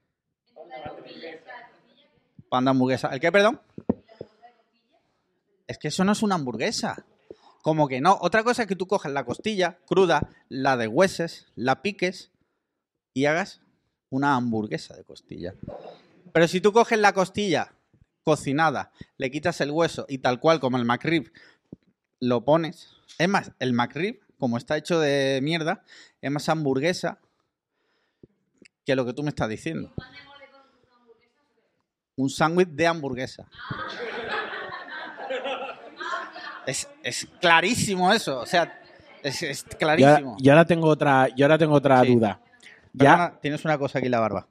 Pan 2.49 2.65
de 2.65 2.69
hamburguesa. 2.69 3.09
¿El 3.09 3.19
qué, 3.19 3.31
perdón? 3.31 3.61
Es 5.65 5.77
que 5.77 5.89
eso 5.89 6.03
no 6.03 6.13
es 6.13 6.21
una 6.21 6.35
hamburguesa. 6.35 7.05
Como 7.61 7.87
que 7.87 7.99
no. 7.99 8.17
Otra 8.21 8.43
cosa 8.43 8.61
es 8.61 8.67
que 8.67 8.75
tú 8.75 8.87
coges 8.87 9.11
la 9.11 9.25
costilla 9.25 9.79
cruda, 9.85 10.29
la 10.47 10.77
de 10.77 10.87
hueses, 10.87 11.47
la 11.55 11.81
piques 11.81 12.31
y 13.13 13.25
hagas 13.25 13.61
una 14.09 14.35
hamburguesa 14.35 14.95
de 14.95 15.03
costilla. 15.03 15.55
Pero 16.31 16.47
si 16.47 16.61
tú 16.61 16.71
coges 16.71 16.99
la 16.99 17.13
costilla 17.13 17.73
cocinada, 18.27 18.91
le 19.15 19.31
quitas 19.31 19.61
el 19.61 19.71
hueso 19.71 20.05
y 20.09 20.17
tal 20.17 20.41
cual 20.41 20.59
como 20.59 20.75
el 20.75 20.83
McRib 20.83 21.31
lo 22.19 22.43
pones. 22.43 22.89
Es 23.17 23.29
más, 23.29 23.53
el 23.59 23.71
McRib, 23.71 24.19
como 24.37 24.57
está 24.57 24.75
hecho 24.75 24.99
de 24.99 25.39
mierda, 25.41 25.81
es 26.21 26.29
más 26.29 26.49
hamburguesa 26.49 27.19
que 28.85 28.97
lo 28.97 29.05
que 29.05 29.13
tú 29.13 29.23
me 29.23 29.29
estás 29.29 29.47
diciendo. 29.47 29.93
Un 32.17 32.29
sándwich 32.29 32.67
de 32.67 32.87
hamburguesa. 32.87 33.47
Es, 36.65 36.89
es 37.01 37.25
clarísimo 37.39 38.11
eso, 38.11 38.39
o 38.41 38.45
sea, 38.45 38.81
es, 39.23 39.41
es 39.41 39.63
clarísimo. 39.63 40.35
yo 40.41 40.51
ahora 40.51 40.65
tengo 40.65 40.87
otra, 40.87 41.29
yo 41.33 41.45
ahora 41.45 41.57
tengo 41.57 41.75
otra 41.75 42.01
Sí. 42.03 42.13
duda. 42.13 42.41
Ya, 42.91 43.37
tienes 43.41 43.63
una 43.63 43.77
cosa 43.77 43.99
aquí 43.99 44.07
en 44.07 44.11
la 44.11 44.19
barba. 44.19 44.47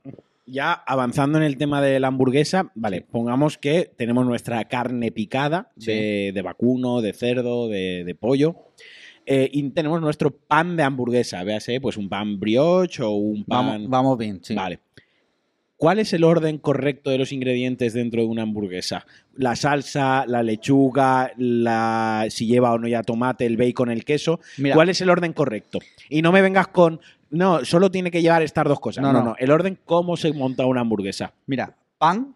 Ya 0.47 0.73
avanzando 0.73 1.39
en 1.39 1.45
el 1.45 1.57
tema 1.57 1.83
de 1.83 1.99
la 2.01 2.09
hamburguesa, 2.09 2.71
vale, 2.75 3.01
pongamos 3.03 3.59
que 3.59 3.91
tenemos 3.97 4.25
nuestra 4.25 4.65
carne 4.67 5.11
picada 5.13 5.73
de, 5.77 6.31
de 6.35 6.43
vacuno, 6.43 7.01
de 7.01 7.13
cerdo, 7.13 7.69
de, 7.69 8.05
de 8.05 8.15
pollo. 8.15 8.57
eh, 9.27 9.49
y 9.53 9.69
tenemos 9.71 10.01
nuestro 10.01 10.31
pan 10.31 10.77
de 10.77 10.85
hamburguesa, 10.85 11.43
véase, 11.43 11.81
pues 11.81 11.97
un 11.97 12.09
pan 12.09 12.39
brioche 12.39 13.03
o 13.03 13.11
un 13.11 13.45
pan. 13.45 13.67
Vamos, 13.67 13.89
vamos 13.89 14.19
bien, 14.19 14.39
sí. 14.43 14.55
Vale. 14.55 14.79
¿Cuál 15.79 15.99
es 15.99 16.15
el 16.15 16.25
orden 16.25 16.57
correcto 16.57 17.11
de 17.11 17.19
los 17.19 17.33
ingredientes 17.33 17.93
dentro 17.93 18.23
de 18.23 18.29
una 18.29 18.43
hamburguesa? 18.43 19.05
La 19.35 19.57
salsa, 19.57 20.25
la 20.27 20.43
lechuga, 20.43 21.33
la 21.37 22.25
si 22.31 22.47
lleva 22.47 22.73
o 22.73 22.79
no 22.79 22.89
ya 22.89 23.03
tomate, 23.03 23.45
el 23.45 23.59
bacon, 23.59 23.91
el 23.91 24.07
queso. 24.07 24.41
Mira. 24.57 24.75
¿Cuál 24.75 24.89
es 24.89 25.03
el 25.03 25.11
orden 25.11 25.35
correcto? 25.35 25.81
Y 26.09 26.23
no 26.23 26.33
me 26.33 26.41
vengas 26.41 26.69
con 26.69 27.01
no, 27.37 27.65
solo 27.65 27.91
tiene 27.91 28.11
que 28.11 28.23
llevar 28.23 28.43
estas 28.43 28.65
dos 28.65 28.81
cosas. 28.81 29.03
No, 29.03 29.13
No, 29.13 29.21
no. 29.21 29.25
no, 29.31 29.37
El 29.39 29.51
orden 29.51 29.79
cómo 29.85 30.17
se 30.17 30.33
monta 30.33 30.67
una 30.67 30.81
hamburguesa. 30.81 31.33
Mira, 31.47 31.77
pan, 31.99 32.35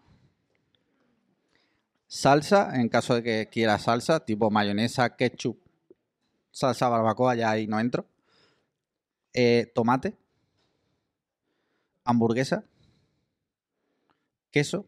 salsa, 2.07 2.75
en 2.79 2.89
caso 2.89 3.15
de 3.15 3.23
que 3.23 3.49
quiera 3.51 3.77
salsa, 3.79 4.19
tipo 4.25 4.49
mayonesa, 4.49 5.15
ketchup, 5.15 5.57
salsa 6.51 6.89
barbacoa, 6.89 7.35
ya 7.35 7.51
ahí 7.51 7.67
no 7.67 7.79
entro. 7.79 8.05
Eh, 9.33 9.71
tomate, 9.73 10.15
hamburguesa, 12.03 12.63
queso, 14.51 14.85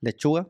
lechuga. 0.00 0.46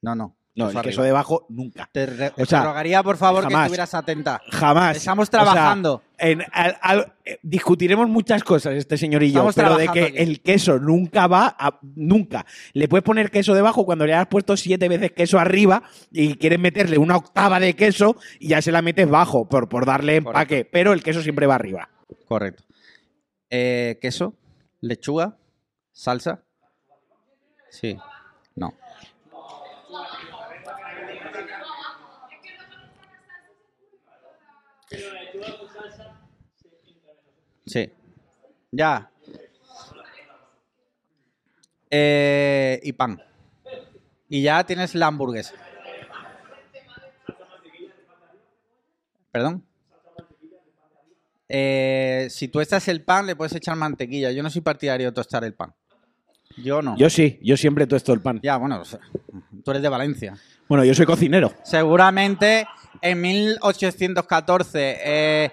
No, 0.00 0.14
no. 0.14 0.34
No, 0.58 0.68
eso 0.70 0.78
el 0.80 0.84
queso 0.84 1.02
debajo 1.02 1.46
nunca. 1.48 1.88
Te, 1.92 2.06
re- 2.06 2.32
O 2.36 2.44
sea, 2.44 2.60
te 2.62 2.66
rogaría, 2.66 3.02
por 3.02 3.16
favor, 3.16 3.46
que 3.46 3.54
estuvieras 3.54 3.94
atenta. 3.94 4.40
Jamás. 4.50 4.96
Estamos 4.96 5.28
O 5.28 5.30
sea, 5.30 5.42
trabajando. 5.44 6.02
en- 6.18 6.42
al- 6.52 6.76
al- 6.82 7.12
eh, 7.24 7.38
discutiremos 7.42 8.08
muchas 8.08 8.42
cosas, 8.42 8.74
este 8.74 8.98
señor 8.98 9.22
y 9.22 9.30
yo, 9.32 9.48
Estamos 9.48 9.54
pero 9.54 9.76
de 9.76 9.88
que 9.88 10.02
aquí. 10.08 10.18
el 10.18 10.42
queso 10.42 10.78
nunca 10.78 11.26
va 11.28 11.54
a. 11.58 11.78
Nunca. 11.94 12.44
Le 12.72 12.88
puedes 12.88 13.04
poner 13.04 13.30
queso 13.30 13.54
debajo 13.54 13.84
cuando 13.84 14.04
le 14.04 14.14
has 14.14 14.26
puesto 14.26 14.56
siete 14.56 14.88
veces 14.88 15.12
queso 15.12 15.38
arriba 15.38 15.82
y 16.10 16.34
quieres 16.36 16.58
meterle 16.58 16.98
una 16.98 17.16
octava 17.16 17.60
de 17.60 17.74
queso 17.74 18.16
y 18.40 18.48
ya 18.48 18.60
se 18.60 18.72
la 18.72 18.82
metes 18.82 19.08
bajo 19.08 19.48
por, 19.48 19.68
por 19.68 19.86
darle 19.86 20.16
empaque. 20.16 20.64
Pero 20.64 20.92
el 20.92 21.02
queso 21.02 21.22
siempre 21.22 21.46
va 21.46 21.54
arriba. 21.54 21.88
Correcto. 22.26 22.64
Eh, 23.50 23.98
queso, 24.02 24.34
lechuga, 24.80 25.38
salsa. 25.92 26.42
Sí. 27.70 27.96
No. 28.56 28.72
Sí. 37.68 37.90
Ya. 38.70 39.10
Eh, 41.90 42.80
y 42.82 42.92
pan. 42.92 43.22
Y 44.28 44.42
ya 44.42 44.64
tienes 44.64 44.94
la 44.94 45.06
hamburguesa. 45.06 45.54
¿Perdón? 49.30 49.64
Eh, 51.48 52.26
si 52.30 52.48
tú 52.48 52.60
estás 52.60 52.88
el 52.88 53.02
pan, 53.02 53.26
le 53.26 53.36
puedes 53.36 53.54
echar 53.54 53.76
mantequilla. 53.76 54.30
Yo 54.32 54.42
no 54.42 54.50
soy 54.50 54.60
partidario 54.60 55.06
de 55.06 55.12
tostar 55.12 55.44
el 55.44 55.54
pan. 55.54 55.74
Yo 56.62 56.82
no. 56.82 56.96
Yo 56.96 57.08
sí, 57.08 57.38
yo 57.42 57.56
siempre 57.56 57.86
tosto 57.86 58.12
el 58.12 58.20
pan. 58.20 58.40
Ya, 58.42 58.56
bueno, 58.56 58.80
o 58.80 58.84
sea, 58.84 59.00
tú 59.64 59.70
eres 59.70 59.82
de 59.82 59.88
Valencia. 59.88 60.36
Bueno, 60.68 60.84
yo 60.84 60.94
soy 60.94 61.06
cocinero. 61.06 61.54
Seguramente 61.62 62.66
en 63.00 63.20
1814 63.20 64.98
eh, 65.04 65.52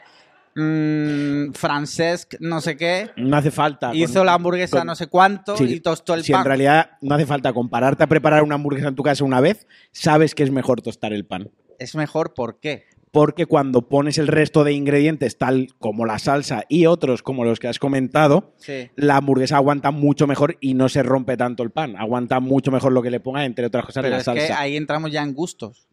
mm, 0.56 1.52
Francesc 1.54 2.36
no 2.40 2.62
sé 2.62 2.78
qué 2.78 3.10
No 3.18 3.38
hace 3.38 3.52
falta. 3.52 3.90
con- 3.90 3.98
hizo 3.98 4.24
la 4.24 4.34
hamburguesa 4.34 4.80
con- 4.80 4.88
no 4.88 4.96
sé 4.96 5.08
cuánto 5.08 5.58
Sí, 5.58 5.66
y 5.66 5.80
tostó 5.80 6.14
el 6.14 6.24
si 6.24 6.32
pan. 6.32 6.42
en 6.42 6.48
realidad 6.48 6.92
no 7.02 7.16
hace 7.16 7.26
falta 7.26 7.54
compararte 7.54 8.04
a 8.04 8.08
preparar 8.08 8.44
una 8.44 8.56
hamburguesa 8.56 8.88
en 8.88 8.96
tu 8.96 9.04
casa 9.04 9.24
una 9.24 9.42
vez, 9.42 9.68
sabes 9.92 10.34
que 10.36 10.44
es 10.44 10.52
mejor 10.52 10.82
tostar 10.82 11.14
el 11.14 11.26
pan. 11.26 11.50
Es 11.80 11.96
mejor, 11.96 12.34
¿por 12.34 12.60
qué? 12.60 12.86
Porque 13.12 13.46
cuando 13.46 13.88
pones 13.88 14.18
el 14.18 14.28
resto 14.28 14.66
de 14.66 14.74
ingredientes, 14.74 15.38
tal 15.38 15.70
como 15.80 16.06
la 16.06 16.20
salsa 16.20 16.64
y 16.68 16.86
otros 16.86 17.24
como 17.24 17.46
los 17.46 17.60
que 17.60 17.70
has 17.70 17.80
comentado, 17.80 18.54
Sí. 18.58 18.90
la 18.98 19.16
hamburguesa 19.18 19.56
aguanta 19.56 19.92
mucho 19.92 20.28
mejor 20.28 20.58
y 20.60 20.74
no 20.74 20.90
se 20.90 21.02
rompe 21.02 21.38
tanto 21.38 21.64
el 21.64 21.72
pan. 21.72 21.96
Aguanta 21.98 22.42
mucho 22.42 22.72
mejor 22.72 22.92
lo 22.92 23.02
que 23.02 23.12
le 23.12 23.22
pongas, 23.22 23.46
entre 23.46 23.66
otras 23.66 23.86
cosas, 23.86 24.02
Pero 24.04 24.16
la 24.16 24.20
es 24.20 24.26
salsa. 24.26 24.48
que 24.48 24.54
ahí 24.54 24.76
entramos 24.76 25.12
ya 25.14 25.24
en 25.24 25.34
gustos. 25.34 25.88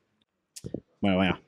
Bueno, 1.00 1.16
bueno. 1.16 1.40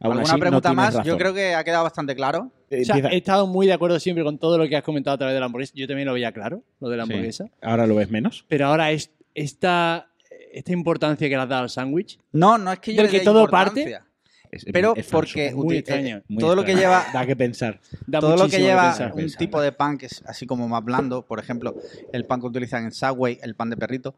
Aún 0.00 0.12
¿Alguna 0.18 0.32
así, 0.32 0.40
pregunta 0.40 0.72
más? 0.72 1.02
Yo 1.04 1.16
creo 1.16 1.32
que 1.32 1.54
ha 1.54 1.64
quedado 1.64 1.84
bastante 1.84 2.14
claro. 2.14 2.50
Eh, 2.70 2.82
O 2.82 2.84
sea, 2.84 2.96
empieza- 2.96 3.14
he 3.14 3.18
estado 3.18 3.46
muy 3.46 3.66
de 3.66 3.72
acuerdo 3.72 3.98
siempre 3.98 4.22
con 4.24 4.38
todo 4.38 4.58
lo 4.58 4.68
que 4.68 4.76
has 4.76 4.82
comentado 4.82 5.14
a 5.14 5.18
través 5.18 5.34
de 5.34 5.40
la 5.40 5.46
hamburguesa. 5.46 5.72
Yo 5.74 5.86
también 5.86 6.06
lo 6.06 6.12
veía 6.14 6.32
claro, 6.32 6.62
lo 6.80 6.88
de 6.88 6.96
la 6.96 7.06
Sí. 7.06 7.12
hamburguesa. 7.12 7.46
Ahora 7.62 7.86
lo 7.86 7.94
ves 7.94 8.10
menos. 8.10 8.44
Pero 8.48 8.66
ahora 8.66 8.90
es, 8.90 9.10
esta, 9.34 10.08
esta 10.52 10.72
importancia 10.72 11.28
que 11.28 11.34
le 11.36 11.42
has 11.42 11.48
dado 11.48 11.62
al 11.62 11.70
sándwich. 11.70 12.18
No, 12.32 12.58
no 12.58 12.72
es 12.72 12.78
que 12.80 12.94
yo 12.94 13.02
Del 13.02 13.10
que 13.10 13.20
todo 13.20 13.42
importancia. 13.44 13.98
parte. 14.00 14.06
Es- 14.50 14.64
Pero 14.72 14.94
es 14.96 15.06
porque 15.08 15.52
Muy 15.54 15.76
extraño, 15.78 16.18
eh, 16.18 16.22
Muy 16.28 16.40
todo 16.40 16.54
lo 16.54 16.64
que 16.64 16.74
lleva 16.76 17.04
Da 17.12 17.26
que 17.26 17.34
pensar. 17.34 17.80
Da 18.06 18.20
todo 18.20 18.36
lo 18.36 18.48
que 18.48 18.58
lleva 18.60 18.90
pensar. 18.90 19.12
un 19.12 19.30
tipo 19.32 19.60
de 19.60 19.72
pan 19.72 19.98
que 19.98 20.06
es 20.06 20.22
así 20.26 20.46
como 20.46 20.68
más 20.68 20.84
blando, 20.84 21.22
por 21.26 21.40
ejemplo, 21.40 21.74
el 22.12 22.24
pan 22.26 22.40
que 22.40 22.46
utilizan 22.46 22.84
en 22.84 22.92
Subway, 22.92 23.38
el 23.42 23.54
pan 23.56 23.70
de 23.70 23.76
perrito, 23.76 24.14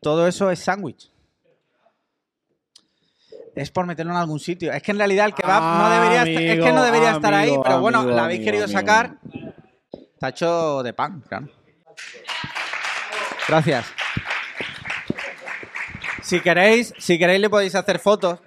todo 0.00 0.26
eso 0.28 0.50
es 0.50 0.60
sándwich. 0.60 1.10
Es 3.54 3.70
por 3.70 3.86
meterlo 3.86 4.12
en 4.12 4.18
algún 4.18 4.40
sitio. 4.40 4.72
Es 4.72 4.82
que 4.82 4.92
en 4.92 4.98
realidad 4.98 5.26
el 5.26 5.34
kebab 5.34 5.60
no 5.62 5.86
Ah, 5.86 5.94
debería 5.94 6.22
estar, 6.22 6.42
es 6.42 6.50
que 6.52 6.58
no 6.60 6.66
amigo, 6.66 6.84
debería 6.84 7.10
estar 7.12 7.34
ahí, 7.34 7.48
amigo, 7.48 7.62
pero 7.62 7.80
bueno, 7.80 8.02
la 8.04 8.24
habéis 8.24 8.40
querido 8.40 8.66
sacar. 8.66 9.16
Está 9.92 10.30
hecho 10.30 10.82
de 10.82 10.92
pan, 10.94 11.22
claro. 11.28 11.48
Gracias. 13.48 13.86
Si 16.22 16.40
queréis, 16.40 16.94
si 16.98 17.18
queréis 17.18 17.40
le 17.40 17.50
podéis 17.50 17.74
hacer 17.74 17.98
fotos 17.98 18.38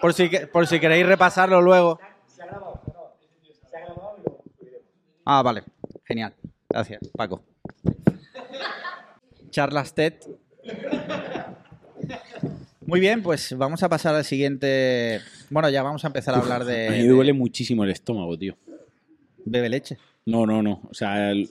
por 0.00 0.12
si, 0.14 0.28
por 0.52 0.66
si 0.66 0.80
queréis 0.80 1.06
repasarlo 1.06 1.60
luego. 1.60 2.00
Ah, 5.24 5.42
vale. 5.42 5.62
Genial. 6.04 6.34
Gracias, 6.68 7.00
Paco. 7.16 7.42
Charlas 9.50 9.94
TED. 9.94 10.14
Muy 12.88 13.00
bien, 13.00 13.22
pues 13.22 13.54
vamos 13.54 13.82
a 13.82 13.88
pasar 13.90 14.14
al 14.14 14.24
siguiente. 14.24 15.20
Bueno, 15.50 15.68
ya 15.68 15.82
vamos 15.82 16.02
a 16.04 16.06
empezar 16.06 16.34
a 16.34 16.38
hablar 16.38 16.64
de. 16.64 16.86
A 16.88 16.90
mí 16.90 16.96
me 16.96 17.02
de- 17.02 17.08
duele 17.10 17.32
muchísimo 17.34 17.84
el 17.84 17.90
estómago, 17.90 18.38
tío. 18.38 18.56
Bebe 19.44 19.68
leche. 19.68 19.98
No, 20.24 20.46
no, 20.46 20.62
no. 20.62 20.80
O 20.90 20.94
sea, 20.94 21.30
el- 21.30 21.50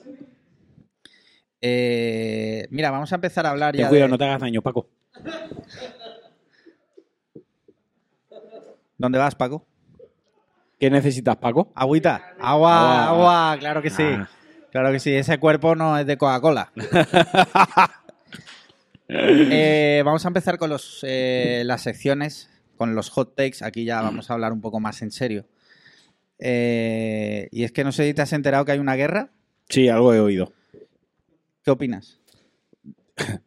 Eh, 1.60 2.66
mira, 2.70 2.90
vamos 2.90 3.12
a 3.12 3.14
empezar 3.14 3.46
a 3.46 3.50
hablar 3.50 3.70
ten 3.72 3.82
ya. 3.82 3.88
cuidado, 3.88 4.06
de- 4.08 4.10
no 4.10 4.18
te 4.18 4.24
hagas 4.24 4.40
daño, 4.40 4.62
Paco. 4.62 4.88
¿Dónde 8.96 9.18
vas, 9.20 9.36
Paco? 9.36 9.64
¿Qué 10.80 10.90
necesitas, 10.90 11.36
Paco? 11.36 11.70
Agüita. 11.76 12.34
Agua, 12.40 13.06
Agua. 13.06 13.08
agua, 13.50 13.56
claro 13.60 13.80
que 13.80 13.90
sí. 13.90 14.02
Ah. 14.04 14.28
Claro 14.72 14.90
que 14.90 14.98
sí. 14.98 15.14
Ese 15.14 15.38
cuerpo 15.38 15.76
no 15.76 15.96
es 15.96 16.04
de 16.04 16.18
Coca-Cola. 16.18 16.72
Eh, 19.08 20.02
vamos 20.04 20.24
a 20.24 20.28
empezar 20.28 20.58
con 20.58 20.70
los, 20.70 21.00
eh, 21.02 21.62
las 21.64 21.82
secciones, 21.82 22.50
con 22.76 22.94
los 22.94 23.10
hot 23.10 23.34
takes. 23.34 23.64
Aquí 23.64 23.84
ya 23.84 24.02
vamos 24.02 24.30
a 24.30 24.34
hablar 24.34 24.52
un 24.52 24.60
poco 24.60 24.80
más 24.80 25.00
en 25.02 25.10
serio. 25.10 25.46
Eh, 26.38 27.48
y 27.50 27.64
es 27.64 27.72
que 27.72 27.84
no 27.84 27.92
sé 27.92 28.06
si 28.06 28.14
te 28.14 28.22
has 28.22 28.32
enterado 28.32 28.64
que 28.64 28.72
hay 28.72 28.78
una 28.78 28.96
guerra. 28.96 29.30
Sí, 29.68 29.88
algo 29.88 30.14
he 30.14 30.20
oído. 30.20 30.52
¿Qué 31.64 31.70
opinas? 31.70 32.20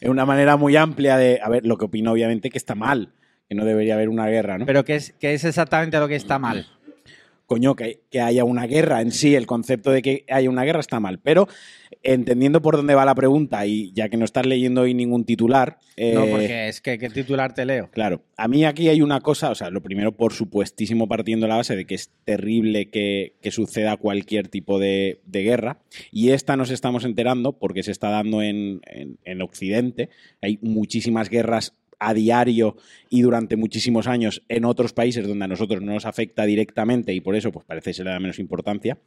Es 0.00 0.08
una 0.08 0.24
manera 0.24 0.56
muy 0.56 0.74
amplia 0.76 1.16
de. 1.16 1.38
A 1.42 1.48
ver, 1.48 1.66
lo 1.66 1.76
que 1.76 1.84
opino, 1.84 2.12
obviamente, 2.12 2.50
que 2.50 2.58
está 2.58 2.74
mal. 2.74 3.12
Que 3.48 3.54
no 3.54 3.64
debería 3.64 3.94
haber 3.94 4.08
una 4.08 4.26
guerra, 4.26 4.58
¿no? 4.58 4.66
Pero 4.66 4.84
¿qué 4.84 4.96
es, 4.96 5.14
qué 5.20 5.34
es 5.34 5.44
exactamente 5.44 5.98
lo 5.98 6.08
que 6.08 6.16
está 6.16 6.38
mal? 6.38 6.66
Coño, 7.46 7.76
que, 7.76 8.00
que 8.10 8.20
haya 8.20 8.44
una 8.44 8.66
guerra 8.66 9.00
en 9.00 9.12
sí, 9.12 9.34
el 9.36 9.46
concepto 9.46 9.90
de 9.92 10.02
que 10.02 10.24
haya 10.28 10.50
una 10.50 10.64
guerra 10.64 10.80
está 10.80 10.98
mal. 11.00 11.20
Pero 11.20 11.48
entendiendo 12.02 12.60
por 12.62 12.76
dónde 12.76 12.94
va 12.94 13.04
la 13.04 13.14
pregunta 13.14 13.66
y 13.66 13.92
ya 13.92 14.08
que 14.08 14.16
no 14.16 14.24
estás 14.24 14.46
leyendo 14.46 14.82
hoy 14.82 14.94
ningún 14.94 15.24
titular. 15.24 15.78
No, 15.96 16.24
eh, 16.24 16.28
porque 16.30 16.68
es 16.68 16.80
que 16.80 16.98
¿qué 16.98 17.08
titular 17.08 17.54
te 17.54 17.64
leo? 17.64 17.88
Claro, 17.90 18.22
a 18.36 18.48
mí 18.48 18.64
aquí 18.64 18.88
hay 18.88 19.00
una 19.00 19.20
cosa, 19.20 19.50
o 19.50 19.54
sea, 19.54 19.70
lo 19.70 19.80
primero, 19.82 20.12
por 20.16 20.32
supuestísimo, 20.32 21.08
partiendo 21.08 21.46
de 21.46 21.50
la 21.50 21.56
base 21.56 21.76
de 21.76 21.84
que 21.86 21.94
es 21.94 22.10
terrible 22.24 22.90
que, 22.90 23.34
que 23.40 23.50
suceda 23.50 23.96
cualquier 23.96 24.48
tipo 24.48 24.78
de, 24.78 25.20
de 25.24 25.42
guerra, 25.42 25.78
y 26.10 26.30
esta 26.30 26.56
nos 26.56 26.70
estamos 26.70 27.04
enterando 27.04 27.52
porque 27.58 27.82
se 27.82 27.92
está 27.92 28.10
dando 28.10 28.42
en, 28.42 28.80
en- 28.86 29.18
en 29.24 29.40
Occidente, 29.42 30.10
hay 30.42 30.58
muchísimas 30.62 31.30
guerras 31.30 31.74
a 31.98 32.12
diario 32.14 32.76
y 33.08 33.22
durante 33.22 33.56
muchísimos 33.56 34.06
años 34.06 34.42
en 34.48 34.64
otros 34.64 34.92
países 34.92 35.26
donde 35.26 35.44
a 35.44 35.48
nosotros 35.48 35.82
no 35.82 35.92
nos 35.94 36.04
afecta 36.06 36.44
directamente 36.44 37.12
y 37.14 37.20
por 37.20 37.34
eso 37.36 37.50
pues 37.52 37.64
parece 37.64 37.90
que 37.90 37.94
se 37.94 38.04
le 38.04 38.10
da 38.10 38.20
menos 38.20 38.38
importancia, 38.38 38.98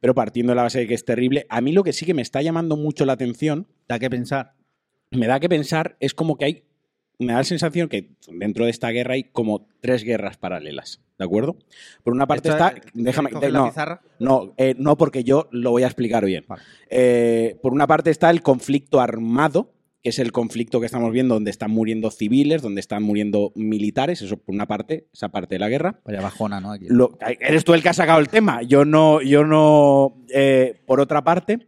pero 0.00 0.14
partiendo 0.14 0.52
de 0.52 0.56
la 0.56 0.62
base 0.62 0.80
de 0.80 0.86
que 0.86 0.94
es 0.94 1.04
terrible, 1.04 1.46
a 1.48 1.60
mí 1.60 1.72
lo 1.72 1.82
que 1.82 1.92
sí 1.92 2.06
que 2.06 2.14
me 2.14 2.22
está 2.22 2.40
llamando 2.42 2.76
mucho 2.76 3.04
la 3.06 3.14
atención, 3.14 3.66
Da 3.88 3.98
que 3.98 4.08
pensar. 4.10 4.54
me 5.10 5.26
da 5.26 5.40
que 5.40 5.48
pensar, 5.48 5.96
es 6.00 6.14
como 6.14 6.36
que 6.36 6.44
hay, 6.44 6.64
me 7.18 7.32
da 7.32 7.38
la 7.38 7.44
sensación 7.44 7.88
que 7.88 8.10
dentro 8.28 8.64
de 8.66 8.70
esta 8.70 8.90
guerra 8.90 9.14
hay 9.14 9.24
como 9.24 9.66
tres 9.80 10.04
guerras 10.04 10.36
paralelas, 10.36 11.00
¿de 11.18 11.24
acuerdo? 11.24 11.56
Por 12.04 12.12
una 12.12 12.26
parte 12.28 12.50
está, 12.50 12.74
déjame, 12.94 13.30
¿quieres 13.30 13.32
coger 13.32 13.48
de- 13.48 13.52
la 13.84 14.00
no, 14.20 14.44
no, 14.46 14.54
eh, 14.58 14.74
no, 14.78 14.96
porque 14.96 15.24
yo 15.24 15.48
lo 15.50 15.70
voy 15.72 15.82
a 15.82 15.86
explicar 15.86 16.24
bien. 16.24 16.44
Vale. 16.46 16.62
Eh, 16.90 17.56
por 17.62 17.72
una 17.72 17.86
parte 17.88 18.10
está 18.10 18.30
el 18.30 18.42
conflicto 18.42 19.00
armado, 19.00 19.72
que 20.02 20.10
es 20.10 20.18
el 20.18 20.30
conflicto 20.32 20.78
que 20.80 20.86
estamos 20.86 21.12
viendo 21.12 21.34
donde 21.34 21.50
están 21.50 21.70
muriendo 21.70 22.10
civiles, 22.10 22.62
donde 22.62 22.80
están 22.80 23.02
muriendo 23.02 23.52
militares, 23.56 24.22
eso 24.22 24.36
por 24.36 24.54
una 24.54 24.66
parte, 24.66 25.08
esa 25.12 25.28
parte 25.30 25.56
de 25.56 25.58
la 25.58 25.68
guerra. 25.68 26.00
Vaya 26.04 26.20
bajona, 26.20 26.60
¿no? 26.60 26.72
Aquí. 26.72 26.86
Lo- 26.88 27.18
eres 27.40 27.64
tú 27.64 27.74
el 27.74 27.82
que 27.82 27.88
ha 27.88 27.92
sacado 27.94 28.20
el 28.20 28.28
tema. 28.28 28.62
Yo 28.62 28.84
no, 28.84 29.20
yo 29.22 29.44
no. 29.44 30.16
eh, 30.32 30.80
por 30.86 31.00
otra 31.00 31.24
parte, 31.24 31.66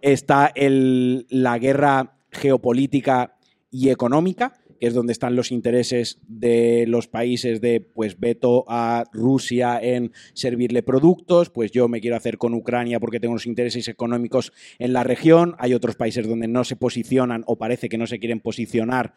está 0.00 0.50
el- 0.54 1.26
la 1.28 1.58
guerra 1.58 2.18
geopolítica 2.30 3.36
y 3.70 3.88
económica, 3.90 4.52
que 4.78 4.86
es 4.86 4.94
donde 4.94 5.12
están 5.12 5.36
los 5.36 5.52
intereses 5.52 6.18
de 6.26 6.84
los 6.86 7.08
países 7.08 7.60
de 7.60 7.80
pues 7.80 8.18
veto 8.18 8.64
a 8.68 9.04
Rusia 9.12 9.78
en 9.80 10.12
servirle 10.34 10.82
productos, 10.82 11.50
pues 11.50 11.70
yo 11.70 11.88
me 11.88 12.00
quiero 12.00 12.16
hacer 12.16 12.38
con 12.38 12.54
Ucrania 12.54 13.00
porque 13.00 13.20
tengo 13.20 13.34
los 13.34 13.46
intereses 13.46 13.88
económicos 13.88 14.52
en 14.78 14.92
la 14.92 15.04
región, 15.04 15.54
hay 15.58 15.74
otros 15.74 15.96
países 15.96 16.26
donde 16.26 16.48
no 16.48 16.64
se 16.64 16.76
posicionan 16.76 17.44
o 17.46 17.56
parece 17.56 17.88
que 17.88 17.98
no 17.98 18.06
se 18.06 18.18
quieren 18.18 18.40
posicionar 18.40 19.14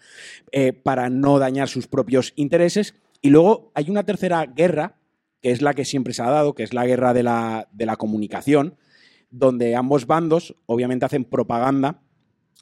eh, 0.52 0.73
para 0.73 1.10
no 1.10 1.40
dañar 1.40 1.68
sus 1.68 1.88
propios 1.88 2.34
intereses, 2.36 2.95
y 3.22 3.30
luego 3.30 3.72
hay 3.76 3.90
una 3.90 4.06
tercera 4.06 4.45
guerra, 4.45 4.95
que 5.41 5.52
es 5.52 5.61
la 5.61 5.73
que 5.73 5.86
siempre 5.86 6.14
se 6.14 6.22
ha 6.22 6.30
dado, 6.30 6.53
que 6.53 6.64
es 6.64 6.73
la 6.73 6.86
guerra 6.86 7.14
de 7.14 7.23
la, 7.23 7.68
de 7.72 7.86
la 7.86 7.98
comunicación, 7.98 8.77
donde 9.30 9.76
ambos 9.76 10.07
bandos 10.07 10.56
obviamente 10.65 11.06
hacen 11.06 11.26
propaganda 11.26 12.02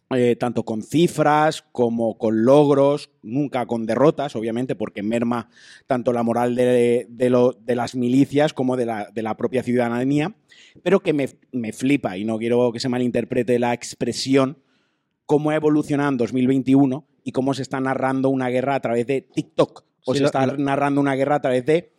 eh, 0.09 0.37
tanto 0.37 0.63
con 0.63 0.83
cifras 0.83 1.63
como 1.73 2.17
con 2.17 2.45
logros, 2.45 3.09
nunca 3.23 3.65
con 3.65 3.85
derrotas, 3.85 4.35
obviamente, 4.37 4.75
porque 4.75 5.03
merma 5.03 5.49
tanto 5.85 6.13
la 6.13 6.23
moral 6.23 6.55
de, 6.55 7.07
de 7.09 7.29
lo- 7.29 7.51
de 7.53 7.75
las 7.75 7.93
milicias 7.95 8.53
como 8.53 8.77
de 8.77 8.85
la, 8.85 9.09
de 9.13 9.21
la 9.21 9.35
propia 9.35 9.63
ciudadanía, 9.63 10.33
pero 10.81 11.01
que 11.01 11.11
me, 11.11 11.27
me 11.51 11.73
flipa, 11.73 12.17
y 12.17 12.23
no 12.23 12.37
quiero 12.37 12.71
que 12.71 12.79
se 12.79 12.87
malinterprete 12.87 13.59
la 13.59 13.73
expresión, 13.73 14.59
cómo 15.25 15.49
ha 15.49 15.55
evolucionado 15.55 16.09
en 16.09 16.17
2021 16.17 17.05
y 17.25 17.33
cómo 17.33 17.53
se 17.53 17.61
está 17.63 17.81
narrando 17.81 18.29
una 18.29 18.47
guerra 18.47 18.75
a 18.75 18.79
través 18.79 19.05
de 19.07 19.21
TikTok, 19.21 19.83
o 20.05 20.13
Sí, 20.13 20.19
se 20.19 20.21
lo- 20.23 20.27
está 20.27 20.45
lo- 20.45 20.57
narrando 20.57 21.01
una 21.01 21.15
guerra 21.15 21.35
a 21.35 21.41
través 21.41 21.65
de 21.65 21.91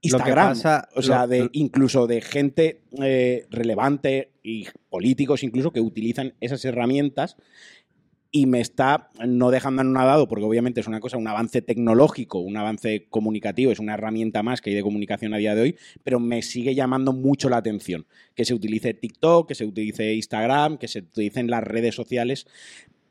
Instagram, 0.00 0.48
pasa- 0.48 0.88
o 0.96 1.02
sea, 1.02 1.28
de 1.28 1.48
incluso 1.52 2.08
de 2.08 2.20
gente 2.22 2.82
eh, 3.00 3.46
relevante 3.50 4.31
y 4.42 4.66
políticos 4.88 5.42
incluso 5.42 5.72
que 5.72 5.80
utilizan 5.80 6.34
esas 6.40 6.64
herramientas 6.64 7.36
y 8.34 8.46
me 8.46 8.60
está 8.60 9.10
no 9.26 9.50
dejando 9.50 9.82
anonadado 9.82 10.26
porque 10.26 10.46
obviamente 10.46 10.80
es 10.80 10.86
una 10.86 11.00
cosa, 11.00 11.18
un 11.18 11.28
avance 11.28 11.60
tecnológico, 11.60 12.38
un 12.38 12.56
avance 12.56 13.06
comunicativo, 13.10 13.70
es 13.70 13.78
una 13.78 13.94
herramienta 13.94 14.42
más 14.42 14.62
que 14.62 14.70
hay 14.70 14.76
de 14.76 14.82
comunicación 14.82 15.34
a 15.34 15.36
día 15.36 15.54
de 15.54 15.60
hoy, 15.60 15.76
pero 16.02 16.18
me 16.18 16.40
sigue 16.40 16.74
llamando 16.74 17.12
mucho 17.12 17.50
la 17.50 17.58
atención 17.58 18.06
que 18.34 18.46
se 18.46 18.54
utilice 18.54 18.94
TikTok, 18.94 19.46
que 19.46 19.54
se 19.54 19.66
utilice 19.66 20.14
Instagram, 20.14 20.78
que 20.78 20.88
se 20.88 21.00
utilicen 21.00 21.50
las 21.50 21.62
redes 21.62 21.94
sociales 21.94 22.46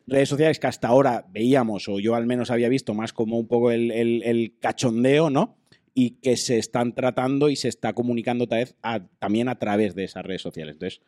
redes 0.07 0.29
sociales 0.29 0.59
que 0.59 0.67
hasta 0.67 0.87
ahora 0.87 1.25
veíamos, 1.31 1.87
o 1.87 1.99
yo 1.99 2.15
al 2.15 2.25
menos 2.25 2.51
había 2.51 2.69
visto 2.69 2.93
más 2.93 3.13
como 3.13 3.37
un 3.37 3.47
poco 3.47 3.71
el, 3.71 4.55
cachondeo, 4.59 5.29
¿no? 5.29 5.57
Y 5.93 6.11
que 6.21 6.37
se 6.37 6.57
están 6.57 6.93
tratando 6.93 7.49
y 7.49 7.55
se 7.55 7.67
está 7.67 7.93
comunicando 7.93 8.45
otra 8.45 8.59
vez 8.59 8.75
también 9.19 9.49
a 9.49 9.59
través 9.59 9.95
de 9.95 10.05
esas 10.05 10.25
redes 10.25 10.41
sociales. 10.41 10.75
Entonces, 10.75 11.01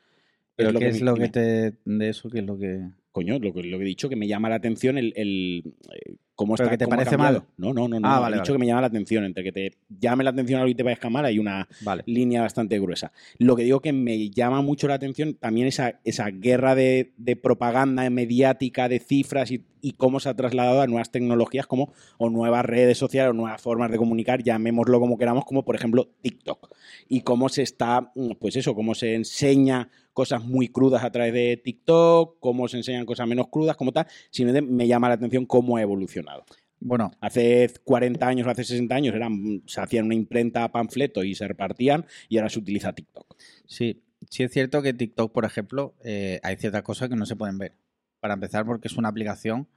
¿Pero 0.56 0.78
qué 0.80 0.88
es 0.88 1.00
me- 1.02 1.06
lo 1.06 1.16
que 1.16 1.30
te. 1.30 1.74
de 1.86 2.10
eso, 2.10 2.30
qué 2.30 2.40
es 2.40 2.46
lo 2.46 2.58
que. 2.58 2.82
Coño, 3.12 3.38
lo 3.38 3.54
que, 3.54 3.62
lo 3.64 3.78
que 3.78 3.84
he 3.84 3.88
dicho, 3.88 4.10
que 4.10 4.16
me 4.16 4.28
llama 4.28 4.50
la 4.50 4.56
atención 4.56 4.98
el, 4.98 5.14
el, 5.16 5.76
eh, 5.94 6.16
cómo 6.34 6.56
¿Pero 6.56 6.66
está. 6.66 6.72
que 6.72 6.78
te 6.80 6.86
cómo 6.86 6.96
parece 6.98 7.12
cambiado. 7.12 7.42
mal? 7.42 7.48
No, 7.58 7.72
no, 7.72 7.88
no, 7.88 8.00
no. 8.00 8.08
Ah, 8.08 8.20
vale, 8.20 8.38
he 8.38 8.40
dicho 8.40 8.54
vale. 8.54 8.58
que 8.58 8.60
me 8.62 8.66
llama 8.66 8.82
la 8.82 8.88
atención. 8.88 9.24
Entre 9.24 9.44
que 9.44 9.52
te 9.52 9.72
llame 10.00 10.24
la 10.24 10.32
atención 10.32 10.60
algo 10.60 10.72
y 10.72 10.74
te 10.74 10.84
parezca 10.84 11.12
mal, 11.12 11.24
hay 11.26 11.38
una 11.38 11.68
Vale. 11.82 12.02
línea 12.08 12.42
bastante 12.42 12.80
gruesa. 12.80 13.12
Lo 13.38 13.56
que 13.56 13.64
digo 13.66 13.82
que 13.82 13.94
me 13.94 14.32
llama 14.32 14.64
mucho 14.64 14.88
la 14.88 14.96
atención 14.96 15.36
también 15.36 15.68
esa, 15.68 16.00
esa 16.06 16.32
guerra 16.32 16.74
de, 16.74 17.14
de 17.18 17.36
propaganda 17.36 18.10
mediática, 18.10 18.90
de 18.90 18.98
cifras 19.00 19.52
y, 19.52 19.64
y 19.80 19.92
cómo 19.92 20.20
se 20.20 20.30
ha 20.30 20.34
trasladado 20.36 20.82
a 20.82 20.88
nuevas 20.88 21.12
tecnologías 21.12 21.68
como 21.68 21.94
o 22.18 22.32
nuevas 22.32 22.66
redes 22.66 22.98
sociales 22.98 23.30
o 23.30 23.34
nuevas 23.34 23.62
formas 23.62 23.92
de 23.92 23.98
comunicar, 24.00 24.42
llamémoslo 24.42 25.00
como 25.00 25.20
queramos, 25.20 25.46
como 25.46 25.64
por 25.64 25.76
ejemplo 25.76 26.10
TikTok. 26.24 26.72
Y 27.08 27.22
cómo 27.22 27.50
se 27.50 27.62
está, 27.62 28.12
mm, 28.16 28.32
pues 28.40 28.56
eso, 28.56 28.76
cómo 28.76 28.96
se 28.96 29.16
enseña 29.16 29.90
cosas 30.14 30.44
muy 30.44 30.70
crudas 30.70 31.04
a 31.04 31.12
través 31.12 31.34
de 31.34 31.58
TikTok, 31.58 32.38
cómo 32.40 32.68
se 32.68 32.78
enseñan 32.78 33.06
cosas 33.06 33.28
menos 33.28 33.48
crudas, 33.50 33.76
como 33.76 33.92
tal, 33.92 34.08
sino 34.30 34.54
me 34.62 34.88
llama 34.88 35.10
la 35.10 35.16
atención 35.16 35.46
cómo 35.46 35.78
ha 35.78 35.82
evolucionado. 35.82 36.46
Bueno, 36.86 37.12
Hace 37.22 37.72
40 37.86 38.28
años 38.28 38.46
o 38.46 38.50
hace 38.50 38.66
60 38.66 38.94
años 38.94 39.16
eran, 39.16 39.64
se 39.66 39.80
hacían 39.80 40.06
una 40.06 40.16
imprenta 40.16 40.70
panfleto 40.70 41.24
y 41.24 41.34
se 41.34 41.48
repartían 41.48 42.06
y 42.28 42.38
ahora 42.38 42.50
se 42.50 42.60
utiliza 42.60 42.92
TikTok. 42.94 43.38
Sí, 43.66 44.04
sí 44.30 44.44
es 44.44 44.52
cierto 44.52 44.82
que 44.82 44.94
TikTok, 44.94 45.32
por 45.32 45.46
ejemplo, 45.46 45.96
eh, 46.04 46.42
hay 46.44 46.58
ciertas 46.58 46.84
cosas 46.84 47.08
que 47.08 47.16
no 47.16 47.26
se 47.26 47.38
pueden 47.38 47.58
ver. 47.58 47.74
Para 48.20 48.34
empezar, 48.34 48.66
porque 48.66 48.90
es 48.90 48.98
una 48.98 49.08
aplicación. 49.08 49.70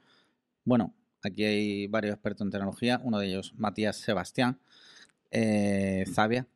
Bueno, 0.64 0.94
aquí 1.22 1.44
hay 1.44 1.86
varios 1.86 2.14
expertos 2.14 2.44
en 2.44 2.50
tecnología, 2.50 3.00
uno 3.04 3.20
de 3.20 3.28
ellos, 3.28 3.54
Matías 3.56 3.96
Sebastián, 3.96 4.58
eh, 5.30 6.04
Zavia. 6.12 6.48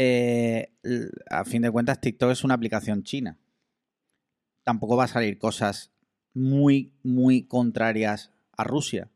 Eh, 0.00 0.70
a 1.28 1.44
fin 1.44 1.62
de 1.62 1.70
cuentas, 1.72 2.00
TikTok 2.00 2.30
es 2.30 2.44
una 2.44 2.54
aplicación 2.54 3.02
china. 3.02 3.36
Tampoco 4.64 4.96
va 4.96 5.04
a 5.04 5.08
salir 5.08 5.38
cosas 5.38 5.90
muy, 6.34 6.92
muy 7.02 7.42
contrarias 7.42 8.30
a 8.56 8.64
Rusia. 8.64 9.10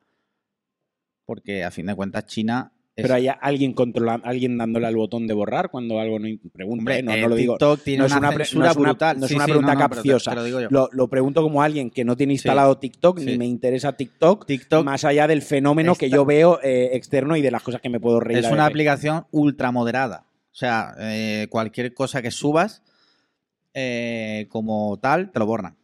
porque 1.25 1.63
a 1.65 1.71
fin 1.71 1.87
de 1.87 1.95
cuentas 1.95 2.27
China... 2.27 2.73
es- 2.97 3.03
Pero 3.05 3.15
hay 3.15 3.29
alguien 3.41 3.73
controlando, 3.75 4.27
alguien 4.27 4.59
dándole 4.59 4.87
al 4.89 4.97
botón 4.97 5.27
de 5.29 5.33
borrar 5.35 5.71
cuando 5.71 5.99
algo 6.01 6.19
no 6.19 6.27
pregunta, 6.53 6.99
¿eh? 6.99 7.03
no, 7.03 7.13
eh, 7.13 7.21
no 7.23 7.29
lo 7.29 7.37
digo. 7.37 7.55
TikTok 7.55 7.81
tiene 7.85 7.99
no 8.01 8.07
es 8.07 8.13
una 8.13 8.33
censura 8.33 8.65
no 8.67 8.71
es 8.71 8.77
una- 8.77 8.89
brutal. 8.91 9.19
No 9.21 9.25
es 9.25 9.29
Sí, 9.31 9.35
una 9.37 9.45
sí, 9.45 9.51
pregunta 9.53 9.73
te- 9.73 9.79
capciosa. 9.79 10.31
te 10.33 10.37
lo 10.37 10.45
digo 10.45 10.61
yo. 10.61 10.69
Lo, 10.71 10.89
lo 10.93 11.09
pregunto 11.09 11.41
como 11.43 11.63
alguien 11.63 11.91
que 11.91 12.05
no 12.05 12.17
tiene 12.17 12.33
instalado 12.35 12.77
TikTok 12.77 13.21
ni 13.21 13.39
me 13.39 13.47
interesa 13.47 13.93
TikTok, 13.93 14.47
más 14.85 15.05
allá 15.05 15.27
del 15.29 15.41
fenómeno 15.43 15.95
que 15.95 16.11
yo 16.11 16.27
veo 16.27 16.59
eh, 16.63 16.91
externo 16.95 17.37
y 17.37 17.41
de 17.41 17.51
las 17.53 17.63
cosas 17.63 17.81
que 17.81 17.89
me 17.89 18.01
puedo 18.01 18.19
reír. 18.21 18.45
Es 18.45 18.51
una 18.51 18.67
aplicación 18.67 19.27
ultra 19.31 19.71
moderada. 19.71 20.27
O 20.53 20.55
sea, 20.55 20.95
eh, 20.99 21.47
cualquier 21.51 21.95
cosa 21.95 22.21
que 22.21 22.31
subas 22.31 22.83
eh, 23.73 24.47
como 24.51 24.99
tal, 25.01 25.33
te 25.33 25.39
lo 25.39 25.47
borran. 25.47 25.79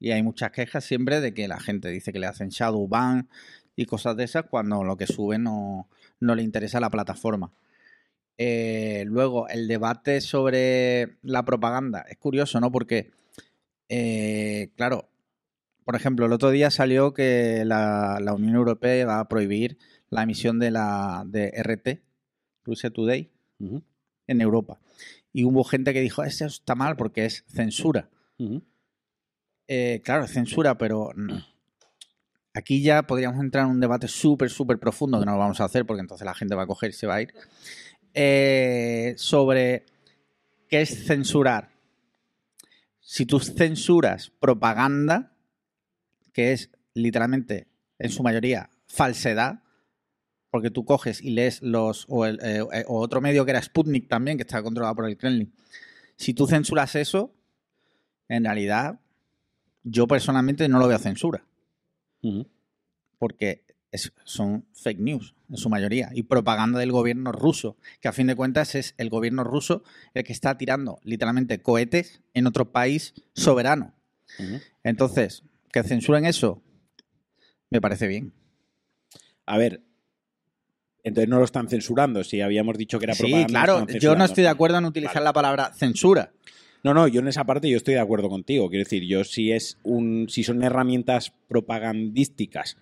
Y 0.00 0.12
hay 0.12 0.22
muchas 0.22 0.50
quejas 0.50 0.84
siempre 0.84 1.20
de 1.20 1.34
que 1.34 1.46
la 1.46 1.60
gente 1.60 1.90
dice 1.90 2.12
que 2.12 2.18
le 2.18 2.26
hacen 2.26 2.48
shadow 2.48 2.88
ban 2.88 3.28
y 3.76 3.84
cosas 3.84 4.16
de 4.16 4.24
esas 4.24 4.46
cuando 4.46 4.82
lo 4.82 4.96
que 4.96 5.06
sube 5.06 5.38
no, 5.38 5.88
no 6.20 6.34
le 6.34 6.42
interesa 6.42 6.78
a 6.78 6.80
la 6.80 6.90
plataforma. 6.90 7.52
Eh, 8.38 9.04
luego, 9.06 9.46
el 9.48 9.68
debate 9.68 10.20
sobre 10.22 11.18
la 11.22 11.44
propaganda 11.44 12.04
es 12.08 12.16
curioso, 12.16 12.60
¿no? 12.60 12.72
Porque, 12.72 13.12
claro, 14.76 15.10
por 15.84 15.96
ejemplo, 15.96 16.24
el 16.26 16.32
otro 16.32 16.50
día 16.50 16.70
salió 16.70 17.12
que 17.12 17.64
la, 17.66 18.18
la 18.22 18.32
Unión 18.32 18.54
Europea 18.54 19.06
va 19.06 19.20
a 19.20 19.28
prohibir 19.28 19.76
la 20.08 20.22
emisión 20.22 20.58
de 20.58 20.70
la 20.70 21.24
de 21.26 21.52
RT, 21.62 22.02
Russia 22.64 22.90
Today, 22.90 23.30
en 24.26 24.40
Europa. 24.40 24.80
Y 25.32 25.44
hubo 25.44 25.64
gente 25.64 25.92
que 25.92 26.00
dijo, 26.00 26.22
eso 26.22 26.46
está 26.46 26.74
mal 26.74 26.96
porque 26.96 27.24
es 27.24 27.44
censura. 27.48 28.08
Eh, 29.66 30.00
claro, 30.04 30.24
es 30.24 30.30
censura, 30.30 30.78
pero 30.78 31.10
aquí 32.54 32.82
ya 32.82 33.02
podríamos 33.02 33.40
entrar 33.40 33.64
en 33.64 33.72
un 33.72 33.80
debate 33.80 34.08
súper, 34.08 34.50
súper 34.50 34.78
profundo, 34.78 35.18
que 35.18 35.26
no 35.26 35.32
lo 35.32 35.38
vamos 35.38 35.60
a 35.60 35.64
hacer 35.64 35.84
porque 35.84 36.02
entonces 36.02 36.24
la 36.24 36.34
gente 36.34 36.54
va 36.54 36.62
a 36.62 36.66
coger 36.66 36.90
y 36.90 36.92
se 36.92 37.06
va 37.06 37.16
a 37.16 37.22
ir, 37.22 37.34
eh, 38.14 39.14
sobre 39.16 39.86
qué 40.68 40.82
es 40.82 41.06
censurar. 41.06 41.72
Si 43.00 43.26
tú 43.26 43.40
censuras 43.40 44.30
propaganda, 44.38 45.32
que 46.32 46.52
es 46.52 46.70
literalmente, 46.94 47.66
en 47.98 48.10
su 48.10 48.22
mayoría, 48.22 48.70
falsedad, 48.86 49.63
porque 50.54 50.70
tú 50.70 50.84
coges 50.84 51.20
y 51.20 51.30
lees 51.30 51.62
los. 51.62 52.06
O, 52.08 52.24
el, 52.26 52.38
eh, 52.40 52.64
eh, 52.72 52.84
o 52.86 53.00
otro 53.00 53.20
medio 53.20 53.44
que 53.44 53.50
era 53.50 53.60
Sputnik 53.60 54.06
también, 54.06 54.36
que 54.36 54.42
estaba 54.44 54.62
controlado 54.62 54.94
por 54.94 55.08
el 55.08 55.16
Kremlin. 55.16 55.52
Si 56.16 56.32
tú 56.32 56.46
censuras 56.46 56.94
eso, 56.94 57.34
en 58.28 58.44
realidad, 58.44 59.00
yo 59.82 60.06
personalmente 60.06 60.68
no 60.68 60.78
lo 60.78 60.86
veo 60.86 60.98
censura. 61.00 61.44
Porque 63.18 63.64
es- 63.90 64.12
son 64.22 64.64
fake 64.74 65.00
news, 65.00 65.34
en 65.50 65.56
su 65.56 65.68
mayoría, 65.68 66.10
y 66.14 66.22
propaganda 66.22 66.78
del 66.78 66.92
gobierno 66.92 67.32
ruso, 67.32 67.76
que 68.00 68.06
a 68.06 68.12
fin 68.12 68.28
de 68.28 68.36
cuentas 68.36 68.76
es 68.76 68.94
el 68.96 69.10
gobierno 69.10 69.42
ruso 69.42 69.82
el 70.14 70.22
que 70.22 70.32
está 70.32 70.56
tirando 70.56 71.00
literalmente 71.02 71.60
cohetes 71.62 72.22
en 72.32 72.46
otro 72.46 72.70
país 72.70 73.12
soberano. 73.34 73.92
Entonces, 74.84 75.42
que 75.72 75.82
censuren 75.82 76.26
eso, 76.26 76.62
me 77.70 77.80
parece 77.80 78.06
bien. 78.06 78.32
A 79.46 79.58
ver, 79.58 79.82
entonces 81.04 81.28
no 81.28 81.38
lo 81.38 81.44
están 81.44 81.68
censurando. 81.68 82.24
Si 82.24 82.40
habíamos 82.40 82.76
dicho 82.76 82.98
que 82.98 83.04
era 83.04 83.14
Sí, 83.14 83.22
propaganda. 83.22 83.46
claro, 83.48 83.78
están 83.80 84.00
yo 84.00 84.16
no 84.16 84.24
estoy 84.24 84.42
de 84.42 84.48
acuerdo 84.48 84.78
en 84.78 84.86
utilizar 84.86 85.22
la 85.22 85.32
palabra 85.32 85.72
censura. 85.74 86.32
No, 86.82 86.92
no, 86.92 87.06
yo 87.08 87.20
en 87.20 87.28
esa 87.28 87.44
parte 87.44 87.70
yo 87.70 87.76
estoy 87.76 87.94
de 87.94 88.00
acuerdo 88.00 88.28
contigo. 88.28 88.68
Quiero 88.68 88.84
decir, 88.84 89.04
yo 89.04 89.22
si 89.24 89.52
es 89.52 89.78
un, 89.84 90.26
si 90.28 90.42
son 90.44 90.62
herramientas 90.62 91.32
propagandísticas 91.48 92.76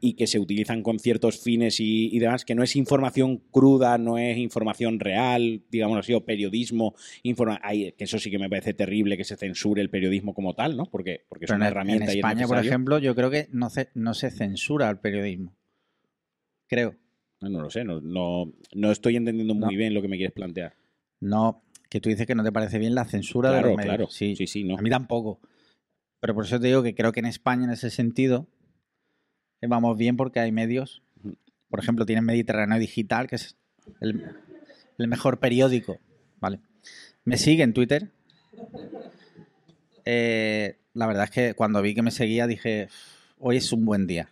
y 0.00 0.14
que 0.14 0.26
se 0.26 0.38
utilizan 0.38 0.82
con 0.82 0.98
ciertos 0.98 1.40
fines 1.40 1.80
y, 1.80 2.14
y 2.14 2.18
demás, 2.18 2.44
que 2.44 2.54
no 2.54 2.62
es 2.62 2.76
información 2.76 3.40
cruda, 3.50 3.96
no 3.96 4.18
es 4.18 4.36
información 4.38 5.00
real, 5.00 5.62
digamos 5.70 5.98
así, 5.98 6.12
o 6.12 6.24
periodismo, 6.24 6.94
informa 7.22 7.58
ay, 7.62 7.92
que 7.96 8.04
eso 8.04 8.18
sí 8.18 8.30
que 8.30 8.38
me 8.38 8.50
parece 8.50 8.74
terrible 8.74 9.16
que 9.16 9.24
se 9.24 9.36
censure 9.36 9.80
el 9.80 9.88
periodismo 9.88 10.34
como 10.34 10.54
tal, 10.54 10.76
¿no? 10.76 10.86
Porque, 10.86 11.24
porque 11.28 11.44
es 11.46 11.48
Pero 11.48 11.56
una 11.56 11.66
en, 11.68 11.72
herramienta 11.72 12.04
en 12.04 12.10
y 12.10 12.12
es 12.12 12.16
España, 12.16 12.46
por 12.46 12.58
ejemplo, 12.58 12.98
yo 12.98 13.14
creo 13.14 13.30
que 13.30 13.48
no 13.52 13.70
se, 13.70 13.88
no 13.94 14.12
se 14.14 14.30
censura 14.30 14.90
el 14.90 14.98
periodismo. 14.98 15.54
Creo. 16.66 16.96
No, 17.44 17.50
no 17.58 17.60
lo 17.62 17.70
sé, 17.70 17.84
no, 17.84 18.00
no, 18.00 18.52
no 18.74 18.90
estoy 18.90 19.16
entendiendo 19.16 19.54
muy 19.54 19.74
No. 19.74 19.78
bien 19.78 19.94
lo 19.94 20.02
que 20.02 20.08
me 20.08 20.16
quieres 20.16 20.32
plantear. 20.34 20.74
No, 21.20 21.62
que 21.90 22.00
tú 22.00 22.08
dices 22.08 22.26
que 22.26 22.34
no 22.34 22.42
te 22.44 22.52
parece 22.52 22.78
bien 22.78 22.94
la 22.94 23.04
censura 23.04 23.50
de 23.50 23.56
Claro, 23.56 23.68
los 23.68 23.76
medios. 23.76 23.94
claro. 23.96 24.10
Sí, 24.10 24.34
sí, 24.36 24.46
sí, 24.46 24.64
no. 24.64 24.76
A 24.78 24.82
mí 24.82 24.90
tampoco. 24.90 25.40
Pero 26.20 26.34
por 26.34 26.44
eso 26.44 26.58
te 26.58 26.66
digo 26.68 26.82
que 26.82 26.94
creo 26.94 27.12
que 27.12 27.20
en 27.20 27.26
España, 27.26 27.64
en 27.64 27.70
ese 27.70 27.90
sentido, 27.90 28.46
eh, 29.60 29.66
vamos 29.66 29.96
bien 29.98 30.16
porque 30.16 30.40
hay 30.40 30.52
medios. 30.52 31.02
Por 31.68 31.80
ejemplo, 31.80 32.06
tienen 32.06 32.24
Mediterráneo 32.24 32.78
Digital, 32.78 33.26
que 33.26 33.36
es 33.36 33.56
el, 34.00 34.24
el 34.98 35.08
mejor 35.08 35.38
periódico. 35.40 35.98
Vale. 36.40 36.60
Me 37.24 37.36
sigue 37.36 37.62
en 37.62 37.72
Twitter. 37.74 38.10
Eh, 40.04 40.76
la 40.94 41.06
verdad 41.06 41.24
es 41.24 41.30
que 41.30 41.54
cuando 41.54 41.80
vi 41.82 41.94
que 41.94 42.02
me 42.02 42.10
seguía 42.10 42.46
dije, 42.46 42.88
hoy 43.38 43.56
es 43.56 43.72
un 43.72 43.84
buen 43.84 44.06
día. 44.06 44.30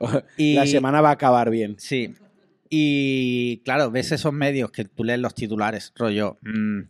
La 0.38 0.66
semana 0.66 1.00
va 1.00 1.10
a 1.10 1.12
acabar 1.12 1.50
bien. 1.50 1.76
Sí. 1.78 2.14
Y 2.70 3.58
claro, 3.64 3.90
ves 3.90 4.12
esos 4.12 4.32
medios 4.32 4.70
que 4.70 4.84
tú 4.84 5.04
lees 5.04 5.18
los 5.20 5.34
titulares, 5.34 5.92
rollo. 5.96 6.38
mm, 6.42 6.80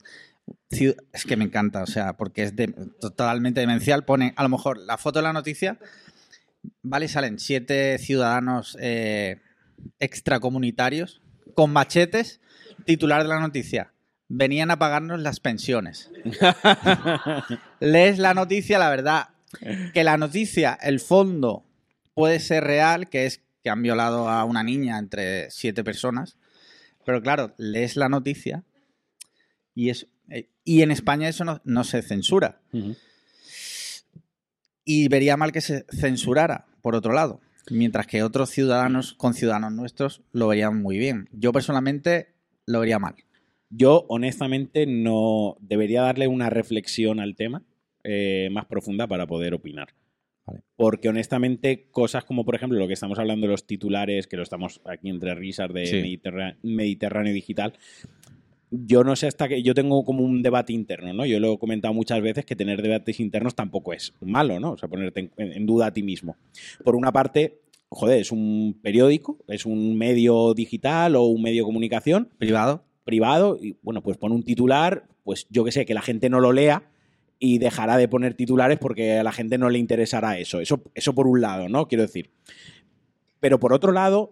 es 0.70 1.24
que 1.26 1.36
me 1.36 1.44
encanta, 1.44 1.82
o 1.82 1.86
sea, 1.86 2.16
porque 2.16 2.42
es 2.44 2.56
de- 2.56 2.68
totalmente 3.00 3.60
demencial. 3.60 4.04
Pone 4.04 4.32
a 4.36 4.42
lo 4.42 4.48
mejor 4.48 4.78
la 4.78 4.96
foto 4.98 5.18
de 5.18 5.24
la 5.24 5.32
noticia, 5.32 5.78
¿vale? 6.82 7.08
Salen 7.08 7.38
siete 7.38 7.98
ciudadanos 7.98 8.76
eh, 8.80 9.40
extracomunitarios 9.98 11.20
con 11.54 11.72
machetes. 11.72 12.40
Titular 12.84 13.22
de 13.22 13.28
la 13.28 13.40
noticia: 13.40 13.92
Venían 14.28 14.70
a 14.70 14.78
pagarnos 14.78 15.20
las 15.20 15.40
pensiones. 15.40 16.10
Lees 17.80 18.18
la 18.18 18.34
noticia, 18.34 18.78
la 18.78 18.90
verdad, 18.90 19.28
que 19.92 20.04
la 20.04 20.16
noticia, 20.16 20.74
el 20.80 21.00
fondo 21.00 21.64
puede 22.14 22.40
ser 22.40 22.64
real, 22.64 23.08
que 23.08 23.26
es 23.26 23.40
que 23.66 23.70
han 23.70 23.82
violado 23.82 24.28
a 24.28 24.44
una 24.44 24.62
niña 24.62 24.96
entre 24.96 25.50
siete 25.50 25.82
personas, 25.82 26.36
pero 27.04 27.20
claro, 27.20 27.52
lees 27.58 27.96
la 27.96 28.08
noticia 28.08 28.62
y 29.74 29.90
es 29.90 30.06
eh, 30.30 30.50
y 30.62 30.82
en 30.82 30.92
España 30.92 31.28
eso 31.28 31.44
no, 31.44 31.60
no 31.64 31.82
se 31.82 32.00
censura. 32.02 32.60
Y 34.84 35.08
vería 35.08 35.36
mal 35.36 35.50
que 35.50 35.60
se 35.60 35.84
censurara, 35.90 36.66
por 36.80 36.94
otro 36.94 37.12
lado, 37.12 37.40
mientras 37.68 38.06
que 38.06 38.22
otros 38.22 38.50
ciudadanos, 38.50 39.14
conciudadanos 39.14 39.72
nuestros, 39.72 40.22
lo 40.30 40.46
verían 40.46 40.80
muy 40.80 40.96
bien. 40.96 41.28
Yo 41.32 41.50
personalmente 41.50 42.36
lo 42.66 42.78
vería 42.78 43.00
mal. 43.00 43.16
Yo, 43.68 44.06
honestamente, 44.08 44.86
no 44.86 45.56
debería 45.58 46.02
darle 46.02 46.28
una 46.28 46.50
reflexión 46.50 47.18
al 47.18 47.34
tema 47.34 47.64
eh, 48.04 48.48
más 48.52 48.66
profunda 48.66 49.08
para 49.08 49.26
poder 49.26 49.54
opinar. 49.54 49.88
Porque 50.76 51.08
honestamente, 51.08 51.88
cosas 51.90 52.24
como 52.24 52.44
por 52.44 52.54
ejemplo 52.54 52.78
lo 52.78 52.86
que 52.86 52.94
estamos 52.94 53.18
hablando 53.18 53.46
de 53.46 53.52
los 53.52 53.66
titulares, 53.66 54.26
que 54.26 54.36
lo 54.36 54.42
estamos 54.42 54.80
aquí 54.84 55.08
entre 55.08 55.34
risas 55.34 55.72
de 55.72 55.86
Sí. 55.86 56.20
Mediterráneo 56.62 57.32
Digital, 57.32 57.72
yo 58.70 59.04
no 59.04 59.14
sé 59.16 59.28
hasta 59.28 59.48
que 59.48 59.62
yo 59.62 59.74
tengo 59.74 60.04
como 60.04 60.24
un 60.24 60.42
debate 60.42 60.72
interno, 60.72 61.12
¿no? 61.12 61.24
Yo 61.24 61.38
lo 61.40 61.54
he 61.54 61.58
comentado 61.58 61.94
muchas 61.94 62.20
veces 62.20 62.44
que 62.44 62.56
tener 62.56 62.82
debates 62.82 63.20
internos 63.20 63.54
tampoco 63.54 63.92
es 63.92 64.12
malo, 64.20 64.58
¿no? 64.60 64.72
O 64.72 64.76
sea, 64.78 64.88
ponerte 64.88 65.30
en, 65.36 65.52
en 65.52 65.66
duda 65.66 65.86
a 65.86 65.92
ti 65.92 66.02
mismo. 66.02 66.36
Por 66.84 66.96
una 66.96 67.12
parte, 67.12 67.60
joder, 67.88 68.20
es 68.20 68.32
un 68.32 68.78
periódico, 68.82 69.38
es 69.48 69.66
un 69.66 69.96
medio 69.96 70.52
digital 70.54 71.16
o 71.16 71.24
un 71.24 71.42
medio 71.42 71.62
de 71.62 71.66
comunicación 71.66 72.28
privado, 72.38 72.84
privado 73.04 73.56
y 73.60 73.76
bueno, 73.82 74.02
pues 74.02 74.16
pone 74.18 74.34
un 74.34 74.42
titular, 74.42 75.04
pues 75.22 75.46
yo 75.48 75.64
que 75.64 75.72
sé, 75.72 75.86
que 75.86 75.94
la 75.94 76.02
gente 76.02 76.28
no 76.28 76.40
lo 76.40 76.52
lea 76.52 76.90
y 77.38 77.58
dejará 77.58 77.96
de 77.96 78.08
poner 78.08 78.34
titulares 78.34 78.78
porque 78.78 79.18
a 79.18 79.22
la 79.22 79.32
gente 79.32 79.58
no 79.58 79.68
le 79.70 79.78
interesará 79.78 80.38
eso. 80.38 80.60
Eso, 80.60 80.82
eso 80.94 81.14
por 81.14 81.26
un 81.26 81.40
lado, 81.40 81.68
¿no? 81.68 81.86
Quiero 81.88 82.02
decir. 82.02 82.30
Pero 83.40 83.60
por 83.60 83.72
otro 83.72 83.92
lado, 83.92 84.30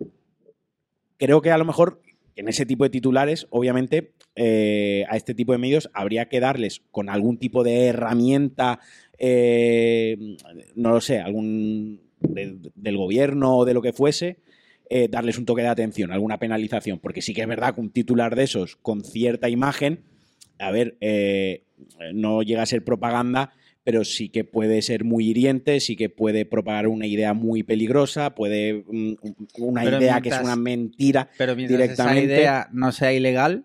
creo 1.18 1.43
que 1.43 1.51
a 1.51 1.59
lo 1.59 1.64
mejor 1.64 2.01
en 2.36 2.48
ese 2.48 2.66
tipo 2.66 2.85
de 2.85 2.90
titulares, 2.90 3.47
obviamente, 3.51 4.12
eh, 4.35 5.05
a 5.09 5.16
este 5.16 5.35
tipo 5.35 5.52
de 5.52 5.59
medios 5.59 5.89
habría 5.94 6.28
que 6.28 6.40
darles 6.40 6.82
con 6.90 7.09
algún 7.09 7.39
tipo 7.39 7.62
de 7.62 7.86
herramienta, 7.86 8.81
eh, 9.18 10.36
no 10.74 10.90
lo 10.90 11.01
sé, 11.01 11.20
algún 11.20 12.01
de- 12.20 12.59
del 12.74 12.97
gobierno 12.97 13.59
o 13.59 13.64
de 13.64 13.74
lo 13.74 13.82
que 13.82 13.93
fuese, 13.93 14.39
eh, 14.90 15.09
darles 15.09 15.39
un 15.39 15.44
toque 15.44 15.62
de 15.62 15.68
atención, 15.68 16.10
alguna 16.10 16.39
penalización, 16.39 16.98
porque 16.98 17.22
sí 17.22 17.32
que 17.35 17.43
es 17.43 17.48
verdad 17.48 17.74
que 17.74 17.81
un 17.81 17.90
titular 17.90 18.35
de 18.35 18.43
esos 18.44 18.76
con 18.76 19.05
cierta 19.05 19.48
imagen, 19.48 20.01
a 20.59 20.70
ver, 20.70 20.97
eh, 21.01 21.62
no 22.12 22.43
llega 22.43 22.62
a 22.62 22.66
ser 22.66 22.85
propaganda, 22.85 23.52
pero 23.82 24.05
sí 24.05 24.28
que 24.31 24.44
puede 24.44 24.81
ser 24.82 25.05
muy 25.05 25.28
hiriente, 25.28 25.78
sí 25.81 25.94
que 25.97 26.09
puede 26.09 26.47
propagar 26.47 26.89
una 26.89 27.06
idea 27.06 27.35
muy 27.35 27.62
peligrosa, 27.62 28.35
puede 28.35 28.85
mm, 28.89 29.14
una 29.59 29.82
Pero 29.85 29.98
idea 29.98 30.20
que 30.20 30.31
es 30.31 30.39
una 30.40 30.56
mentira 30.56 31.28
Pero 31.36 31.55
directamente. 31.55 31.93
esa 32.24 32.39
idea 32.40 32.68
no 32.72 32.93
sea 32.93 33.12
ilegal, 33.12 33.64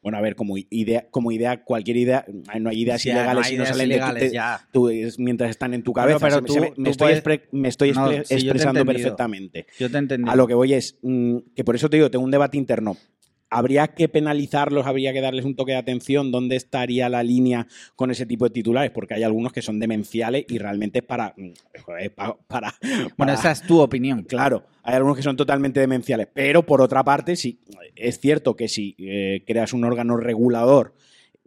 Bueno, 0.00 0.18
a 0.18 0.20
ver, 0.20 0.36
como 0.36 0.54
idea, 0.56 1.08
como 1.10 1.32
idea, 1.32 1.64
cualquier 1.64 1.96
idea, 1.96 2.24
no 2.60 2.70
hay 2.70 2.82
ideas 2.82 3.04
no 3.04 3.10
ilegales 3.12 3.46
no 3.50 3.54
ideas 3.54 3.68
salen 3.68 3.88
de 3.88 3.94
tu- 3.96 3.98
ilegales, 3.98 4.32
ya. 4.32 4.68
tú, 4.72 4.90
mientras 5.18 5.50
están 5.50 5.74
en 5.74 5.82
tu 5.82 5.92
Bueno, 5.92 6.06
cabeza. 6.20 6.26
pero 6.40 6.44
tú- 6.46 6.60
me, 6.60 6.70
tú 6.70 6.90
estoy, 6.90 7.20
puedes- 7.20 7.24
me 7.52 7.62
No, 7.62 7.66
expre- 8.12 8.24
expresando 8.30 8.86
perfectamente. 8.86 9.66
Yo 9.78 9.90
te 9.90 9.98
entendí. 9.98 10.30
A 10.30 10.36
lo 10.36 10.46
que 10.46 10.54
voy 10.54 10.72
es 10.74 10.96
mm, 11.02 11.38
que 11.56 11.64
por 11.64 11.74
eso 11.74 11.90
te 11.90 11.96
digo, 11.96 12.10
tengo 12.12 12.24
un 12.24 12.30
debate 12.30 12.56
interno. 12.56 12.96
¿Habría 13.50 13.88
que 13.88 14.08
penalizarlos? 14.08 14.86
¿Habría 14.86 15.12
que 15.12 15.20
darles 15.20 15.44
un 15.44 15.56
toque 15.56 15.72
de 15.72 15.78
atención? 15.78 16.30
¿Dónde 16.30 16.56
estaría 16.56 17.08
la 17.08 17.22
línea 17.22 17.66
con 17.96 18.10
ese 18.10 18.26
tipo 18.26 18.44
de 18.44 18.50
titulares? 18.50 18.90
Porque 18.90 19.14
hay 19.14 19.22
algunos 19.22 19.52
que 19.52 19.62
son 19.62 19.78
demenciales 19.78 20.44
y 20.48 20.58
realmente 20.58 21.02
para. 21.02 21.34
mm, 21.36 21.52
para, 22.46 22.74
Bueno, 23.16 23.32
esa 23.32 23.52
es 23.52 23.62
tu 23.62 23.80
opinión. 23.80 24.24
Claro, 24.24 24.64
hay 24.82 24.94
algunos 24.94 25.16
que 25.16 25.22
son 25.22 25.36
totalmente 25.36 25.80
demenciales. 25.80 26.28
Pero 26.32 26.64
por 26.64 26.82
otra 26.82 27.02
parte, 27.04 27.36
sí, 27.36 27.60
es 27.96 28.20
cierto 28.20 28.54
que 28.54 28.68
si 28.68 28.94
eh, 28.98 29.42
creas 29.46 29.72
un 29.72 29.84
órgano 29.84 30.16
regulador 30.16 30.94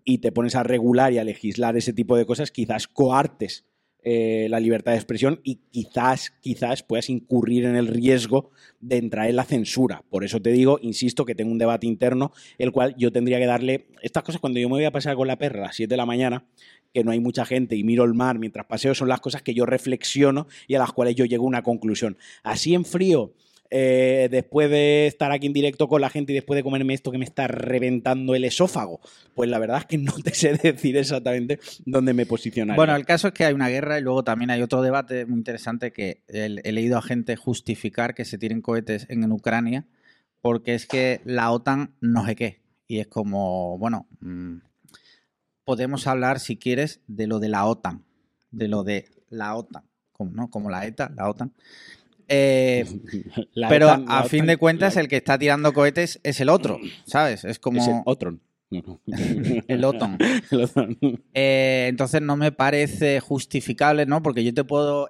y 0.03 0.17
te 0.17 0.31
pones 0.31 0.55
a 0.55 0.63
regular 0.63 1.13
y 1.13 1.19
a 1.19 1.23
legislar 1.23 1.77
ese 1.77 1.93
tipo 1.93 2.17
de 2.17 2.25
cosas, 2.25 2.51
quizás 2.51 2.87
coartes 2.87 3.65
eh, 4.03 4.47
la 4.49 4.59
libertad 4.59 4.93
de 4.93 4.97
expresión 4.97 5.39
y 5.43 5.59
quizás, 5.69 6.33
quizás 6.41 6.81
puedas 6.81 7.09
incurrir 7.09 7.65
en 7.65 7.75
el 7.75 7.87
riesgo 7.87 8.49
de 8.79 8.97
entrar 8.97 9.29
en 9.29 9.35
la 9.35 9.43
censura. 9.43 10.03
Por 10.09 10.23
eso 10.23 10.41
te 10.41 10.51
digo, 10.51 10.79
insisto, 10.81 11.23
que 11.23 11.35
tengo 11.35 11.51
un 11.51 11.59
debate 11.59 11.85
interno, 11.85 12.31
el 12.57 12.71
cual 12.71 12.95
yo 12.97 13.11
tendría 13.11 13.37
que 13.37 13.45
darle 13.45 13.87
estas 14.01 14.23
cosas 14.23 14.41
cuando 14.41 14.59
yo 14.59 14.69
me 14.69 14.73
voy 14.73 14.85
a 14.85 14.91
pasar 14.91 15.15
con 15.15 15.27
la 15.27 15.37
perra 15.37 15.59
a 15.59 15.67
las 15.67 15.75
7 15.75 15.89
de 15.89 15.97
la 15.97 16.07
mañana, 16.07 16.45
que 16.93 17.03
no 17.03 17.11
hay 17.11 17.19
mucha 17.19 17.45
gente 17.45 17.75
y 17.75 17.83
miro 17.83 18.03
el 18.03 18.13
mar 18.13 18.39
mientras 18.39 18.65
paseo, 18.65 18.95
son 18.95 19.07
las 19.07 19.21
cosas 19.21 19.43
que 19.43 19.53
yo 19.53 19.65
reflexiono 19.65 20.47
y 20.67 20.75
a 20.75 20.79
las 20.79 20.91
cuales 20.93 21.15
yo 21.15 21.25
llego 21.25 21.45
a 21.45 21.47
una 21.47 21.63
conclusión. 21.63 22.17
Así 22.43 22.73
en 22.73 22.85
frío, 22.85 23.33
eh, 23.73 24.27
después 24.29 24.69
de 24.69 25.07
estar 25.07 25.31
aquí 25.31 25.47
en 25.47 25.53
directo 25.53 25.87
con 25.87 26.01
la 26.01 26.09
gente 26.09 26.33
y 26.33 26.35
después 26.35 26.57
de 26.57 26.63
comerme 26.63 26.93
esto 26.93 27.09
que 27.09 27.17
me 27.17 27.23
está 27.23 27.47
reventando 27.47 28.35
el 28.35 28.43
esófago, 28.43 28.99
pues 29.33 29.49
la 29.49 29.59
verdad 29.59 29.77
es 29.79 29.85
que 29.85 29.97
no 29.97 30.11
te 30.23 30.33
sé 30.33 30.59
decir 30.61 30.97
exactamente 30.97 31.57
dónde 31.85 32.13
me 32.13 32.25
posicionaría. 32.25 32.75
Bueno, 32.75 32.95
el 32.97 33.05
caso 33.05 33.29
es 33.29 33.33
que 33.33 33.45
hay 33.45 33.53
una 33.53 33.69
guerra 33.69 33.97
y 33.97 34.01
luego 34.01 34.25
también 34.25 34.51
hay 34.51 34.61
otro 34.61 34.81
debate 34.81 35.25
muy 35.25 35.37
interesante 35.37 35.93
que 35.93 36.21
he, 36.27 36.49
leído 36.49 36.97
a 36.97 37.01
gente 37.01 37.37
justificar 37.37 38.13
que 38.13 38.25
se 38.25 38.37
tiren 38.37 38.61
cohetes 38.61 39.07
en, 39.09 39.31
Ucrania 39.31 39.85
porque 40.41 40.75
es 40.75 40.85
que 40.85 41.21
la 41.23 41.51
OTAN 41.51 41.95
no 42.01 42.25
sé 42.25 42.35
qué. 42.35 42.61
Y 42.87 42.99
es 42.99 43.07
como, 43.07 43.77
bueno, 43.77 44.09
mm, 44.19 44.57
podemos 45.63 46.07
hablar 46.07 46.41
si 46.41 46.57
quieres 46.57 46.99
de 47.07 47.27
lo 47.27 47.39
de 47.39 47.47
la 47.47 47.65
OTAN, 47.65 48.03
de 48.49 48.67
lo 48.67 48.83
de 48.83 49.05
la 49.29 49.55
OTAN, 49.55 49.85
como, 50.11 50.31
¿no? 50.31 50.49
como 50.49 50.69
la 50.69 50.85
ETA, 50.85 51.13
la 51.15 51.29
OTAN. 51.29 51.53
Eh, 52.33 52.85
pero 53.69 53.87
OTAN- 53.89 54.05
a 54.07 54.23
fin 54.23 54.43
OTAN- 54.43 54.47
de 54.47 54.57
cuentas 54.57 54.95
el 54.97 55.07
que 55.07 55.17
está 55.17 55.37
tirando 55.37 55.73
cohetes 55.73 56.19
es 56.23 56.39
el 56.39 56.49
otro, 56.49 56.79
¿sabes? 57.05 57.43
Es 57.43 57.59
como... 57.59 57.81
Es 57.81 57.87
el 57.87 58.01
Otron. 58.05 58.41
el 59.67 59.83
Otron. 59.83 60.17
Eh, 61.33 61.87
entonces 61.89 62.21
no 62.21 62.37
me 62.37 62.51
parece 62.51 63.19
justificable, 63.19 64.05
¿no? 64.05 64.23
Porque 64.23 64.43
yo 64.43 64.53
te 64.53 64.63
puedo 64.63 65.09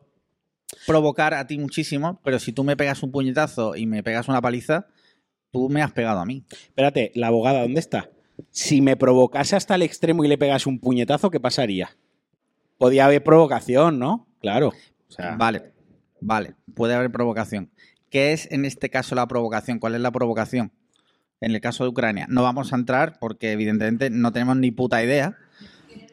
provocar 0.87 1.33
a 1.33 1.45
ti 1.47 1.57
muchísimo, 1.59 2.19
pero 2.23 2.39
si 2.39 2.53
tú 2.53 2.63
me 2.63 2.75
pegas 2.77 3.03
un 3.03 3.11
puñetazo 3.11 3.75
y 3.75 3.85
me 3.85 4.03
pegas 4.03 4.27
una 4.27 4.41
paliza, 4.41 4.87
tú 5.51 5.69
me 5.69 5.81
has 5.81 5.91
pegado 5.91 6.19
a 6.19 6.25
mí. 6.25 6.43
Espérate, 6.51 7.11
la 7.13 7.27
abogada, 7.27 7.61
¿dónde 7.61 7.79
está? 7.79 8.09
Si 8.49 8.81
me 8.81 8.95
provocase 8.95 9.55
hasta 9.55 9.75
el 9.75 9.83
extremo 9.83 10.23
y 10.25 10.27
le 10.27 10.37
pegas 10.37 10.65
un 10.65 10.79
puñetazo, 10.79 11.29
¿qué 11.29 11.39
pasaría? 11.39 11.95
Podía 12.79 13.05
haber 13.05 13.23
provocación, 13.23 13.99
¿no? 13.99 14.27
Claro. 14.39 14.69
O 14.69 15.11
sea, 15.11 15.35
Vale, 15.35 15.73
vale, 16.21 16.55
puede 16.73 16.93
haber 16.93 17.11
provocación. 17.11 17.69
¿Qué 18.09 18.31
es 18.33 18.49
en 18.51 18.65
este 18.65 18.89
caso 18.89 19.15
la 19.15 19.27
provocación? 19.27 19.79
¿Cuál 19.79 19.95
es 19.95 20.01
la 20.01 20.11
provocación? 20.11 20.71
En 21.41 21.51
el 21.55 21.61
caso 21.61 21.83
de 21.83 21.89
Ucrania. 21.89 22.27
No 22.29 22.43
vamos 22.43 22.71
a 22.71 22.75
entrar 22.75 23.17
porque 23.19 23.51
evidentemente 23.51 24.09
no 24.09 24.31
tenemos 24.31 24.57
ni 24.57 24.71
puta 24.71 25.03
idea. 25.03 25.35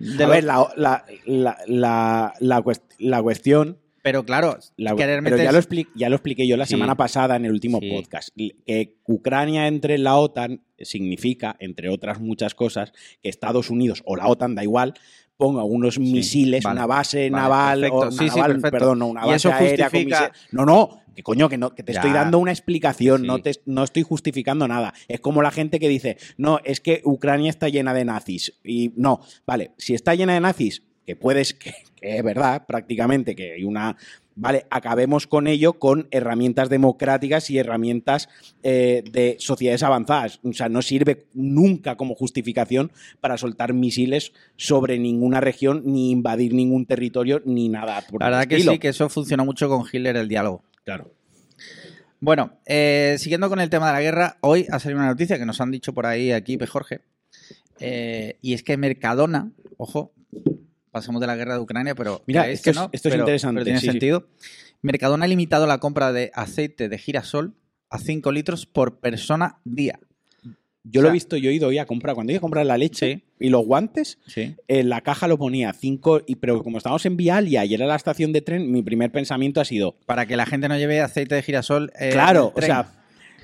de 0.01 0.25
a 0.25 0.27
ver, 0.29 0.45
la, 0.45 0.67
la, 0.77 1.05
la, 1.27 1.59
la, 1.67 2.33
la 2.41 2.61
cuest- 2.63 2.95
la 2.99 3.23
cuestión 3.23 3.79
Pero 4.03 4.25
claro, 4.25 4.57
La- 4.77 4.95
querer 4.97 5.23
pero 5.23 5.37
ya 5.37 5.43
meter- 5.51 5.53
lo, 5.55 5.61
expli- 5.61 5.89
ya 5.95 6.09
lo 6.09 6.17
expliqué 6.17 6.47
yo 6.47 6.57
la 6.57 6.65
Sí. 6.67 6.71
semana 6.75 6.95
pasada 6.97 7.37
en 7.37 7.45
el 7.45 7.53
último 7.53 7.79
Sí. 7.81 7.91
podcast. 7.91 8.29
Que 8.37 8.95
Ucrania 9.07 9.67
entre 9.67 9.97
en 9.97 10.05
la 10.05 10.17
OTAN 10.17 10.63
significa, 10.79 11.57
entre 11.59 11.89
otras 11.91 12.21
muchas 12.21 12.55
cosas, 12.55 12.93
que 13.23 13.29
Estados 13.29 13.71
Unidos 13.71 14.03
o 14.07 14.17
la 14.17 14.29
OTAN, 14.29 14.55
da 14.55 14.63
igual, 14.63 14.95
ponga 15.39 15.63
unos 15.65 15.99
misiles, 15.99 16.63
vale. 16.65 16.77
una 16.81 16.87
base 16.87 17.31
Vale, 17.31 17.43
naval, 17.43 17.81
perfecto. 17.81 17.99
o 18.09 18.11
Sí, 18.11 18.25
una 18.25 18.33
sí, 18.33 18.39
naval, 18.41 18.61
perdón, 18.61 18.99
no, 18.99 19.07
una 19.07 19.21
Y 19.23 19.25
base 19.29 19.37
eso 19.37 19.53
aérea 19.55 19.89
con 19.89 20.01
justifica- 20.03 20.21
misiles. 20.33 20.53
No, 20.53 20.67
no, 20.67 21.01
que 21.15 21.23
coño, 21.23 21.49
que 21.49 21.57
no, 21.57 21.75
que 21.75 21.83
te 21.85 21.93
Ya. 21.95 22.01
estoy 22.01 22.13
dando 22.13 22.39
una 22.41 22.51
explicación, 22.51 23.25
no, 23.27 23.39
te, 23.41 23.53
no 23.65 23.85
estoy 23.85 24.03
justificando 24.03 24.67
nada. 24.69 24.93
Es 25.07 25.21
como 25.21 25.41
la 25.41 25.51
gente 25.53 25.79
que 25.81 25.89
dice, 25.89 26.19
no, 26.37 26.59
es 26.65 26.81
que 26.81 27.01
Ucrania 27.05 27.51
está 27.51 27.69
llena 27.69 27.95
de 27.95 28.05
nazis. 28.05 28.53
Y 28.65 28.93
no, 28.97 29.21
vale, 29.47 29.71
si 29.79 29.95
está 29.95 30.15
llena 30.15 30.35
de 30.35 30.41
nazis, 30.41 30.83
que 31.07 31.15
puedes, 31.17 31.55
que, 31.55 31.73
que 31.97 32.17
es 32.19 32.23
verdad, 32.25 32.67
prácticamente, 32.67 33.35
que 33.37 33.53
hay 33.55 33.65
una. 33.65 33.97
Vale, 34.41 34.67
acabemos 34.71 35.27
con 35.27 35.49
ello 35.49 35.81
con 35.81 36.07
herramientas 36.13 36.69
democráticas 36.69 37.51
y 37.51 37.59
herramientas 37.59 38.29
eh, 38.63 39.03
de 39.11 39.35
sociedades 39.41 39.83
avanzadas. 39.83 40.39
O 40.45 40.53
sea, 40.53 40.69
no 40.69 40.81
sirve 40.81 41.27
nunca 41.35 41.97
como 41.97 42.15
justificación 42.15 42.93
para 43.21 43.37
soltar 43.37 43.73
misiles 43.73 44.33
sobre 44.55 44.97
ninguna 45.01 45.41
región, 45.41 45.83
ni 45.87 46.13
invadir 46.13 46.55
ningún 46.55 46.87
territorio, 46.87 47.43
ni 47.45 47.69
nada. 47.69 48.01
por 48.09 48.21
La 48.21 48.31
verdad 48.31 48.47
que 48.47 48.61
sí, 48.61 48.79
que 48.79 48.89
eso 48.89 49.09
funcionó 49.09 49.45
mucho 49.45 49.69
con 49.69 49.85
Hitler 49.91 50.17
el 50.17 50.29
diálogo. 50.29 50.63
Claro. 50.85 51.11
Bueno, 52.21 52.53
eh, 52.65 53.17
siguiendo 53.19 53.49
con 53.49 53.59
el 53.59 53.71
tema 53.71 53.89
de 53.89 53.93
la 53.95 54.01
guerra, 54.01 54.37
hoy 54.41 54.67
ha 54.71 54.79
salido 54.79 55.01
una 55.01 55.09
noticia 55.09 55.37
que 55.37 55.47
nos 55.47 55.61
han 55.61 55.73
dicho 55.73 55.93
por 55.93 56.07
ahí 56.07 56.31
aquí. 56.31 56.57
Jorge, 56.65 57.01
eh, 57.81 58.39
y 58.41 58.55
es 58.55 58.63
que 58.63 58.77
Mercadona, 58.77 59.51
ojo, 59.79 60.13
pasamos 60.91 61.21
de 61.21 61.27
la 61.27 61.37
guerra 61.37 61.55
de 61.55 61.61
Ucrania, 61.61 61.95
pero 61.95 62.23
Mira, 62.27 62.49
esto 62.49 62.73
que 62.73 62.79
es- 62.97 63.05
interesante, 63.05 63.55
pero 63.61 63.65
tiene 63.65 63.81
sí, 63.81 63.87
sí. 63.87 63.91
sentido. 63.93 64.29
Mercadona 64.83 65.25
ha 65.25 65.29
limitado 65.29 65.67
la 65.67 65.79
compra 65.79 66.13
de 66.13 66.31
aceite 66.35 66.89
de 66.89 66.99
girasol 66.99 67.55
a 67.91 67.99
5 67.99 68.31
litros 68.33 68.67
por 68.67 69.01
persona 69.01 69.61
día. 69.65 69.99
Yo 70.85 71.01
O 71.01 71.03
lo 71.03 71.09
he 71.11 71.13
visto, 71.13 71.37
yo 71.37 71.51
he 71.51 71.53
ido 71.55 71.69
hoy 71.69 71.77
a 71.79 71.85
comprar. 71.85 72.15
Cuando 72.15 72.33
iba 72.33 72.39
a 72.39 72.41
comprar 72.41 72.65
la 72.65 72.79
leche 72.79 73.25
y 73.39 73.51
los 73.51 73.67
guantes, 73.67 74.19
Sí. 74.27 74.55
en 74.69 74.89
la 74.89 75.03
caja 75.03 75.29
lo 75.29 75.37
ponía 75.37 75.73
5, 75.75 76.23
pero 76.41 76.63
como 76.63 76.79
estábamos 76.79 77.05
en 77.05 77.17
Vialia 77.19 77.65
y 77.67 77.75
era 77.75 77.85
la 77.87 77.97
estación 77.97 78.33
de 78.33 78.41
tren, 78.41 78.71
mi 78.73 78.83
primer 78.83 79.11
pensamiento 79.13 79.61
ha 79.61 79.67
sido, 79.67 79.99
Para 80.07 80.25
que 80.27 80.37
la 80.37 80.47
gente 80.47 80.67
no 80.69 80.79
lleve 80.79 81.01
aceite 81.01 81.35
de 81.35 81.43
girasol. 81.43 81.91
eh, 81.99 82.07
en 82.07 82.13
claro, 82.13 82.53
o 82.57 82.63
sea, 82.63 82.91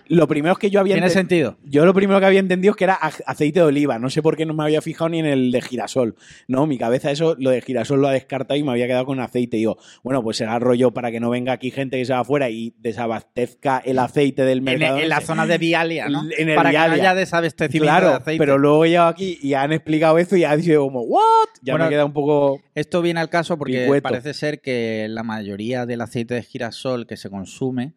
lo 0.08 0.28
primero 0.28 0.56
que 0.56 0.70
yo 0.70 0.80
había 0.80 0.94
Tiene 0.94 1.10
sentido. 1.10 1.56
Yo 1.64 1.84
lo 1.86 1.94
primero 1.94 2.20
que 2.20 2.26
había 2.26 2.40
entendido 2.40 2.72
es 2.72 2.76
que 2.76 2.84
era 2.84 2.94
aceite 2.94 3.60
de 3.60 3.66
oliva. 3.66 3.98
No 3.98 4.10
sé 4.10 4.22
por 4.22 4.36
qué 4.36 4.44
no 4.46 4.54
me 4.54 4.62
había 4.64 4.80
fijado 4.82 5.08
ni 5.10 5.18
en 5.20 5.26
el 5.26 5.50
de 5.52 5.60
girasol. 5.62 6.14
No, 6.48 6.66
mi 6.66 6.78
cabeza 6.78 7.10
eso, 7.10 7.36
lo 7.38 7.50
de 7.50 7.60
girasol 7.62 8.00
lo 8.00 8.08
ha 8.08 8.12
descartado 8.12 8.58
y 8.58 8.62
me 8.62 8.70
había 8.72 8.86
quedado 8.86 9.06
con 9.06 9.20
aceite. 9.20 9.56
Y 9.56 9.60
digo, 9.60 9.78
bueno, 10.02 10.22
pues 10.22 10.36
será 10.36 10.58
rollo 10.58 10.90
para 10.92 11.10
que 11.10 11.20
no 11.20 11.30
venga 11.30 11.52
aquí 11.52 11.70
gente 11.70 11.98
que 11.98 12.04
se 12.04 12.12
va 12.12 12.20
afuera 12.20 12.50
y 12.50 12.74
desabastezca 12.78 13.78
el 13.84 13.98
aceite 13.98 14.44
del 14.44 14.62
mercado. 14.62 14.98
en 14.98 15.08
la 15.08 15.20
zona 15.20 15.46
de 15.46 15.58
Vialia, 15.58 16.08
¿no? 16.08 16.22
En 16.36 16.48
el 16.48 16.54
Para 16.56 16.70
que 16.70 16.76
no 16.76 16.82
haya 16.94 17.14
desabastecimiento 17.14 17.84
Claro, 17.84 18.08
de 18.10 18.14
aceite. 18.16 18.38
pero 18.38 18.58
luego 18.58 18.84
he 18.84 18.88
llegado 18.90 19.08
aquí 19.08 19.38
y 19.42 19.54
han 19.54 19.72
explicado 19.72 20.18
esto 20.18 20.36
y 20.36 20.44
ha 20.44 20.56
dicho 20.56 20.80
como, 20.80 21.02
¿what? 21.02 21.22
Ya 21.62 21.72
Bueno, 21.74 21.84
me 21.86 21.90
queda 21.90 22.04
un 22.04 22.12
poco... 22.12 22.60
Esto 22.74 23.02
viene 23.02 23.20
al 23.20 23.28
caso 23.30 23.56
porque 23.58 23.82
Picueto. 23.82 24.02
parece 24.02 24.34
ser 24.34 24.60
que 24.60 25.06
la 25.08 25.22
mayoría 25.22 25.86
del 25.86 26.00
aceite 26.00 26.34
de 26.34 26.42
girasol 26.42 27.06
que 27.06 27.16
se 27.16 27.30
consume 27.30 27.94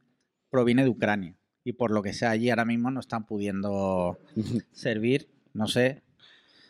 proviene 0.49 0.83
de 0.83 0.89
Ucrania. 0.89 1.36
Y 1.67 1.73
por 1.73 1.91
lo 1.91 2.01
que 2.01 2.13
sea, 2.13 2.29
allí 2.29 2.49
ahora 2.49 2.63
mismo 2.63 2.89
no 2.91 3.01
están 3.01 3.25
pudiendo 3.25 4.17
servir, 4.71 5.27
no 5.53 5.67
sé. 5.67 6.01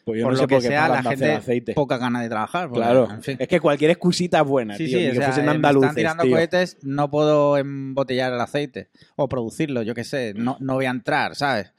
Pues 0.05 0.19
yo 0.19 0.23
por 0.25 0.33
no 0.33 0.37
lo 0.37 0.41
sé 0.43 0.47
que 0.47 0.55
por 0.55 0.61
qué 0.63 0.67
sea, 0.69 0.87
la 0.89 1.03
gente 1.03 1.31
aceite. 1.33 1.73
poca 1.75 1.97
gana 1.99 2.19
de 2.23 2.29
trabajar. 2.29 2.67
porque, 2.69 2.81
Claro, 2.81 3.11
en 3.11 3.21
fin. 3.21 3.37
es 3.39 3.47
que 3.47 3.59
cualquier 3.59 3.91
excusita 3.91 4.39
es 4.41 4.47
buena, 4.47 4.75
Sí, 4.75 4.85
tío. 4.87 4.97
sí, 4.97 5.03
ni 5.03 5.09
o 5.09 5.11
que 5.11 5.17
sea, 5.17 5.25
fuesen 5.27 5.49
eh, 5.49 5.57
me 5.59 5.69
están 5.69 5.95
tirando 5.95 6.23
tío. 6.23 6.31
cohetes, 6.31 6.77
no 6.81 7.11
puedo 7.11 7.57
embotellar 7.59 8.33
el 8.33 8.41
aceite 8.41 8.89
o 9.17 9.29
producirlo, 9.29 9.83
yo 9.83 9.93
qué 9.93 10.03
sé, 10.03 10.33
no, 10.35 10.57
no 10.61 10.73
voy 10.73 10.85
a 10.85 10.89
entrar, 10.89 11.35
¿sabes? 11.35 11.73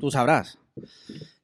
Tú 0.00 0.10
sabrás. 0.10 0.56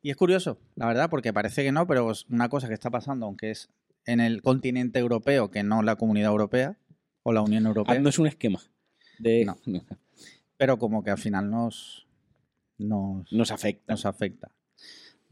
Y 0.01 0.09
es 0.09 0.17
curioso, 0.17 0.59
la 0.77 0.87
verdad, 0.87 1.11
porque 1.11 1.35
parece 1.35 1.63
que 1.63 1.73
no, 1.73 1.87
pero 1.87 2.11
es 2.13 2.25
una 2.31 2.49
cosa 2.49 2.67
que 2.69 2.75
está 2.75 2.89
pasando, 2.89 3.27
aunque 3.27 3.51
es 3.51 3.69
en 4.07 4.21
el 4.21 4.41
continente 4.41 4.99
europeo, 5.01 5.51
que 5.51 5.65
no 5.65 5.83
la 5.83 5.97
comunidad 5.97 6.31
europea 6.31 6.79
o 7.25 7.33
la 7.35 7.43
Unión 7.43 7.67
Europea, 7.67 7.97
Ah, 7.97 7.99
no 7.99 8.09
es 8.09 8.19
un 8.19 8.27
esquema. 8.29 8.61
De... 9.19 9.45
No. 9.45 9.59
Pero 10.61 10.77
como 10.79 11.03
que 11.03 11.11
al 11.11 11.17
final 11.17 11.51
nos, 11.51 12.07
nos, 12.77 13.33
Nos 13.33 13.51
afecta. 13.51 13.95
nos 13.95 14.05
afecta. 14.05 14.51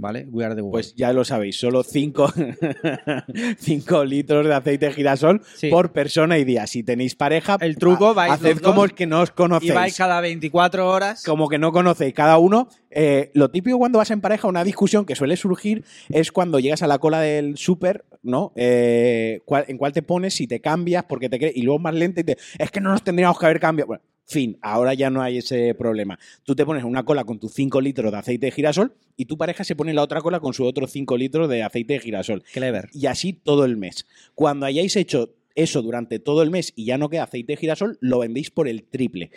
¿Vale? 0.01 0.27
We 0.31 0.45
are 0.45 0.55
the 0.55 0.63
world. 0.63 0.73
Pues 0.73 0.95
ya 0.95 1.13
lo 1.13 1.25
sabéis, 1.25 1.59
solo 1.59 1.83
5 1.83 2.33
litros 4.07 4.47
de 4.47 4.55
aceite 4.55 4.87
de 4.87 4.93
girasol 4.93 5.43
Sí. 5.57 5.69
por 5.71 5.93
persona 5.93 6.39
y 6.39 6.45
día. 6.45 6.67
Si 6.69 6.83
tenéis 6.85 7.15
pareja, 7.17 7.59
El 7.61 7.77
truco, 7.77 8.15
vais 8.15 8.33
haced 8.33 8.59
como 8.61 8.85
el 8.85 8.95
que 8.95 9.07
no 9.07 9.21
os 9.21 9.31
y 9.31 9.33
conocéis. 9.33 9.75
vais 9.75 9.97
cada 9.97 10.21
24 10.21 10.89
horas. 10.89 11.25
Como 11.25 11.49
que 11.49 11.59
no 11.59 11.73
conocéis 11.73 12.15
cada 12.15 12.39
uno. 12.39 12.69
Eh, 12.91 13.31
lo 13.35 13.51
típico 13.51 13.77
cuando 13.77 13.99
vas 13.99 14.11
en 14.13 14.21
pareja, 14.21 14.49
una 14.49 14.65
discusión 14.65 15.05
que 15.05 15.15
suele 15.17 15.37
surgir 15.37 15.85
es 16.09 16.33
cuando 16.33 16.59
llegas 16.61 16.83
a 16.83 16.87
la 16.87 16.99
cola 16.99 17.21
del 17.21 17.59
súper, 17.59 18.05
¿no? 18.23 18.53
Eh, 18.57 19.41
cuál- 19.45 19.65
en 19.69 19.77
cuál 19.79 19.93
te 19.93 20.03
pones, 20.03 20.33
si 20.33 20.47
te 20.47 20.61
cambias, 20.61 21.05
porque 21.09 21.29
te 21.29 21.39
crees, 21.39 21.57
y 21.57 21.63
luego 21.63 21.81
más 21.81 21.95
lento 21.95 22.21
y 22.21 22.25
te, 22.25 22.39
es 22.59 22.71
que 22.71 22.81
no 22.81 22.91
nos 22.91 23.03
tendríamos 23.03 23.39
que 23.39 23.47
haber 23.47 23.59
cambiado. 23.61 23.89
Bueno, 23.89 24.03
Fin, 24.29 24.59
ahora 24.61 24.93
ya 24.93 25.09
no 25.09 25.23
hay 25.23 25.39
ese 25.39 25.75
problema. 25.75 26.19
Tú 26.45 26.55
te 26.55 26.67
pones 26.67 26.85
una 26.85 27.03
cola 27.03 27.25
con 27.25 27.39
tus 27.39 27.55
5 27.55 27.81
litros 27.81 28.13
de 28.13 28.19
aceite 28.19 28.47
de 28.47 28.53
girasol 28.53 28.95
y 29.17 29.25
tu 29.25 29.39
pareja 29.39 29.65
se 29.65 29.75
pone 29.75 29.95
la 29.95 30.03
otra 30.03 30.21
cola 30.21 30.39
con 30.39 30.53
sus 30.53 30.67
otros 30.67 30.91
5 30.91 31.17
litros 31.17 31.49
de 31.49 31.63
aceite 31.63 31.95
de 31.95 32.01
girasol. 32.01 32.43
Clever. 32.53 32.91
Y 32.93 33.07
así 33.07 33.33
todo 33.33 33.65
el 33.65 33.79
mes. 33.79 34.07
Cuando 34.35 34.67
hayáis 34.67 34.97
hecho 34.97 35.35
eso 35.55 35.81
durante 35.81 36.19
todo 36.19 36.43
el 36.43 36.51
mes 36.51 36.75
y 36.77 36.85
ya 36.85 36.99
no 36.99 37.09
queda 37.09 37.23
aceite 37.23 37.55
de 37.55 37.57
girasol, 37.57 37.97
lo 38.03 38.19
vendéis 38.19 38.51
por 38.51 38.69
el 38.69 38.85
triple. 38.85 39.31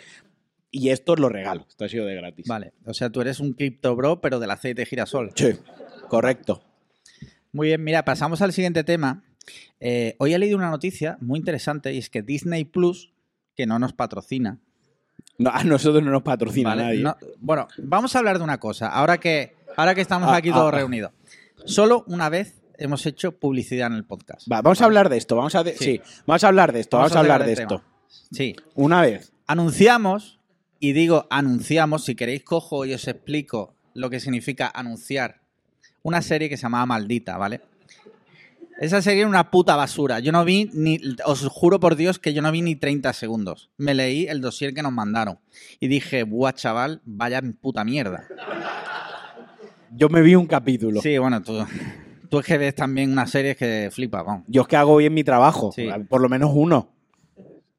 Y 0.70 0.90
esto 0.90 1.14
os 1.14 1.20
lo 1.20 1.30
regalo. 1.30 1.64
Esto 1.66 1.86
ha 1.86 1.88
sido 1.88 2.04
de 2.04 2.14
gratis. 2.14 2.46
Vale, 2.46 2.74
o 2.84 2.92
sea, 2.92 3.08
tú 3.08 3.22
eres 3.22 3.40
un 3.40 3.54
cripto 3.54 3.96
bro, 3.96 4.20
pero 4.20 4.40
del 4.40 4.50
aceite 4.50 4.82
de 4.82 4.86
girasol. 4.86 5.32
Sí, 5.34 5.52
correcto. 6.10 6.62
Muy 7.50 7.68
bien, 7.68 7.82
mira, 7.82 8.04
pasamos 8.04 8.42
al 8.42 8.52
siguiente 8.52 8.84
tema. 8.84 9.24
Eh, 9.80 10.16
hoy 10.18 10.34
he 10.34 10.38
leído 10.38 10.58
una 10.58 10.70
noticia 10.70 11.16
muy 11.22 11.38
interesante 11.38 11.94
y 11.94 11.98
es 11.98 12.10
que 12.10 12.20
Disney 12.20 12.66
Plus, 12.66 13.14
que 13.56 13.64
no 13.64 13.78
nos 13.78 13.94
patrocina, 13.94 14.60
No, 15.38 15.50
a 15.50 15.64
nosotros 15.64 16.02
no 16.02 16.10
nos 16.10 16.22
patrocina 16.22 16.70
Vale, 16.70 16.82
nadie. 16.82 17.02
no- 17.02 17.16
bueno, 17.40 17.66
vamos 17.78 18.14
a 18.14 18.18
hablar 18.18 18.38
de 18.38 18.44
una 18.44 18.58
cosa. 18.58 18.88
Ahora 18.88 19.18
que, 19.18 19.56
ahora 19.76 19.94
que 19.94 20.00
estamos 20.02 20.28
Ah, 20.30 20.36
aquí 20.36 20.50
ah, 20.50 20.54
todos 20.54 20.72
ah. 20.72 20.76
reunidos. 20.76 21.12
Solo 21.64 22.04
una 22.06 22.28
vez 22.28 22.60
hemos 22.78 23.04
hecho 23.06 23.32
publicidad 23.38 23.86
en 23.88 23.94
el 23.94 24.04
podcast. 24.04 24.46
Va, 24.50 24.60
vamos 24.62 24.80
a 24.82 24.84
hablar 24.84 25.08
de 25.08 25.16
esto. 25.16 25.36
Vamos 25.36 25.54
a, 25.54 25.62
de- 25.64 25.76
Sí. 25.76 25.84
sí. 25.84 26.00
vamos 26.26 26.44
a 26.44 26.48
hablar 26.48 26.72
de 26.72 26.80
esto. 26.80 26.96
Vamos, 26.98 27.14
a 27.16 27.18
hablar 27.20 27.44
de 27.44 27.52
esto. 27.52 27.66
tema. 27.78 27.84
Sí. 28.32 28.56
Una 28.74 29.00
vez. 29.00 29.32
Anunciamos, 29.46 30.40
y 30.80 30.92
digo 30.92 31.26
anunciamos, 31.30 32.04
si 32.04 32.14
queréis 32.14 32.42
cojo 32.44 32.84
y 32.84 32.92
os 32.94 33.06
explico 33.08 33.74
lo 33.94 34.10
que 34.10 34.20
significa 34.20 34.70
anunciar, 34.74 35.40
una 36.02 36.22
serie 36.22 36.48
que 36.48 36.56
se 36.56 36.62
llamaba 36.64 36.86
Maldita, 36.86 37.36
¿vale? 37.36 37.60
Esa 38.82 39.00
serie 39.00 39.20
era 39.20 39.28
una 39.28 39.52
puta 39.52 39.76
basura. 39.76 40.18
Yo 40.18 40.32
no 40.32 40.44
vi 40.44 40.68
ni, 40.74 40.98
os 41.24 41.46
juro 41.46 41.78
por 41.78 41.94
Dios 41.94 42.18
que 42.18 42.34
yo 42.34 42.42
no 42.42 42.50
vi 42.50 42.62
ni 42.62 42.74
30 42.74 43.12
segundos. 43.12 43.70
Me 43.76 43.94
leí 43.94 44.26
el 44.26 44.40
dossier 44.40 44.74
que 44.74 44.82
nos 44.82 44.90
mandaron 44.90 45.38
y 45.78 45.86
dije, 45.86 46.24
buah, 46.24 46.52
chaval, 46.52 47.00
vaya 47.04 47.40
puta 47.60 47.84
mierda. 47.84 48.24
Yo 49.92 50.08
me 50.08 50.20
vi 50.20 50.34
un 50.34 50.48
capítulo. 50.48 51.00
Sí, 51.00 51.16
bueno, 51.16 51.40
tú, 51.42 51.64
tú 52.28 52.40
es 52.40 52.44
que 52.44 52.58
ves 52.58 52.74
también 52.74 53.12
una 53.12 53.28
serie 53.28 53.54
que 53.54 53.88
flipa, 53.92 54.24
vamos. 54.24 54.46
Yo 54.48 54.62
es 54.62 54.66
que 54.66 54.76
hago 54.76 54.96
bien 54.96 55.14
mi 55.14 55.22
trabajo. 55.22 55.70
Sí. 55.70 55.88
Por 56.08 56.20
lo 56.20 56.28
menos 56.28 56.50
uno. 56.52 56.90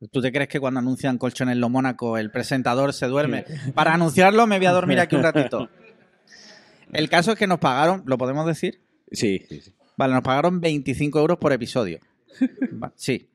¿Tú 0.09 0.21
te 0.21 0.31
crees 0.31 0.47
que 0.47 0.61
cuando 0.61 0.79
anuncian 0.79 1.17
colchones 1.17 1.57
lo 1.57 1.67
Mónaco 1.67 2.17
el 2.17 2.31
presentador 2.31 2.93
se 2.93 3.07
duerme? 3.07 3.43
Para 3.75 3.93
anunciarlo 3.93 4.47
me 4.47 4.57
voy 4.57 4.67
a 4.67 4.71
dormir 4.71 5.01
aquí 5.01 5.17
un 5.17 5.23
ratito. 5.23 5.69
El 6.93 7.09
caso 7.09 7.31
es 7.33 7.39
que 7.39 7.47
nos 7.47 7.59
pagaron, 7.59 8.03
¿lo 8.05 8.19
podemos 8.19 8.45
decir? 8.45 8.83
Sí, 9.11 9.43
sí, 9.49 9.61
sí. 9.61 9.73
Vale, 9.97 10.13
nos 10.13 10.23
pagaron 10.23 10.59
25 10.61 11.19
euros 11.19 11.37
por 11.37 11.51
episodio. 11.53 11.99
Sí. 12.95 13.29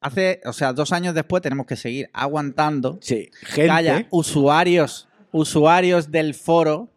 Hace, 0.00 0.40
o 0.44 0.52
sea, 0.52 0.74
dos 0.74 0.92
años 0.92 1.14
después 1.14 1.42
tenemos 1.42 1.64
que 1.66 1.76
seguir 1.76 2.10
aguantando 2.12 2.98
Sí. 3.00 3.30
que 3.40 3.46
Gente. 3.46 3.70
haya 3.70 4.06
usuarios, 4.10 5.08
usuarios 5.32 6.10
del 6.10 6.34
foro 6.34 6.90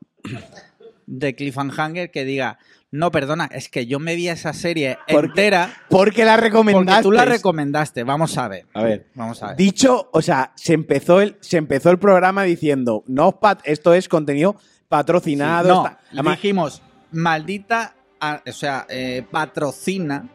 de 1.06 1.34
Cliffhanger 1.36 2.12
que 2.12 2.26
diga, 2.26 2.60
no, 2.92 3.10
perdona, 3.12 3.46
es 3.54 3.70
que 3.70 3.86
yo 3.86 4.00
me 4.00 4.16
vi 4.16 4.28
esa 4.28 4.52
serie 4.52 4.98
Porque- 5.10 5.28
entera 5.28 5.74
Porque 5.90 6.26
la 6.26 6.36
recomendaste. 6.36 7.04
porque 7.04 7.04
tú 7.04 7.12
la 7.14 7.24
recomendaste. 7.26 8.04
Vamos 8.04 8.38
a 8.38 8.48
ver. 8.50 8.66
A 8.74 8.84
ver. 8.84 9.08
Vamos 9.16 9.42
a 9.42 9.48
ver. 9.50 9.56
Dicho, 9.58 10.10
o 10.12 10.22
sea, 10.22 10.52
se 10.56 10.74
empezó 10.74 11.22
el, 11.22 11.38
se 11.40 11.56
empezó 11.58 11.92
el 11.92 12.00
programa 12.00 12.44
diciendo, 12.44 13.06
no, 13.08 13.40
pat- 13.40 13.62
esto 13.64 13.94
es 13.94 14.10
contenido 14.10 14.58
patrocinado. 14.90 15.68
no, 15.70 15.86
está- 15.86 16.00
además, 16.12 16.36
dijimos, 16.42 16.82
maldita, 17.12 17.96
a- 18.20 18.42
o 18.48 18.52
sea, 18.52 18.86
eh, 18.90 19.24
patrocina. 19.30 20.26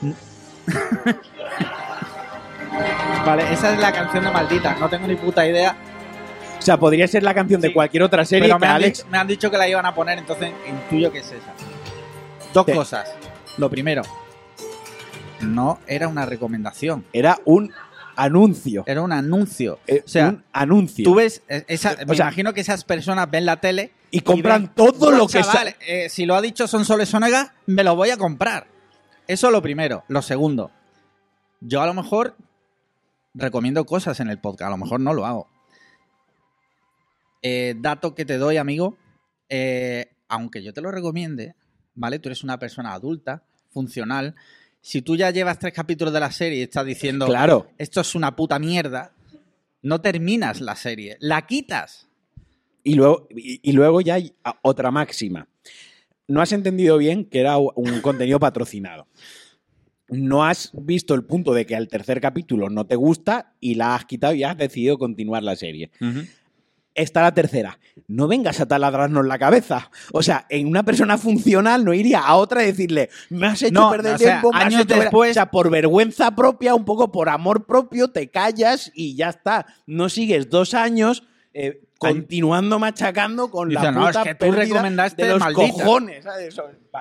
vale, 3.26 3.52
esa 3.52 3.72
es 3.72 3.78
la 3.78 3.92
canción 3.92 4.24
de 4.24 4.30
maldita. 4.30 4.74
No 4.76 4.88
tengo 4.88 5.06
ni 5.06 5.16
puta 5.16 5.46
idea. 5.46 5.76
o 6.58 6.62
sea, 6.62 6.76
podría 6.78 7.06
ser 7.08 7.22
la 7.22 7.34
canción 7.34 7.60
de 7.60 7.72
cualquier 7.72 8.02
otra 8.04 8.24
serie 8.24 8.46
Pero 8.48 8.58
me 8.58 8.66
han, 8.66 8.76
Alex. 8.76 8.98
dicho, 8.98 9.08
me 9.10 9.18
han 9.18 9.26
dicho 9.26 9.50
que 9.50 9.58
la 9.58 9.68
iban 9.68 9.84
a 9.86 9.94
poner, 9.94 10.18
entonces 10.18 10.52
intuyo 10.68 11.10
que 11.10 11.18
es 11.18 11.26
esa. 11.26 11.52
Dos 12.52 12.66
Sí. 12.66 12.72
cosas. 12.72 13.12
Lo 13.58 13.68
primero, 13.68 14.02
no 15.40 15.80
era 15.86 16.06
una 16.08 16.24
recomendación, 16.24 17.04
Era 17.12 17.38
un 17.44 17.72
anuncio. 18.16 18.84
era 18.86 19.02
un 19.02 19.12
anuncio. 19.12 19.78
Eh, 19.86 20.02
o 20.04 20.08
sea, 20.08 20.28
un 20.30 20.44
anuncio. 20.52 21.04
Tú 21.04 21.14
ves, 21.14 21.42
eh, 21.48 21.64
esa, 21.68 21.96
me 22.06 22.12
O 22.12 22.14
sea, 22.14 22.26
imagino 22.26 22.52
que 22.54 22.60
esas 22.60 22.84
personas 22.84 23.30
ven 23.30 23.46
la 23.46 23.60
tele 23.60 23.92
y 24.10 24.20
compran 24.20 24.62
ven, 24.66 24.72
todo 24.74 24.92
"Buah, 25.10 25.18
lo 25.18 25.26
que 25.26 25.40
chaval, 25.42 25.68
sa- 25.70 25.76
eh, 25.86 26.08
si 26.08 26.26
lo 26.26 26.34
ha 26.34 26.40
dicho 26.42 26.66
Son 26.66 26.84
Soles 26.84 27.08
Sonega, 27.08 27.54
me 27.66 27.84
lo 27.84 27.96
voy 27.96 28.10
a 28.10 28.16
comprar. 28.16 28.66
Eso 29.26 29.50
lo 29.50 29.62
primero. 29.62 30.04
Lo 30.08 30.22
segundo, 30.22 30.70
yo 31.60 31.80
a 31.82 31.86
lo 31.86 31.94
mejor 31.94 32.36
recomiendo 33.34 33.84
cosas 33.86 34.20
en 34.20 34.28
el 34.28 34.38
podcast, 34.38 34.68
a 34.68 34.70
lo 34.70 34.76
mejor 34.78 35.00
no 35.00 35.14
lo 35.14 35.24
hago. 35.26 35.48
Eh, 37.42 37.74
dato 37.78 38.14
que 38.14 38.24
te 38.24 38.38
doy, 38.38 38.56
amigo, 38.56 38.96
aunque 40.28 40.62
yo 40.62 40.72
te 40.72 40.80
lo 40.80 40.90
recomiende, 40.90 41.54
¿vale? 41.94 42.18
Tú 42.18 42.28
eres 42.28 42.42
una 42.44 42.58
persona 42.58 42.92
adulta, 42.94 43.42
funcional. 43.70 44.34
Si 44.82 45.00
tú 45.00 45.16
ya 45.16 45.30
llevas 45.30 45.58
tres 45.58 45.72
capítulos 45.72 46.12
de 46.12 46.20
la 46.20 46.30
serie 46.32 46.58
y 46.58 46.62
estás 46.62 46.84
diciendo, 46.84 47.26
Claro. 47.26 47.68
esto 47.78 48.00
es 48.00 48.14
una 48.14 48.34
puta 48.36 48.58
mierda, 48.58 49.12
no 49.80 50.00
terminas 50.00 50.60
la 50.60 50.76
serie, 50.76 51.16
la 51.20 51.46
quitas. 51.46 52.08
Y 52.84 52.94
luego, 52.94 53.28
y, 53.30 53.60
y 53.62 53.72
luego 53.72 54.00
ya 54.00 54.14
hay 54.14 54.34
otra 54.62 54.90
máxima. 54.90 55.46
No 56.26 56.40
has 56.42 56.52
entendido 56.52 56.98
bien 56.98 57.24
que 57.24 57.38
era 57.40 57.56
un 57.58 58.00
contenido 58.00 58.40
patrocinado. 58.40 59.06
No 60.08 60.44
has 60.44 60.70
visto 60.74 61.14
el 61.14 61.24
punto 61.24 61.54
de 61.54 61.64
que 61.64 61.74
al 61.76 61.88
tercer 61.88 62.20
capítulo 62.20 62.68
no 62.68 62.84
te 62.86 62.96
gusta 62.96 63.54
y 63.60 63.76
la 63.76 63.94
has 63.94 64.04
quitado 64.04 64.34
y 64.34 64.42
has 64.42 64.56
decidido 64.58 64.98
continuar 64.98 65.42
la 65.42 65.56
serie. 65.56 65.90
Está 66.94 67.22
la 67.22 67.32
tercera. 67.32 67.78
No 68.06 68.28
vengas 68.28 68.60
a 68.60 68.66
taladrarnos 68.66 69.24
la 69.26 69.38
cabeza. 69.38 69.90
O 70.12 70.22
sea, 70.22 70.44
en 70.50 70.66
una 70.66 70.82
persona 70.82 71.16
funcional 71.16 71.84
no 71.84 71.94
iría 71.94 72.20
a 72.20 72.34
otra 72.36 72.62
y 72.62 72.66
decirle, 72.66 73.08
me 73.30 73.46
has 73.46 73.62
hecho 73.62 73.72
No, 73.72 73.90
perder 73.90 74.14
o 74.16 74.18
sea, 74.18 74.28
tiempo, 74.40 74.52
me 74.52 74.58
has 74.58 74.64
años 74.66 74.80
hecho 74.82 74.94
ver-". 74.94 75.02
después- 75.04 75.30
O 75.30 75.34
sea, 75.34 75.50
por 75.50 75.70
vergüenza 75.70 76.34
propia, 76.34 76.74
un 76.74 76.84
poco 76.84 77.10
por 77.10 77.28
amor 77.30 77.64
propio, 77.66 78.08
te 78.08 78.30
callas 78.30 78.90
y 78.94 79.16
ya 79.16 79.30
está. 79.30 79.66
No 79.86 80.08
sigues 80.10 80.50
dos 80.50 80.74
años 80.74 81.22
eh, 81.54 81.82
continuando 81.98 82.78
machacando 82.78 83.50
con 83.50 83.68
Dice, 83.68 83.82
la 83.82 83.90
"No, 83.92 84.08
es 84.08 84.16
puta 84.16 84.24
que 84.24 84.34
tú 84.34 84.50
recomendaste 84.52 85.22
de 85.24 85.28
los 85.30 85.38
Maldita". 85.40 85.72
cojones. 85.72 86.24
¿sabes? 86.24 86.54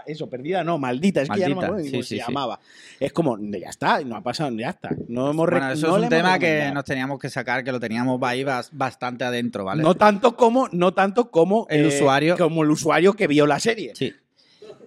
Eso, 0.06 0.30
perdida 0.30 0.64
no, 0.64 0.78
maldita. 0.78 1.22
Es 1.22 1.30
que 1.30 1.40
ya 1.40 1.49
no 1.49 1.56
me 1.56 1.61
Maldita, 1.61 1.65
acuerdo 1.68 1.84
ni 1.84 1.90
sí, 1.90 1.91
cómo 1.91 2.03
sí, 2.03 2.10
se 2.10 2.15
sí. 2.15 2.22
llamaba. 2.28 2.60
Es 2.99 3.14
como, 3.14 3.38
ya 3.40 3.69
está, 3.69 4.02
no 4.02 4.15
ha 4.18 4.22
pasado, 4.22 4.52
ya 4.57 4.69
está. 4.72 4.90
No 5.07 5.32
hemos 5.32 5.49
Bueno, 5.49 5.72
eso 5.72 5.88
no 5.88 5.98
es 5.98 6.03
un 6.03 6.10
tema 6.10 6.38
que 6.38 6.69
nos 6.73 6.84
teníamos 6.86 7.18
que 7.19 7.30
sacar, 7.30 7.64
que 7.64 7.72
lo 7.72 7.80
teníamos 7.80 8.19
ahí 8.23 8.44
bas- 8.44 8.69
bastante 8.72 9.23
adentro, 9.23 9.64
¿vale? 9.65 9.82
No 9.84 9.95
tanto 9.95 10.36
como, 10.36 10.68
no 10.72 10.94
tanto 10.94 11.32
como 11.32 11.65
El 11.69 11.86
eh, 11.86 11.88
usuario. 11.88 12.38
como 12.38 12.64
el 12.64 12.72
usuario 12.72 13.14
que 13.14 13.28
vio 13.28 13.48
la 13.48 13.60
serie. 13.60 13.94
Sí. 13.95 14.14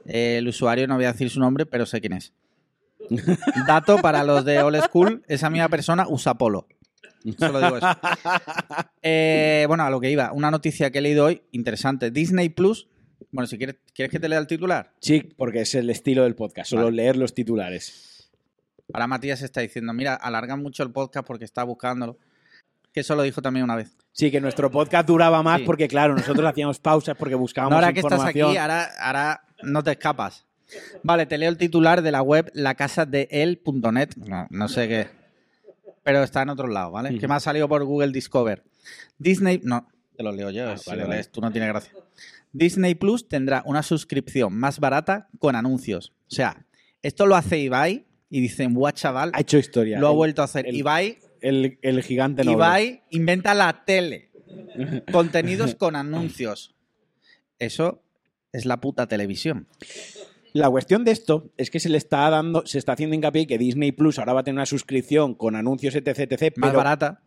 Eh, 0.06 0.36
el 0.38 0.46
usuario, 0.48 0.86
no 0.86 0.96
voy 0.96 1.06
a 1.06 1.12
decir 1.12 1.30
su 1.30 1.40
nombre, 1.40 1.64
pero 1.66 1.86
sé 1.86 2.00
quién 2.00 2.12
es. 2.12 2.32
Dato 3.66 3.98
para 3.98 4.24
los 4.24 4.44
de 4.44 4.62
Old 4.62 4.82
School, 4.84 5.22
esa 5.28 5.50
misma 5.50 5.68
persona 5.68 6.06
usa 6.08 6.34
polo. 6.34 6.66
Solo 7.38 7.60
digo 7.60 7.76
eso. 7.78 7.86
Eh, 9.06 9.64
bueno, 9.68 9.82
a 9.84 9.90
lo 9.90 10.00
que 10.00 10.10
iba. 10.10 10.32
Una 10.32 10.50
noticia 10.50 10.90
que 10.90 10.98
he 10.98 11.02
leído 11.02 11.26
hoy, 11.26 11.42
interesante. 11.52 12.10
Disney 12.10 12.48
Plus. 12.48 12.88
Bueno, 13.30 13.46
si 13.46 13.58
quieres, 13.58 13.76
¿quieres 13.94 14.10
que 14.10 14.18
te 14.18 14.28
lea 14.30 14.38
el 14.38 14.46
titular? 14.46 14.92
Sí, 15.00 15.20
porque 15.36 15.60
es 15.60 15.74
el 15.74 15.90
estilo 15.90 16.22
del 16.24 16.34
podcast, 16.34 16.70
solo 16.70 16.84
Vale. 16.84 16.96
leer 16.96 17.16
los 17.16 17.34
titulares. 17.34 18.30
Ahora 18.92 19.06
Matías 19.06 19.42
está 19.42 19.60
diciendo, 19.60 19.92
mira, 19.92 20.14
alargan 20.14 20.62
mucho 20.62 20.82
el 20.82 20.90
podcast 20.90 21.26
porque 21.26 21.44
está 21.44 21.64
buscándolo. 21.64 22.18
Que 22.92 23.00
eso 23.00 23.14
lo 23.14 23.22
dijo 23.22 23.42
también 23.42 23.64
una 23.64 23.76
vez. 23.76 23.96
Sí, 24.12 24.30
que 24.30 24.40
nuestro 24.40 24.70
podcast 24.70 25.06
duraba 25.06 25.42
más 25.42 25.58
Sí. 25.60 25.64
porque, 25.66 25.88
claro, 25.88 26.14
nosotros 26.14 26.46
hacíamos 26.48 26.78
pausas 26.78 27.16
porque 27.16 27.34
buscábamos 27.34 27.72
No, 27.72 27.76
ahora 27.76 27.92
que 27.92 28.00
estás 28.00 28.24
aquí, 28.24 28.40
ahora, 28.40 28.88
ahora 29.00 29.42
no 29.62 29.82
te 29.82 29.90
escapas. 29.92 30.46
Vale, 31.02 31.26
te 31.26 31.36
leo 31.36 31.50
el 31.50 31.58
titular 31.58 32.00
de 32.02 32.10
la 32.12 32.22
web 32.22 32.50
lacasadeel.net. 32.54 34.10
No, 34.16 34.46
no 34.50 34.68
sé 34.68 34.88
qué. 34.88 35.23
Pero 36.04 36.22
está 36.22 36.42
en 36.42 36.50
otro 36.50 36.68
lado, 36.68 36.92
¿vale? 36.92 37.18
Que 37.18 37.26
me 37.26 37.34
ha 37.34 37.40
salido 37.40 37.68
por 37.68 37.82
Google 37.84 38.12
Discover. 38.12 38.62
Disney. 39.18 39.60
No, 39.64 39.88
te 40.16 40.22
lo 40.22 40.30
leo 40.32 40.50
yo. 40.50 40.76
si 40.76 40.88
vale, 40.90 41.02
lo 41.02 41.06
vale. 41.08 41.16
lees 41.16 41.32
tú 41.32 41.40
no 41.40 41.50
tiene 41.50 41.66
gracia. 41.66 41.92
Disney 42.52 42.94
Plus 42.94 43.26
tendrá 43.28 43.62
una 43.66 43.82
suscripción 43.82 44.54
más 44.56 44.78
barata 44.78 45.28
con 45.40 45.56
anuncios. 45.56 46.12
O 46.30 46.34
sea, 46.34 46.64
esto 47.02 47.26
lo 47.26 47.34
hace 47.34 47.58
Ibai 47.58 48.06
y 48.30 48.40
dicen, 48.40 48.74
guau, 48.74 48.92
chaval, 48.92 49.30
Ha 49.34 49.40
hecho 49.40 49.58
historia. 49.58 49.98
lo 49.98 50.06
ha 50.06 50.10
El- 50.10 50.16
vuelto 50.16 50.42
a 50.42 50.44
hacer. 50.44 50.66
el- 50.68 50.76
Ibai, 50.76 51.18
El, 51.40 51.78
el 51.82 52.02
gigante 52.02 52.44
noble. 52.44 52.56
Ibai 52.56 53.02
inventa 53.10 53.54
la 53.54 53.84
tele. 53.84 54.30
Contenidos 55.12 55.74
con 55.74 55.96
anuncios. 55.96 56.74
Eso 57.58 58.02
es 58.52 58.66
la 58.66 58.80
puta 58.80 59.06
televisión. 59.08 59.66
La 60.54 60.70
cuestión 60.70 61.04
de 61.04 61.10
esto 61.10 61.50
es 61.56 61.68
que 61.70 61.80
se 61.80 61.88
le 61.88 61.98
está 61.98 62.30
dando, 62.30 62.64
se 62.64 62.78
está 62.78 62.92
haciendo 62.92 63.14
hincapié 63.16 63.46
que 63.46 63.58
Disney 63.58 63.90
Plus 63.92 64.18
ahora 64.18 64.32
va 64.34 64.40
a 64.40 64.44
tener 64.44 64.56
una 64.56 64.66
suscripción 64.66 65.34
con 65.34 65.56
anuncios 65.56 65.94
etc, 65.96 66.20
etc, 66.30 66.56
Más 66.56 66.70
pero- 66.70 66.78
barata. 66.78 67.20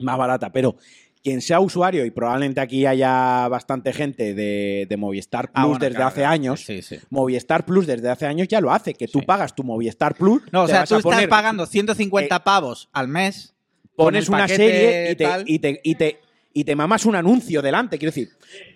más 0.00 0.18
barata, 0.18 0.52
pero 0.52 0.76
quien 1.22 1.40
sea 1.40 1.60
usuario, 1.60 2.04
y 2.04 2.10
probablemente 2.10 2.60
aquí 2.60 2.84
haya 2.84 3.46
bastante 3.46 3.92
gente 3.92 4.34
de, 4.34 4.86
de 4.88 4.96
Movistar 4.96 5.52
Plus 5.52 5.62
Ah, 5.62 5.66
bueno, 5.66 5.78
desde 5.78 5.94
claro, 5.94 6.08
hace 6.08 6.20
claro. 6.22 6.32
años, 6.32 6.64
Sí, 6.64 6.82
sí. 6.82 6.98
Movistar 7.10 7.64
Plus 7.64 7.86
desde 7.86 8.08
hace 8.10 8.26
años 8.26 8.48
ya 8.48 8.60
lo 8.60 8.72
hace, 8.72 8.94
que 8.94 9.06
tú 9.06 9.20
pagas 9.24 9.54
tu 9.54 9.62
Movistar 9.62 10.16
Plus. 10.16 10.42
No, 10.50 10.64
o 10.64 10.66
sea, 10.66 10.82
tú 10.84 10.96
estás 10.96 11.24
pagando 11.28 11.64
150 11.66 12.34
Eh, 12.34 12.40
pavos 12.44 12.88
al 12.92 13.06
mes 13.06 13.54
pones 13.94 14.28
una 14.28 14.38
paquete 14.38 14.56
serie 14.56 15.10
y 15.12 15.14
te, 15.14 15.24
tal. 15.24 15.44
y, 15.46 15.58
te, 15.60 15.80
y, 15.84 15.94
te, 15.94 16.20
y 16.54 16.64
te 16.64 16.74
mamas 16.74 17.06
un 17.06 17.14
anuncio 17.14 17.62
delante. 17.62 17.98
Quiero 17.98 18.10
decir, 18.10 18.30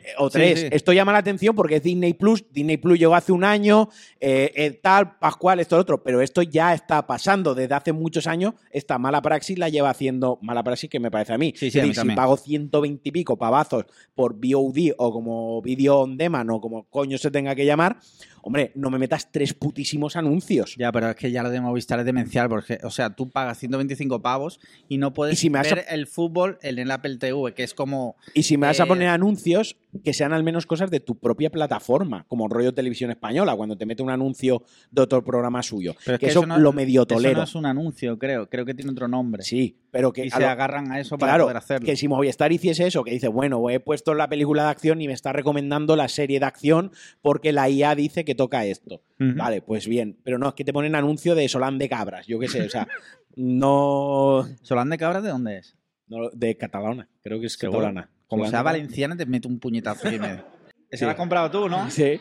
eh, 0.04 0.12
o 0.18 0.30
tres. 0.30 0.60
sí. 0.60 0.68
Esto 0.70 0.92
llama 0.92 1.12
la 1.12 1.18
atención 1.18 1.54
porque 1.54 1.76
es 1.76 1.82
Disney 1.82 2.14
Plus. 2.14 2.44
Disney 2.50 2.76
Plus 2.76 2.98
llegó 2.98 3.14
hace 3.14 3.32
un 3.32 3.44
año, 3.44 3.88
eh, 4.20 4.52
eh, 4.54 4.70
tal, 4.82 5.18
Pascual, 5.18 5.60
esto, 5.60 5.76
lo 5.76 5.82
otro. 5.82 6.02
Pero 6.02 6.20
esto 6.20 6.42
ya 6.42 6.74
está 6.74 7.06
pasando 7.06 7.54
desde 7.54 7.74
hace 7.74 7.92
muchos 7.92 8.26
años. 8.26 8.54
Esta 8.70 8.98
mala 8.98 9.22
praxis 9.22 9.58
la 9.58 9.68
lleva 9.68 9.90
haciendo 9.90 10.38
mala 10.42 10.62
praxis 10.62 10.90
que 10.90 11.00
me 11.00 11.10
parece 11.10 11.32
a 11.32 11.38
mí. 11.38 11.52
Sí, 11.56 11.70
sí, 11.70 11.78
es 11.78 11.82
a 11.82 11.82
mí 11.82 11.88
decir, 11.88 11.94
si 11.94 12.00
también. 12.00 12.16
pago 12.16 12.36
120 12.36 13.08
y 13.08 13.12
pico 13.12 13.36
pavazos 13.36 13.84
por 14.14 14.34
VOD 14.34 14.92
o 14.96 15.12
como 15.12 15.62
Video 15.62 16.00
on 16.00 16.16
Demand 16.16 16.50
o 16.50 16.60
como 16.60 16.84
coño 16.84 17.18
se 17.18 17.30
tenga 17.30 17.54
que 17.54 17.66
llamar, 17.66 17.98
hombre, 18.46 18.70
no 18.76 18.90
me 18.90 18.98
metas 18.98 19.32
tres 19.32 19.54
putísimos 19.54 20.14
anuncios. 20.14 20.76
Ya, 20.78 20.92
pero 20.92 21.10
es 21.10 21.16
que 21.16 21.32
ya 21.32 21.42
lo 21.42 21.50
de 21.50 21.60
Movistar 21.60 21.98
es 21.98 22.06
demencial, 22.06 22.48
porque, 22.48 22.78
o 22.84 22.90
sea, 22.90 23.10
tú 23.10 23.28
pagas 23.28 23.58
125 23.58 24.22
pavos 24.22 24.60
y 24.88 24.98
no 24.98 25.12
puedes 25.12 25.34
Y 25.34 25.36
si 25.36 25.50
me 25.50 25.60
ver 25.62 25.80
a- 25.80 25.82
el 25.94 26.06
fútbol 26.06 26.56
en 26.62 26.78
el 26.78 26.92
Apple 26.92 27.16
TV, 27.16 27.54
que 27.54 27.64
es 27.64 27.74
como... 27.74 28.14
Y 28.34 28.44
si 28.44 28.56
me 28.56 28.68
vas 28.68 28.78
a 28.78 28.84
Eh, 28.84 28.86
poner 28.86 29.08
anuncios, 29.08 29.76
que 30.04 30.12
sean 30.12 30.32
al 30.32 30.44
menos 30.44 30.64
cosas 30.64 30.92
de 30.92 31.00
tu 31.00 31.18
propia 31.18 31.50
plataforma, 31.50 32.24
como 32.28 32.46
rollo 32.48 32.72
televisión 32.72 33.10
española, 33.10 33.56
cuando 33.56 33.76
te 33.76 33.84
mete 33.84 34.04
un 34.04 34.10
anuncio 34.10 34.62
de 34.92 35.02
otro 35.02 35.24
programa 35.24 35.60
suyo. 35.64 35.94
Pero 36.04 36.14
es 36.14 36.20
que, 36.20 36.26
eso, 36.28 36.46
no- 36.46 36.56
lo 36.58 36.72
medio 36.72 37.00
Eso 37.02 37.06
tolero. 37.16 37.38
no 37.38 37.42
es 37.42 37.54
un 37.56 37.66
anuncio, 37.66 38.16
creo. 38.16 38.48
Creo 38.48 38.64
que 38.64 38.74
tiene 38.74 38.92
otro 38.92 39.08
nombre. 39.08 39.42
Sí, 39.42 39.76
pero 39.90 40.12
que 40.12 40.24
Y 40.26 40.30
se 40.30 40.38
lo- 40.38 40.48
agarran 40.48 40.92
a 40.92 41.00
eso 41.00 41.18
para 41.18 41.32
Claro, 41.32 41.44
poder 41.46 41.56
hacerlo. 41.56 41.84
que 41.86 41.96
si 41.96 42.06
Movistar 42.06 42.52
hiciese 42.52 42.86
eso, 42.86 43.02
que 43.02 43.10
dice, 43.10 43.26
bueno, 43.26 43.68
he 43.70 43.80
puesto 43.80 44.14
la 44.14 44.28
película 44.28 44.62
de 44.64 44.68
acción 44.70 45.00
y 45.00 45.08
me 45.08 45.14
está 45.14 45.32
recomendando 45.32 45.96
la 45.96 46.06
serie 46.08 46.38
de 46.38 46.46
acción 46.46 46.92
porque 47.22 47.50
la 47.52 47.68
IA 47.68 47.96
dice 47.96 48.24
que 48.24 48.35
toca 48.36 48.64
esto. 48.64 49.02
Vale, 49.18 49.62
pues 49.62 49.88
bien. 49.88 50.18
Pero 50.22 50.38
no, 50.38 50.48
es 50.48 50.54
que 50.54 50.64
te 50.64 50.72
ponen 50.72 50.94
anuncio 50.94 51.34
de 51.34 51.48
Solán 51.48 51.78
de 51.78 51.88
Cabras, 51.88 52.26
yo 52.26 52.38
qué 52.38 52.48
sé, 52.48 52.62
o 52.62 52.70
sea, 52.70 52.86
no... 53.36 54.46
¿Solán 54.62 54.90
de 54.90 54.98
Cabras 54.98 55.22
de 55.22 55.30
dónde 55.30 55.58
es? 55.58 55.76
no, 56.08 56.30
de 56.30 56.56
catalana, 56.56 57.08
creo 57.22 57.40
que 57.40 57.46
es 57.46 57.54
Seguro. 57.54 57.80
catalana. 57.80 58.10
Como 58.28 58.42
Solán 58.42 58.50
sea 58.50 58.62
valenciana, 58.62 59.16
te 59.16 59.26
meto 59.26 59.48
un 59.48 59.58
puñetazo 59.58 60.08
aquí 60.08 60.18
medio. 60.18 60.44
Sí. 60.92 61.04
la 61.04 61.10
has 61.10 61.16
comprado 61.16 61.50
tú, 61.50 61.68
¿no? 61.68 61.90
Sí. 61.90 62.20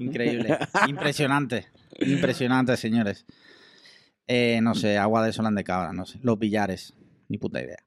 Increíble. 0.00 0.58
Impresionante. 0.88 1.68
Impresionante, 2.00 2.76
señores. 2.76 3.24
Eh, 4.26 4.58
no 4.62 4.74
sé, 4.74 4.98
agua 4.98 5.24
de 5.24 5.32
Solán 5.32 5.54
de 5.54 5.62
Cabra, 5.62 5.92
no 5.92 6.04
sé. 6.04 6.18
Los 6.22 6.36
billares. 6.36 6.92
Ni 7.28 7.38
puta 7.38 7.62
idea. 7.62 7.78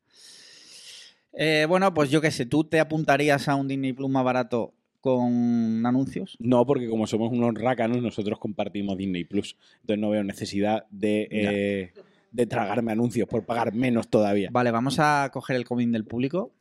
Eh, 1.33 1.65
bueno, 1.67 1.93
pues 1.93 2.09
yo 2.09 2.21
qué 2.21 2.31
sé, 2.31 2.45
¿tú 2.45 2.63
te 2.63 2.79
apuntarías 2.79 3.49
a 3.49 3.55
un 3.55 3.67
Disney 3.67 3.91
Plus 3.91 4.09
más 4.09 4.23
barato 4.23 4.73
con 5.03 5.85
anuncios? 5.85 6.38
No, 6.39 6.65
porque 6.65 6.88
como 6.88 7.07
somos 7.07 7.34
unos 7.34 7.55
rácanos, 7.55 8.01
nosotros 8.01 8.39
compartimos 8.39 8.97
Disney 8.97 9.25
Plus. 9.25 9.57
Entonces 9.81 9.99
no 9.99 10.09
veo 10.09 10.23
necesidad 10.23 10.85
de, 10.91 11.27
eh, 11.30 11.93
de 12.31 12.45
tragarme 12.45 12.93
anuncios 12.93 13.27
por 13.27 13.45
pagar 13.45 13.73
menos 13.73 14.07
todavía. 14.07 14.47
Vale, 14.49 14.71
vamos 14.71 14.99
a 14.99 15.30
coger 15.34 15.57
el 15.57 15.65
comín 15.65 15.91
del 15.91 16.05
público. 16.05 16.53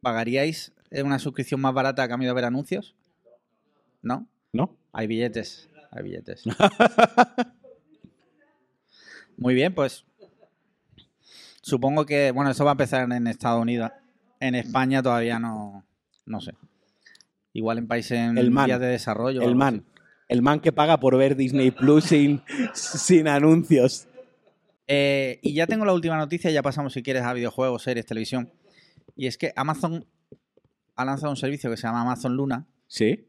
¿Pagaríais 0.00 0.72
una 0.90 1.20
suscripción 1.20 1.60
más 1.60 1.72
barata 1.72 2.02
a 2.02 2.08
cambio 2.08 2.30
de 2.30 2.34
ver 2.34 2.46
anuncios? 2.46 2.96
¿No? 4.02 4.26
¿No? 4.52 4.76
Hay 4.92 5.06
billetes. 5.06 5.70
Hay 5.92 6.02
billetes. 6.02 6.42
Muy 9.36 9.54
bien, 9.54 9.72
pues. 9.72 10.04
Supongo 11.60 12.06
que, 12.06 12.32
bueno, 12.32 12.50
eso 12.50 12.64
va 12.64 12.72
a 12.72 12.74
empezar 12.74 13.08
en 13.12 13.28
Estados 13.28 13.62
Unidos. 13.62 13.92
En 14.40 14.56
España 14.56 15.00
todavía 15.00 15.38
no. 15.38 15.84
No 16.26 16.40
sé. 16.40 16.54
Igual 17.52 17.78
en 17.78 17.86
países 17.86 18.18
en 18.18 18.38
El 18.38 18.50
man. 18.50 18.66
vías 18.66 18.80
de 18.80 18.86
desarrollo. 18.86 19.42
El 19.42 19.54
man. 19.54 19.84
El 20.28 20.42
man 20.42 20.60
que 20.60 20.72
paga 20.72 20.98
por 20.98 21.16
ver 21.18 21.36
Disney 21.36 21.70
Plus 21.70 22.04
sin, 22.04 22.42
sin 22.74 23.28
anuncios. 23.28 24.08
Eh, 24.86 25.38
y 25.42 25.54
ya 25.54 25.66
tengo 25.66 25.84
la 25.84 25.92
última 25.92 26.16
noticia, 26.16 26.50
ya 26.50 26.62
pasamos 26.62 26.92
si 26.92 27.02
quieres 27.02 27.22
a 27.22 27.32
videojuegos, 27.32 27.82
series, 27.82 28.06
televisión. 28.06 28.50
Y 29.16 29.26
es 29.26 29.36
que 29.36 29.52
Amazon 29.56 30.06
ha 30.96 31.04
lanzado 31.04 31.30
un 31.30 31.36
servicio 31.36 31.70
que 31.70 31.76
se 31.76 31.82
llama 31.86 32.00
Amazon 32.02 32.34
Luna, 32.36 32.66
¿Sí? 32.86 33.28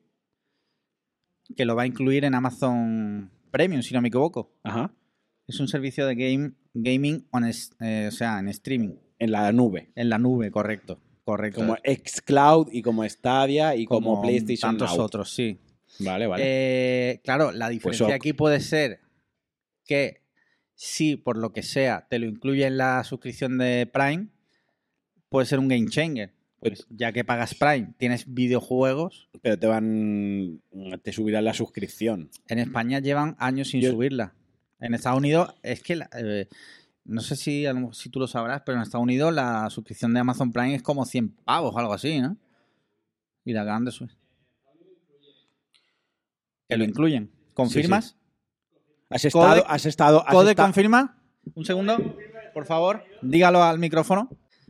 que 1.55 1.65
lo 1.65 1.75
va 1.75 1.83
a 1.83 1.85
incluir 1.87 2.25
en 2.25 2.35
Amazon 2.35 3.31
Premium, 3.51 3.81
si 3.81 3.93
no 3.93 4.01
me 4.01 4.07
equivoco. 4.07 4.53
Ajá. 4.63 4.93
Es 5.47 5.59
un 5.59 5.67
servicio 5.67 6.07
de 6.07 6.15
game, 6.15 6.53
gaming, 6.73 7.27
on 7.31 7.43
eh, 7.45 8.07
o 8.07 8.11
sea, 8.11 8.39
en 8.39 8.47
streaming, 8.47 8.95
En 9.19 9.31
la 9.31 9.51
nube. 9.51 9.91
en 9.95 10.09
la 10.09 10.17
nube, 10.17 10.51
correcto. 10.51 10.99
Correcto. 11.25 11.61
Como 11.61 11.77
Xcloud 11.77 12.67
y 12.71 12.81
como 12.81 13.07
Stadia 13.07 13.75
y 13.75 13.85
como, 13.85 14.21
PlayStation 14.21 14.71
tantos 14.77 14.95
Now. 14.97 15.05
otros, 15.05 15.33
sí. 15.33 15.57
Vale, 15.99 16.27
vale. 16.27 16.43
Eh, 16.45 17.21
claro, 17.23 17.51
la 17.51 17.69
diferencia 17.69 18.07
ok. 18.07 18.11
aquí 18.13 18.33
puede 18.33 18.59
ser 18.59 18.99
que 19.85 20.21
si 20.75 21.15
por 21.15 21.37
lo 21.37 21.53
que 21.53 21.63
sea 21.63 22.07
te 22.09 22.19
lo 22.19 22.25
incluye 22.25 22.65
en 22.65 22.77
la 22.77 23.03
suscripción 23.03 23.57
de 23.57 23.87
Prime, 23.91 24.27
puede 25.29 25.45
ser 25.45 25.59
un 25.59 25.67
game 25.67 25.87
changer. 25.89 26.33
Pues 26.59 26.87
ya 26.89 27.11
que 27.11 27.23
pagas 27.25 27.55
Prime, 27.55 27.93
tienes 27.97 28.33
videojuegos. 28.33 29.29
Pero 29.41 29.59
te 29.59 29.67
van. 29.67 30.61
Te 31.03 31.11
subirán 31.11 31.43
la 31.45 31.53
suscripción. 31.53 32.29
En 32.47 32.59
España 32.59 32.99
llevan 32.99 33.35
años 33.39 33.69
sin 33.69 33.81
Yo- 33.81 33.91
subirla. 33.91 34.33
En 34.79 34.93
Estados 34.93 35.19
Unidos 35.19 35.53
es 35.61 35.81
que 35.83 35.95
la- 35.97 36.09
eh, 36.17 36.47
no 37.05 37.21
sé 37.21 37.35
si, 37.35 37.65
si 37.91 38.09
tú 38.09 38.19
lo 38.19 38.27
sabrás, 38.27 38.61
pero 38.65 38.77
en 38.77 38.83
Estados 38.83 39.03
Unidos 39.03 39.33
la 39.33 39.69
suscripción 39.69 40.13
de 40.13 40.19
Amazon 40.21 40.51
Prime 40.51 40.75
es 40.75 40.83
como 40.83 41.05
100 41.05 41.29
pavos 41.45 41.73
o 41.75 41.79
algo 41.79 41.93
así, 41.93 42.19
¿no? 42.21 42.37
Y 43.45 43.53
la 43.53 43.63
acaban 43.63 43.83
de 43.85 43.91
subir. 43.91 44.15
Que 46.69 46.77
lo 46.77 46.83
incluyen. 46.85 47.31
¿Confirmas? 47.53 48.15
Has 49.09 49.25
estado. 49.25 49.61
Code- 49.61 49.65
has 49.67 49.85
estado. 49.85 50.25
has 50.25 50.33
¿Code 50.33 50.51
esta- 50.51 50.63
confirma? 50.63 51.21
Un 51.55 51.65
segundo, 51.65 51.97
por 52.53 52.65
favor. 52.65 53.03
Dígalo 53.21 53.61
al 53.61 53.79
micrófono. 53.79 54.29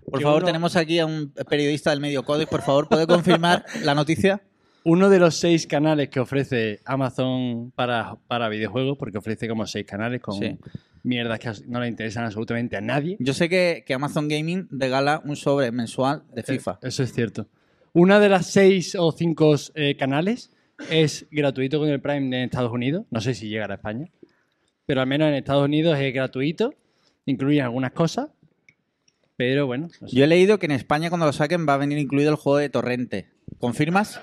Por 0.09 0.21
favor, 0.21 0.37
uno- 0.39 0.45
tenemos 0.47 0.75
aquí 0.75 0.99
a 0.99 1.05
un 1.05 1.31
periodista 1.49 1.91
del 1.91 2.01
medio 2.01 2.23
Code. 2.23 2.47
Por 2.47 2.61
favor, 2.61 2.89
¿puede 2.89 3.07
confirmar 3.07 3.63
la 3.83 3.95
noticia? 3.95 4.41
Uno 4.85 5.09
de 5.09 5.19
los 5.19 5.35
seis 5.35 5.65
canales 5.65 6.09
que 6.09 6.19
ofrece 6.19 6.81
Amazon 6.85 7.71
para, 7.75 8.15
para 8.27 8.49
videojuegos, 8.49 8.97
porque 8.97 9.17
ofrece 9.17 9.47
como 9.47 9.65
seis 9.65 9.85
canales 9.85 10.21
con 10.21 10.35
Sí. 10.37 10.57
mierdas 11.03 11.39
que 11.39 11.51
no 11.67 11.79
le 11.79 11.87
interesan 11.87 12.25
absolutamente 12.25 12.75
a 12.75 12.81
nadie. 12.81 13.15
Yo 13.19 13.33
sé 13.33 13.47
que, 13.47 13.83
que 13.87 13.93
Amazon 13.93 14.27
Gaming 14.27 14.67
regala 14.71 15.21
un 15.23 15.35
sobre 15.35 15.71
mensual 15.71 16.23
de 16.33 16.43
FIFA. 16.43 16.79
Eso 16.81 17.03
es 17.03 17.13
cierto. 17.13 17.47
Una 17.93 18.19
de 18.19 18.27
las 18.29 18.47
seis 18.47 18.95
o 18.95 19.11
cinco 19.11 19.55
eh, 19.75 19.95
canales 19.97 20.51
es 20.89 21.27
gratuito 21.31 21.79
con 21.79 21.87
el 21.89 22.01
Prime 22.01 22.25
en 22.27 22.33
Estados 22.45 22.71
Unidos. 22.73 23.05
No 23.11 23.21
sé 23.21 23.35
si 23.35 23.47
llegará 23.47 23.75
a 23.75 23.77
España. 23.77 24.09
Pero 24.85 24.99
al 24.99 25.07
menos 25.07 25.29
en 25.29 25.35
Estados 25.35 25.63
Unidos 25.63 25.97
es 25.99 26.13
gratuito. 26.13 26.73
Incluye 27.25 27.61
algunas 27.61 27.91
cosas. 27.91 28.29
Pero 29.37 29.65
bueno. 29.65 29.87
no 30.01 30.07
sé. 30.07 30.15
Yo 30.15 30.23
he 30.25 30.27
leído 30.27 30.59
que 30.59 30.65
en 30.65 30.71
España 30.73 31.09
cuando 31.09 31.25
lo 31.25 31.33
saquen 31.33 31.65
va 31.67 31.75
a 31.75 31.77
venir 31.77 31.97
incluido 31.99 32.29
el 32.31 32.35
juego 32.35 32.57
de 32.57 32.69
Torrente. 32.69 33.29
¿Confirmas? 33.59 34.19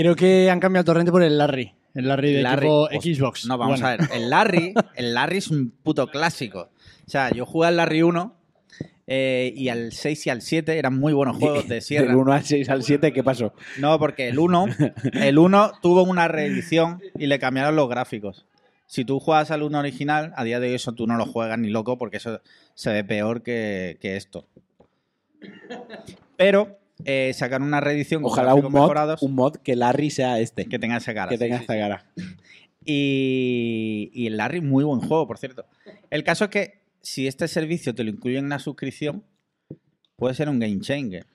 Creo 0.00 0.16
que 0.16 0.48
han 0.50 0.60
cambiado 0.60 0.80
el 0.80 0.86
torrente 0.86 1.12
por 1.12 1.22
el 1.22 1.36
Larry. 1.36 1.74
El 1.94 2.08
Larry 2.08 2.32
de 2.32 2.42
Larry. 2.42 2.62
tipo 2.62 2.84
Host- 2.88 3.02
Xbox. 3.04 3.46
No, 3.46 3.58
vamos 3.58 3.80
Bueno. 3.80 3.86
a 3.86 3.96
ver. 4.06 4.08
El 4.14 4.30
Larry, 4.30 4.74
el 4.96 5.12
Larry 5.14 5.38
es 5.38 5.48
un 5.48 5.70
puto 5.70 6.06
clásico. 6.06 6.70
O 7.06 7.10
sea, 7.10 7.30
yo 7.32 7.44
jugué 7.44 7.68
al 7.68 7.76
Larry 7.76 8.02
1 8.02 8.36
eh, 9.08 9.52
y 9.54 9.68
al 9.68 9.92
6 9.92 10.26
y 10.26 10.30
al 10.30 10.40
7 10.40 10.78
eran 10.78 10.98
muy 10.98 11.12
buenos 11.12 11.36
juegos 11.36 11.68
de 11.68 11.80
sierra. 11.82 12.06
Del 12.06 12.16
1 12.16 12.32
al 12.32 12.44
6 12.44 12.68
al 12.70 12.82
7, 12.82 13.12
¿qué 13.12 13.22
pasó? 13.22 13.52
No, 13.78 13.98
porque 13.98 14.28
el 14.28 14.38
1, 14.38 14.66
el 15.12 15.38
1 15.38 15.72
tuvo 15.82 16.02
una 16.04 16.28
reedición 16.28 17.02
y 17.18 17.26
le 17.26 17.38
cambiaron 17.38 17.76
los 17.76 17.88
gráficos. 17.90 18.46
Si 18.86 19.04
tú 19.04 19.20
juegas 19.20 19.50
al 19.50 19.62
1 19.62 19.78
original, 19.78 20.32
a 20.34 20.44
día 20.44 20.60
de 20.60 20.68
hoy 20.68 20.74
eso 20.76 20.92
tú 20.92 21.06
no 21.06 21.16
lo 21.16 21.26
juegas 21.26 21.58
ni 21.58 21.68
loco 21.68 21.98
porque 21.98 22.16
eso 22.16 22.40
se 22.74 22.90
ve 22.92 23.04
peor 23.04 23.42
que, 23.42 23.98
que 24.00 24.16
esto. 24.16 24.46
Pero 26.36 26.78
eh, 27.04 27.32
sacaron 27.34 27.68
una 27.68 27.80
reedición 27.80 28.22
con 28.22 28.32
Ojalá 28.32 28.54
un 28.54 28.62
mod, 28.64 28.72
mejorados 28.82 29.22
un 29.22 29.34
mod 29.34 29.56
que 29.56 29.76
Larry 29.76 30.10
sea 30.10 30.38
este. 30.40 30.66
que 30.66 30.78
tenga 30.78 30.96
esa 30.96 31.14
cara. 31.14 31.28
que 31.28 31.36
sí, 31.36 31.38
tenga 31.40 31.56
sí, 31.56 31.62
esta 31.62 31.72
sí. 31.74 31.78
cara. 31.78 32.06
Y, 32.84 34.10
y 34.14 34.26
el 34.26 34.36
Larry, 34.36 34.60
muy 34.60 34.84
buen 34.84 35.00
juego, 35.00 35.26
por 35.26 35.38
cierto. 35.38 35.66
El 36.10 36.24
caso 36.24 36.44
es 36.44 36.50
que 36.50 36.80
si 37.02 37.26
este 37.26 37.48
servicio 37.48 37.94
te 37.94 38.04
lo 38.04 38.10
incluye 38.10 38.38
en 38.38 38.48
la 38.48 38.58
suscripción, 38.58 39.24
puede 40.16 40.34
ser 40.34 40.48
un 40.48 40.58
game 40.58 40.80
changer. 40.80 41.26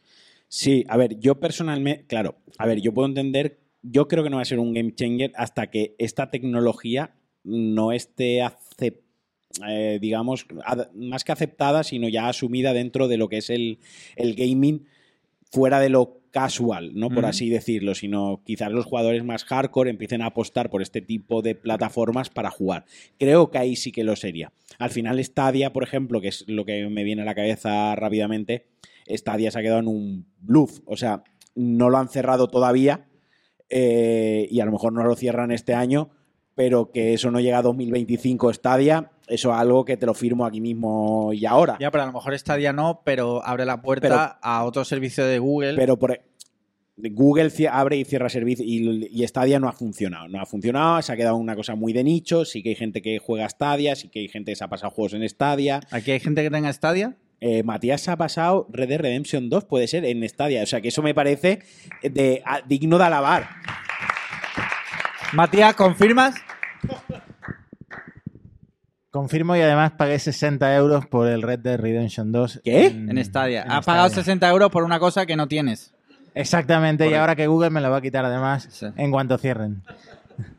Sí, 0.48 0.84
a 0.88 0.98
ver, 0.98 1.20
yo 1.20 1.40
personalmente, 1.40 2.06
claro, 2.06 2.38
a 2.58 2.66
ver, 2.66 2.82
yo 2.82 2.94
puedo 2.94 3.08
entender, 3.08 3.60
yo 3.82 4.08
creo 4.08 4.24
que 4.24 4.30
no 4.30 4.38
va 4.38 4.42
a 4.44 4.46
ser 4.46 4.60
un 4.60 4.74
game 4.74 4.94
changer 4.94 5.32
hasta 5.36 5.68
que 5.72 5.96
esta 5.98 6.30
tecnología 6.30 7.16
no 7.44 7.92
esté 7.92 8.42
acep- 8.42 9.02
eh, 9.68 10.00
digamos, 10.02 10.46
más 10.94 11.24
que 11.24 11.32
aceptada, 11.32 11.84
sino 11.84 12.10
ya 12.10 12.28
asumida 12.28 12.74
dentro 12.74 13.08
de 13.08 13.18
lo 13.18 13.30
que 13.30 13.38
es 13.38 13.50
el, 13.50 13.80
el 14.18 14.36
gaming 14.36 14.86
fuera 15.56 15.80
de 15.80 15.88
lo 15.88 16.20
casual, 16.32 16.92
¿no? 16.96 17.10
Por 17.10 17.26
así 17.26 17.50
decirlo, 17.50 17.96
sino 17.96 18.42
quizás 18.44 18.70
los 18.70 18.84
jugadores 18.84 19.24
más 19.24 19.46
hardcore 19.46 19.90
empiecen 19.90 20.22
a 20.22 20.26
apostar 20.26 20.70
por 20.70 20.82
este 20.82 21.00
tipo 21.00 21.42
de 21.42 21.56
plataformas 21.56 22.30
para 22.30 22.52
jugar. 22.52 22.84
Creo 23.18 23.50
que 23.50 23.58
ahí 23.58 23.78
sí 23.78 23.94
que 23.94 24.04
lo 24.04 24.18
sería. 24.18 24.52
Al 24.78 24.90
final 24.90 25.24
Stadia, 25.24 25.72
por 25.72 25.84
ejemplo, 25.84 26.20
que 26.20 26.28
es 26.28 26.44
lo 26.50 26.66
que 26.66 26.90
me 26.90 27.06
viene 27.06 27.22
a 27.22 27.26
la 27.26 27.36
cabeza 27.36 27.96
rápidamente, 27.96 28.66
Stadia 29.08 29.50
se 29.50 29.60
ha 29.60 29.62
quedado 29.62 29.80
en 29.80 29.88
un 29.88 30.26
bluff, 30.42 30.82
o 30.86 30.98
sea, 30.98 31.24
no 31.56 31.90
lo 31.90 32.00
han 32.00 32.10
cerrado 32.10 32.50
todavía 32.50 33.06
eh, 33.70 34.50
y 34.52 34.60
a 34.60 34.66
lo 34.66 34.74
mejor 34.74 34.92
no 34.92 35.06
lo 35.06 35.16
cierran 35.16 35.52
este 35.52 35.74
año, 35.74 36.10
pero 36.56 36.92
que 36.92 37.14
eso 37.14 37.30
no 37.32 37.40
llega 37.40 37.58
a 37.60 37.62
2025 37.62 38.54
Stadia, 38.54 39.12
eso 39.28 39.52
es 39.54 39.58
algo 39.60 39.86
que 39.86 39.98
te 39.98 40.06
lo 40.06 40.14
firmo 40.14 40.46
aquí 40.46 40.62
mismo 40.62 41.32
y 41.34 41.46
ahora. 41.46 41.78
Ya, 41.80 41.92
pero 41.92 42.04
a 42.04 42.08
lo 42.08 42.14
mejor 42.14 42.38
Stadia 42.40 42.74
no, 42.74 43.02
pero 43.04 43.46
abre 43.46 43.66
la 43.66 43.82
puerta 43.82 44.08
Pero- 44.08 44.38
a 44.42 44.64
otro 44.64 44.86
servicio 44.86 45.26
de 45.26 45.40
Google. 45.40 45.76
Pero 45.76 45.98
por 46.00 46.20
Google 46.98 47.50
cie- 47.50 47.70
abre 47.70 47.98
y 47.98 48.06
cierra 48.06 48.30
servicio 48.30 48.64
y, 48.66 49.08
y 49.12 49.28
Stadia 49.28 49.60
no 49.60 49.68
ha 49.68 49.74
funcionado. 49.74 50.30
No 50.30 50.40
ha 50.42 50.46
funcionado, 50.46 51.02
se 51.02 51.12
ha 51.12 51.18
quedado 51.18 51.36
una 51.36 51.56
cosa 51.56 51.76
muy 51.76 51.92
de 51.92 52.04
nicho. 52.06 52.46
Sí 52.46 52.64
que 52.64 52.70
hay 52.70 52.76
gente 52.76 53.02
que 53.02 53.20
juega 53.20 53.50
Stadia, 53.50 53.96
sí 53.98 54.08
que 54.08 54.20
hay 54.20 54.28
gente 54.30 54.52
que 54.54 54.56
se 54.56 54.64
ha 54.64 54.70
pasado 54.70 54.92
juegos 54.92 55.14
en 55.14 55.28
Stadia. 55.28 55.82
¿Aquí 55.92 56.12
hay 56.12 56.20
gente 56.22 56.42
que 56.42 56.50
tenga 56.50 56.72
Stadia? 56.72 57.18
Eh, 57.42 57.64
Matías 57.64 58.00
se 58.00 58.12
ha 58.12 58.16
pasado 58.16 58.66
Red 58.72 58.88
Dead 58.88 59.00
Redemption 59.02 59.50
2, 59.50 59.66
puede 59.66 59.88
ser, 59.88 60.06
en 60.06 60.28
Stadia. 60.30 60.64
O 60.64 60.66
sea 60.66 60.80
que 60.80 60.88
eso 60.88 61.02
me 61.04 61.14
parece 61.14 61.60
de, 62.02 62.42
a- 62.46 62.62
digno 62.62 62.98
de 62.98 63.04
alabar. 63.04 63.50
Matías, 65.34 65.76
¿confirmas? 65.76 66.36
Confirmo 69.12 69.56
y 69.56 69.62
además 69.62 69.94
pagué 69.94 70.20
60 70.20 70.76
euros 70.76 71.06
por 71.06 71.28
el 71.28 71.42
Red 71.42 71.60
Dead 71.60 71.80
Redemption 71.80 72.32
2. 72.32 72.62
¿Qué? 72.64 72.88
En 72.88 73.24
Stadia. 73.24 73.64
en 73.64 73.72
Has 73.72 73.86
pagado 73.86 74.10
Stadia. 74.10 74.24
60 74.24 74.50
euros 74.50 74.70
por 74.72 74.84
una 74.84 75.00
cosa 75.00 75.26
que 75.26 75.36
no 75.36 75.48
tienes. 75.48 75.94
Exactamente, 76.34 77.10
y 77.10 77.14
ahora 77.14 77.34
que 77.36 77.48
Google 77.48 77.70
me 77.70 77.80
lo 77.80 77.90
va 77.90 77.98
a 77.98 78.02
quitar 78.02 78.26
además 78.26 78.68
Sí. 78.70 78.88
en 78.98 79.10
cuanto 79.12 79.38
cierren. 79.38 79.84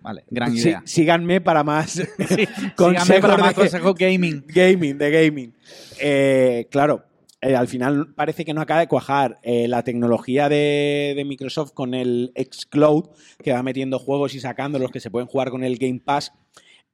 Vale, 0.01 0.25
gran 0.31 0.53
Sí- 0.53 0.69
idea. 0.69 0.83
síganme 0.87 1.43
para 1.43 1.63
más 1.63 1.91
Síganme 2.19 2.73
consejos 2.75 3.21
para 3.31 3.37
más 3.37 3.49
de- 3.51 3.55
consejos 3.61 3.95
gaming. 3.95 4.43
Gaming, 4.49 4.97
de 4.97 5.11
gaming. 5.11 5.55
Eh, 6.01 6.67
claro, 6.71 7.05
eh, 7.47 7.57
al 7.57 7.69
final 7.69 8.15
parece 8.15 8.45
que 8.45 8.55
no 8.55 8.61
acaba 8.61 8.81
de 8.81 8.89
cuajar 8.89 9.39
eh, 9.43 9.69
la 9.69 9.83
tecnología 9.85 10.49
de, 10.49 11.15
de 11.17 11.25
Microsoft 11.25 11.73
con 11.73 11.95
el 11.95 12.33
xCloud, 12.37 13.09
que 13.43 13.53
va 13.53 13.63
metiendo 13.63 13.99
juegos 13.99 14.35
y 14.35 14.41
sacando 14.41 14.79
los 14.79 14.91
que 14.91 15.01
se 15.01 15.11
pueden 15.11 15.29
jugar 15.29 15.51
con 15.51 15.65
el 15.65 15.77
Game 15.79 16.01
Pass. 16.05 16.33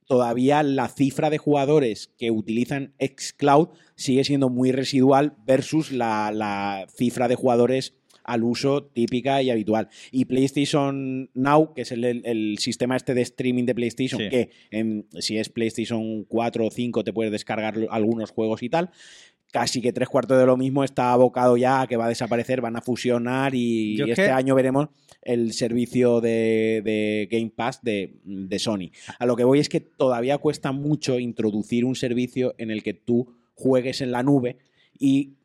Todavía 0.05 0.63
la 0.63 0.89
cifra 0.89 1.29
de 1.29 1.37
jugadores 1.37 2.11
que 2.17 2.29
utilizan 2.29 2.93
xCloud 2.99 3.69
sigue 3.95 4.25
siendo 4.25 4.49
muy 4.49 4.71
residual 4.73 5.35
versus 5.45 5.91
la, 5.93 6.31
la 6.33 6.85
cifra 6.93 7.29
de 7.29 7.35
jugadores 7.35 7.93
al 8.25 8.43
uso 8.43 8.83
típica 8.85 9.41
y 9.41 9.49
habitual. 9.49 9.89
Y 10.11 10.25
PlayStation 10.25 11.29
Now, 11.33 11.73
que 11.73 11.81
es 11.83 11.91
el, 11.91 12.55
sistema 12.57 12.95
este 12.95 13.13
de 13.13 13.21
streaming 13.21 13.65
de 13.65 13.75
PlayStation, 13.75 14.21
Sí. 14.21 14.29
que 14.29 14.49
en- 14.71 15.07
si 15.19 15.37
es 15.37 15.49
PlayStation 15.49 16.23
4 16.25 16.67
o 16.67 16.71
5 16.71 17.03
te 17.03 17.11
puedes 17.13 17.31
descargar 17.31 17.75
algunos 17.89 18.31
juegos 18.31 18.63
y 18.63 18.69
tal, 18.69 18.91
casi 19.53 19.81
que 19.81 19.93
tres 19.93 20.09
cuartos 20.09 20.37
de 20.39 20.47
lo 20.47 20.57
mismo 20.57 20.83
está 20.83 21.13
abocado 21.13 21.55
ya 21.57 21.81
a 21.81 21.87
que 21.87 21.95
va 21.95 22.05
a 22.07 22.09
desaparecer, 22.09 22.59
van 22.59 22.75
a 22.75 22.81
fusionar 22.81 23.53
y, 23.53 24.01
este 24.01 24.13
que- 24.25 24.31
año 24.31 24.55
veremos 24.55 24.89
el 25.21 25.53
servicio 25.53 26.19
de, 26.21 26.81
de 26.83 27.29
Game 27.31 27.51
Pass 27.55 27.79
de, 27.83 28.15
de 28.25 28.57
Sony. 28.59 28.89
A 29.19 29.25
lo 29.27 29.35
que 29.35 29.43
voy 29.43 29.59
es 29.59 29.69
que 29.69 29.79
todavía 29.79 30.39
cuesta 30.39 30.71
mucho 30.71 31.19
introducir 31.19 31.85
un 31.85 31.95
servicio 31.95 32.55
en 32.57 32.71
el 32.71 32.81
que 32.81 32.95
tú 32.95 33.35
juegues 33.53 34.01
en 34.01 34.11
la 34.11 34.23
nube 34.23 34.57
y 34.99 35.35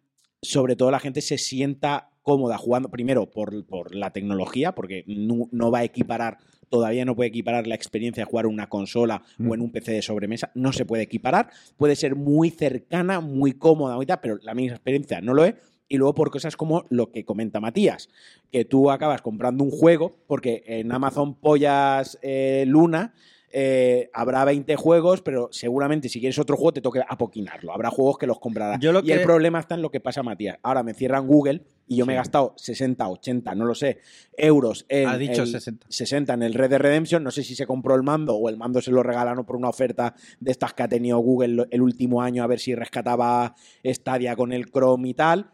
sobre 0.41 0.75
todo 0.75 0.91
la 0.91 1.01
gente 1.01 1.21
se 1.21 1.37
sienta 1.37 2.09
cómoda 2.23 2.57
jugando, 2.59 2.89
primero 2.91 3.31
por, 3.31 3.67
por 3.67 3.95
la 3.95 4.11
tecnología, 4.13 4.75
porque 4.75 5.05
no, 5.07 5.49
no 5.53 5.71
va 5.71 5.81
a 5.81 5.85
equiparar, 5.85 6.39
todavía 6.69 7.05
no 7.05 7.15
puede 7.15 7.29
equiparar 7.29 7.67
la 7.67 7.75
experiencia 7.75 8.25
de 8.25 8.31
jugar 8.31 8.47
en 8.47 8.53
una 8.53 8.69
consola 8.69 9.23
o 9.47 9.55
en 9.55 9.61
un 9.61 9.71
PC 9.71 9.93
de 9.93 10.03
sobremesa, 10.03 10.51
no 10.55 10.73
se 10.73 10.85
puede 10.85 11.03
equiparar, 11.03 11.51
puede 11.77 11.97
ser 11.97 12.15
muy 12.15 12.51
cercana, 12.51 13.21
muy 13.21 13.53
cómoda, 13.53 13.99
tal, 14.07 14.21
pero 14.21 14.39
la 14.43 14.55
misma 14.55 14.77
experiencia 14.77 15.21
no 15.21 15.35
lo 15.35 15.45
es. 15.45 15.55
Y 15.91 15.97
luego 15.97 16.15
por 16.15 16.31
cosas 16.31 16.55
como 16.55 16.85
lo 16.91 17.11
que 17.11 17.25
comenta 17.25 17.61
Matías, 17.61 18.11
que 18.53 18.67
tú 18.67 18.91
acabas 18.91 19.23
comprando 19.23 19.65
un 19.65 19.71
juego, 19.71 20.19
porque 20.27 20.63
en 20.67 20.93
Amazon 20.93 21.35
Pollas 21.35 22.19
eh, 22.21 22.65
Luna 22.67 23.15
eh, 23.51 24.11
habrá 24.13 24.45
20 24.45 24.77
juegos, 24.77 25.23
pero 25.23 25.49
seguramente 25.53 26.09
si 26.09 26.21
quieres 26.21 26.39
otro 26.39 26.57
juego 26.57 26.73
te 26.73 26.81
toque 26.81 27.01
apoquinarlo. 27.09 27.73
Habrá 27.73 27.91
juegos 27.91 28.19
que 28.19 28.27
los 28.27 28.39
comprarás. 28.39 28.79
Yo 28.81 28.93
lo 28.93 29.01
y 29.03 29.11
el 29.13 29.23
problema 29.23 29.59
está 29.61 29.75
en 29.75 29.83
lo 29.83 29.91
que 29.91 30.01
pasa, 30.01 30.23
Matías. 30.23 30.59
Ahora 30.63 30.83
me 30.83 30.93
cierran 30.95 31.27
Google 31.27 31.63
y 31.87 31.97
yo 31.97 32.05
me 32.07 32.13
he 32.13 32.17
gastado 32.17 32.53
60, 32.57 33.09
80, 33.09 33.55
no 33.55 33.65
lo 33.65 33.75
sé, 33.75 33.99
euros 34.37 34.85
en, 34.89 35.09
Ha 35.09 35.17
dicho 35.17 35.43
el- 35.43 35.49
60. 35.49 35.87
60 35.89 36.35
en 36.35 36.43
el 36.43 36.55
Red 36.55 36.71
Dead 36.71 36.81
Redemption. 36.81 37.25
No 37.25 37.31
sé 37.31 37.43
si 37.43 37.55
se 37.55 37.67
compró 37.67 37.95
el 37.95 38.03
mando 38.03 38.37
o 38.37 38.49
el 38.51 38.57
mando 38.59 38.83
se 38.83 38.91
lo 38.91 39.03
regalaron 39.03 39.45
por 39.47 39.57
una 39.57 39.69
oferta 39.71 40.15
de 40.41 40.51
estas 40.51 40.75
que 40.75 40.83
ha 40.83 40.89
tenido 40.89 41.19
Google 41.19 41.67
el 41.71 41.81
último 41.83 42.21
año 42.21 42.43
a 42.43 42.47
ver 42.47 42.61
si 42.61 42.75
rescataba 42.75 43.55
Stadia 43.85 44.37
con 44.37 44.53
el 44.53 44.67
Chrome 44.71 45.09
y 45.09 45.15
tal. 45.15 45.51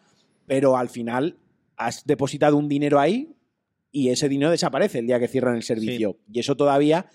Pero 0.46 0.76
al 0.76 0.88
final 0.88 1.38
has 1.76 2.04
depositado 2.04 2.56
un 2.56 2.68
dinero 2.68 2.98
ahí 2.98 3.30
y 3.90 4.08
ese 4.10 4.28
dinero 4.28 4.50
desaparece 4.50 4.98
el 4.98 5.06
día 5.06 5.20
que 5.20 5.28
cierran 5.28 5.54
el 5.54 5.62
servicio. 5.62 6.18
Y 6.30 6.40
eso 6.40 6.56
todavía 6.56 7.06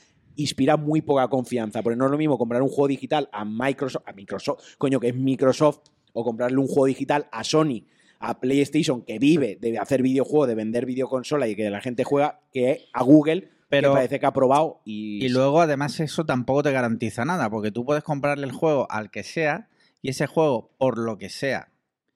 inspira 0.41 0.77
muy 0.77 1.01
poca 1.01 1.27
confianza, 1.27 1.81
porque 1.81 1.97
no 1.97 2.05
es 2.05 2.11
lo 2.11 2.17
mismo 2.17 2.37
comprar 2.37 2.61
un 2.61 2.69
juego 2.69 2.87
digital 2.87 3.29
a 3.31 3.45
Microsoft, 3.45 4.03
a 4.07 4.13
Microsoft, 4.13 4.63
coño, 4.77 4.99
que 4.99 5.09
es 5.09 5.15
Microsoft, 5.15 5.79
o 6.13 6.23
comprarle 6.23 6.57
un 6.57 6.67
juego 6.67 6.85
digital 6.85 7.27
a 7.31 7.43
Sony, 7.43 7.83
a 8.19 8.39
PlayStation, 8.39 9.01
que 9.03 9.19
vive 9.19 9.57
de 9.61 9.77
hacer 9.77 10.01
videojuegos, 10.01 10.47
de 10.47 10.55
vender 10.55 10.85
videoconsola 10.85 11.47
y 11.47 11.55
que 11.55 11.69
la 11.69 11.81
gente 11.81 12.03
juega, 12.03 12.41
que 12.51 12.85
a 12.93 13.03
Google, 13.03 13.49
Pero- 13.69 13.91
que 13.91 13.95
parece 13.95 14.19
que 14.19 14.25
ha 14.25 14.33
probado 14.33 14.81
y... 14.85 15.23
Y 15.25 15.29
luego, 15.29 15.61
además, 15.61 15.99
eso 15.99 16.25
tampoco 16.25 16.63
te 16.63 16.71
garantiza 16.71 17.25
nada, 17.25 17.49
porque 17.49 17.71
tú 17.71 17.85
puedes 17.85 18.03
comprarle 18.03 18.45
el 18.45 18.51
juego 18.51 18.87
al 18.89 19.11
que 19.11 19.23
sea 19.23 19.69
y 20.01 20.09
ese 20.09 20.27
juego, 20.27 20.71
por 20.77 20.97
lo 20.97 21.17
que 21.17 21.29
sea, 21.29 21.71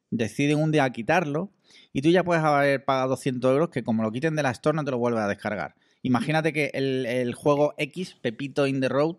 deciden 0.10 0.60
un 0.60 0.72
día 0.72 0.90
quitarlo 0.90 1.52
y 1.92 2.02
tú 2.02 2.10
ya 2.10 2.24
puedes 2.24 2.44
haber 2.44 2.84
pagado 2.86 3.10
200 3.10 3.52
euros 3.52 3.70
que 3.70 3.84
como 3.84 4.04
lo 4.04 4.12
quiten 4.12 4.36
de 4.36 4.44
la 4.44 4.52
Store 4.52 4.76
no 4.76 4.84
te 4.84 4.92
lo 4.92 4.98
vuelves 4.98 5.22
a 5.22 5.28
descargar. 5.28 5.76
Imagínate 6.04 6.54
que 6.54 6.70
el, 6.74 7.06
el 7.08 7.34
juego 7.34 7.74
X, 7.78 8.16
Pepito 8.22 8.68
in 8.68 8.80
the 8.82 8.90
Road, 8.90 9.16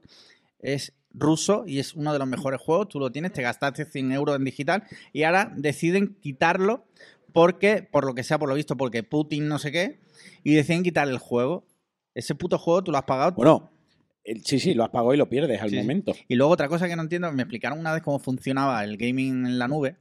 es 0.61 0.93
ruso 1.13 1.65
y 1.67 1.79
es 1.79 1.95
uno 1.95 2.13
de 2.13 2.19
los 2.19 2.29
mejores 2.29 2.61
juegos, 2.61 2.89
tú 2.89 2.99
lo 3.01 3.11
tienes, 3.13 3.33
te 3.33 3.43
gastaste 3.43 3.85
100 3.85 4.13
euros 4.13 4.37
en 4.37 4.45
digital 4.45 4.85
y 5.13 5.23
ahora 5.25 5.53
deciden 5.57 6.17
quitarlo 6.21 6.87
porque, 7.33 7.83
por 7.83 8.05
lo 8.05 8.15
que 8.15 8.23
sea, 8.23 8.39
por 8.39 8.49
lo 8.49 8.55
visto, 8.55 8.77
porque 8.77 9.03
Putin 9.03 9.49
no 9.49 9.59
sé 9.59 9.73
qué, 9.73 10.01
y 10.45 10.55
deciden 10.55 10.83
quitar 10.85 11.09
el 11.09 11.19
juego. 11.19 11.67
Ese 12.15 12.35
puto 12.37 12.59
juego 12.59 12.85
tú 12.85 12.93
lo 12.93 12.99
has 12.99 13.05
pagado 13.05 13.33
Bueno, 13.33 13.71
sí, 14.45 14.59
sí, 14.61 14.73
lo 14.75 14.85
has 14.85 14.91
pagado 14.91 15.13
y 15.15 15.17
lo 15.17 15.29
pierdes 15.29 15.61
al 15.61 15.69
Sí, 15.71 15.77
sí. 15.77 15.81
momento. 15.83 16.13
y 16.29 16.35
luego 16.37 16.53
otra 16.53 16.69
cosa 16.69 16.89
que 16.89 16.95
no 16.97 17.03
entiendo, 17.03 17.31
me 17.33 17.43
explicaron 17.43 17.79
una 17.81 17.93
vez 17.93 18.03
cómo 18.03 18.19
funcionaba 18.21 18.83
el 18.85 18.97
gaming 18.97 19.47
en 19.47 19.59
la 19.59 19.69
nube 19.69 19.97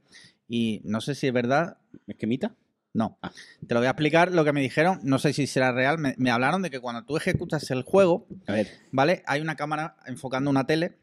y 0.48 0.80
no 0.84 1.00
sé 1.00 1.14
si 1.14 1.26
es 1.26 1.32
verdad. 1.32 1.78
¿Es 2.06 2.16
que 2.16 2.26
mita? 2.26 2.54
No. 2.94 3.18
Te 3.66 3.74
lo 3.74 3.80
voy 3.80 3.88
a 3.88 3.90
explicar 3.90 4.30
lo 4.30 4.44
que 4.44 4.52
me 4.52 4.60
dijeron, 4.60 5.00
no 5.02 5.18
sé 5.18 5.32
si 5.32 5.46
será 5.48 5.72
real. 5.72 5.98
Me, 5.98 6.14
me 6.16 6.30
hablaron 6.30 6.62
de 6.62 6.70
que 6.70 6.80
cuando 6.80 7.04
tú 7.04 7.16
ejecutas 7.16 7.68
el 7.72 7.82
juego, 7.82 8.26
A 8.46 8.52
ver, 8.52 8.68
¿vale? 8.92 9.22
Hay 9.26 9.40
una 9.40 9.56
cámara 9.56 9.96
enfocando 10.06 10.48
una 10.48 10.64
tele, 10.64 10.96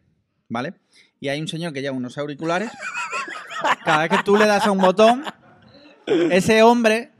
¿vale? 0.47 0.73
Y 1.19 1.27
hay 1.27 1.41
un 1.41 1.49
señor 1.49 1.73
que 1.73 1.81
lleva 1.81 1.95
unos 1.95 2.17
auriculares. 2.17 2.71
Cada 3.83 4.03
vez 4.03 4.09
que 4.09 4.23
tú 4.23 4.37
le 4.37 4.47
das 4.47 4.65
a 4.65 4.71
un 4.71 4.79
botón, 4.79 5.23
ese 6.05 6.63
hombre, 6.63 7.11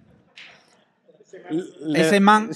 ese 1.93 2.19
man, 2.19 2.49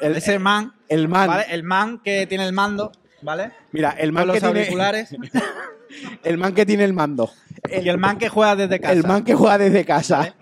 el, 0.00 0.16
ese 0.16 0.38
man, 0.38 0.72
el 0.88 1.06
man, 1.08 1.28
¿vale? 1.28 1.44
El 1.50 1.62
man 1.62 2.00
que 2.02 2.26
tiene 2.26 2.46
el 2.46 2.52
mando, 2.52 2.92
¿vale? 3.22 3.52
mira, 3.72 3.90
el 3.90 4.12
man 4.12 4.22
Con 4.22 4.28
los 4.28 4.34
que 4.36 4.40
tiene, 4.40 4.60
auriculares. 4.60 5.16
el 6.24 6.38
man 6.38 6.54
que 6.54 6.66
tiene 6.66 6.84
el 6.84 6.94
mando, 6.94 7.30
Y 7.70 7.88
el 7.88 7.98
man 7.98 8.18
que 8.18 8.28
juega 8.28 8.56
desde 8.56 8.80
casa. 8.80 8.92
el 8.92 9.04
man 9.04 9.24
que 9.24 9.34
juega 9.34 9.58
desde 9.58 9.84
casa, 9.84 10.34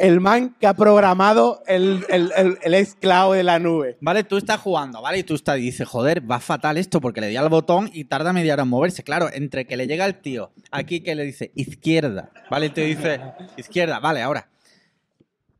el 0.00 0.20
man 0.20 0.54
que 0.60 0.66
ha 0.66 0.74
programado 0.74 1.62
el, 1.66 2.04
el, 2.08 2.32
el, 2.36 2.58
el 2.62 2.74
esclavo 2.74 3.34
de 3.34 3.42
la 3.42 3.58
nube. 3.58 3.96
Vale, 4.00 4.24
tú 4.24 4.36
estás 4.36 4.60
jugando, 4.60 5.02
¿vale? 5.02 5.18
Y 5.18 5.22
tú 5.22 5.34
estás 5.34 5.58
y 5.58 5.62
dices, 5.62 5.86
joder, 5.88 6.28
va 6.28 6.40
fatal 6.40 6.76
esto 6.76 7.00
porque 7.00 7.20
le 7.20 7.28
di 7.28 7.36
al 7.36 7.48
botón 7.48 7.90
y 7.92 8.04
tarda 8.04 8.32
media 8.32 8.54
hora 8.54 8.62
en 8.62 8.68
moverse. 8.68 9.02
Claro, 9.02 9.28
entre 9.32 9.66
que 9.66 9.76
le 9.76 9.86
llega 9.86 10.04
el 10.06 10.20
tío 10.20 10.52
aquí 10.70 11.00
que 11.00 11.14
le 11.14 11.24
dice 11.24 11.52
izquierda, 11.54 12.30
¿vale? 12.50 12.66
Y 12.66 12.70
te 12.70 12.82
dice 12.82 13.20
izquierda, 13.56 14.00
vale, 14.00 14.22
ahora. 14.22 14.48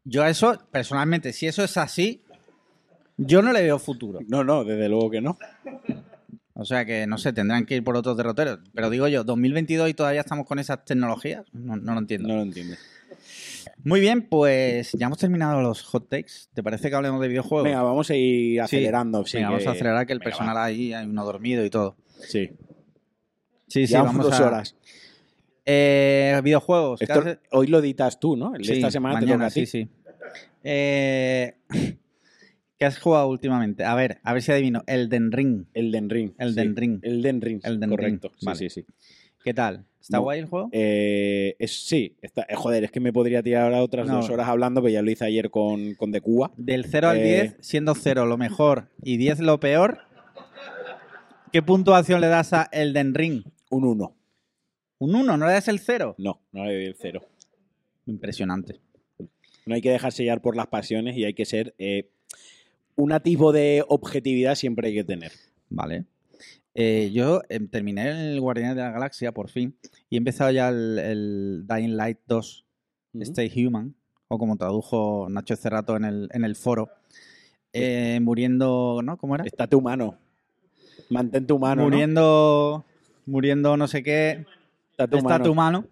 Yo 0.05 0.23
a 0.23 0.31
eso, 0.31 0.57
personalmente, 0.71 1.33
si 1.33 1.47
eso 1.47 1.65
es 1.65 1.77
así, 1.77 2.23
yo 3.17 3.43
no 3.43 3.53
le 3.53 3.63
veo 3.63 3.79
futuro. 3.79 4.21
No, 4.29 4.45
no, 4.45 4.65
desde 4.65 4.89
luego 4.89 5.11
que 5.11 5.21
no. 5.21 5.37
O 6.55 6.65
sea 6.65 6.85
que, 6.85 7.07
no 7.07 7.19
sé, 7.19 7.33
tendrán 7.33 7.67
que 7.67 7.77
ir 7.77 7.85
por 7.85 7.97
otros 7.97 8.17
derroteros. 8.17 8.61
Pero 8.73 8.89
digo 8.89 9.09
yo, 9.09 9.25
2022 9.25 9.91
y 9.91 9.95
todavía 9.95 10.21
estamos 10.21 10.47
con 10.47 10.59
esas 10.59 10.85
tecnologías, 10.85 11.45
no, 11.53 11.77
no 11.77 11.93
lo 11.93 11.99
entiendo. 11.99 12.29
No 12.29 12.37
lo 12.37 12.43
entiendes. 12.43 12.79
Muy 13.85 14.01
bien, 14.01 14.23
pues 14.29 14.93
ya 14.93 15.07
hemos 15.07 15.19
terminado 15.19 15.61
los 15.63 15.83
hot 15.83 16.09
takes. 16.09 16.33
¿Te 16.55 16.63
parece 16.63 16.89
que 16.91 16.97
hablemos 16.97 17.21
de 17.21 17.29
videojuegos? 17.29 17.65
Venga, 17.65 17.83
vamos 17.83 18.11
a 18.11 18.15
ir 18.17 18.55
Sí, 18.55 18.59
acelerando. 18.59 19.25
sí, 19.27 19.37
venga, 19.37 19.51
vamos 19.51 19.67
a 19.67 19.71
acelerar 19.73 20.07
que 20.07 20.13
el 20.13 20.19
venga, 20.21 20.31
personal 20.31 20.57
va. 20.57 20.65
ahí 20.65 20.93
hay 20.93 21.07
uno 21.07 21.25
dormido 21.25 21.65
y 21.65 21.71
todo. 21.71 21.97
Sí. 22.21 22.51
Sí, 23.69 23.87
sí, 23.87 23.93
Llevamos 23.93 24.13
vamos 24.17 24.27
dos 24.31 24.41
a... 24.41 24.47
horas. 24.47 24.77
Eh, 25.65 26.41
videojuegos. 26.45 27.01
hoy 27.51 27.67
lo 27.67 27.79
editas 27.81 28.21
tú, 28.21 28.37
¿no? 28.37 28.55
El 28.55 28.63
de 28.63 28.69
Sí, 28.69 28.73
esta 28.75 28.91
semana 28.91 29.19
te 29.19 29.27
mañana, 29.27 29.45
toca 29.45 29.47
a 29.47 29.51
ti. 29.51 29.67
Sí, 29.67 29.83
sí. 29.83 29.89
Eh, 30.63 31.55
¿Qué 32.79 32.85
has 32.85 32.99
jugado 32.99 33.29
últimamente? 33.29 33.85
A 33.85 33.95
ver, 33.95 34.19
a 34.23 34.33
ver 34.35 34.43
si 34.43 34.53
adivino. 34.53 34.83
Elden 34.87 35.33
Ring. 35.33 35.65
Elden 35.73 36.11
Ring. 36.11 36.33
Elden 36.39 36.75
sí. 36.75 36.81
Ring. 36.81 36.99
Elden 37.03 37.41
Ring. 37.41 37.61
Elden 37.65 37.91
correcto. 37.91 38.29
Ring, 38.29 38.37
Sí, 38.39 38.47
vale. 38.47 38.59
sí, 38.59 38.71
sí. 38.71 38.87
¿Qué 39.47 39.55
tal? 39.55 39.85
¿Está 40.01 40.19
guay 40.19 40.41
el 40.41 40.47
juego? 40.47 40.71
Eh, 40.73 41.55
es, 41.61 41.87
sí, 41.87 42.17
está, 42.21 42.43
eh, 42.49 42.57
joder, 42.57 42.83
es 42.83 42.91
que 42.91 42.99
me 42.99 43.13
podría 43.13 43.45
tirar 43.45 43.63
ahora 43.63 43.81
otras 43.81 44.09
No. 44.09 44.17
dos 44.17 44.29
horas 44.29 44.49
hablando, 44.49 44.83
pero 44.83 44.93
ya 44.93 45.03
lo 45.03 45.11
hice 45.13 45.25
ayer 45.25 45.51
con, 45.51 45.95
con 45.95 46.11
De 46.11 46.21
Cuba. 46.21 46.51
Del 46.57 46.85
0 46.85 47.11
al 47.11 47.19
Eh, 47.19 47.23
10, 47.53 47.57
siendo 47.61 47.95
0 47.95 48.27
lo 48.27 48.37
mejor 48.37 48.89
y 49.05 49.19
10 49.19 49.39
lo 49.39 49.61
peor, 49.61 50.01
¿Qué 51.53 51.63
puntuación 51.63 52.21
le 52.21 52.27
das 52.27 52.53
a 52.55 52.69
Elden 52.73 53.15
Ring? 53.15 53.45
Un 53.71 53.85
1. 53.85 54.17
¿Un 54.99 55.15
1? 55.15 55.37
¿No 55.37 55.47
le 55.47 55.53
das 55.53 55.69
el 55.69 55.79
0? 55.79 56.17
No, 56.19 56.41
no 56.51 56.65
le 56.65 56.75
doy 56.75 56.85
el 56.87 56.97
0. 57.01 57.23
Impresionante. 58.07 58.81
No 59.65 59.77
hay 59.77 59.81
que 59.81 59.91
dejarse 59.93 60.25
llevar 60.25 60.41
por 60.43 60.57
las 60.57 60.67
pasiones 60.67 61.17
y 61.17 61.25
hay 61.25 61.35
que 61.35 61.45
ser. 61.45 61.73
eh, 61.79 62.09
un 62.97 63.13
atisbo 63.13 63.53
de 63.53 63.85
objetividad 63.87 64.57
siempre 64.57 64.89
hay 64.89 64.95
que 64.95 65.05
tener. 65.05 65.31
Vale. 65.71 66.05
Eh, 66.79 67.11
yo 67.11 67.41
em, 67.49 67.67
terminé 67.69 68.35
el 68.35 68.39
Guardianes 68.39 68.77
de 68.77 68.83
la 68.83 68.91
Galaxia 68.91 69.33
por 69.33 69.49
fin 69.49 69.75
y 70.11 70.17
he 70.17 70.19
empezado 70.19 70.51
ya 70.51 70.69
el, 70.69 70.99
el 70.99 71.65
Dying 71.67 71.97
Light 71.97 72.19
2, 72.27 72.67
Stay 73.21 73.51
Human, 73.65 73.95
o 74.29 74.37
como 74.37 74.59
tradujo 74.59 75.27
Nacho 75.31 75.57
Cerrato 75.57 75.97
en 75.97 76.05
el, 76.05 76.29
en 76.33 76.45
el 76.45 76.55
foro. 76.55 76.91
Eh, 77.73 78.21
muriendo, 78.21 79.01
¿no? 79.03 79.17
¿Cómo 79.17 79.37
era? 79.37 79.45
Estate 79.45 79.75
humano. 79.75 80.19
Mantente 81.09 81.55
humano. 81.55 81.83
¿no? 81.83 81.89
muriendo, 81.89 82.85
muriendo 83.25 83.77
no 83.79 83.89
sé 83.89 84.03
qué. 84.03 84.45
Estate 84.91 85.17
Estate 85.17 85.49
humano. 85.49 85.87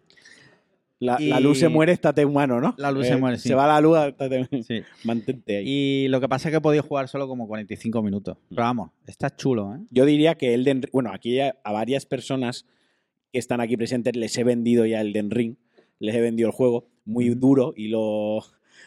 La, 1.04 1.20
Y- 1.20 1.28
la 1.28 1.38
luz 1.40 1.58
se 1.58 1.68
muere, 1.68 1.92
estate 1.92 2.24
humano, 2.24 2.60
¿no? 2.60 2.74
La 2.78 2.90
luz 2.90 3.06
se 3.06 3.12
Eh, 3.12 3.16
muere, 3.16 3.38
sí. 3.38 3.48
Se 3.48 3.54
va 3.54 3.66
la 3.66 3.80
luz, 3.80 3.98
estate- 3.98 4.48
Sí. 4.62 4.80
mantente 5.04 5.58
ahí. 5.58 5.64
Y 5.66 6.08
lo 6.08 6.20
que 6.20 6.28
pasa 6.28 6.48
es 6.48 6.52
que 6.52 6.56
he 6.58 6.60
podido 6.60 6.82
jugar 6.82 7.08
solo 7.08 7.28
como 7.28 7.46
45 7.46 8.02
minutos. 8.02 8.36
Pero 8.48 8.62
vamos, 8.62 8.90
está 9.06 9.34
chulo, 9.34 9.74
¿eh? 9.74 9.80
Yo 9.90 10.04
diría 10.06 10.34
que 10.36 10.54
Elden 10.54 10.82
Ring, 10.82 10.90
bueno, 10.92 11.12
aquí 11.12 11.38
a, 11.40 11.56
a 11.62 11.72
varias 11.72 12.06
personas 12.06 12.66
que 13.32 13.38
están 13.38 13.60
aquí 13.60 13.76
presentes 13.76 14.16
les 14.16 14.36
he 14.38 14.44
vendido 14.44 14.86
ya 14.86 15.00
Elden 15.00 15.30
Ring, 15.30 15.56
les 15.98 16.14
he 16.14 16.20
vendido 16.20 16.48
el 16.48 16.54
juego 16.54 16.88
muy 17.04 17.28
duro 17.30 17.74
y 17.76 17.88
lo, 17.88 18.40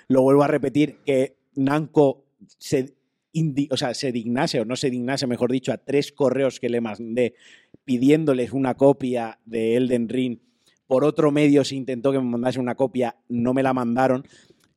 lo 0.08 0.22
vuelvo 0.22 0.44
a 0.44 0.48
repetir, 0.48 0.98
que 1.06 1.38
Namco 1.56 2.26
se, 2.58 2.96
indi- 3.34 3.68
o 3.72 3.78
sea, 3.78 3.94
se 3.94 4.12
dignase, 4.12 4.60
o 4.62 4.66
no 4.66 4.76
se 4.76 4.90
dignase, 4.90 5.28
mejor 5.28 5.52
dicho, 5.52 5.72
a 5.72 5.78
tres 5.78 6.12
correos 6.12 6.60
que 6.60 6.70
le 6.70 6.82
mandé 6.82 7.36
pidiéndoles 7.84 8.54
una 8.54 8.74
copia 8.76 9.40
de 9.46 9.76
Elden 9.76 10.10
Ring. 10.10 10.40
Por 10.88 11.04
otro 11.04 11.32
medio 11.32 11.64
se 11.64 11.76
intentó 11.76 12.12
que 12.12 12.20
me 12.20 12.26
mandase 12.26 12.60
una 12.60 12.76
copia, 12.76 13.16
no 13.30 13.54
me 13.54 13.64
la 13.64 13.74
mandaron. 13.74 14.26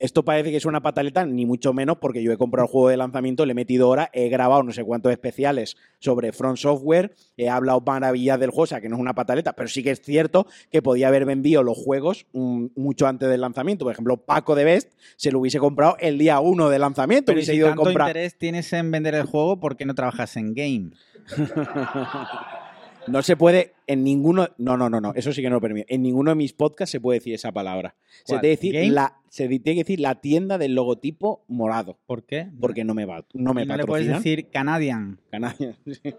Esto 0.00 0.24
parece 0.24 0.50
que 0.50 0.56
es 0.56 0.64
una 0.64 0.80
pataleta, 0.80 1.26
ni 1.26 1.44
mucho 1.44 1.74
menos, 1.74 1.98
porque 1.98 2.22
yo 2.22 2.32
he 2.32 2.38
comprado 2.38 2.64
el 2.66 2.72
juego 2.72 2.88
de 2.88 2.96
lanzamiento, 2.96 3.44
le 3.44 3.52
he 3.52 3.54
metido 3.54 3.86
hora, 3.90 4.08
he 4.14 4.30
grabado 4.30 4.62
no 4.62 4.72
sé 4.72 4.82
cuántos 4.82 5.12
especiales 5.12 5.76
sobre 5.98 6.32
Front 6.32 6.56
Software, 6.56 7.14
he 7.36 7.50
hablado 7.50 7.82
maravillas 7.82 8.40
del 8.40 8.48
juego, 8.48 8.62
o 8.62 8.66
sea 8.66 8.80
que 8.80 8.88
no 8.88 8.96
es 8.96 9.00
una 9.02 9.14
pataleta, 9.14 9.52
pero 9.52 9.68
sí 9.68 9.82
que 9.82 9.90
es 9.90 10.00
cierto 10.00 10.46
que 10.72 10.80
podía 10.80 11.08
haber 11.08 11.26
vendido 11.26 11.62
los 11.62 11.76
juegos 11.76 12.24
mucho 12.32 13.06
antes 13.08 13.28
del 13.28 13.42
lanzamiento. 13.42 13.84
Por 13.84 13.92
ejemplo, 13.92 14.16
Paco 14.16 14.54
de 14.54 14.64
Best 14.64 14.94
se 15.16 15.30
lo 15.30 15.38
hubiese 15.38 15.58
comprado 15.58 15.98
el 16.00 16.16
día 16.16 16.40
uno 16.40 16.70
del 16.70 16.80
lanzamiento, 16.80 17.26
Pero 17.26 17.36
hubiese 17.36 17.52
si 17.52 17.58
ido 17.58 17.68
tanto 17.68 17.82
comprar. 17.82 18.08
interés 18.08 18.38
tienes 18.38 18.72
en 18.72 18.90
vender 18.90 19.14
el 19.14 19.24
juego, 19.24 19.60
¿por 19.60 19.76
qué 19.76 19.84
no 19.84 19.94
trabajas 19.94 20.34
en 20.38 20.54
game? 20.54 20.92
No 23.06 23.22
se 23.22 23.36
puede 23.36 23.72
en 23.90 24.04
ninguno. 24.04 24.48
No, 24.58 24.76
no, 24.76 24.88
no, 24.88 25.00
no. 25.00 25.12
Eso 25.14 25.32
sí 25.32 25.42
que 25.42 25.48
no 25.48 25.56
lo 25.56 25.60
permite. 25.60 25.92
En 25.92 26.02
ninguno 26.02 26.30
de 26.30 26.36
mis 26.36 26.52
podcasts 26.52 26.92
se 26.92 27.00
puede 27.00 27.18
decir 27.18 27.34
esa 27.34 27.50
palabra. 27.50 27.96
Se, 28.24 28.34
¿Cuál? 28.34 28.40
tiene 28.40 28.56
que 28.56 28.56
decir 28.56 28.74
¿Game? 28.74 28.90
la, 28.90 29.20
se 29.28 29.48
tiene 29.48 29.62
que 29.62 29.84
decir 29.84 30.00
la 30.00 30.20
tienda 30.20 30.58
del 30.58 30.74
logotipo 30.74 31.44
morado. 31.48 31.98
¿Por 32.06 32.24
qué? 32.24 32.48
Porque 32.60 32.84
no 32.84 32.94
me 32.94 33.04
va. 33.04 33.26
No 33.34 33.52
me 33.52 33.62
Y 33.62 33.66
no 33.66 33.76
le 33.76 33.84
puedes 33.84 34.06
decir 34.06 34.48
Canadian. 34.48 35.20
Canadian, 35.30 35.76
sí. 35.86 36.14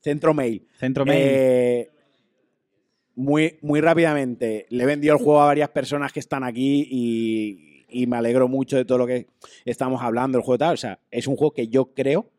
Centro 0.00 0.34
Mail. 0.34 0.66
Centro 0.78 1.06
Mail. 1.06 1.22
Eh, 1.22 1.90
muy, 3.14 3.58
muy 3.62 3.80
rápidamente, 3.80 4.66
le 4.68 4.82
he 4.82 4.86
vendido 4.86 5.14
el 5.14 5.22
juego 5.22 5.40
a 5.40 5.46
varias 5.46 5.70
personas 5.70 6.12
que 6.12 6.20
están 6.20 6.44
aquí 6.44 6.86
y, 6.90 7.86
y 7.88 8.06
me 8.06 8.16
alegro 8.16 8.46
mucho 8.46 8.76
de 8.76 8.84
todo 8.84 8.98
lo 8.98 9.06
que 9.06 9.26
estamos 9.64 10.02
hablando, 10.02 10.36
el 10.36 10.44
juego 10.44 10.58
tal. 10.58 10.74
O 10.74 10.76
sea, 10.76 11.00
es 11.10 11.26
un 11.26 11.36
juego 11.36 11.54
que 11.54 11.68
yo 11.68 11.94
creo 11.94 12.30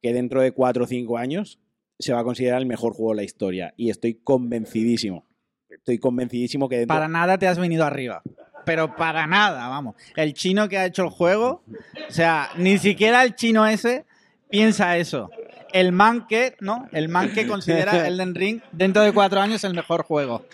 que 0.00 0.12
dentro 0.12 0.40
de 0.40 0.52
cuatro 0.52 0.84
o 0.84 0.86
cinco 0.86 1.18
años 1.18 1.58
se 2.00 2.12
va 2.12 2.20
a 2.20 2.24
considerar 2.24 2.60
el 2.60 2.66
mejor 2.66 2.92
juego 2.92 3.12
de 3.12 3.16
la 3.16 3.22
historia. 3.22 3.74
Y 3.76 3.90
estoy 3.90 4.14
convencidísimo. 4.14 5.26
Estoy 5.68 5.98
convencidísimo 5.98 6.68
que 6.68 6.78
dentro... 6.78 6.94
Para 6.94 7.08
nada 7.08 7.38
te 7.38 7.46
has 7.46 7.58
venido 7.58 7.84
arriba. 7.84 8.22
Pero 8.64 8.96
para 8.96 9.26
nada, 9.26 9.68
vamos. 9.68 9.94
El 10.16 10.34
chino 10.34 10.68
que 10.68 10.78
ha 10.78 10.86
hecho 10.86 11.04
el 11.04 11.10
juego, 11.10 11.62
o 12.08 12.12
sea, 12.12 12.50
ni 12.56 12.78
siquiera 12.78 13.22
el 13.22 13.34
chino 13.34 13.66
ese 13.66 14.04
piensa 14.48 14.96
eso. 14.98 15.30
El 15.72 15.92
man 15.92 16.26
que, 16.28 16.56
¿no? 16.60 16.88
El 16.92 17.08
man 17.08 17.32
que 17.32 17.46
considera 17.46 18.06
Elden 18.08 18.34
Ring 18.34 18.60
dentro 18.72 19.02
de 19.02 19.12
cuatro 19.12 19.40
años 19.40 19.64
el 19.64 19.74
mejor 19.74 20.02
juego. 20.02 20.44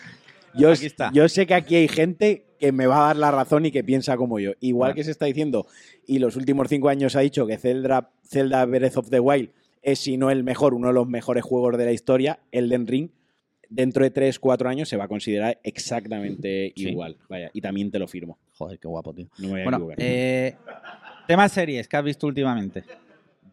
Yo, 0.55 0.70
Aquí 0.73 0.86
está. 0.86 1.10
yo 1.12 1.28
sé 1.28 1.47
que 1.47 1.55
aquí 1.55 1.77
hay 1.77 1.89
gente 1.89 2.47
que 2.59 2.73
me 2.73 2.86
va 2.86 3.05
a 3.05 3.06
dar 3.09 3.16
la 3.16 3.31
razón 3.31 3.66
y 3.66 3.70
que 3.70 3.85
piensa 3.85 4.16
como 4.16 4.39
yo. 4.39 4.52
Igual 4.60 4.94
que 4.94 5.05
se 5.05 5.10
está 5.10 5.27
diciendo, 5.27 5.66
y 6.06 6.18
los 6.18 6.36
últimos 6.36 6.68
cinco 6.68 6.89
años 6.89 7.16
ha 7.16 7.20
dicho 7.20 7.47
que 7.47 7.59
Zelda, 7.59 8.10
Zelda 8.24 8.64
Breath 8.64 8.97
of 8.97 9.10
the 9.10 9.20
Wild 9.20 9.51
es, 9.86 10.00
si 10.00 10.16
no 10.16 10.30
el 10.30 10.42
mejor, 10.44 10.74
uno 10.74 10.88
de 10.88 10.94
los 10.94 11.08
mejores 11.08 11.44
juegos 11.44 11.78
de 11.78 11.84
la 11.84 11.92
historia, 11.92 12.40
Elden 12.52 12.86
Ring, 12.86 13.10
dentro 13.68 14.02
de 14.04 14.10
tres, 14.10 14.38
cuatro 14.38 14.68
años 14.68 14.88
se 14.88 14.96
va 14.96 15.04
a 15.04 15.08
considerar 15.08 15.58
exactamente 15.62 16.72
Sí. 16.76 16.88
igual. 16.90 17.16
Vaya, 17.28 17.50
y 17.52 17.60
también 17.60 17.90
te 17.90 17.98
lo 17.98 18.06
firmo. 18.08 18.38
Joder, 18.54 18.78
qué 18.78 18.88
guapo, 18.88 19.14
tío. 19.14 19.28
No 19.38 19.48
me 19.48 19.50
voy 19.52 19.60
a 19.60 19.64
Bueno, 19.64 19.76
equivocar. 19.78 19.96
eh, 20.00 20.56
tema 21.26 21.48
series 21.48 21.88
que 21.88 21.96
has 21.96 22.04
visto 22.04 22.26
últimamente. 22.26 22.84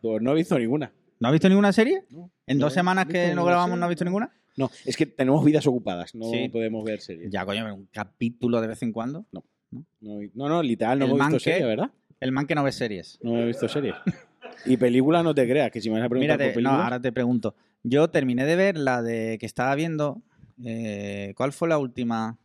Pues 0.01 0.21
no 0.21 0.31
he 0.31 0.35
visto 0.35 0.57
ninguna. 0.59 0.91
¿No 1.19 1.27
has 1.29 1.31
visto 1.33 1.47
ninguna 1.47 1.71
serie? 1.71 2.03
¿En 2.47 2.57
no 2.57 2.65
dos 2.65 2.73
semanas 2.73 3.05
que 3.05 3.33
no 3.33 3.45
grabamos 3.45 3.69
serie. 3.71 3.79
no 3.79 3.85
has 3.85 3.89
visto 3.89 4.05
ninguna? 4.05 4.31
No, 4.57 4.69
es 4.85 4.97
que 4.97 5.05
tenemos 5.05 5.43
vidas 5.45 5.65
ocupadas, 5.65 6.13
no 6.13 6.25
Sí. 6.29 6.49
podemos 6.49 6.83
ver 6.83 6.99
series. 6.99 7.31
Ya, 7.31 7.45
coño, 7.45 7.73
un 7.73 7.87
capítulo 7.91 8.59
de 8.61 8.67
vez 8.67 8.81
en 8.83 8.91
cuando. 8.91 9.25
No, 9.31 9.43
no, 9.71 10.19
no, 10.35 10.49
no, 10.49 10.61
literal, 10.63 10.99
no 10.99 11.05
El 11.05 11.11
hemos 11.11 11.27
visto 11.27 11.39
series, 11.39 11.65
¿verdad? 11.65 11.91
El 12.19 12.31
man 12.31 12.45
que 12.45 12.53
no 12.55 12.63
ve 12.63 12.71
series. 12.71 13.17
No 13.23 13.37
he 13.39 13.45
visto 13.47 13.67
series. 13.67 13.95
y 14.65 14.77
película 14.77 15.23
no 15.23 15.33
te 15.33 15.47
creas, 15.47 15.71
que 15.71 15.81
si 15.81 15.89
me 15.89 15.97
vas 15.99 16.05
a 16.05 16.09
preguntar 16.09 16.37
Mírate, 16.37 16.53
por 16.53 16.63
no, 16.63 16.69
películas... 16.69 16.83
ahora 16.85 17.01
te 17.01 17.11
pregunto. 17.11 17.55
Yo 17.83 18.09
terminé 18.09 18.45
de 18.45 18.55
ver 18.55 18.77
la 18.77 19.01
de 19.01 19.37
que 19.39 19.45
estaba 19.45 19.73
viendo. 19.75 20.21
eh, 20.63 21.33
¿Cuál 21.35 21.51
fue 21.51 21.67
la 21.67 21.77
última? 21.77 22.37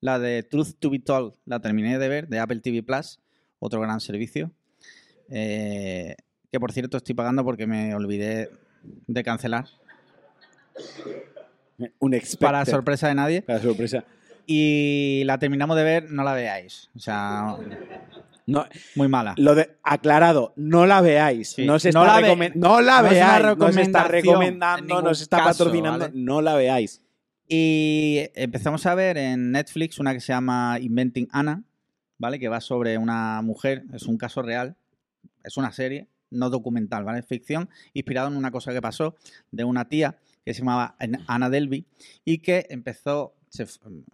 La 0.00 0.18
de 0.18 0.42
Truth 0.42 0.74
to 0.78 0.90
be 0.90 0.98
Told. 0.98 1.34
La 1.46 1.60
terminé 1.60 1.98
de 1.98 2.08
ver 2.08 2.28
de 2.28 2.38
Apple 2.38 2.60
TV 2.60 2.82
Plus, 2.82 3.20
otro 3.58 3.80
gran 3.80 4.00
servicio. 4.00 4.50
Eh, 5.30 6.14
que 6.52 6.60
por 6.60 6.72
cierto 6.72 6.98
estoy 6.98 7.14
pagando 7.14 7.42
porque 7.44 7.66
me 7.66 7.94
olvidé 7.94 8.50
de 9.06 9.22
cancelar. 9.24 9.66
Un 11.98 12.14
experto. 12.14 12.46
Para 12.46 12.64
sorpresa 12.66 13.08
de 13.08 13.14
nadie. 13.14 13.42
Para 13.42 13.60
sorpresa. 13.60 14.04
Y 14.46 15.22
la 15.24 15.38
terminamos 15.38 15.76
de 15.76 15.84
ver, 15.84 16.10
no 16.10 16.22
la 16.22 16.34
veáis. 16.34 16.90
O 16.94 16.98
sea, 16.98 17.56
No, 18.46 18.66
muy 18.94 19.08
mala. 19.08 19.34
Lo 19.38 19.54
de 19.54 19.78
aclarado, 19.82 20.52
no 20.56 20.84
la 20.86 21.00
veáis. 21.00 21.52
Sí. 21.52 21.64
No 21.64 21.78
se 21.78 21.92
No 21.92 22.04
está 22.04 22.20
la 22.20 22.34
ve- 22.34 22.52
no 22.54 22.80
la 22.82 23.02
no 23.02 23.08
veáis. 23.08 23.56
No 23.56 23.72
se 23.72 23.80
está 23.82 24.04
recomendando, 24.08 25.02
no 25.02 25.14
se 25.14 25.22
está 25.22 25.38
caso, 25.38 25.64
patrocinando. 25.64 26.06
¿vale? 26.06 26.12
No 26.14 26.42
la 26.42 26.54
veáis. 26.54 27.00
Y 27.48 28.20
empezamos 28.34 28.84
a 28.86 28.94
ver 28.94 29.16
en 29.18 29.52
Netflix 29.52 29.98
una 29.98 30.12
que 30.12 30.20
se 30.20 30.32
llama 30.32 30.78
Inventing 30.80 31.28
Anna, 31.30 31.62
¿vale? 32.18 32.38
Que 32.38 32.48
va 32.48 32.60
sobre 32.60 32.96
una 32.98 33.40
mujer, 33.42 33.84
es 33.92 34.04
un 34.04 34.16
caso 34.16 34.42
real, 34.42 34.76
es 35.42 35.56
una 35.56 35.72
serie, 35.72 36.08
no 36.30 36.48
documental, 36.50 37.04
¿vale? 37.04 37.20
Es 37.20 37.26
ficción, 37.26 37.68
inspirado 37.92 38.28
en 38.28 38.36
una 38.36 38.50
cosa 38.50 38.72
que 38.72 38.80
pasó 38.82 39.14
de 39.50 39.64
una 39.64 39.88
tía 39.88 40.18
que 40.44 40.52
se 40.54 40.60
llamaba 40.60 40.96
Anna 41.26 41.48
Delvey 41.50 41.86
y 42.24 42.38
que 42.38 42.66
empezó, 42.70 43.34
se 43.48 43.66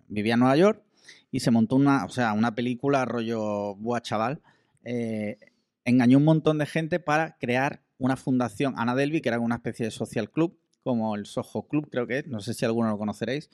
vivía 0.08 0.34
en 0.34 0.40
Nueva 0.40 0.56
York 0.56 0.82
y 1.30 1.40
se 1.40 1.50
montó 1.50 1.76
una, 1.76 2.04
o 2.04 2.08
sea, 2.08 2.32
una 2.32 2.54
película 2.54 3.04
rollo, 3.04 3.74
buah, 3.76 4.00
chaval, 4.00 4.40
eh, 4.84 5.38
engañó 5.84 6.18
un 6.18 6.24
montón 6.24 6.58
de 6.58 6.66
gente 6.66 7.00
para 7.00 7.36
crear 7.38 7.82
una 7.98 8.16
fundación, 8.16 8.74
Anna 8.76 8.94
Delvey, 8.94 9.20
que 9.20 9.28
era 9.28 9.38
una 9.38 9.56
especie 9.56 9.84
de 9.84 9.90
social 9.90 10.30
club, 10.30 10.58
como 10.82 11.14
el 11.14 11.26
Soho 11.26 11.68
Club, 11.68 11.88
creo 11.90 12.06
que 12.06 12.20
es, 12.20 12.26
no 12.26 12.40
sé 12.40 12.54
si 12.54 12.64
alguno 12.64 12.88
lo 12.88 12.98
conoceréis. 12.98 13.50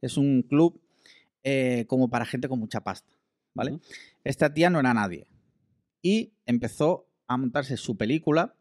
Es 0.00 0.16
un 0.16 0.42
club 0.42 0.80
eh, 1.44 1.84
como 1.88 2.08
para 2.08 2.26
gente 2.26 2.48
con 2.48 2.58
mucha 2.58 2.82
pasta, 2.82 3.14
¿vale? 3.54 3.78
Esta 4.24 4.52
tía 4.52 4.70
no 4.70 4.80
era 4.80 4.92
nadie. 4.92 5.26
Y 6.02 6.32
empezó 6.46 7.06
a 7.28 7.36
montarse 7.36 7.76
su 7.76 7.96
película 7.96 8.56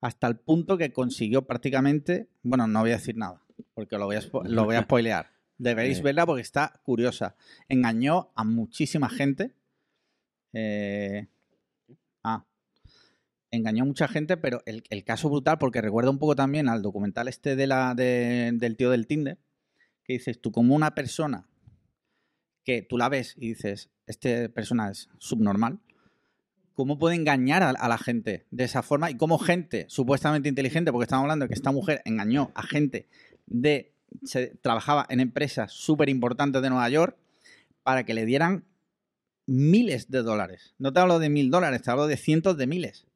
hasta 0.00 0.26
el 0.26 0.36
punto 0.36 0.78
que 0.78 0.92
consiguió 0.92 1.42
prácticamente, 1.46 2.28
bueno, 2.42 2.66
no 2.66 2.80
voy 2.80 2.90
a 2.90 2.96
decir 2.96 3.16
nada, 3.16 3.42
porque 3.74 3.98
lo 3.98 4.06
voy 4.06 4.16
a, 4.16 4.22
lo 4.44 4.64
voy 4.64 4.76
a 4.76 4.82
spoilear. 4.84 5.31
Deberéis 5.62 6.02
verla 6.02 6.26
porque 6.26 6.42
está 6.42 6.80
curiosa. 6.82 7.36
Engañó 7.68 8.32
a 8.34 8.42
muchísima 8.44 9.08
gente. 9.08 9.52
Eh, 10.52 11.28
ah, 12.24 12.44
engañó 13.50 13.84
a 13.84 13.86
mucha 13.86 14.08
gente, 14.08 14.36
pero 14.36 14.62
el, 14.66 14.82
el 14.90 15.04
caso 15.04 15.28
brutal, 15.30 15.58
porque 15.58 15.80
recuerda 15.80 16.10
un 16.10 16.18
poco 16.18 16.34
también 16.34 16.68
al 16.68 16.82
documental 16.82 17.28
este 17.28 17.54
de 17.54 17.66
la, 17.66 17.94
de- 17.94 18.50
del 18.54 18.76
tío 18.76 18.90
del 18.90 19.06
Tinder, 19.06 19.38
que 20.04 20.14
dices, 20.14 20.40
tú 20.40 20.50
como 20.50 20.74
una 20.74 20.94
persona 20.94 21.46
que 22.64 22.82
tú 22.82 22.98
la 22.98 23.08
ves 23.08 23.34
y 23.36 23.48
dices, 23.50 23.90
esta 24.06 24.48
persona 24.48 24.90
es 24.90 25.08
subnormal, 25.18 25.80
¿cómo 26.74 26.98
puede 26.98 27.14
engañar 27.14 27.62
a, 27.62 27.70
a 27.70 27.88
la 27.88 27.98
gente 27.98 28.46
de 28.50 28.64
esa 28.64 28.82
forma? 28.82 29.10
Y 29.10 29.16
cómo 29.16 29.38
gente 29.38 29.86
supuestamente 29.88 30.48
inteligente, 30.48 30.90
porque 30.90 31.04
estamos 31.04 31.22
hablando 31.24 31.44
de 31.44 31.48
que 31.50 31.54
esta 31.54 31.70
mujer 31.72 32.02
engañó 32.04 32.50
a 32.54 32.62
gente 32.62 33.08
de, 33.46 33.91
se, 34.24 34.48
trabajaba 34.62 35.06
en 35.08 35.20
empresas 35.20 35.72
súper 35.72 36.08
importantes 36.08 36.62
de 36.62 36.70
Nueva 36.70 36.88
York 36.88 37.16
para 37.82 38.04
que 38.04 38.14
le 38.14 38.26
dieran 38.26 38.64
miles 39.46 40.10
de 40.10 40.22
dólares. 40.22 40.74
No 40.78 40.92
te 40.92 41.00
hablo 41.00 41.18
de 41.18 41.28
mil 41.28 41.50
dólares, 41.50 41.82
te 41.82 41.90
hablo 41.90 42.06
de 42.06 42.16
cientos 42.16 42.56
de 42.56 42.66
miles. 42.66 43.06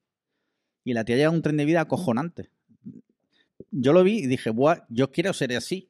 Y 0.84 0.92
la 0.92 1.04
tía 1.04 1.16
lleva 1.16 1.32
un 1.32 1.42
tren 1.42 1.56
de 1.56 1.64
vida 1.64 1.80
acojonante. 1.80 2.50
yo 3.70 3.92
lo 3.92 4.04
vi 4.04 4.18
y 4.18 4.26
dije, 4.26 4.50
Buah, 4.50 4.84
yo 4.88 5.10
quiero 5.10 5.32
ser 5.32 5.54
así. 5.56 5.88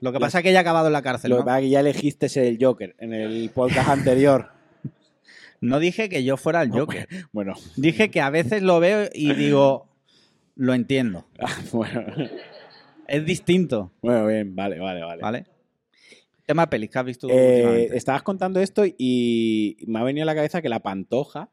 Lo 0.00 0.12
que 0.12 0.20
pasa 0.20 0.38
es 0.38 0.44
que 0.44 0.52
ya 0.52 0.58
ha 0.58 0.62
acabado 0.62 0.88
en 0.88 0.92
la 0.92 1.02
cárcel. 1.02 1.30
Lo 1.30 1.36
que 1.36 1.40
¿no? 1.40 1.46
pasa 1.46 1.58
es 1.58 1.64
que 1.64 1.70
ya 1.70 1.80
elegiste 1.80 2.28
ser 2.28 2.44
el 2.44 2.58
Joker 2.60 2.94
en 2.98 3.12
el 3.12 3.50
podcast 3.50 3.88
anterior. 3.88 4.50
No 5.60 5.78
dije 5.78 6.10
que 6.10 6.24
yo 6.24 6.36
fuera 6.36 6.60
el 6.60 6.70
Joker. 6.70 7.08
Bueno, 7.32 7.54
Dije 7.76 8.10
que 8.10 8.20
a 8.20 8.28
veces 8.28 8.62
lo 8.62 8.80
veo 8.80 9.08
y 9.14 9.32
digo, 9.32 9.88
lo 10.56 10.74
entiendo. 10.74 11.26
bueno, 11.72 12.04
Es 13.08 13.24
distinto, 13.24 13.92
bueno, 14.02 14.26
bien, 14.26 14.54
vale, 14.54 14.78
vale, 14.78 15.02
vale. 15.02 15.22
¿vale? 15.22 15.44
Tema 16.46 16.68
pelis 16.68 16.94
has 16.96 17.04
visto 17.04 17.28
Eh, 17.30 17.32
últimamente? 17.54 17.96
estabas 17.96 18.22
contando 18.22 18.60
esto 18.60 18.84
y 18.86 19.76
me 19.86 19.98
ha 19.98 20.02
venido 20.02 20.24
a 20.24 20.26
la 20.26 20.34
cabeza 20.34 20.60
que 20.60 20.68
la 20.68 20.80
Pantoja, 20.80 21.48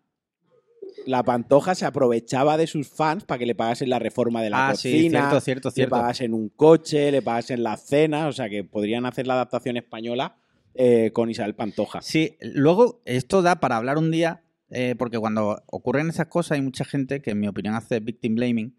la 1.05 1.23
Pantoja 1.23 1.75
se 1.75 1.85
aprovechaba 1.85 2.57
de 2.57 2.67
sus 2.67 2.89
fans 2.89 3.23
para 3.23 3.39
que 3.39 3.45
le 3.45 3.55
pagasen 3.55 3.89
la 3.89 3.99
reforma 3.99 4.41
de 4.43 4.49
la 4.49 4.69
Ah, 4.69 4.75
sí, 4.75 4.91
cocina, 4.91 5.19
cierto, 5.21 5.39
cierto, 5.41 5.69
le 5.69 5.73
cierto. 5.73 5.95
pagasen 5.95 6.33
un 6.33 6.49
coche, 6.49 7.11
le 7.11 7.21
pagasen 7.21 7.63
las 7.63 7.85
cenas, 7.85 8.27
o 8.27 8.31
sea 8.33 8.49
que 8.49 8.63
podrían 8.63 9.05
hacer 9.05 9.27
la 9.27 9.35
adaptación 9.35 9.77
española 9.77 10.35
eh, 10.75 11.11
con 11.13 11.29
Isabel 11.29 11.55
Pantoja. 11.55 12.01
Sí, 12.01 12.37
luego 12.41 13.01
esto 13.05 13.41
da 13.41 13.59
para 13.59 13.77
hablar 13.77 13.97
un 13.97 14.11
día, 14.11 14.43
eh, 14.69 14.95
porque 14.97 15.17
cuando 15.19 15.63
ocurren 15.67 16.09
esas 16.09 16.27
cosas 16.27 16.53
hay 16.57 16.61
mucha 16.61 16.83
gente 16.85 17.21
que 17.21 17.31
en 17.31 17.39
mi 17.39 17.47
opinión 17.47 17.75
hace 17.75 17.99
victim 18.01 18.35
blaming. 18.35 18.75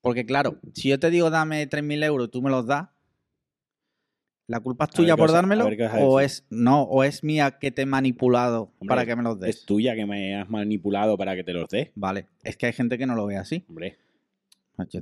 Porque 0.00 0.24
claro, 0.24 0.58
si 0.72 0.88
yo 0.88 0.98
te 0.98 1.10
digo 1.10 1.30
dame 1.30 1.68
3.000 1.68 2.04
euros 2.04 2.30
tú 2.30 2.42
me 2.42 2.50
los 2.50 2.66
das, 2.66 2.88
¿la 4.46 4.60
culpa 4.60 4.84
es 4.84 4.90
tuya 4.90 5.16
por 5.16 5.30
dármelo? 5.30 5.68
O 6.00 6.20
es, 6.20 6.46
no, 6.50 6.82
o 6.82 7.04
es 7.04 7.22
mía 7.22 7.58
que 7.58 7.70
te 7.70 7.82
he 7.82 7.86
manipulado 7.86 8.72
Hombre, 8.78 8.88
para 8.88 9.06
que 9.06 9.16
me 9.16 9.22
los 9.22 9.38
des. 9.38 9.56
Es 9.56 9.64
tuya 9.64 9.94
que 9.94 10.06
me 10.06 10.36
has 10.36 10.48
manipulado 10.48 11.16
para 11.16 11.36
que 11.36 11.44
te 11.44 11.52
los 11.52 11.68
dé. 11.68 11.92
Vale, 11.94 12.26
es 12.42 12.56
que 12.56 12.66
hay 12.66 12.72
gente 12.72 12.98
que 12.98 13.06
no 13.06 13.14
lo 13.14 13.26
ve 13.26 13.36
así. 13.36 13.64
Hombre. 13.68 13.98
Yo- 14.88 15.00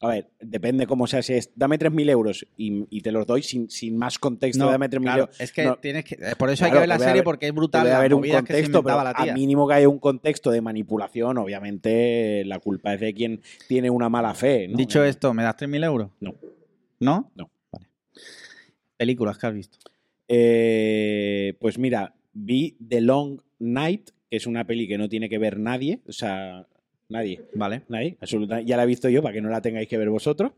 A 0.00 0.08
ver, 0.08 0.30
depende 0.40 0.86
cómo 0.86 1.06
sea. 1.06 1.22
Si 1.22 1.32
es 1.34 1.50
dame 1.56 1.78
3.000 1.78 2.08
euros 2.10 2.46
y, 2.56 2.84
y 2.90 3.00
te 3.00 3.10
los 3.12 3.26
doy 3.26 3.42
sin, 3.42 3.68
sin 3.70 3.96
más 3.96 4.18
contexto, 4.18 4.64
No, 4.64 4.70
dame 4.70 4.88
3.000 4.88 5.02
claro, 5.02 5.20
euros. 5.22 5.40
es 5.40 5.52
que 5.52 5.64
No, 5.64 5.76
tienes 5.76 6.04
que. 6.04 6.14
eh, 6.16 6.34
Por 6.38 6.50
eso 6.50 6.64
hay 6.64 6.70
que 6.72 6.78
ver 6.78 6.88
la 6.88 6.98
serie 6.98 7.22
porque 7.22 7.46
es 7.46 7.52
brutal. 7.54 7.84
Debe 7.84 7.96
haber 7.96 8.14
un 8.14 8.22
contexto, 8.28 8.82
pero 8.84 9.02
la 9.02 9.14
tía. 9.14 9.32
a 9.32 9.34
mínimo 9.34 9.66
que 9.66 9.74
haya 9.74 9.88
un 9.88 9.98
contexto 9.98 10.50
de 10.50 10.60
manipulación, 10.60 11.38
obviamente 11.38 12.44
la 12.44 12.58
culpa 12.60 12.94
es 12.94 13.00
de 13.00 13.14
quien 13.14 13.40
tiene 13.68 13.90
una 13.90 14.08
mala 14.08 14.34
fe. 14.34 14.68
¿no? 14.68 14.76
Dicho 14.76 15.04
Eh, 15.04 15.08
esto, 15.08 15.32
¿me 15.34 15.42
das 15.42 15.56
3.000 15.56 15.84
euros? 15.84 16.10
No. 16.20 16.34
¿No? 17.00 17.30
No. 17.34 17.50
Vale. 17.72 17.86
Películas 18.96 19.38
que 19.38 19.46
has 19.46 19.54
visto. 19.54 19.78
eh, 20.28 21.54
pues 21.60 21.78
mira, 21.78 22.14
vi 22.32 22.76
The 22.86 23.00
Long 23.00 23.40
Night, 23.58 24.10
que 24.30 24.36
es 24.36 24.46
una 24.46 24.66
peli 24.66 24.88
que 24.88 24.98
no 24.98 25.08
tiene 25.08 25.28
que 25.28 25.38
ver 25.38 25.58
nadie, 25.58 26.00
o 26.08 26.12
sea, 26.12 26.66
nadie. 27.08 27.40
Vale. 27.54 27.82
Nadie, 27.88 28.16
absoluta- 28.20 28.60
ya 28.60 28.76
la 28.76 28.82
he 28.84 28.86
visto 28.86 29.08
yo 29.08 29.22
para 29.22 29.32
que 29.34 29.40
no 29.42 29.48
la 29.50 29.60
tengáis 29.62 29.88
que 29.88 29.98
ver 29.98 30.10
vosotros. 30.10 30.52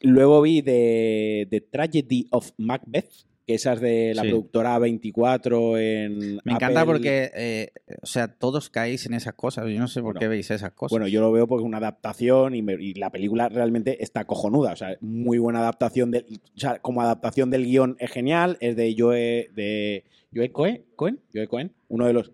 Luego 0.00 0.40
vi 0.42 0.62
The, 0.62 1.48
The 1.50 1.60
Tragedy 1.62 2.28
of 2.30 2.52
Macbeth, 2.56 3.10
que 3.44 3.54
esa 3.54 3.72
es 3.72 3.80
de 3.80 4.12
la 4.14 4.22
Sí. 4.22 4.28
productora 4.28 4.78
24 4.78 5.76
en. 5.78 6.36
Me 6.44 6.52
encanta 6.52 6.84
porque, 6.86 7.30
eh, 7.34 7.70
o 8.02 8.06
sea, 8.06 8.28
todos 8.28 8.70
caéis 8.70 9.06
en 9.06 9.14
esas 9.14 9.34
cosas. 9.34 9.66
Yo 9.68 9.78
no 9.80 9.88
sé 9.88 10.00
por 10.00 10.12
Bueno, 10.12 10.20
qué 10.20 10.28
veis 10.28 10.50
esas 10.52 10.70
cosas. 10.72 10.90
Bueno, 10.92 11.08
yo 11.08 11.20
lo 11.20 11.32
veo 11.32 11.48
porque 11.48 11.62
es 11.64 11.66
una 11.66 11.78
adaptación 11.78 12.54
y, 12.54 12.62
me- 12.62 12.74
y 12.80 12.94
la 12.94 13.10
película 13.10 13.48
realmente 13.48 14.00
está 14.02 14.24
cojonuda. 14.24 14.72
O 14.72 14.76
sea, 14.76 14.96
muy 15.00 15.38
buena 15.38 15.60
adaptación. 15.60 16.10
Del, 16.12 16.26
o 16.54 16.58
sea, 16.60 16.78
como 16.78 17.02
adaptación 17.02 17.50
del 17.50 17.64
guion 17.64 17.96
es 17.98 18.10
genial. 18.12 18.56
Es 18.60 18.76
de 18.76 18.94
Joe, 18.96 19.50
de 19.52 20.04
Joe 20.32 20.52
Cohen, 20.52 20.84
Cohen, 20.94 21.18
Joe 21.34 21.48
Cohen, 21.48 21.72
uno 21.88 22.06
de 22.06 22.12
los, 22.12 22.30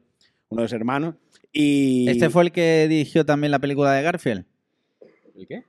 uno 0.50 0.60
de 0.60 0.64
los 0.64 0.72
hermanos. 0.74 1.14
Y 1.56 2.10
Este 2.10 2.30
fue 2.30 2.42
el 2.42 2.52
que 2.52 2.88
dirigió 2.88 3.24
también 3.24 3.52
la 3.52 3.60
película 3.60 3.92
de 3.92 4.02
Garfield. 4.02 4.44
¿El 5.36 5.46
qué? 5.46 5.62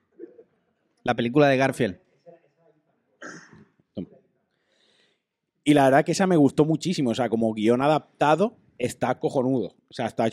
La 1.03 1.15
película 1.15 1.47
de 1.47 1.57
Garfield. 1.57 1.99
Y 5.63 5.73
la 5.75 5.85
verdad 5.85 6.03
que 6.03 6.13
esa 6.13 6.25
me 6.25 6.37
gustó 6.37 6.65
muchísimo. 6.65 7.11
O 7.11 7.15
sea, 7.15 7.29
como 7.29 7.53
guion 7.53 7.83
adaptado, 7.83 8.57
está 8.79 9.19
cojonudo. 9.19 9.75
O 9.87 9.93
sea, 9.93 10.07
está, 10.07 10.27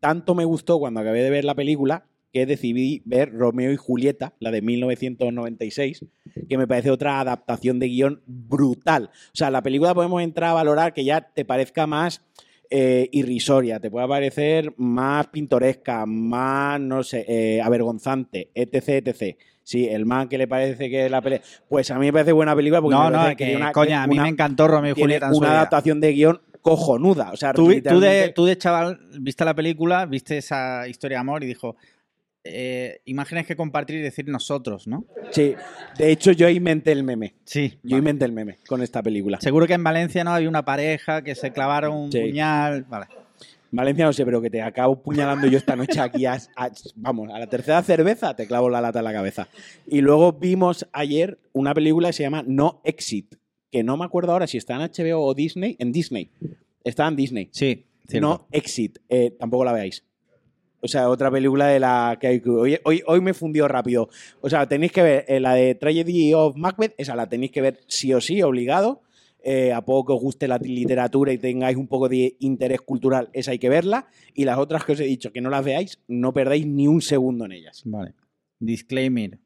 tanto 0.00 0.34
me 0.34 0.44
gustó 0.44 0.80
cuando 0.80 1.00
acabé 1.00 1.22
de 1.22 1.30
ver 1.30 1.44
la 1.44 1.54
película 1.54 2.06
que 2.32 2.46
decidí 2.46 3.02
ver 3.04 3.32
Romeo 3.32 3.72
y 3.72 3.76
Julieta, 3.76 4.34
la 4.40 4.50
de 4.50 4.62
1996, 4.62 6.04
que 6.48 6.58
me 6.58 6.66
parece 6.66 6.90
otra 6.90 7.20
adaptación 7.20 7.78
de 7.78 7.88
guion 7.88 8.22
brutal. 8.26 9.10
O 9.12 9.34
sea, 9.34 9.50
la 9.50 9.62
película 9.62 9.94
podemos 9.94 10.22
entrar 10.22 10.50
a 10.50 10.54
valorar 10.54 10.94
que 10.94 11.04
ya 11.04 11.20
te 11.20 11.44
parezca 11.44 11.86
más 11.86 12.22
eh, 12.70 13.08
irrisoria, 13.12 13.80
te 13.80 13.90
pueda 13.90 14.06
parecer 14.06 14.72
más 14.76 15.26
pintoresca, 15.26 16.06
más, 16.06 16.80
no 16.80 17.02
sé, 17.02 17.24
eh, 17.28 17.60
avergonzante, 17.60 18.50
etc, 18.54 19.06
etc. 19.06 19.36
Sí, 19.62 19.86
el 19.88 20.06
man 20.06 20.28
que 20.28 20.38
le 20.38 20.48
parece 20.48 20.88
que 20.88 21.08
la 21.10 21.20
pelea... 21.20 21.40
Pues 21.68 21.90
a 21.90 21.98
mí 21.98 22.06
me 22.06 22.12
parece 22.12 22.32
buena 22.32 22.54
película 22.56 22.80
porque 22.80 22.96
No, 22.96 23.10
me 23.10 23.16
no, 23.16 23.28
que, 23.30 23.36
tiene 23.36 23.56
una- 23.56 23.72
coña, 23.72 24.02
a 24.02 24.06
mí 24.06 24.14
una- 24.14 24.22
me 24.24 24.28
encantó 24.30 24.66
Romeo 24.68 24.94
y 24.96 25.00
Julieta 25.00 25.30
una 25.32 25.50
adaptación 25.52 26.00
de 26.00 26.12
guion 26.12 26.40
cojonuda. 26.62 27.30
O 27.32 27.36
sea, 27.36 27.52
Tú, 27.52 27.66
tú 27.82 28.00
de, 28.00 28.32
tú 28.34 28.44
de 28.46 28.56
chaval 28.58 28.98
viste 29.20 29.44
la 29.44 29.54
película, 29.54 30.06
viste 30.06 30.38
esa 30.38 30.86
historia 30.88 31.16
de 31.18 31.20
amor 31.20 31.42
y 31.44 31.46
dijo, 31.46 31.76
eh, 32.44 33.00
imágenes 33.04 33.46
que 33.46 33.56
compartir 33.56 33.96
y 33.96 34.00
decir 34.00 34.28
nosotros, 34.28 34.86
¿no? 34.86 35.04
Sí, 35.30 35.54
de 35.98 36.10
hecho 36.10 36.32
yo 36.32 36.48
inventé 36.48 36.92
el 36.92 37.04
meme. 37.04 37.34
Sí. 37.44 37.78
Yo 37.82 37.96
inventé 37.98 38.24
el 38.24 38.32
meme 38.32 38.58
con 38.66 38.82
esta 38.82 39.02
película. 39.02 39.38
Seguro 39.40 39.66
que 39.66 39.74
en 39.74 39.84
Valencia 39.84 40.24
no 40.24 40.30
había 40.32 40.48
una 40.48 40.64
pareja 40.64 41.22
que 41.22 41.34
se 41.34 41.52
clavaron 41.52 41.94
un 41.96 42.12
Sí. 42.12 42.20
puñal. 42.20 42.84
Vale. 42.84 43.06
Valencia 43.72 44.04
no 44.04 44.12
sé, 44.12 44.24
pero 44.24 44.40
que 44.42 44.50
te 44.50 44.60
acabo 44.62 45.00
puñalando 45.00 45.46
yo 45.46 45.56
esta 45.58 45.76
noche 45.76 46.00
aquí. 46.00 46.26
a- 46.26 46.38
a- 46.56 46.70
vamos, 46.96 47.30
a 47.32 47.38
la 47.38 47.46
tercera 47.46 47.82
cerveza 47.82 48.34
te 48.34 48.46
clavo 48.46 48.68
la 48.68 48.80
lata 48.80 48.98
en 48.98 49.04
la 49.04 49.12
cabeza. 49.12 49.48
Y 49.86 50.00
luego 50.00 50.32
vimos 50.32 50.88
ayer 50.92 51.38
una 51.52 51.72
película 51.74 52.08
que 52.08 52.14
se 52.14 52.22
llama 52.24 52.42
No 52.46 52.80
Exit, 52.84 53.36
que 53.70 53.84
no 53.84 53.96
me 53.96 54.04
acuerdo 54.04 54.32
ahora 54.32 54.46
si 54.48 54.56
está 54.58 54.74
en 54.74 54.80
HBO 54.82 55.20
o 55.24 55.34
Disney. 55.34 55.76
En 55.78 55.92
Disney. 55.92 56.30
Está 56.82 57.06
en 57.06 57.14
Disney. 57.14 57.48
Sí, 57.52 57.84
cierto. 58.08 58.26
No 58.28 58.48
Exit. 58.50 58.98
Eh, 59.08 59.36
tampoco 59.38 59.64
la 59.64 59.72
veáis. 59.72 60.02
O 60.82 60.88
sea, 60.88 61.08
otra 61.10 61.30
película 61.30 61.66
de 61.66 61.78
la 61.80 62.16
que 62.20 62.26
hay 62.26 62.40
que- 62.40 62.50
hoy, 62.50 62.78
hoy, 62.84 63.02
hoy 63.06 63.20
me 63.20 63.34
fundió 63.34 63.68
rápido. 63.68 64.08
O 64.40 64.48
sea, 64.48 64.66
tenéis 64.66 64.92
que 64.92 65.02
ver 65.02 65.24
eh, 65.28 65.40
la 65.40 65.54
de 65.54 65.74
Tragedy 65.74 66.32
of 66.34 66.56
Macbeth, 66.56 66.94
esa 66.98 67.14
la 67.14 67.28
tenéis 67.28 67.52
que 67.52 67.60
ver 67.60 67.80
sí 67.86 68.12
o 68.14 68.20
sí, 68.20 68.42
obligado. 68.42 69.02
Eh, 69.42 69.72
a 69.72 69.80
poco 69.82 70.06
que 70.08 70.12
os 70.16 70.20
guste 70.20 70.46
la 70.48 70.58
literatura 70.58 71.32
y 71.32 71.38
tengáis 71.38 71.76
un 71.76 71.86
poco 71.88 72.10
de 72.10 72.36
interés 72.40 72.82
cultural, 72.82 73.30
esa 73.32 73.52
hay 73.52 73.58
que 73.58 73.70
verla. 73.70 74.06
Y 74.34 74.44
las 74.44 74.58
otras 74.58 74.84
que 74.84 74.92
os 74.92 75.00
he 75.00 75.04
dicho 75.04 75.32
que 75.32 75.40
no 75.40 75.48
las 75.48 75.64
veáis, 75.64 75.98
no 76.08 76.32
perdáis 76.34 76.66
ni 76.66 76.86
un 76.88 77.00
segundo 77.00 77.46
en 77.46 77.52
ellas. 77.52 77.82
Vale. 77.86 78.12
Disclaimer. 78.58 79.38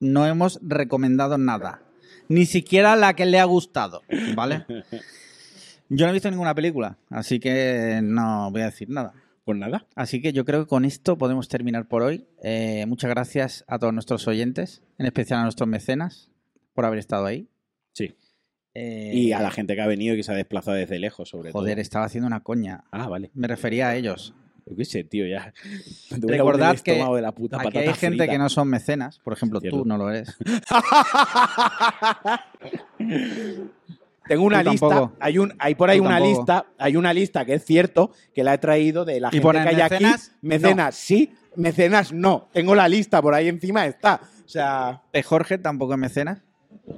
No 0.00 0.26
hemos 0.26 0.58
recomendado 0.62 1.36
nada. 1.38 1.82
Ni 2.28 2.46
siquiera 2.46 2.96
la 2.96 3.14
que 3.14 3.26
le 3.26 3.38
ha 3.38 3.44
gustado. 3.44 4.00
¿Vale? 4.34 4.64
Yo 5.90 6.06
no 6.06 6.10
he 6.10 6.14
visto 6.14 6.30
ninguna 6.30 6.54
película, 6.54 6.96
así 7.10 7.38
que 7.38 8.00
no 8.02 8.50
voy 8.50 8.62
a 8.62 8.66
decir 8.66 8.88
nada. 8.88 9.12
Pues 9.44 9.58
nada. 9.58 9.86
Así 9.94 10.22
que 10.22 10.32
yo 10.32 10.44
creo 10.44 10.64
que 10.64 10.68
con 10.68 10.84
esto 10.84 11.18
podemos 11.18 11.48
terminar 11.48 11.86
por 11.86 12.02
hoy. 12.02 12.26
Eh, 12.42 12.86
muchas 12.86 13.10
gracias 13.10 13.64
a 13.68 13.78
todos 13.78 13.92
nuestros 13.92 14.26
oyentes, 14.26 14.82
en 14.98 15.06
especial 15.06 15.40
a 15.40 15.42
nuestros 15.42 15.68
mecenas, 15.68 16.30
por 16.72 16.86
haber 16.86 16.98
estado 16.98 17.26
ahí. 17.26 17.48
Sí. 17.92 18.14
Eh, 18.74 19.10
Y 19.14 19.32
a 19.32 19.40
la 19.40 19.50
gente 19.50 19.74
que 19.76 19.82
ha 19.82 19.86
venido 19.86 20.14
y 20.14 20.16
que 20.16 20.22
se 20.22 20.32
ha 20.32 20.36
desplazado 20.36 20.76
desde 20.78 20.98
lejos, 20.98 21.28
sobre 21.28 21.52
Joder, 21.52 21.74
todo. 21.74 21.82
estaba 21.82 22.06
haciendo 22.06 22.26
una 22.26 22.40
coña. 22.40 22.84
Ah, 22.90 23.08
vale. 23.08 23.30
Me 23.34 23.46
refería 23.46 23.88
a 23.88 23.96
ellos. 23.96 24.34
Yo 24.66 24.76
qué 24.76 24.84
sé, 24.86 25.04
tío, 25.04 25.26
ya. 25.26 25.52
Recordad 26.10 26.78
que 26.78 26.92
de 26.94 27.20
la 27.22 27.32
puta 27.32 27.60
aquí 27.60 27.76
hay 27.76 27.88
gente 27.92 28.16
frita. 28.16 28.26
que 28.28 28.38
no 28.38 28.48
son 28.48 28.68
mecenas. 28.68 29.18
Por 29.18 29.34
ejemplo, 29.34 29.60
Cierto. 29.60 29.80
tú 29.80 29.84
no 29.84 29.98
lo 29.98 30.08
eres. 30.10 30.34
Tengo 34.26 34.44
una 34.44 34.62
Tú 34.64 34.70
lista, 34.70 34.88
tampoco. 34.88 35.16
hay 35.20 35.38
un, 35.38 35.52
hay 35.58 35.74
por 35.74 35.90
ahí 35.90 35.98
Tú 35.98 36.04
una 36.04 36.16
tampoco. 36.18 36.36
lista, 36.38 36.66
hay 36.78 36.96
una 36.96 37.12
lista 37.12 37.44
que 37.44 37.54
es 37.54 37.64
cierto 37.64 38.10
que 38.34 38.42
la 38.44 38.54
he 38.54 38.58
traído 38.58 39.04
de 39.04 39.20
la 39.20 39.28
¿Y 39.28 39.40
gente 39.40 39.52
que 39.52 39.58
hay 39.58 39.80
aquí. 39.80 39.94
mecenas? 40.04 40.32
Mecenas, 40.42 40.94
sí, 40.94 41.34
mecenas 41.56 42.12
no. 42.12 42.48
Tengo 42.52 42.74
la 42.74 42.88
lista, 42.88 43.20
por 43.20 43.34
ahí 43.34 43.48
encima 43.48 43.86
está. 43.86 44.20
O 44.44 44.48
sea, 44.48 45.02
¿De 45.12 45.22
Jorge 45.22 45.58
tampoco 45.58 45.92
es 45.94 45.98
mecenas? 45.98 46.42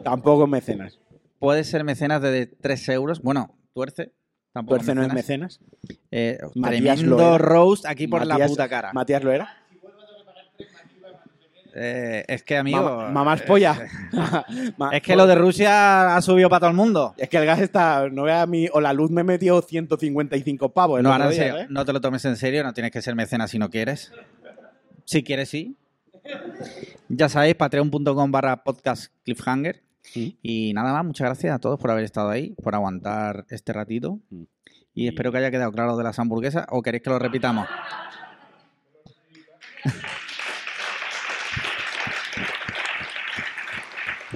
tampoco 0.03 0.47
mecenas. 0.47 0.99
Puede 1.39 1.65
ser 1.65 1.85
mecenas 1.85 2.23
de 2.23 2.47
3 2.47 2.89
euros. 2.91 3.21
Bueno, 3.23 3.55
tuerce. 3.75 4.13
Tampoco 4.53 4.77
Tuerce 4.79 4.95
no 4.95 5.03
es 5.03 5.13
mecenas. 5.13 5.61
Eh, 6.11 6.39
Matías 6.55 6.99
tremendo 7.01 7.37
roast 7.37 7.85
aquí 7.85 8.07
por 8.09 8.25
la 8.27 8.39
puta 8.47 8.69
cara. 8.71 8.91
Matías 8.95 9.23
lo 9.23 9.31
era. 9.31 9.55
Eh, 11.79 12.25
es 12.27 12.43
que, 12.43 12.57
amigo. 12.57 12.81
Mamá- 12.83 13.11
mamás 13.11 13.41
eh, 13.43 13.45
polla. 13.47 13.79
Ma- 14.79 14.91
Es 14.97 15.03
que 15.03 15.15
lo 15.15 15.27
de 15.27 15.35
Rusia 15.35 16.17
ha 16.17 16.23
subido 16.23 16.49
para 16.49 16.61
todo 16.61 16.71
el 16.71 16.77
mundo. 16.77 17.15
Es 17.19 17.29
que 17.29 17.37
el 17.37 17.45
gas 17.45 17.61
está. 17.61 18.09
No 18.09 18.23
vea 18.23 18.41
a 18.43 18.47
mí. 18.47 18.67
O 18.73 18.81
la 18.81 18.95
luz 18.95 19.11
me 19.11 19.23
metió 19.25 19.61
155 19.61 20.73
pavos. 20.73 21.03
No, 21.03 21.15
en 21.15 21.31
día, 21.31 21.61
¿eh? 21.63 21.67
no 21.69 21.85
te 21.85 21.93
lo 21.93 22.01
tomes 22.01 22.25
en 22.25 22.37
serio, 22.37 22.65
no 22.65 22.73
tienes 22.73 22.93
que 22.93 23.03
ser 23.03 23.15
mecenas 23.15 23.51
si 23.51 23.59
no 23.59 23.69
quieres. 23.69 24.11
Si 25.05 25.23
quieres, 25.23 25.51
sí. 25.51 25.77
Ya 27.11 27.29
sabéis, 27.29 27.57
patreon.com 27.57 28.33
barra 28.33 28.65
podcast 28.65 29.13
cliffhanger. 29.25 29.83
Y 30.15 30.73
nada 30.73 30.95
más, 30.95 31.05
muchas 31.05 31.27
gracias 31.27 31.55
a 31.55 31.59
todos 31.59 31.79
por 31.79 31.91
haber 31.91 32.05
estado 32.05 32.31
ahí, 32.31 32.55
por 32.63 32.75
aguantar 32.75 33.45
este 33.51 33.73
ratito. 33.75 34.19
Y 34.95 35.09
espero 35.09 35.31
que 35.31 35.39
haya 35.39 35.51
quedado 35.51 35.73
claro 35.73 35.95
de 35.97 36.05
las 36.05 36.19
hamburguesas 36.19 36.65
o 36.71 36.81
queréis 36.81 37.03
que 37.03 37.11
lo 37.11 37.19
repitamos. 37.19 37.69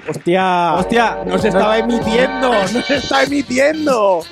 Hostia. 0.08 0.74
Hostia. 0.74 1.18
Nos 1.26 1.44
estaba 1.44 1.78
emitiendo. 1.78 2.52
Nos 2.52 2.90
está 2.90 3.22
emitiendo. 3.24 4.22